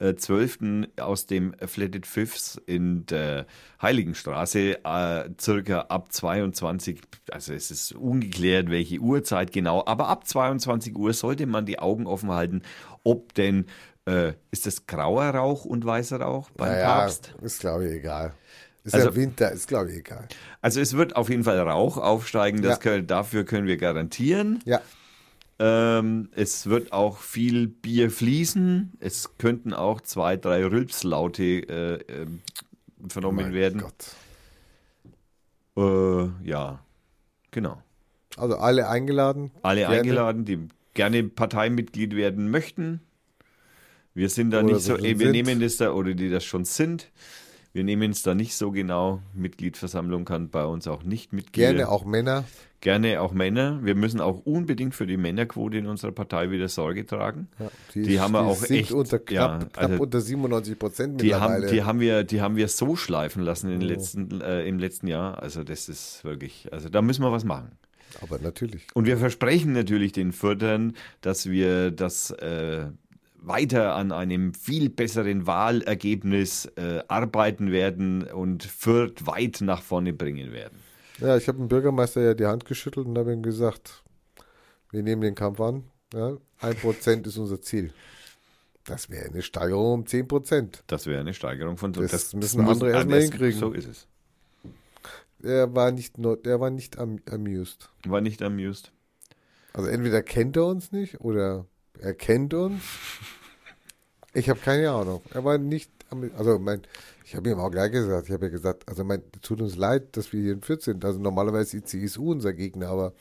Äh, 0.00 0.14
12. 0.14 0.88
aus 1.00 1.26
dem 1.26 1.54
Flatted 1.66 2.06
Fifths 2.06 2.60
in 2.66 3.04
der 3.06 3.46
Heiligenstraße 3.82 4.84
äh, 4.84 5.28
circa 5.40 5.80
ab 5.88 6.12
22, 6.12 7.00
also 7.32 7.52
es 7.52 7.70
ist 7.70 7.92
ungeklärt, 7.92 8.70
welche 8.70 8.98
Uhrzeit 8.98 9.50
genau, 9.52 9.84
aber 9.86 10.08
ab 10.08 10.26
22 10.26 10.94
Uhr 10.96 11.12
sollte 11.12 11.46
man 11.46 11.66
die 11.66 11.78
Augen 11.80 12.06
offen 12.06 12.30
halten, 12.30 12.62
ob 13.02 13.34
denn, 13.34 13.66
äh, 14.06 14.34
ist 14.50 14.66
das 14.66 14.86
grauer 14.86 15.24
Rauch 15.30 15.64
und 15.64 15.84
weißer 15.84 16.20
Rauch 16.20 16.50
beim 16.50 16.70
Naja, 16.70 17.00
Papst? 17.00 17.34
ist 17.42 17.60
glaube 17.60 17.86
ich 17.88 17.92
egal. 17.94 18.34
Ist 18.84 18.94
Also- 18.94 19.08
ja 19.08 19.16
Winter, 19.16 19.50
ist 19.52 19.66
glaube 19.68 19.90
ich 19.90 19.98
egal. 19.98 20.28
Also 20.62 20.80
es 20.80 20.96
wird 20.96 21.16
auf 21.16 21.28
jeden 21.28 21.42
Fall 21.44 21.58
Rauch 21.58 21.96
aufsteigen, 21.96 22.62
das 22.62 22.76
Ja. 22.76 22.76
können, 22.78 23.06
dafür 23.08 23.44
können 23.44 23.66
wir 23.66 23.76
garantieren. 23.76 24.60
Ja, 24.64 24.80
Ähm, 25.60 26.28
es 26.36 26.66
wird 26.68 26.92
auch 26.92 27.18
viel 27.18 27.66
Bier 27.66 28.10
fließen. 28.10 28.92
Es 29.00 29.36
könnten 29.38 29.74
auch 29.74 30.00
zwei, 30.00 30.36
drei 30.36 30.64
Rülpslaute 30.64 31.42
äh, 31.42 31.98
ähm, 32.08 32.40
vernommen 33.08 33.46
mein 33.46 33.54
werden. 33.54 33.80
Gott. 33.80 34.14
Äh, 35.76 36.48
ja, 36.48 36.78
genau. 37.50 37.82
Also 38.36 38.56
alle 38.56 38.88
eingeladen. 38.88 39.50
Alle 39.62 39.80
Gerne. 39.80 39.96
eingeladen, 39.96 40.44
die 40.44 40.68
gerne 40.94 41.24
Parteimitglied 41.24 42.14
werden 42.14 42.50
möchten. 42.50 43.00
Wir 44.14 44.28
sind 44.28 44.50
da 44.50 44.62
Oder 44.62 44.74
nicht 44.74 44.82
so, 44.84 44.96
eh, 44.96 45.18
wir 45.18 45.26
sind. 45.26 45.30
nehmen 45.32 45.60
das 45.60 45.76
da, 45.76 45.92
oder 45.92 46.14
die 46.14 46.30
das 46.30 46.44
schon 46.44 46.64
sind. 46.64 47.10
Wir 47.72 47.84
nehmen 47.84 48.10
es 48.10 48.22
da 48.22 48.34
nicht 48.34 48.56
so 48.56 48.70
genau. 48.70 49.22
Mitgliedversammlung 49.34 50.24
kann 50.24 50.50
bei 50.50 50.64
uns 50.64 50.88
auch 50.88 51.02
nicht 51.02 51.32
Mitglieder. 51.32 51.72
Gerne 51.72 51.88
auch 51.88 52.04
Männer. 52.04 52.44
Gerne 52.80 53.20
auch 53.20 53.32
Männer. 53.32 53.80
Wir 53.82 53.96
müssen 53.96 54.20
auch 54.20 54.38
unbedingt 54.46 54.94
für 54.94 55.06
die 55.06 55.16
Männerquote 55.16 55.76
in 55.78 55.86
unserer 55.86 56.12
Partei 56.12 56.50
wieder 56.52 56.68
Sorge 56.68 57.04
tragen. 57.04 57.48
Ja, 57.58 57.70
Die 57.94 58.20
haben 58.20 58.32
wir 58.32 58.40
auch 58.42 58.54
sind 58.56 58.76
echt- 58.76 58.92
unter 58.92 59.18
knapp, 59.18 59.62
ja, 59.62 59.68
knapp 59.68 59.78
also 59.90 60.02
unter 60.02 60.20
97 60.20 60.78
Prozent 60.78 61.20
Die 61.20 61.34
haben, 61.34 61.54
mittlerweile. 61.54 61.72
die, 61.72 61.82
haben 61.82 62.00
wir, 62.00 62.22
die 62.24 62.40
haben 62.40 62.54
wir 62.56 62.68
so 62.68 62.94
schleifen 62.94 63.42
lassen 63.42 63.70
in 63.72 63.82
Oh. 63.82 63.86
letzten, 63.86 64.40
äh, 64.40 64.62
im 64.64 64.78
letzten 64.78 65.08
Jahr. 65.08 65.42
Also 65.42 65.64
das 65.64 65.88
ist 65.88 66.22
wirklich, 66.24 66.72
also 66.72 66.88
da 66.88 67.02
müssen 67.02 67.22
wir 67.22 67.32
was 67.32 67.42
machen. 67.44 67.72
Aber 68.22 68.38
natürlich. 68.38 68.86
Und 68.94 69.06
wir 69.06 69.18
versprechen 69.18 69.72
natürlich 69.72 70.12
den 70.12 70.30
Förderern, 70.32 70.94
dass 71.20 71.50
wir 71.50 71.90
das 71.90 72.30
äh, 72.30 72.86
weiter 73.40 73.96
an 73.96 74.12
einem 74.12 74.54
viel 74.54 74.88
besseren 74.88 75.46
Wahlergebnis 75.48 76.66
äh, 76.76 77.00
arbeiten 77.08 77.72
werden 77.72 78.22
und 78.22 78.62
Fürth 78.62 79.26
weit 79.26 79.60
nach 79.62 79.82
vorne 79.82 80.12
bringen 80.12 80.52
werden. 80.52 80.78
Ja, 81.18 81.36
ich 81.36 81.48
habe 81.48 81.58
dem 81.58 81.68
Bürgermeister 81.68 82.20
ja 82.22 82.34
die 82.34 82.46
Hand 82.46 82.64
geschüttelt 82.64 83.06
und 83.06 83.18
habe 83.18 83.32
ihm 83.32 83.42
gesagt, 83.42 84.02
wir 84.90 85.02
nehmen 85.02 85.22
den 85.22 85.34
Kampf 85.34 85.60
an. 85.60 85.84
Ja, 86.14 86.36
ein 86.60 86.76
Prozent 86.76 87.26
ist 87.26 87.36
unser 87.36 87.60
Ziel. 87.60 87.92
Das 88.84 89.10
wäre 89.10 89.26
eine 89.26 89.42
Steigerung 89.42 89.92
um 89.92 90.06
10 90.06 90.28
Prozent. 90.28 90.82
Das 90.86 91.06
wäre 91.06 91.20
eine 91.20 91.34
Steigerung 91.34 91.76
von 91.76 91.92
Das 91.92 92.32
müssen 92.34 92.60
andere 92.66 92.90
erstmal 92.92 93.20
das- 93.20 93.30
hinkriegen. 93.30 93.58
So 93.60 93.72
ist 93.72 93.86
es. 93.88 94.06
Der 95.40 95.74
war 95.74 95.90
nicht, 95.92 96.14
der 96.16 96.60
war 96.60 96.70
nicht 96.70 96.98
am, 96.98 97.20
amused. 97.30 97.90
War 98.06 98.20
nicht 98.20 98.40
amused. 98.42 98.92
Also 99.74 99.88
entweder 99.88 100.22
kennt 100.22 100.56
er 100.56 100.66
uns 100.66 100.90
nicht 100.90 101.20
oder 101.20 101.66
er 102.00 102.14
kennt 102.14 102.54
uns. 102.54 102.82
Ich 104.32 104.48
habe 104.48 104.58
keine 104.60 104.90
Ahnung. 104.90 105.22
Er 105.32 105.44
war 105.44 105.58
nicht, 105.58 105.90
also 106.36 106.58
mein, 106.58 106.82
ich 107.28 107.36
habe 107.36 107.50
ihm 107.50 107.60
auch 107.60 107.70
gleich 107.70 107.92
gesagt, 107.92 108.28
ich 108.28 108.32
habe 108.32 108.46
ja 108.46 108.50
gesagt, 108.50 108.88
also 108.88 109.04
mein, 109.04 109.20
tut 109.42 109.60
uns 109.60 109.76
leid, 109.76 110.16
dass 110.16 110.32
wir 110.32 110.40
hier 110.40 110.54
in 110.54 110.62
Fürth 110.62 110.80
sind. 110.80 111.04
Also 111.04 111.18
normalerweise 111.20 111.76
ist 111.76 111.92
die 111.92 112.06
CSU 112.06 112.32
unser 112.32 112.54
Gegner, 112.54 112.88
aber 112.88 113.12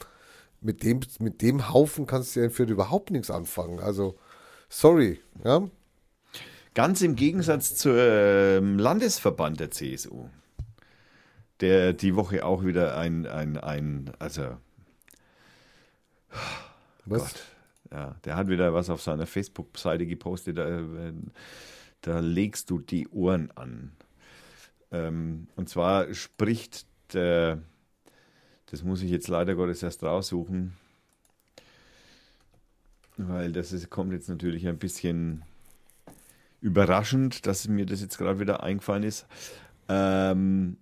mit 0.61 0.81
dem, 0.83 1.01
mit 1.19 1.41
dem 1.41 1.73
Haufen 1.73 2.05
kannst 2.05 2.33
du 2.33 2.39
ja 2.39 2.45
in 2.45 2.51
Fürth 2.53 2.69
überhaupt 2.69 3.11
nichts 3.11 3.29
anfangen. 3.29 3.81
Also, 3.81 4.17
sorry, 4.69 5.19
ja. 5.43 5.69
Ganz 6.73 7.01
im 7.01 7.17
Gegensatz 7.17 7.75
zum 7.75 7.95
ähm, 7.97 8.79
Landesverband 8.79 9.59
der 9.59 9.71
CSU, 9.71 10.29
der 11.59 11.91
die 11.91 12.15
Woche 12.15 12.45
auch 12.45 12.63
wieder 12.63 12.97
ein, 12.97 13.25
ein, 13.25 13.57
ein 13.57 14.11
also 14.19 14.55
Was? 17.03 17.23
Gott, 17.23 17.43
ja, 17.91 18.15
der 18.23 18.37
hat 18.37 18.47
wieder 18.47 18.73
was 18.73 18.89
auf 18.89 19.01
seiner 19.01 19.25
Facebook-Seite 19.25 20.05
gepostet, 20.05 20.59
da, 20.59 20.79
äh, 20.79 21.13
da 21.99 22.19
legst 22.19 22.69
du 22.69 22.79
die 22.79 23.09
Ohren 23.09 23.51
an. 23.55 23.96
Ähm, 24.91 25.47
und 25.55 25.69
zwar 25.69 26.13
spricht 26.13 26.85
der, 27.13 27.61
das 28.67 28.83
muss 28.83 29.01
ich 29.01 29.11
jetzt 29.11 29.27
leider 29.27 29.55
Gottes 29.55 29.83
erst 29.83 30.03
raussuchen, 30.03 30.73
weil 33.17 33.51
das 33.51 33.71
ist, 33.71 33.89
kommt 33.89 34.13
jetzt 34.13 34.29
natürlich 34.29 34.67
ein 34.67 34.77
bisschen 34.77 35.43
überraschend, 36.61 37.45
dass 37.45 37.67
mir 37.67 37.85
das 37.85 38.01
jetzt 38.01 38.17
gerade 38.17 38.39
wieder 38.39 38.63
eingefallen 38.63 39.03
ist. 39.03 39.25
Ähm, 39.89 40.77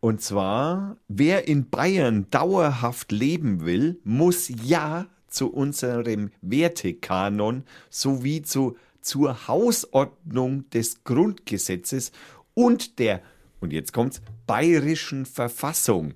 und 0.00 0.20
zwar, 0.20 0.96
wer 1.08 1.48
in 1.48 1.70
Bayern 1.70 2.30
dauerhaft 2.30 3.10
leben 3.10 3.64
will, 3.64 4.00
muss 4.04 4.48
ja 4.48 5.06
zu 5.26 5.52
unserem 5.52 6.30
Wertekanon 6.40 7.64
sowie 7.90 8.42
zu, 8.42 8.76
zur 9.00 9.48
Hausordnung 9.48 10.70
des 10.70 11.02
Grundgesetzes 11.04 12.12
und 12.58 12.98
der, 12.98 13.22
und 13.60 13.72
jetzt 13.72 13.92
kommt's, 13.92 14.20
bayerischen 14.46 15.26
Verfassung. 15.26 16.14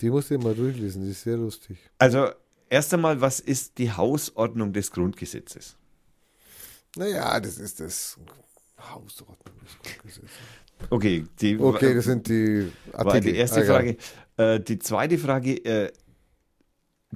Die 0.00 0.08
musst 0.08 0.30
du 0.30 0.38
mal 0.38 0.54
durchlesen, 0.54 1.04
die 1.04 1.10
ist 1.10 1.22
sehr 1.24 1.36
lustig. 1.36 1.76
Also, 1.98 2.30
erst 2.70 2.94
einmal, 2.94 3.20
was 3.20 3.38
ist 3.40 3.76
die 3.76 3.92
Hausordnung 3.92 4.72
des 4.72 4.90
Grundgesetzes? 4.92 5.76
Naja, 6.96 7.38
das 7.38 7.58
ist 7.58 7.80
das 7.80 8.18
Hausordnung 8.78 9.58
des 9.62 9.78
Grundgesetzes. 9.82 10.30
Okay, 10.88 11.26
die, 11.38 11.58
Okay, 11.58 11.94
das 11.94 12.06
sind 12.06 12.26
die 12.26 12.72
war 12.92 13.20
die 13.20 13.36
erste 13.36 13.60
Ah, 13.60 13.64
ja. 13.64 13.74
Frage. 13.74 13.96
Äh, 14.38 14.60
die 14.60 14.78
zweite 14.78 15.18
Frage, 15.18 15.62
äh, 15.66 15.92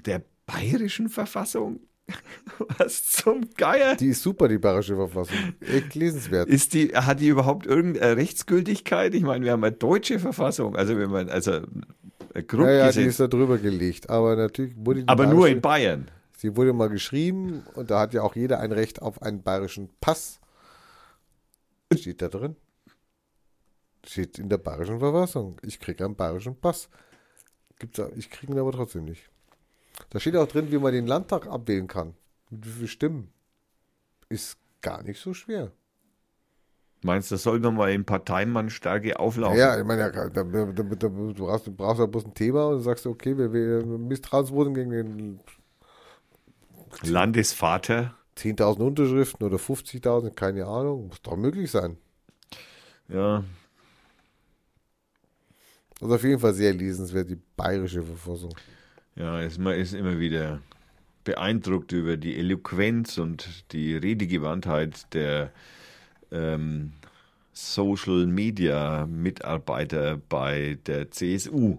der 0.04 0.22
bayerischen 0.44 1.08
Verfassung? 1.08 1.80
Was 2.78 3.04
zum 3.06 3.48
Geier? 3.56 3.96
Die 3.96 4.08
ist 4.08 4.22
super, 4.22 4.48
die 4.48 4.58
bayerische 4.58 4.94
Verfassung. 4.94 5.36
Echt 5.60 5.94
lesenswert. 5.94 6.48
Ist 6.48 6.74
die, 6.74 6.88
hat 6.94 7.20
die 7.20 7.28
überhaupt 7.28 7.66
irgendeine 7.66 8.16
Rechtsgültigkeit? 8.16 9.14
Ich 9.14 9.22
meine, 9.22 9.44
wir 9.44 9.52
haben 9.52 9.64
eine 9.64 9.74
deutsche 9.74 10.18
Verfassung, 10.18 10.76
also 10.76 10.96
wenn 10.98 11.10
man, 11.10 11.28
also 11.30 11.52
ein 11.52 12.46
Ja, 12.52 12.70
ja, 12.70 12.92
die 12.92 13.02
ist 13.04 13.20
da 13.20 13.26
drüber 13.26 13.58
gelegt. 13.58 14.10
Aber 14.10 14.36
natürlich 14.36 14.74
wurde 14.76 15.02
die 15.02 15.08
aber 15.08 15.26
nur 15.26 15.48
in 15.48 15.60
Bayern. 15.60 16.10
Sie 16.36 16.56
wurde 16.56 16.72
mal 16.74 16.90
geschrieben 16.90 17.62
und 17.74 17.90
da 17.90 18.00
hat 18.00 18.12
ja 18.12 18.22
auch 18.22 18.36
jeder 18.36 18.60
ein 18.60 18.72
Recht 18.72 19.00
auf 19.00 19.22
einen 19.22 19.42
bayerischen 19.42 19.88
Pass. 20.00 20.40
Steht 21.96 22.20
da 22.20 22.28
drin. 22.28 22.56
Steht 24.06 24.38
in 24.38 24.48
der 24.50 24.58
bayerischen 24.58 24.98
Verfassung. 24.98 25.56
Ich 25.62 25.80
kriege 25.80 26.04
einen 26.04 26.16
bayerischen 26.16 26.56
Pass. 26.60 26.90
Gibt's, 27.78 27.96
da- 27.96 28.10
ich 28.16 28.28
kriege 28.30 28.52
ihn 28.52 28.58
aber 28.58 28.72
trotzdem 28.72 29.04
nicht. 29.06 29.30
Da 30.10 30.20
steht 30.20 30.36
auch 30.36 30.48
drin, 30.48 30.70
wie 30.70 30.78
man 30.78 30.92
den 30.92 31.06
Landtag 31.06 31.46
abwählen 31.46 31.86
kann. 31.86 32.14
Mit 32.50 32.66
wie 32.66 32.70
viele 32.70 32.88
Stimmen. 32.88 33.32
Ist 34.28 34.58
gar 34.80 35.02
nicht 35.02 35.20
so 35.20 35.34
schwer. 35.34 35.72
Meinst 37.02 37.30
du, 37.30 37.34
das 37.34 37.42
soll 37.42 37.60
man 37.60 37.74
mal 37.74 37.92
in 37.92 38.04
Parteimannstärke 38.04 39.18
auflaufen? 39.20 39.58
Ja, 39.58 39.78
ich 39.78 39.84
meine, 39.84 40.02
ja, 40.02 40.10
da, 40.10 40.28
da, 40.28 40.42
da, 40.42 40.72
du 40.72 41.34
brauchst, 41.34 41.66
du 41.66 41.72
brauchst 41.72 42.00
ja 42.00 42.06
bloß 42.06 42.24
ein 42.24 42.34
Thema 42.34 42.68
und 42.68 42.80
sagst, 42.80 43.06
okay, 43.06 43.36
wir 43.36 43.52
wählen 43.52 44.08
Misstrauensvoten 44.08 44.74
gegen 44.74 44.90
den 44.90 45.40
Landesvater. 47.02 48.14
10.000 48.38 48.80
Unterschriften 48.80 49.46
oder 49.46 49.58
50.000, 49.58 50.30
keine 50.30 50.66
Ahnung. 50.66 51.08
Muss 51.08 51.20
doch 51.22 51.36
möglich 51.36 51.70
sein. 51.70 51.98
Ja, 53.08 53.44
Also 56.00 56.14
auf 56.14 56.22
jeden 56.22 56.38
Fall 56.38 56.54
sehr 56.54 56.74
lesenswert, 56.74 57.30
die 57.30 57.38
bayerische 57.56 58.02
Verfassung. 58.02 58.54
Ja, 59.16 59.40
ist, 59.40 59.58
man 59.58 59.74
ist 59.74 59.94
immer 59.94 60.18
wieder 60.18 60.60
beeindruckt 61.24 61.92
über 61.92 62.16
die 62.16 62.36
Eloquenz 62.36 63.18
und 63.18 63.72
die 63.72 63.96
Redegewandtheit 63.96 65.12
der 65.14 65.52
ähm, 66.30 66.92
Social 67.52 68.26
Media 68.26 69.06
Mitarbeiter 69.06 70.18
bei 70.28 70.78
der 70.86 71.10
CSU. 71.10 71.78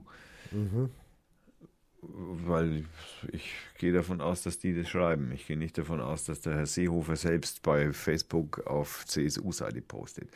Weil 2.02 2.86
ich 3.32 3.52
gehe 3.78 3.91
davon 3.91 4.22
aus, 4.22 4.44
dass 4.44 4.60
die 4.60 4.76
das 4.76 4.88
schreiben. 4.88 5.32
Ich 5.32 5.48
gehe 5.48 5.57
nicht 5.57 5.78
davon 5.78 5.99
aus, 5.99 6.26
dass 6.26 6.41
der 6.41 6.56
Herr 6.56 6.66
Seehofer 6.66 7.16
selbst 7.16 7.62
bei 7.62 7.91
Facebook 7.91 8.66
auf 8.68 9.06
CSU-Seite 9.06 9.82
postet. 9.82 10.30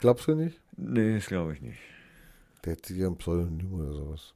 Glaubst 0.00 0.26
du 0.26 0.34
nicht? 0.34 0.58
Nee, 0.76 1.16
das 1.16 1.26
glaube 1.26 1.52
ich 1.52 1.60
nicht. 1.60 1.78
Der 2.64 2.72
hat 2.72 2.86
sicher 2.86 3.06
ein 3.06 3.16
Pseudonym 3.16 3.72
oder 3.74 3.92
sowas. 3.92 4.34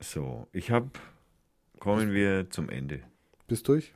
So, 0.00 0.46
ich 0.52 0.70
habe, 0.70 0.90
kommen 1.78 2.12
wir 2.12 2.48
zum 2.50 2.68
Ende. 2.70 3.00
Bist 3.48 3.68
durch? 3.68 3.92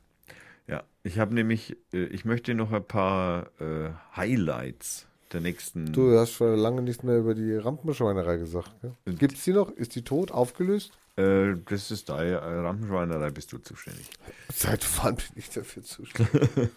Ja, 0.67 0.83
ich 1.03 1.19
habe 1.19 1.33
nämlich, 1.33 1.77
äh, 1.93 2.05
ich 2.05 2.25
möchte 2.25 2.53
noch 2.55 2.71
ein 2.71 2.83
paar 2.83 3.49
äh, 3.59 3.89
Highlights 4.15 5.07
der 5.33 5.41
nächsten. 5.41 5.91
Du 5.93 6.17
hast 6.17 6.31
schon 6.33 6.55
lange 6.57 6.81
nichts 6.81 7.03
mehr 7.03 7.17
über 7.17 7.33
die 7.33 7.55
Rampenschweinerei 7.55 8.37
gesagt. 8.37 8.71
Und- 9.05 9.19
Gibt 9.19 9.33
es 9.35 9.43
die 9.43 9.53
noch? 9.53 9.71
Ist 9.71 9.95
die 9.95 10.03
tot? 10.03 10.31
Aufgelöst? 10.31 10.91
Äh, 11.17 11.53
das 11.69 11.91
ist 11.91 12.09
deine 12.09 12.31
äh, 12.33 12.37
Rampenschweinerei, 12.59 13.31
bist 13.31 13.51
du 13.53 13.57
zuständig. 13.57 14.09
Seit 14.53 14.85
wann 15.03 15.15
bin 15.15 15.25
ich 15.35 15.49
dafür 15.49 15.83
zuständig? 15.83 16.49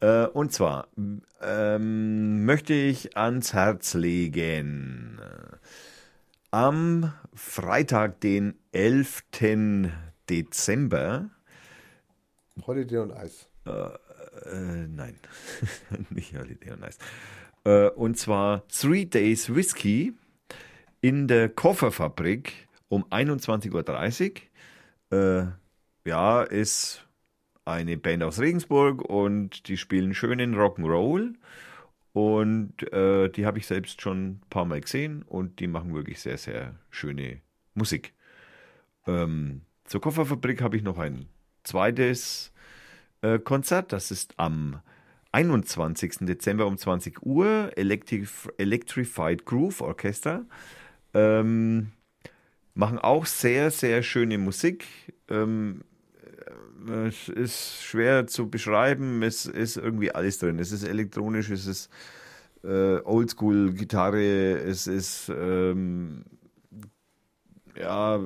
Äh, 0.00 0.26
und 0.28 0.52
zwar 0.52 0.86
ähm, 1.42 2.44
möchte 2.44 2.72
ich 2.72 3.16
ans 3.16 3.52
Herz 3.52 3.94
legen. 3.94 5.20
Äh, 6.52 6.56
Am 6.56 7.12
Freitag, 7.34 8.20
den 8.20 8.54
11. 8.72 9.24
Dezember, 10.28 11.30
Holiday 12.66 12.98
und 12.98 13.12
Eis. 13.12 13.48
Äh, 13.66 14.86
nein, 14.88 15.16
nicht 16.10 16.34
Holiday 16.36 16.72
on 16.72 16.82
Ice. 16.82 16.98
Äh, 17.64 17.90
und 17.90 18.18
zwar 18.18 18.66
Three 18.68 19.04
Days 19.04 19.54
Whiskey 19.54 20.14
in 21.00 21.28
der 21.28 21.48
Kofferfabrik 21.48 22.68
um 22.88 23.04
21.30 23.06 24.42
Uhr. 25.10 25.18
Äh, 25.18 26.08
ja, 26.08 26.42
ist 26.42 27.06
eine 27.64 27.98
Band 27.98 28.22
aus 28.22 28.40
Regensburg 28.40 29.02
und 29.02 29.68
die 29.68 29.76
spielen 29.76 30.14
schönen 30.14 30.54
Rock'n'Roll. 30.54 31.34
Und 32.18 32.92
äh, 32.92 33.28
die 33.28 33.46
habe 33.46 33.58
ich 33.58 33.68
selbst 33.68 34.02
schon 34.02 34.30
ein 34.30 34.40
paar 34.50 34.64
Mal 34.64 34.80
gesehen 34.80 35.22
und 35.22 35.60
die 35.60 35.68
machen 35.68 35.94
wirklich 35.94 36.18
sehr, 36.18 36.36
sehr 36.36 36.74
schöne 36.90 37.42
Musik. 37.74 38.12
Ähm, 39.06 39.60
zur 39.84 40.00
Kofferfabrik 40.00 40.60
habe 40.60 40.76
ich 40.76 40.82
noch 40.82 40.98
ein 40.98 41.28
zweites 41.62 42.52
äh, 43.22 43.38
Konzert. 43.38 43.92
Das 43.92 44.10
ist 44.10 44.34
am 44.36 44.80
21. 45.30 46.26
Dezember 46.26 46.66
um 46.66 46.76
20 46.76 47.22
Uhr. 47.22 47.70
Electrif 47.76 48.48
Electrified 48.58 49.44
Groove 49.44 49.80
Orchester. 49.80 50.44
Ähm, 51.14 51.92
machen 52.74 52.98
auch 52.98 53.26
sehr, 53.26 53.70
sehr 53.70 54.02
schöne 54.02 54.38
Musik. 54.38 54.86
Ähm, 55.30 55.82
äh, 55.82 55.87
es 56.86 57.28
ist 57.28 57.82
schwer 57.82 58.26
zu 58.26 58.48
beschreiben. 58.48 59.22
Es 59.22 59.46
ist 59.46 59.76
irgendwie 59.76 60.12
alles 60.12 60.38
drin. 60.38 60.58
Es 60.58 60.72
ist 60.72 60.84
elektronisch, 60.84 61.50
es 61.50 61.66
ist 61.66 61.90
äh, 62.64 63.00
Oldschool-Gitarre, 63.04 64.58
es 64.58 64.86
ist 64.86 65.28
ähm, 65.28 66.24
ja, 67.76 68.20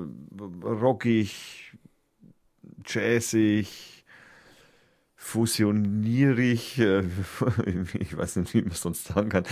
rockig, 0.63 1.73
jazzig, 2.85 4.02
fusionierig, 5.23 6.77
äh, 6.79 6.99
ich 7.93 8.15
weiß 8.15 8.35
nicht, 8.35 8.53
wie 8.53 8.61
man 8.61 8.71
es 8.71 8.81
sonst 8.81 9.05
sagen 9.05 9.29
kann. 9.29 9.45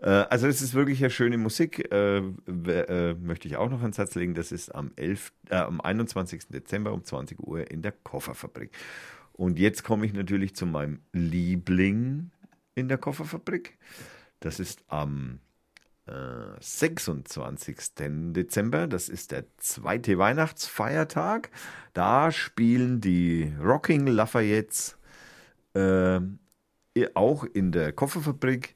Äh, 0.00 0.08
also 0.08 0.46
es 0.46 0.62
ist 0.62 0.72
wirklich 0.72 1.00
eine 1.00 1.10
schöne 1.10 1.36
Musik, 1.36 1.92
äh, 1.92 2.18
äh, 2.18 3.14
möchte 3.14 3.48
ich 3.48 3.56
auch 3.56 3.68
noch 3.68 3.82
ans 3.82 3.98
Herz 3.98 4.14
legen. 4.14 4.34
Das 4.34 4.52
ist 4.52 4.74
am, 4.74 4.92
11, 4.94 5.32
äh, 5.50 5.56
am 5.56 5.80
21. 5.80 6.48
Dezember 6.48 6.92
um 6.92 7.04
20 7.04 7.40
Uhr 7.40 7.68
in 7.70 7.82
der 7.82 7.92
Kofferfabrik. 7.92 8.70
Und 9.32 9.58
jetzt 9.58 9.82
komme 9.82 10.06
ich 10.06 10.14
natürlich 10.14 10.54
zu 10.54 10.64
meinem 10.64 11.00
Liebling 11.12 12.30
in 12.76 12.88
der 12.88 12.96
Kofferfabrik. 12.96 13.76
Das 14.40 14.60
ist 14.60 14.84
am 14.86 15.40
äh, 16.06 16.12
26. 16.60 17.76
Dezember, 18.32 18.86
das 18.86 19.08
ist 19.08 19.32
der 19.32 19.44
zweite 19.58 20.18
Weihnachtsfeiertag. 20.18 21.50
Da 21.94 22.30
spielen 22.30 23.00
die 23.00 23.52
Rocking 23.60 24.06
Lafayettes 24.06 24.96
äh, 25.76 27.08
auch 27.14 27.44
in 27.44 27.72
der 27.72 27.92
Kofferfabrik. 27.92 28.74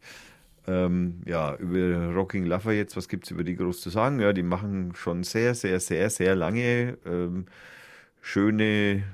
Ähm, 0.66 1.22
ja, 1.26 1.56
über 1.56 2.12
Rocking 2.14 2.44
Lafayettes, 2.44 2.96
was 2.96 3.08
gibt 3.08 3.24
es 3.24 3.30
über 3.30 3.44
die 3.44 3.56
groß 3.56 3.80
zu 3.80 3.90
sagen? 3.90 4.20
Ja, 4.20 4.32
die 4.32 4.42
machen 4.42 4.94
schon 4.94 5.24
sehr, 5.24 5.54
sehr, 5.54 5.80
sehr, 5.80 6.10
sehr 6.10 6.36
lange 6.36 6.98
ähm, 7.06 7.46
schöne 8.20 9.04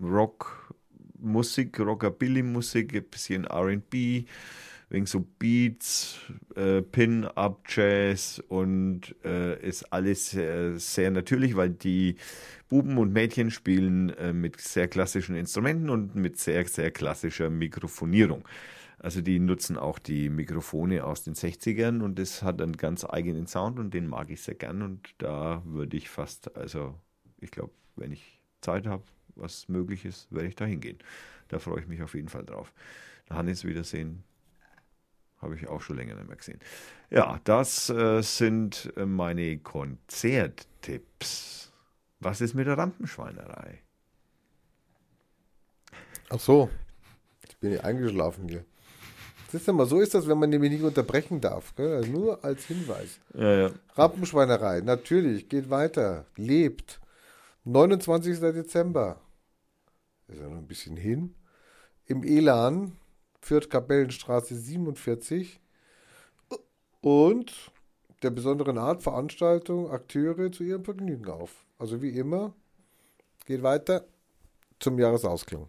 Rockmusik, 0.00 1.78
Rockabilly-Musik, 1.78 2.94
ein 2.94 3.04
bisschen 3.04 3.46
RB, 3.46 4.26
wegen 4.90 5.06
so 5.06 5.26
Beats, 5.38 6.18
äh, 6.56 6.82
Pin-Up, 6.82 7.62
Jazz 7.68 8.42
und 8.48 9.14
äh, 9.24 9.60
ist 9.60 9.92
alles 9.92 10.30
sehr, 10.30 10.78
sehr 10.78 11.10
natürlich, 11.10 11.56
weil 11.56 11.70
die 11.70 12.16
Buben 12.68 12.98
und 12.98 13.12
Mädchen 13.12 13.50
spielen 13.50 14.10
äh, 14.10 14.32
mit 14.32 14.60
sehr 14.60 14.88
klassischen 14.88 15.36
Instrumenten 15.36 15.90
und 15.90 16.14
mit 16.14 16.38
sehr, 16.38 16.66
sehr 16.66 16.90
klassischer 16.90 17.50
Mikrofonierung. 17.50 18.46
Also 18.98 19.20
die 19.20 19.38
nutzen 19.38 19.76
auch 19.76 19.98
die 19.98 20.28
Mikrofone 20.28 21.04
aus 21.04 21.22
den 21.22 21.34
60ern 21.34 22.00
und 22.00 22.18
das 22.18 22.42
hat 22.42 22.60
einen 22.60 22.76
ganz 22.76 23.04
eigenen 23.04 23.46
Sound 23.46 23.78
und 23.78 23.94
den 23.94 24.08
mag 24.08 24.30
ich 24.30 24.42
sehr 24.42 24.56
gern 24.56 24.82
und 24.82 25.14
da 25.18 25.62
würde 25.64 25.96
ich 25.96 26.08
fast, 26.08 26.56
also 26.56 26.98
ich 27.40 27.50
glaube, 27.50 27.72
wenn 27.94 28.10
ich 28.10 28.40
Zeit 28.60 28.86
habe, 28.86 29.04
was 29.36 29.68
möglich 29.68 30.04
ist, 30.04 30.32
werde 30.32 30.48
ich 30.48 30.56
da 30.56 30.64
hingehen. 30.64 30.98
Da 31.46 31.60
freue 31.60 31.80
ich 31.80 31.86
mich 31.86 32.02
auf 32.02 32.14
jeden 32.14 32.28
Fall 32.28 32.44
drauf. 32.44 32.72
Hannes 33.30 33.64
wiedersehen, 33.64 34.24
habe 35.40 35.54
ich 35.54 35.68
auch 35.68 35.80
schon 35.80 35.96
länger 35.96 36.16
nicht 36.16 36.28
mehr 36.28 36.36
gesehen. 36.36 36.60
Ja, 37.10 37.40
das 37.44 37.88
äh, 37.90 38.22
sind 38.22 38.92
äh, 38.96 39.06
meine 39.06 39.58
Konzerttipps. 39.58 41.72
Was 42.20 42.40
ist 42.40 42.54
mit 42.54 42.66
der 42.66 42.76
Rampenschweinerei? 42.76 43.78
Ach 46.30 46.40
so. 46.40 46.68
Ich 47.48 47.56
bin 47.58 47.72
ja 47.72 47.80
eingeschlafen 47.80 48.48
hier. 48.48 48.64
Siehst 49.50 49.66
du 49.66 49.72
mal, 49.72 49.86
so 49.86 50.00
ist 50.00 50.14
das, 50.14 50.28
wenn 50.28 50.38
man 50.38 50.50
nämlich 50.50 50.72
nicht 50.72 50.82
unterbrechen 50.82 51.40
darf. 51.40 51.72
Also 51.78 52.10
nur 52.10 52.44
als 52.44 52.66
Hinweis. 52.66 53.18
Ja, 53.32 53.54
ja. 53.54 53.70
Rampenschweinerei, 53.94 54.82
natürlich, 54.82 55.48
geht 55.48 55.70
weiter, 55.70 56.26
lebt. 56.36 57.00
29. 57.64 58.40
Dezember. 58.40 59.20
Ist 60.26 60.40
ja 60.40 60.48
noch 60.48 60.58
ein 60.58 60.66
bisschen 60.66 60.98
hin. 60.98 61.34
Im 62.04 62.24
Elan, 62.24 62.97
Fürth-Kapellenstraße 63.40 64.54
47. 64.54 65.60
Und 67.00 67.72
der 68.22 68.30
besonderen 68.30 68.78
Art 68.78 69.02
Veranstaltung 69.02 69.90
Akteure 69.90 70.50
zu 70.50 70.64
ihrem 70.64 70.84
Vergnügen 70.84 71.28
auf. 71.30 71.64
Also 71.78 72.02
wie 72.02 72.10
immer, 72.10 72.54
geht 73.46 73.62
weiter 73.62 74.04
zum 74.80 74.98
Jahresausklang. 74.98 75.68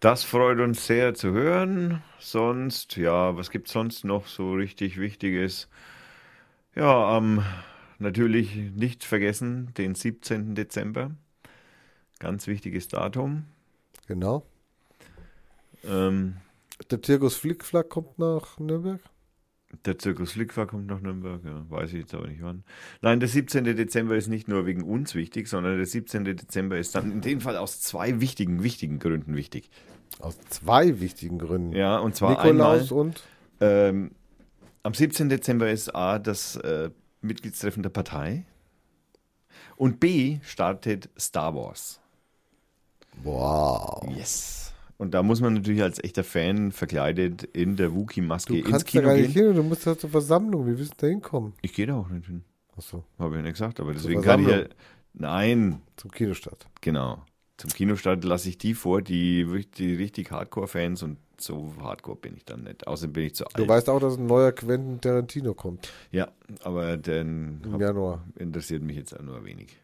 Das 0.00 0.24
freut 0.24 0.58
uns 0.58 0.86
sehr 0.86 1.14
zu 1.14 1.32
hören. 1.32 2.02
Sonst, 2.18 2.96
ja, 2.96 3.36
was 3.36 3.50
gibt 3.50 3.68
es 3.68 3.72
sonst 3.72 4.04
noch 4.04 4.26
so 4.26 4.54
richtig 4.54 4.98
Wichtiges? 4.98 5.68
Ja, 6.74 7.16
ähm, 7.16 7.44
natürlich 7.98 8.56
nicht 8.74 9.04
vergessen, 9.04 9.72
den 9.74 9.94
17. 9.94 10.54
Dezember. 10.54 11.12
Ganz 12.18 12.46
wichtiges 12.46 12.88
Datum. 12.88 13.44
Genau. 14.06 14.44
Ähm, 15.84 16.36
Der 16.90 17.02
Zirkus 17.02 17.36
Flickflack 17.36 17.88
kommt 17.88 18.18
nach 18.18 18.58
Nürnberg. 18.58 19.00
der 19.86 19.98
Zirkus 19.98 20.32
Flickfer 20.32 20.66
kommt 20.66 20.86
nach 20.86 21.00
Nürnberg, 21.00 21.42
ja, 21.44 21.64
weiß 21.70 21.92
ich 21.94 22.00
jetzt 22.00 22.14
aber 22.14 22.28
nicht 22.28 22.42
wann. 22.42 22.62
Nein, 23.00 23.20
der 23.20 23.28
17. 23.28 23.64
Dezember 23.64 24.16
ist 24.16 24.28
nicht 24.28 24.48
nur 24.48 24.66
wegen 24.66 24.82
uns 24.82 25.14
wichtig, 25.14 25.48
sondern 25.48 25.76
der 25.76 25.86
17. 25.86 26.24
Dezember 26.24 26.76
ist 26.76 26.94
dann 26.94 27.10
in 27.10 27.20
dem 27.22 27.40
Fall 27.40 27.56
aus 27.56 27.80
zwei 27.80 28.20
wichtigen, 28.20 28.62
wichtigen 28.62 28.98
Gründen 28.98 29.34
wichtig. 29.34 29.70
Aus 30.18 30.38
zwei 30.50 31.00
wichtigen 31.00 31.38
Gründen. 31.38 31.74
Ja, 31.74 31.98
und 31.98 32.14
zwar 32.14 32.30
Nikolaus 32.30 32.90
einmal, 32.90 33.06
und 33.06 33.22
ähm, 33.60 34.10
am 34.82 34.92
17. 34.92 35.28
Dezember 35.30 35.70
ist 35.70 35.94
A, 35.94 36.18
das 36.18 36.56
äh, 36.56 36.90
Mitgliedstreffen 37.22 37.82
der 37.82 37.90
Partei 37.90 38.44
und 39.76 40.00
B, 40.00 40.38
startet 40.42 41.08
Star 41.18 41.54
Wars. 41.54 42.00
wow. 43.22 44.04
Yes. 44.14 44.61
Und 45.02 45.14
da 45.14 45.24
muss 45.24 45.40
man 45.40 45.54
natürlich 45.54 45.82
als 45.82 45.98
echter 46.04 46.22
Fan 46.22 46.70
verkleidet 46.70 47.42
in 47.42 47.74
der 47.74 47.92
Wookie-Maske 47.92 48.52
Du 48.52 48.58
ins 48.60 48.70
kannst 48.70 48.86
da 48.86 48.90
Kino 48.90 49.02
gar 49.08 49.14
nicht 49.16 49.34
gehen. 49.34 49.46
hin, 49.46 49.56
du 49.56 49.64
musst 49.64 49.84
da 49.84 49.98
zur 49.98 50.10
Versammlung. 50.10 50.64
Wie 50.64 50.78
willst 50.78 50.92
du 50.92 50.96
da 50.98 51.06
hinkommen? 51.08 51.54
Ich 51.60 51.72
gehe 51.74 51.88
da 51.88 51.96
auch 51.96 52.08
nicht 52.08 52.26
hin. 52.26 52.44
Achso, 52.76 53.02
Habe 53.18 53.30
ich 53.30 53.36
ja 53.38 53.42
nicht 53.42 53.54
gesagt, 53.54 53.80
aber 53.80 53.94
deswegen 53.94 54.22
kann 54.22 54.42
ich 54.42 54.48
ja. 54.48 54.62
Nein, 55.14 55.82
zum 55.96 56.12
Kinostart. 56.12 56.68
genau. 56.80 57.20
Zum 57.56 57.70
Kinostart 57.70 58.22
lasse 58.22 58.48
ich 58.48 58.58
die 58.58 58.74
vor, 58.74 59.02
die, 59.02 59.66
die 59.76 59.94
richtig 59.96 60.30
Hardcore-Fans 60.30 61.02
und 61.02 61.18
so 61.36 61.74
Hardcore 61.80 62.18
bin 62.18 62.36
ich 62.36 62.44
dann 62.44 62.62
nicht. 62.62 62.86
Außerdem 62.86 63.12
bin 63.12 63.24
ich 63.24 63.34
zu 63.34 63.44
alt. 63.44 63.58
Du 63.58 63.66
weißt 63.66 63.88
auch, 63.90 63.98
dass 63.98 64.16
ein 64.16 64.26
neuer 64.26 64.52
Quentin 64.52 65.00
Tarantino 65.00 65.52
kommt 65.54 65.92
ja, 66.12 66.30
aber 66.62 66.96
den 66.96 67.60
im 67.64 67.80
Januar. 67.80 68.24
interessiert 68.36 68.84
mich 68.84 68.96
jetzt 68.98 69.18
auch 69.18 69.22
nur 69.22 69.44
wenig. 69.44 69.76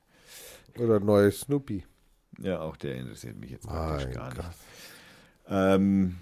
Oder 0.78 0.96
ein 1.00 1.04
neuer 1.04 1.32
Snoopy. 1.32 1.82
Ja, 2.40 2.60
auch 2.60 2.76
der 2.76 2.94
interessiert 2.94 3.36
mich 3.36 3.50
jetzt 3.50 3.66
praktisch 3.66 4.14
gar 4.14 4.28
Gott. 4.32 4.44
nicht. 4.46 4.58
Ähm, 5.48 6.16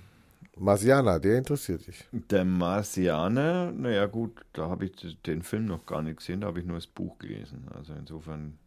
Marciana, 0.59 1.19
der 1.19 1.39
interessiert 1.39 1.87
dich. 1.87 2.05
der 2.13 2.45
Marsianer, 2.45 3.73
naja 3.73 4.07
gut, 4.07 4.33
da 4.53 4.69
habe 4.69 4.87
ich 4.87 5.19
den 5.27 5.43
Film 5.43 5.67
noch 5.67 5.85
gar 5.85 6.03
nicht 6.03 6.19
gesehen, 6.19 6.41
da 6.41 6.47
habe 6.47 6.61
ich 6.61 6.67
nur 6.67 6.77
das 6.77 6.87
Buch 6.87 7.19
gelesen. 7.19 7.67
Also 7.75 7.93
insofern, 7.93 8.59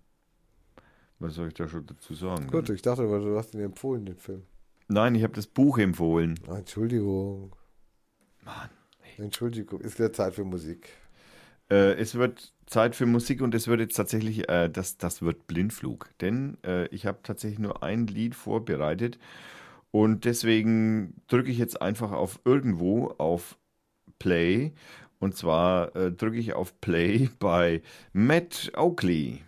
was 1.17 1.33
soll 1.33 1.47
ich 1.47 1.55
da 1.55 1.67
schon 1.67 1.87
dazu 1.87 2.13
sagen? 2.13 2.47
Gut, 2.47 2.69
ich 2.69 2.81
dachte, 2.81 3.03
du 3.03 3.37
hast 3.37 3.55
ihn 3.55 3.61
empfohlen, 3.61 4.05
den 4.05 4.17
Film. 4.17 4.43
Nein, 4.87 5.15
ich 5.15 5.23
habe 5.23 5.33
das 5.33 5.47
Buch 5.47 5.77
empfohlen. 5.77 6.39
Ah, 6.47 6.57
Entschuldigung. 6.57 7.55
Mann. 8.43 8.69
Entschuldigung, 9.17 9.81
ist 9.81 9.99
wieder 9.99 10.13
Zeit 10.13 10.35
für 10.35 10.43
Musik. 10.43 10.89
Äh, 11.69 11.93
es 11.93 12.15
wird 12.15 12.53
Zeit 12.65 12.95
für 12.95 13.05
Musik 13.05 13.41
und 13.41 13.53
es 13.53 13.67
wird 13.67 13.81
jetzt 13.81 13.95
tatsächlich, 13.95 14.49
äh, 14.49 14.69
das, 14.69 14.97
das 14.97 15.21
wird 15.21 15.47
Blindflug. 15.47 16.09
Denn 16.21 16.57
äh, 16.63 16.87
ich 16.87 17.05
habe 17.05 17.19
tatsächlich 17.23 17.59
nur 17.59 17.83
ein 17.83 18.07
Lied 18.07 18.35
vorbereitet 18.35 19.19
und 19.91 20.25
deswegen 20.25 21.21
drücke 21.27 21.51
ich 21.51 21.57
jetzt 21.57 21.81
einfach 21.81 22.11
auf 22.11 22.39
irgendwo 22.45 23.07
auf 23.17 23.57
Play. 24.19 24.73
Und 25.19 25.35
zwar 25.35 25.95
äh, 25.95 26.11
drücke 26.11 26.37
ich 26.37 26.53
auf 26.53 26.79
Play 26.79 27.29
bei 27.39 27.81
Matt 28.13 28.71
Oakley. 28.75 29.41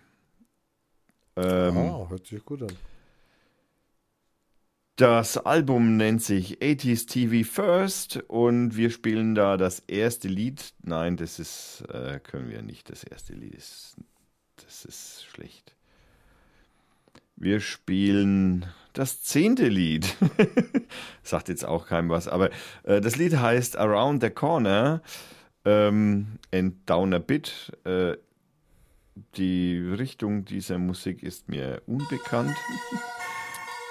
Ähm, 1.36 1.76
ah, 1.76 2.06
hört 2.08 2.26
sich 2.26 2.44
gut 2.44 2.62
an. 2.62 2.76
Das 4.96 5.38
Album 5.38 5.96
nennt 5.96 6.22
sich 6.22 6.58
80s 6.58 7.08
TV 7.08 7.48
First 7.50 8.22
und 8.28 8.76
wir 8.76 8.90
spielen 8.90 9.34
da 9.34 9.56
das 9.56 9.78
erste 9.80 10.28
Lied. 10.28 10.74
Nein, 10.82 11.16
das 11.16 11.38
ist, 11.38 11.82
äh, 11.88 12.20
können 12.22 12.50
wir 12.50 12.62
nicht. 12.62 12.90
Das 12.90 13.02
erste 13.02 13.32
Lied 13.32 13.54
ist, 13.54 13.96
das 14.56 14.84
ist 14.84 15.24
schlecht. 15.24 15.74
Wir 17.36 17.60
spielen 17.60 18.66
das 18.92 19.22
zehnte 19.22 19.68
Lied. 19.68 20.16
Sagt 21.22 21.48
jetzt 21.48 21.64
auch 21.64 21.86
keinem 21.86 22.10
was, 22.10 22.28
aber 22.28 22.50
äh, 22.84 23.00
das 23.00 23.16
Lied 23.16 23.36
heißt 23.36 23.76
Around 23.76 24.22
the 24.22 24.30
Corner 24.30 25.02
ähm, 25.64 26.38
and 26.52 26.88
Down 26.88 27.14
a 27.14 27.18
Bit. 27.18 27.72
Äh, 27.84 28.16
die 29.36 29.78
Richtung 29.78 30.44
dieser 30.44 30.78
Musik 30.78 31.22
ist 31.22 31.48
mir 31.48 31.82
unbekannt. 31.86 32.56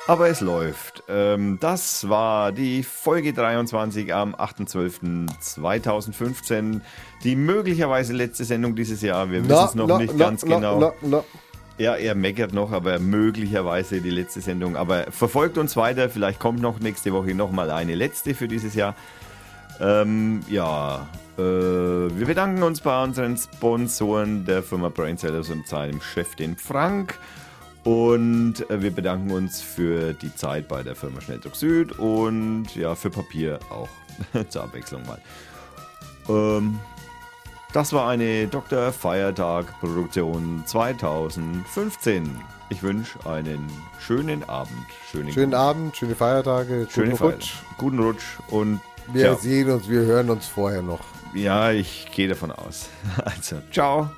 Aber 0.07 0.30
es 0.30 0.41
läuft. 0.41 1.03
Ähm, 1.07 1.60
das 1.61 2.10
war 2.10 2.52
die 2.52 2.82
Folge 2.82 3.34
23 3.34 4.11
am 4.14 4.34
8.12.2015. 4.34 6.82
Die 7.23 7.36
möglicherweise 7.36 8.14
letzte 8.14 8.44
Sendung 8.44 8.76
dieses 8.76 9.03
Jahr. 9.03 9.30
Wir 9.30 9.48
wissen 9.48 9.64
es 9.64 9.76
noch 9.76 9.99
nicht 9.99 10.18
ganz 10.18 10.41
genau. 10.41 10.80
Na, 10.80 10.94
na. 11.02 11.23
Ja, 11.77 11.95
er 11.95 12.15
meckert 12.15 12.53
noch, 12.53 12.72
aber 12.72 12.99
möglicherweise 12.99 14.02
die 14.02 14.10
letzte 14.10 14.41
Sendung. 14.41 14.76
Aber 14.76 15.11
verfolgt 15.11 15.57
uns 15.57 15.76
weiter. 15.76 16.10
Vielleicht 16.10 16.39
kommt 16.39 16.61
noch 16.61 16.80
nächste 16.80 17.11
Woche 17.14 17.34
nochmal 17.34 17.72
eine 17.72 17.95
letzte 17.95 18.35
für 18.35 18.48
dieses 18.48 18.76
Jahr. 18.76 18.95
Ähm, 19.80 20.41
ja, 20.48 21.07
äh, 21.38 21.41
wir 21.41 22.27
bedanken 22.27 22.61
uns 22.61 22.81
bei 22.81 23.03
unseren 23.03 23.35
Sponsoren 23.35 24.45
der 24.45 24.61
Firma 24.61 24.89
Brainsellers 24.89 25.49
und 25.49 25.68
seinem 25.68 26.02
Chef, 26.02 26.35
den 26.35 26.56
Frank. 26.56 27.18
Und 27.84 28.69
äh, 28.69 28.81
wir 28.81 28.91
bedanken 28.91 29.31
uns 29.31 29.60
für 29.61 30.14
die 30.14 30.34
Zeit 30.35 30.68
bei 30.68 30.84
der 30.84 30.95
Firma 30.95 31.19
Schnelldruck 31.19 31.56
Süd 31.56 31.98
und 31.98 32.68
ja, 32.76 32.93
für 32.93 33.10
Papier 33.10 33.60
auch 33.72 33.89
zur 34.49 34.64
Abwechslung 34.64 35.02
mal. 35.07 35.19
Ähm, 36.30 36.80
das 37.73 37.93
war 37.93 38.10
eine 38.10 38.48
Dr. 38.48 38.91
Feiertag 38.91 39.80
Produktion 39.80 40.64
2015. 40.65 42.39
Ich 42.69 42.84
wünsche 42.84 43.19
einen 43.30 43.68
schönen 43.99 44.48
Abend, 44.48 44.72
schönen, 45.10 45.31
Schönen 45.31 45.53
Abend, 45.53 45.95
schöne 45.98 46.15
Feiertage, 46.15 46.88
schönen 46.89 47.11
guten 47.11 47.23
Rutsch. 47.23 47.53
guten 47.77 47.99
Rutsch 47.99 48.23
und 48.49 48.80
Wir 49.11 49.26
ja, 49.27 49.35
sehen 49.35 49.69
uns, 49.69 49.89
wir 49.89 50.02
hören 50.02 50.30
uns 50.30 50.48
vorher 50.48 50.81
noch. 50.81 51.02
ja, 51.34 51.72
ich 51.72 52.07
gehe 52.14 52.27
davon 52.30 52.52
aus. 52.52 52.89
Also, 53.26 53.57
ciao. 53.72 54.10